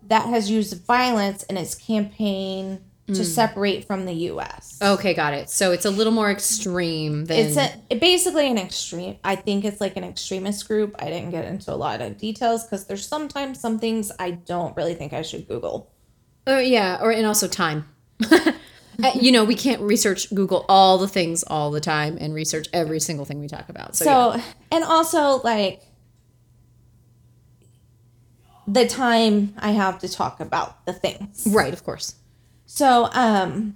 that 0.08 0.28
has 0.28 0.50
used 0.50 0.86
violence 0.86 1.44
in 1.44 1.58
its 1.58 1.76
campaign 1.76 2.80
to 3.08 3.18
hmm. 3.18 3.24
separate 3.24 3.86
from 3.86 4.06
the 4.06 4.14
us 4.14 4.66
Okay, 4.82 5.14
got 5.14 5.34
it. 5.34 5.50
So 5.50 5.72
it's 5.72 5.86
a 5.86 5.92
little 5.92 6.12
more 6.12 6.32
extreme 6.32 7.26
than 7.26 7.38
it's 7.38 7.58
a 7.58 7.72
it 7.90 8.00
basically 8.00 8.50
an 8.50 8.58
extreme. 8.58 9.18
I 9.24 9.36
think 9.36 9.64
it's 9.64 9.80
like 9.80 9.96
an 9.96 10.04
extremist 10.04 10.68
group. 10.68 10.96
I 11.00 11.06
didn't 11.06 11.32
get 11.32 11.46
into 11.46 11.72
a 11.72 11.76
lot 11.76 12.02
of 12.02 12.18
details 12.18 12.64
because 12.64 12.86
there's 12.86 13.08
sometimes 13.08 13.60
some 13.60 13.80
things 13.80 14.12
I 14.20 14.32
don't 14.32 14.76
really 14.76 14.96
think 14.96 15.14
I 15.14 15.22
should 15.22 15.48
Google. 15.48 15.92
Oh 16.48 16.60
yeah, 16.60 17.00
or 17.02 17.12
and 17.12 17.26
also 17.26 17.48
time. 17.48 17.88
Uh, 19.04 19.12
you 19.20 19.32
know, 19.32 19.44
we 19.44 19.56
can't 19.56 19.82
research 19.82 20.34
Google 20.34 20.66
all 20.70 20.98
the 20.98 21.08
things 21.08 21.44
all 21.48 21.72
the 21.72 21.82
time 21.82 22.18
and 22.20 22.34
research 22.34 22.68
every 22.74 23.00
single 23.00 23.26
thing 23.26 23.40
we 23.42 23.48
talk 23.48 23.68
about. 23.70 23.96
So, 23.96 24.06
So 24.06 24.36
yeah. 24.36 24.44
and 24.72 24.84
also 24.84 25.42
like 25.44 25.82
the 28.68 28.88
time 28.88 29.54
I 29.58 29.72
have 29.72 30.00
to 30.00 30.10
talk 30.10 30.40
about 30.40 30.86
the 30.86 30.94
things. 30.94 31.48
right, 31.52 31.74
of 31.74 31.84
course. 31.84 32.16
So 32.66 33.10
um 33.14 33.76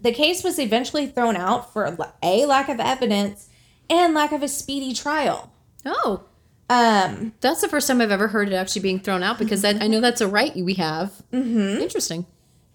the 0.00 0.12
case 0.12 0.44
was 0.44 0.58
eventually 0.58 1.06
thrown 1.06 1.36
out 1.36 1.72
for 1.72 1.96
a 2.22 2.46
lack 2.46 2.68
of 2.68 2.78
evidence 2.80 3.48
and 3.90 4.14
lack 4.14 4.32
of 4.32 4.42
a 4.42 4.48
speedy 4.48 4.94
trial. 4.94 5.52
Oh, 5.84 6.24
Um 6.70 7.34
that's 7.40 7.60
the 7.60 7.68
first 7.68 7.88
time 7.88 8.00
I've 8.00 8.10
ever 8.10 8.28
heard 8.28 8.48
it 8.48 8.54
actually 8.54 8.82
being 8.82 9.00
thrown 9.00 9.22
out 9.22 9.38
because 9.38 9.62
that, 9.62 9.82
I 9.82 9.86
know 9.86 10.00
that's 10.00 10.20
a 10.20 10.28
right 10.28 10.54
we 10.56 10.74
have. 10.74 11.22
Mm-hmm. 11.32 11.82
Interesting. 11.82 12.26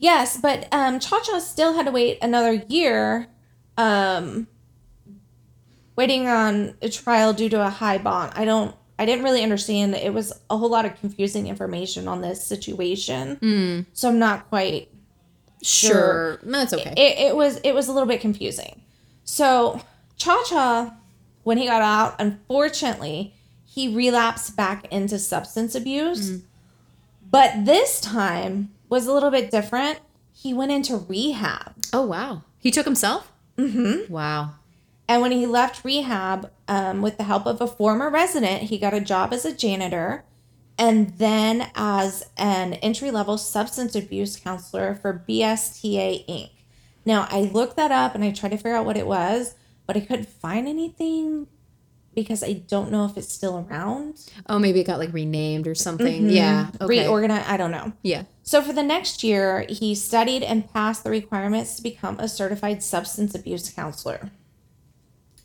Yes, 0.03 0.35
but 0.35 0.67
um, 0.73 0.99
Cha 0.99 1.21
Cha 1.21 1.39
still 1.39 1.75
had 1.75 1.85
to 1.85 1.91
wait 1.93 2.17
another 2.21 2.61
year, 2.67 3.27
um, 3.77 4.47
waiting 5.95 6.27
on 6.27 6.73
a 6.81 6.89
trial 6.89 7.31
due 7.31 7.47
to 7.47 7.65
a 7.65 7.69
high 7.69 7.99
bond. 7.99 8.33
I 8.35 8.43
don't, 8.43 8.75
I 8.99 9.05
didn't 9.05 9.23
really 9.23 9.41
understand. 9.41 9.95
It 9.95 10.13
was 10.13 10.33
a 10.49 10.57
whole 10.57 10.67
lot 10.67 10.83
of 10.83 10.99
confusing 10.99 11.47
information 11.47 12.09
on 12.09 12.19
this 12.19 12.45
situation, 12.45 13.37
so 13.93 14.09
I'm 14.09 14.19
not 14.19 14.49
quite. 14.49 14.89
Sure, 15.61 16.37
that's 16.43 16.73
okay. 16.73 16.93
It, 16.97 17.29
it 17.29 17.35
was, 17.37 17.61
it 17.63 17.73
was 17.73 17.87
a 17.87 17.93
little 17.93 18.07
bit 18.09 18.19
confusing. 18.19 18.81
So 19.23 19.79
Cha 20.17 20.43
Cha, 20.49 20.97
when 21.43 21.57
he 21.57 21.65
got 21.65 21.81
out, 21.81 22.15
unfortunately, 22.19 23.35
he 23.63 23.87
relapsed 23.95 24.57
back 24.57 24.85
into 24.91 25.17
substance 25.17 25.75
abuse. 25.75 26.41
But 27.31 27.63
this 27.63 28.01
time 28.01 28.73
was 28.93 29.07
a 29.07 29.13
little 29.13 29.31
bit 29.31 29.49
different. 29.51 29.99
He 30.31 30.53
went 30.53 30.71
into 30.71 30.97
rehab. 30.97 31.73
oh 31.91 32.05
wow, 32.05 32.43
he 32.59 32.71
took 32.71 32.85
himself. 32.85 33.31
Mm-hmm. 33.57 34.11
Wow. 34.11 34.51
And 35.07 35.21
when 35.21 35.31
he 35.31 35.45
left 35.45 35.83
rehab, 35.83 36.49
um, 36.67 37.01
with 37.01 37.17
the 37.17 37.23
help 37.23 37.45
of 37.45 37.59
a 37.59 37.67
former 37.67 38.09
resident, 38.09 38.63
he 38.63 38.77
got 38.77 38.93
a 38.93 39.01
job 39.01 39.33
as 39.33 39.45
a 39.45 39.53
janitor 39.53 40.23
and 40.77 41.17
then 41.17 41.69
as 41.75 42.23
an 42.37 42.73
entry 42.75 43.11
level 43.11 43.37
substance 43.37 43.95
abuse 43.95 44.37
counselor 44.37 44.95
for 44.95 45.23
BSTA 45.27 46.25
Inc. 46.27 46.51
Now, 47.05 47.27
I 47.29 47.41
looked 47.41 47.75
that 47.75 47.91
up 47.91 48.15
and 48.15 48.23
I 48.23 48.31
tried 48.31 48.49
to 48.49 48.57
figure 48.57 48.75
out 48.75 48.85
what 48.85 48.97
it 48.97 49.05
was, 49.05 49.55
but 49.85 49.97
I 49.97 49.99
couldn't 49.99 50.29
find 50.29 50.67
anything 50.67 51.47
because 52.15 52.41
I 52.43 52.53
don't 52.53 52.91
know 52.91 53.05
if 53.05 53.17
it's 53.17 53.31
still 53.31 53.67
around. 53.69 54.19
Oh, 54.47 54.57
maybe 54.57 54.79
it 54.79 54.85
got 54.87 54.99
like 54.99 55.13
renamed 55.13 55.67
or 55.67 55.75
something. 55.75 56.29
Yeah. 56.29 56.69
Okay. 56.79 57.01
Reorganized, 57.01 57.49
I 57.49 57.57
don't 57.57 57.71
know. 57.71 57.91
yeah. 58.03 58.23
So 58.43 58.61
for 58.61 58.73
the 58.73 58.83
next 58.83 59.23
year, 59.23 59.65
he 59.69 59.95
studied 59.95 60.43
and 60.43 60.71
passed 60.71 61.03
the 61.03 61.09
requirements 61.09 61.75
to 61.77 61.81
become 61.81 62.19
a 62.19 62.27
certified 62.27 62.83
substance 62.83 63.33
abuse 63.33 63.69
counselor. 63.69 64.31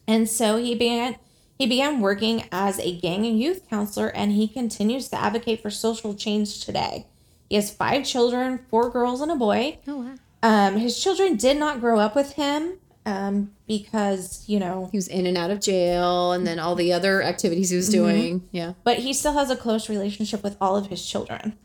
And 0.07 0.29
so 0.29 0.57
he 0.57 0.75
began 0.75 1.17
he 1.59 1.67
began 1.67 2.01
working 2.01 2.45
as 2.53 2.79
a 2.79 2.97
gang 2.99 3.27
and 3.27 3.39
youth 3.41 3.69
counselor 3.69 4.09
and 4.09 4.33
he 4.33 4.47
continues 4.47 5.09
to 5.09 5.21
advocate 5.21 5.61
for 5.61 5.71
social 5.71 6.15
change 6.15 6.65
today. 6.65 7.07
He 7.49 7.57
has 7.57 7.73
five 7.73 8.05
children, 8.05 8.61
four 8.71 8.91
girls 8.91 9.21
and 9.21 9.31
a 9.33 9.37
boy. 9.37 9.79
Oh 9.87 9.97
wow. 9.97 10.15
Um, 10.41 10.77
his 10.77 11.03
children 11.03 11.37
did 11.37 11.57
not 11.57 11.81
grow 11.81 11.99
up 11.99 12.15
with 12.15 12.35
him 12.35 12.79
um, 13.05 13.53
because, 13.67 14.45
you 14.47 14.61
know, 14.61 14.89
He 14.93 14.99
was 14.99 15.09
in 15.09 15.27
and 15.27 15.37
out 15.37 15.51
of 15.51 15.61
jail, 15.61 16.33
and 16.33 16.47
then 16.47 16.59
all 16.61 16.75
the 16.77 16.93
other 16.93 17.23
activities 17.23 17.71
he 17.71 17.77
was 17.77 17.89
doing. 17.89 18.47
Yeah. 18.53 18.75
but 18.85 18.99
he 18.99 19.13
still 19.15 19.33
has 19.33 19.51
a 19.51 19.57
close 19.57 19.89
relationship 19.89 20.43
with 20.45 20.57
all 20.61 20.77
of 20.77 20.89
his 20.89 21.05
children. 21.05 21.57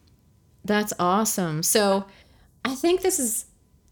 That's 0.66 0.94
awesome. 1.00 1.64
So 1.64 2.06
I 2.66 2.76
think 2.76 3.02
this 3.02 3.20
is 3.20 3.46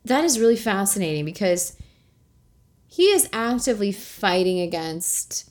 that 0.06 0.24
is 0.24 0.40
really 0.40 0.56
fascinating 0.56 1.26
because 1.26 1.76
he 2.88 3.04
is 3.12 3.30
actively 3.34 3.92
fighting 3.92 4.60
against 4.60 5.50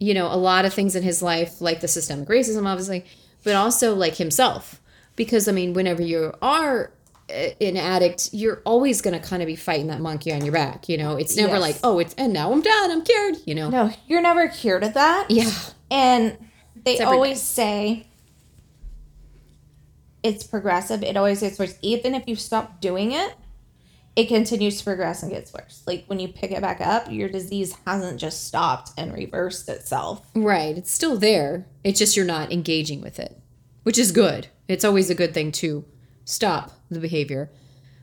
you 0.00 0.14
know 0.14 0.26
a 0.26 0.36
lot 0.36 0.64
of 0.64 0.72
things 0.74 0.94
in 0.96 1.02
his 1.02 1.22
life 1.22 1.60
like 1.60 1.80
the 1.80 1.88
systemic 1.88 2.28
racism 2.28 2.66
obviously 2.66 3.04
but 3.44 3.54
also 3.56 3.94
like 3.94 4.14
himself 4.16 4.80
because 5.16 5.48
i 5.48 5.52
mean 5.52 5.72
whenever 5.72 6.02
you 6.02 6.32
are 6.42 6.92
uh, 7.30 7.32
an 7.60 7.76
addict 7.76 8.30
you're 8.32 8.62
always 8.64 9.00
going 9.00 9.18
to 9.20 9.26
kind 9.28 9.42
of 9.42 9.46
be 9.46 9.56
fighting 9.56 9.88
that 9.88 10.00
monkey 10.00 10.32
on 10.32 10.44
your 10.44 10.52
back 10.52 10.88
you 10.88 10.96
know 10.96 11.16
it's 11.16 11.36
never 11.36 11.54
Yes. 11.54 11.60
like 11.60 11.76
oh 11.82 11.98
it's 11.98 12.14
and 12.14 12.32
now 12.32 12.52
i'm 12.52 12.62
done 12.62 12.90
i'm 12.92 13.02
cured 13.02 13.36
you 13.44 13.54
know 13.56 13.70
No, 13.70 13.90
you're 14.06 14.22
never 14.22 14.46
cured 14.48 14.84
of 14.84 14.94
that. 14.94 15.30
yeah 15.30 15.50
And 15.90 16.36
they 16.84 17.00
always 17.00 17.40
say 17.42 18.06
it's 20.22 20.44
progressive. 20.44 21.02
It 21.02 21.16
always 21.16 21.40
gets 21.40 21.58
worse. 21.58 21.76
Even 21.82 22.14
if 22.14 22.26
you 22.26 22.36
stop 22.36 22.80
doing 22.80 23.12
it, 23.12 23.34
it 24.16 24.26
continues 24.26 24.78
to 24.78 24.84
progress 24.84 25.22
and 25.22 25.30
gets 25.30 25.52
worse. 25.52 25.84
Like 25.86 26.04
when 26.06 26.18
you 26.18 26.28
pick 26.28 26.50
it 26.50 26.60
back 26.60 26.80
up, 26.80 27.10
your 27.10 27.28
disease 27.28 27.76
hasn't 27.86 28.20
just 28.20 28.46
stopped 28.46 28.90
and 28.96 29.12
reversed 29.12 29.68
itself. 29.68 30.26
Right. 30.34 30.76
It's 30.76 30.90
still 30.90 31.16
there. 31.16 31.66
It's 31.84 32.00
just 32.00 32.16
you're 32.16 32.26
not 32.26 32.52
engaging 32.52 33.00
with 33.00 33.20
it, 33.20 33.40
which 33.84 33.96
is 33.96 34.10
good. 34.10 34.48
It's 34.66 34.84
always 34.84 35.08
a 35.08 35.14
good 35.14 35.34
thing 35.34 35.52
to 35.52 35.84
stop 36.24 36.72
the 36.90 36.98
behavior. 36.98 37.50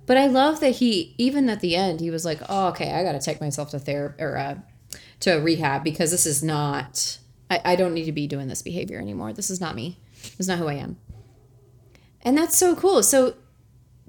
But 0.06 0.18
I 0.18 0.28
love 0.28 0.60
that 0.62 0.78
he, 0.78 1.16
even 1.18 1.50
at 1.50 1.60
the 1.60 1.76
end, 1.76 2.00
he 2.00 2.12
was 2.12 2.26
like, 2.26 2.40
"Oh, 2.48 2.68
okay, 2.68 2.94
I 2.94 3.04
got 3.04 3.14
to 3.14 3.20
take 3.20 3.42
myself 3.42 3.72
to 3.72 3.80
therapy 3.80 4.22
or 4.22 4.38
uh, 4.38 4.56
to 5.22 5.34
rehab 5.34 5.84
because 5.84 6.12
this 6.12 6.26
is 6.26 6.44
not. 6.44 7.18
I, 7.50 7.62
I 7.66 7.76
don't 7.76 7.94
need 7.94 8.06
to 8.06 8.12
be 8.12 8.28
doing 8.28 8.48
this 8.48 8.62
behavior 8.62 9.00
anymore. 9.00 9.34
This 9.34 9.50
is 9.50 9.60
not 9.60 9.76
me. 9.76 10.00
This 10.22 10.42
is 10.42 10.48
not 10.48 10.60
who 10.60 10.68
I 10.68 10.76
am." 10.76 10.98
And 12.26 12.38
that's 12.38 12.58
so 12.58 12.76
cool. 12.76 13.02
So 13.04 13.36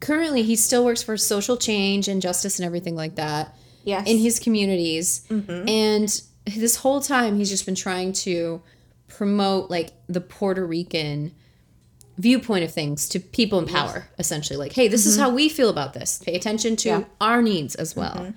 currently, 0.00 0.42
he 0.42 0.56
still 0.56 0.84
works 0.84 1.02
for 1.02 1.16
social 1.16 1.56
change 1.56 2.08
and 2.08 2.20
justice 2.20 2.58
and 2.58 2.66
everything 2.66 2.96
like 2.96 3.14
that 3.16 3.54
Yes. 3.84 4.08
in 4.08 4.18
his 4.18 4.40
communities. 4.40 5.22
Mm-hmm. 5.30 5.68
And 5.68 6.22
this 6.56 6.76
whole 6.76 7.00
time, 7.00 7.36
he's 7.36 7.50
just 7.50 7.66
been 7.66 7.74
trying 7.76 8.12
to 8.14 8.60
promote 9.06 9.70
like 9.70 9.92
the 10.08 10.20
Puerto 10.20 10.66
Rican 10.66 11.32
viewpoint 12.18 12.64
of 12.64 12.72
things 12.72 13.08
to 13.10 13.20
people 13.20 13.58
in 13.58 13.66
power, 13.66 14.08
essentially. 14.18 14.56
Like, 14.56 14.72
hey, 14.72 14.88
this 14.88 15.06
is 15.06 15.14
mm-hmm. 15.14 15.22
how 15.24 15.30
we 15.30 15.48
feel 15.48 15.68
about 15.68 15.92
this. 15.92 16.18
Pay 16.24 16.34
attention 16.34 16.74
to 16.76 16.88
Yeah. 16.88 17.04
our 17.20 17.42
needs 17.42 17.74
as 17.74 17.94
well. 17.94 18.14
Mm-hmm. 18.16 18.30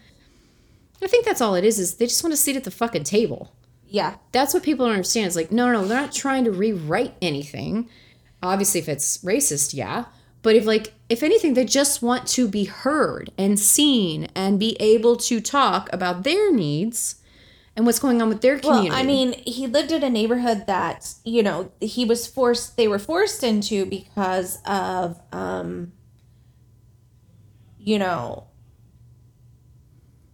I 1.02 1.08
think 1.08 1.26
that's 1.26 1.40
all 1.42 1.56
it 1.56 1.64
is. 1.64 1.80
Is 1.80 1.96
they 1.96 2.06
just 2.06 2.24
want 2.24 2.34
to 2.34 2.38
sit 2.38 2.56
at 2.58 2.66
the 2.66 2.72
fucking 2.72 3.06
table. 3.06 3.54
yeah. 3.88 4.16
That's 4.34 4.54
what 4.54 4.62
people 4.64 4.86
don't 4.86 4.94
understand. 4.96 5.28
It's 5.28 5.36
like, 5.36 5.52
no, 5.52 5.66
no, 5.68 5.82
no, 5.82 5.88
they're 5.88 6.02
not 6.02 6.12
trying 6.12 6.44
to 6.44 6.52
rewrite 6.52 7.16
anything. 7.22 7.90
Obviously, 8.42 8.80
if 8.80 8.90
it's 8.90 9.20
racist, 9.20 9.74
yeah. 9.74 10.06
But 10.42 10.56
if 10.56 10.66
like, 10.66 10.94
if 11.10 11.22
anything, 11.24 11.54
they 11.54 11.66
just 11.66 12.02
want 12.02 12.28
to 12.30 12.48
be 12.48 12.64
heard 12.64 13.32
and 13.38 13.60
seen 13.60 14.30
and 14.36 14.60
be 14.60 14.78
able 14.80 15.18
to 15.18 15.42
talk 15.42 15.92
about 15.92 16.24
their 16.24 16.54
needs 16.54 17.16
and 17.76 17.86
what's 17.86 18.00
going 18.00 18.22
on 18.22 18.30
with 18.30 18.42
their 18.42 18.58
community. 18.58 18.90
Well, 18.90 19.00
I 19.00 19.04
mean, 19.04 19.34
he 19.46 19.68
lived 19.68 19.92
in 19.92 20.04
a 20.04 20.10
neighborhood 20.10 20.66
that, 20.68 21.14
you 21.24 21.44
know, 21.44 21.72
he 21.82 22.06
was 22.06 22.26
forced, 22.28 22.78
they 22.78 22.88
were 22.88 23.00
forced 23.00 23.44
into 23.44 23.86
because 23.86 24.60
of, 24.66 25.20
um, 25.34 25.92
you 27.78 28.00
know, 28.00 28.48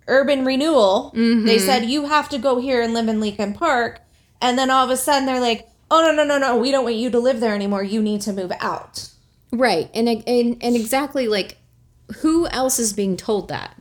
urban 0.07 0.45
renewal. 0.45 1.11
They 1.15 1.57
said, 1.59 1.85
you 1.85 2.05
have 2.05 2.29
to 2.29 2.37
go 2.37 2.59
here 2.59 2.81
and 2.81 2.93
live 2.93 3.07
in 3.07 3.19
Lincoln 3.19 3.53
Park. 3.53 4.01
And 4.41 4.57
then 4.57 4.69
all 4.69 4.85
of 4.85 4.91
a 4.91 4.97
sudden 4.97 5.25
they're 5.25 5.39
like, 5.39 5.67
oh, 5.91 6.01
no, 6.01 6.11
no, 6.11 6.23
no, 6.23 6.37
no, 6.37 6.57
we 6.57 6.71
don't 6.71 6.83
want 6.83 6.95
you 6.95 7.09
to 7.09 7.19
live 7.19 7.39
there 7.39 7.55
anymore. 7.55 7.83
You 7.83 8.01
need 8.01 8.21
to 8.21 8.33
move 8.33 8.51
out. 8.59 9.09
right, 9.51 9.89
and 9.93 10.07
and 10.09 10.57
and 10.61 10.75
exactly 10.75 11.27
like, 11.27 11.57
who 12.17 12.47
else 12.47 12.79
is 12.79 12.93
being 12.93 13.17
told 13.17 13.47
that? 13.49 13.75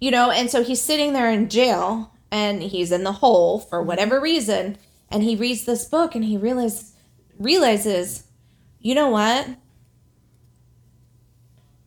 you 0.00 0.10
know 0.10 0.30
and 0.30 0.50
so 0.50 0.62
he's 0.62 0.80
sitting 0.80 1.12
there 1.12 1.30
in 1.30 1.48
jail 1.48 2.12
and 2.30 2.62
he's 2.62 2.92
in 2.92 3.04
the 3.04 3.12
hole 3.12 3.58
for 3.58 3.82
whatever 3.82 4.20
reason. 4.20 4.76
And 5.10 5.22
he 5.22 5.34
reads 5.34 5.64
this 5.64 5.86
book 5.86 6.14
and 6.14 6.24
he 6.24 6.36
realizes 6.36 6.92
realizes 7.38 8.24
you 8.80 8.94
know 8.94 9.08
what? 9.08 9.48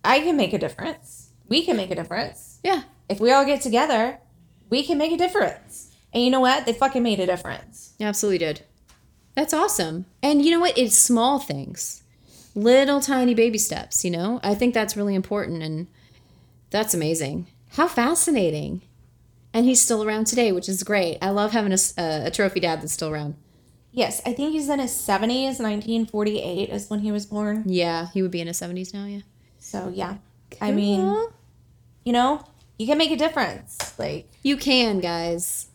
I 0.04 0.20
can 0.20 0.36
make 0.36 0.52
a 0.52 0.58
difference. 0.58 1.30
We 1.48 1.64
can 1.64 1.78
make 1.78 1.92
a 1.92 1.96
difference. 1.96 2.60
Yeah, 2.64 2.84
if 3.08 3.20
we 3.20 3.32
all 3.32 3.46
get 3.46 3.62
together 3.62 4.20
we 4.70 4.84
can 4.84 4.98
make 4.98 5.12
a 5.12 5.18
difference. 5.18 5.92
And 6.14 6.24
you 6.24 6.30
know 6.32 6.40
what? 6.40 6.66
They 6.66 6.74
fucking 6.74 7.04
made 7.04 7.20
a 7.20 7.26
difference. 7.26 7.94
Absolutely 8.00 8.40
did. 8.40 8.64
That's 9.36 9.54
awesome. 9.54 10.06
And 10.22 10.44
you 10.44 10.52
know 10.52 10.60
what? 10.60 10.78
It's 10.78 10.96
small 10.96 11.40
things, 11.40 12.04
little 12.56 13.00
tiny 13.02 13.34
baby 13.34 13.58
steps. 13.58 14.04
You 14.04 14.12
know, 14.12 14.40
I 14.44 14.56
think 14.56 14.74
that's 14.74 14.98
really 14.98 15.16
important, 15.16 15.64
and 15.64 15.88
that's 16.70 16.94
amazing. 16.94 17.48
How 17.72 17.88
fascinating! 17.88 18.82
And 19.54 19.66
he's 19.66 19.82
still 19.82 20.04
around 20.04 20.28
today, 20.28 20.52
which 20.52 20.70
is 20.70 20.84
great. 20.84 21.18
I 21.22 21.30
love 21.30 21.52
having 21.52 21.74
a 21.98 22.32
trophy 22.32 22.60
dad 22.62 22.82
that's 22.82 22.94
still 22.94 23.10
around. 23.10 23.36
yes 23.94 24.22
i 24.26 24.32
think 24.32 24.54
he's 24.54 24.70
in 24.70 24.80
his 24.80 24.92
70s 24.92 25.60
1948 25.60 26.70
is 26.70 26.90
when 26.90 27.02
he 27.02 27.12
was 27.12 27.26
born 27.26 27.64
Yeah, 27.66 28.08
he 28.14 28.22
would 28.22 28.32
be 28.32 28.40
in 28.40 28.48
his 28.48 28.58
seventies 28.58 28.94
now. 28.94 29.06
Yeah. 29.06 29.20
so 29.60 29.92
yeah 29.94 30.16
i 30.62 30.72
mean 30.72 31.00
you 32.06 32.14
know 32.14 32.46
you 32.80 32.88
can 32.88 32.98
make 32.98 33.12
a 33.12 33.18
difference 33.18 33.94
like 34.00 34.30
you 34.44 34.56
can, 34.56 35.00
guys. 35.02 35.68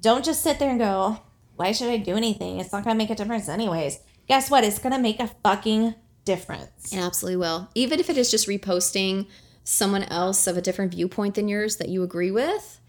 don't 0.00 0.24
just 0.24 0.42
sit 0.42 0.58
there 0.58 0.70
and 0.70 0.78
go, 0.80 1.18
why 1.56 1.72
should 1.72 1.88
I 1.88 1.98
do 1.98 2.16
anything? 2.16 2.60
It's 2.60 2.72
not 2.72 2.84
going 2.84 2.96
to 2.96 2.98
make 2.98 3.10
a 3.10 3.14
difference, 3.14 3.48
anyways. 3.48 4.00
Guess 4.28 4.50
what? 4.50 4.64
It's 4.64 4.78
going 4.78 4.94
to 4.94 4.98
make 4.98 5.20
a 5.20 5.28
fucking 5.42 5.94
difference. 6.24 6.92
It 6.92 6.98
absolutely 6.98 7.36
will. 7.36 7.68
Even 7.74 8.00
if 8.00 8.08
it 8.08 8.16
is 8.16 8.30
just 8.30 8.48
reposting 8.48 9.26
someone 9.64 10.04
else 10.04 10.46
of 10.46 10.56
a 10.56 10.62
different 10.62 10.92
viewpoint 10.92 11.34
than 11.34 11.48
yours 11.48 11.76
that 11.76 11.88
you 11.88 12.02
agree 12.02 12.30
with, 12.30 12.80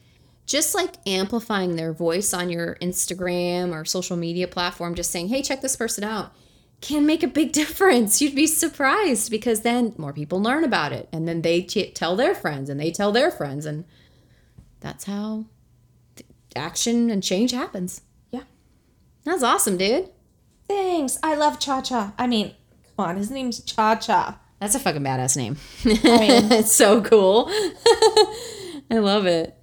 just 0.45 0.75
like 0.75 0.95
amplifying 1.07 1.75
their 1.75 1.93
voice 1.93 2.33
on 2.33 2.49
your 2.49 2.75
Instagram 2.75 3.73
or 3.73 3.85
social 3.85 4.17
media 4.17 4.47
platform, 4.47 4.95
just 4.95 5.11
saying, 5.11 5.29
hey, 5.29 5.41
check 5.41 5.61
this 5.61 5.75
person 5.75 6.03
out, 6.03 6.33
can 6.81 7.05
make 7.05 7.23
a 7.23 7.27
big 7.27 7.51
difference. 7.53 8.21
You'd 8.21 8.35
be 8.35 8.47
surprised 8.47 9.31
because 9.31 9.61
then 9.61 9.93
more 9.97 10.13
people 10.13 10.41
learn 10.41 10.63
about 10.63 10.91
it. 10.91 11.09
And 11.11 11.27
then 11.27 11.41
they 11.41 11.61
t- 11.61 11.91
tell 11.91 12.15
their 12.15 12.35
friends 12.35 12.69
and 12.69 12.79
they 12.79 12.91
tell 12.91 13.11
their 13.11 13.31
friends. 13.31 13.65
And 13.65 13.85
that's 14.79 15.05
how 15.05 15.45
action 16.55 17.09
and 17.09 17.23
change 17.23 17.51
happens. 17.51 18.01
That's 19.23 19.43
awesome, 19.43 19.77
dude. 19.77 20.09
Thanks. 20.67 21.17
I 21.23 21.35
love 21.35 21.59
Cha 21.59 21.81
Cha. 21.81 22.13
I 22.17 22.27
mean, 22.27 22.53
come 22.95 23.05
on, 23.05 23.17
his 23.17 23.31
name's 23.31 23.63
Cha 23.63 23.95
Cha. 23.95 24.39
That's 24.59 24.75
a 24.75 24.79
fucking 24.79 25.03
badass 25.03 25.35
name. 25.35 25.57
I 25.85 25.87
mean, 25.87 26.51
it's 26.51 26.71
so 26.71 27.01
cool. 27.01 27.47
I 28.91 28.99
love 28.99 29.25
it. 29.25 29.57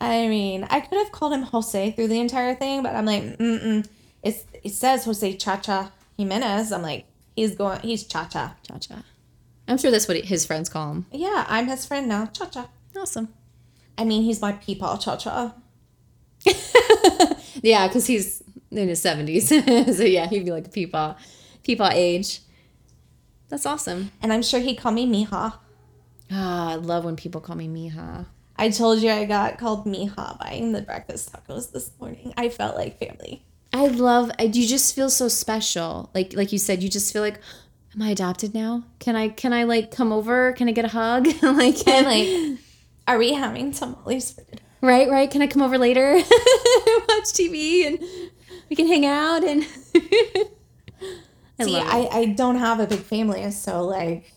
I 0.00 0.26
mean, 0.28 0.66
I 0.68 0.80
could 0.80 0.98
have 0.98 1.12
called 1.12 1.32
him 1.32 1.42
Jose 1.42 1.92
through 1.92 2.08
the 2.08 2.20
entire 2.20 2.54
thing, 2.54 2.82
but 2.82 2.94
I'm 2.94 3.06
like, 3.06 3.22
mm-mm. 3.38 3.86
It's, 4.22 4.44
it 4.62 4.72
says 4.72 5.04
Jose 5.04 5.36
Cha 5.36 5.56
Cha 5.56 5.92
Jimenez. 6.16 6.72
I'm 6.72 6.82
like, 6.82 7.06
he's 7.36 7.54
going, 7.54 7.80
he's 7.80 8.04
Cha 8.04 8.26
Cha. 8.26 8.56
Cha 8.66 8.78
cha. 8.78 9.02
I'm 9.68 9.78
sure 9.78 9.90
that's 9.90 10.08
what 10.08 10.16
his 10.16 10.44
friends 10.44 10.68
call 10.68 10.90
him. 10.90 11.06
Yeah, 11.12 11.44
I'm 11.48 11.68
his 11.68 11.86
friend 11.86 12.08
now. 12.08 12.26
Cha 12.26 12.46
Cha. 12.46 12.68
Awesome. 12.96 13.28
I 13.96 14.04
mean, 14.04 14.22
he's 14.22 14.40
my 14.40 14.52
peepaw 14.52 15.00
Cha 15.00 15.16
Cha. 15.16 15.54
Yeah, 17.62 17.86
because 17.86 18.06
he's 18.06 18.42
in 18.76 18.88
his 18.88 19.02
70s. 19.02 19.94
so 19.96 20.02
yeah, 20.04 20.26
he'd 20.26 20.44
be 20.44 20.50
like 20.50 20.66
a 20.66 20.70
peepaw, 20.70 21.16
peepaw 21.64 21.92
age. 21.92 22.40
That's 23.48 23.66
awesome. 23.66 24.12
And 24.22 24.32
I'm 24.32 24.42
sure 24.42 24.60
he'd 24.60 24.76
call 24.76 24.92
me 24.92 25.06
Mija. 25.06 25.54
Ah, 26.30 26.70
I 26.70 26.74
love 26.76 27.04
when 27.04 27.16
people 27.16 27.40
call 27.40 27.56
me 27.56 27.68
Mija. 27.68 28.26
I 28.56 28.70
told 28.70 29.00
you 29.00 29.10
I 29.10 29.24
got 29.24 29.58
called 29.58 29.86
Mija 29.86 30.38
buying 30.38 30.72
the 30.72 30.82
breakfast 30.82 31.32
tacos 31.32 31.72
this 31.72 31.90
morning. 32.00 32.32
I 32.36 32.48
felt 32.48 32.76
like 32.76 32.98
family. 32.98 33.44
I 33.72 33.86
love. 33.88 34.30
I, 34.38 34.44
you 34.44 34.66
just 34.66 34.94
feel 34.94 35.10
so 35.10 35.28
special. 35.28 36.10
Like 36.14 36.34
like 36.34 36.52
you 36.52 36.58
said, 36.58 36.82
you 36.82 36.88
just 36.88 37.12
feel 37.12 37.22
like, 37.22 37.40
am 37.94 38.02
I 38.02 38.10
adopted 38.10 38.54
now? 38.54 38.84
Can 38.98 39.16
I 39.16 39.28
can 39.28 39.52
I 39.52 39.64
like 39.64 39.90
come 39.90 40.12
over? 40.12 40.52
Can 40.52 40.68
I 40.68 40.72
get 40.72 40.84
a 40.84 40.88
hug? 40.88 41.26
like 41.42 41.86
And 41.88 42.06
like, 42.06 42.58
are 43.08 43.18
we 43.18 43.32
having 43.34 43.72
tamales 43.72 44.32
for 44.32 44.42
dinner? 44.44 44.62
right 44.82 45.08
right. 45.10 45.30
Can 45.30 45.42
I 45.42 45.46
come 45.46 45.62
over 45.62 45.78
later? 45.78 46.14
Watch 46.16 47.32
TV 47.32 47.86
and 47.86 47.98
we 48.72 48.76
can 48.76 48.86
hang 48.86 49.04
out 49.04 49.44
and. 49.44 49.66
I 51.58 51.64
See. 51.64 51.76
I, 51.76 52.08
I 52.10 52.24
don't 52.24 52.56
have 52.56 52.80
a 52.80 52.86
big 52.86 53.00
family, 53.00 53.48
so 53.50 53.84
like, 53.84 54.32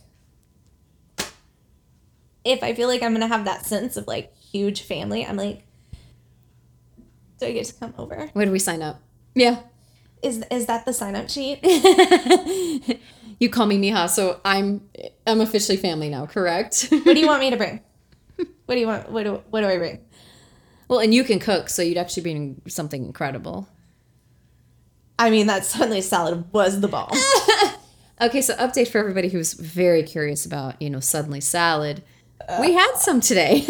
if 2.44 2.62
I 2.62 2.74
feel 2.74 2.90
like 2.90 3.02
I'm 3.02 3.14
gonna 3.14 3.30
have 3.30 3.46
that 3.46 3.66
sense 3.66 3.96
of 3.96 4.08
like 4.08 4.36
huge 4.38 4.82
family, 4.82 5.26
I'm 5.26 5.38
like, 5.38 5.66
do 7.40 7.46
I 7.46 7.54
get 7.54 7.66
to 7.68 7.74
come 7.76 7.94
over? 7.98 8.30
Where 8.34 8.46
do 8.46 8.52
we 8.52 8.60
sign 8.60 8.82
up? 8.82 9.02
Yeah. 9.36 9.62
Is 10.22 10.44
is 10.52 10.66
that 10.66 10.86
the 10.86 10.92
sign 10.92 11.16
up 11.16 11.30
sheet? 11.30 11.60
You 13.38 13.50
call 13.50 13.66
me 13.66 13.78
Mija, 13.78 14.08
so 14.10 14.40
I'm 14.46 14.88
I'm 15.28 15.42
officially 15.42 15.76
family 15.78 16.10
now, 16.10 16.26
correct? 16.26 16.88
what 16.90 17.04
do 17.16 17.20
you 17.20 17.28
want 17.28 17.42
me 17.42 17.50
to 17.50 17.58
bring? 17.64 17.82
What 18.66 18.76
do 18.76 18.80
you 18.80 18.88
want? 18.88 19.12
What 19.12 19.24
do 19.24 19.44
what 19.50 19.60
do 19.62 19.68
I 19.68 19.78
bring? 19.78 20.00
well, 20.88 21.00
and 21.00 21.14
you 21.14 21.26
can 21.26 21.40
cook, 21.40 21.68
so 21.68 21.82
you'd 21.82 21.98
actually 21.98 22.24
bring 22.24 22.62
something 22.68 23.04
incredible. 23.04 23.68
I 25.18 25.30
mean, 25.30 25.48
that 25.48 25.66
Sunday 25.66 26.02
salad 26.02 26.46
was 26.52 26.82
the 26.82 26.88
bomb. 26.88 27.12
Okay, 28.22 28.42
so 28.42 28.56
update 28.56 28.88
for 28.88 28.98
everybody 29.00 29.28
who's 29.28 29.52
very 29.52 30.02
curious 30.02 30.46
about, 30.46 30.82
you 30.82 30.90
know, 30.90 31.02
suddenly 31.02 31.42
salad. 31.42 32.02
we 32.62 32.72
had 32.72 32.94
some 32.96 33.20
today. 33.20 33.66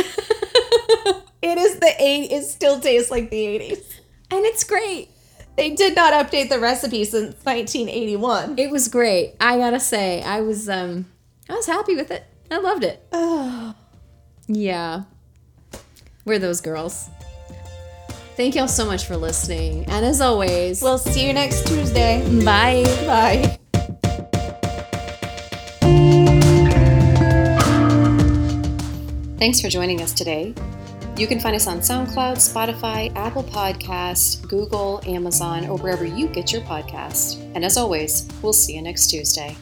it 1.41 1.57
is 1.57 1.79
the 1.79 1.91
eight. 1.97 2.31
It 2.31 2.43
still 2.43 2.79
tastes 2.79 3.09
like 3.09 3.31
the 3.31 3.43
'80s. 3.43 3.83
and 4.29 4.45
it's 4.45 4.63
great. 4.63 5.09
They 5.57 5.71
did 5.71 5.95
not 5.95 6.13
update 6.13 6.49
the 6.49 6.59
recipe 6.59 7.05
since 7.05 7.33
1981. 7.43 8.59
It 8.59 8.69
was 8.69 8.87
great. 8.87 9.33
I 9.39 9.57
got 9.57 9.71
to 9.71 9.79
say, 9.79 10.21
I 10.21 10.41
was 10.41 10.69
um 10.69 11.07
I 11.49 11.53
was 11.55 11.65
happy 11.65 11.95
with 11.95 12.11
it. 12.11 12.23
I 12.51 12.59
loved 12.59 12.83
it. 12.83 13.03
Oh, 13.11 13.73
Yeah. 14.47 15.05
We're 16.23 16.37
those 16.37 16.61
girls. 16.61 17.09
Thank 18.35 18.55
y'all 18.55 18.67
so 18.67 18.85
much 18.85 19.05
for 19.05 19.15
listening. 19.15 19.85
And 19.85 20.05
as 20.05 20.19
always, 20.19 20.81
we'll 20.81 20.97
see 20.97 21.25
you 21.25 21.33
next 21.33 21.67
Tuesday. 21.67 22.21
bye. 22.43 22.83
Bye. 23.05 23.57
Thanks 29.37 29.61
for 29.61 29.69
joining 29.69 30.01
us 30.01 30.11
today. 30.11 30.53
You 31.17 31.27
can 31.27 31.39
find 31.39 31.55
us 31.55 31.67
on 31.67 31.79
SoundCloud, 31.79 32.37
Spotify, 32.37 33.15
Apple 33.15 33.43
Podcast, 33.43 34.45
Google, 34.49 35.01
Amazon, 35.05 35.65
or 35.67 35.77
wherever 35.77 36.03
you 36.03 36.27
get 36.27 36.51
your 36.51 36.61
podcast. 36.63 37.39
And 37.55 37.63
as 37.63 37.77
always, 37.77 38.27
we'll 38.41 38.51
see 38.51 38.75
you 38.75 38.81
next 38.81 39.07
Tuesday. 39.07 39.55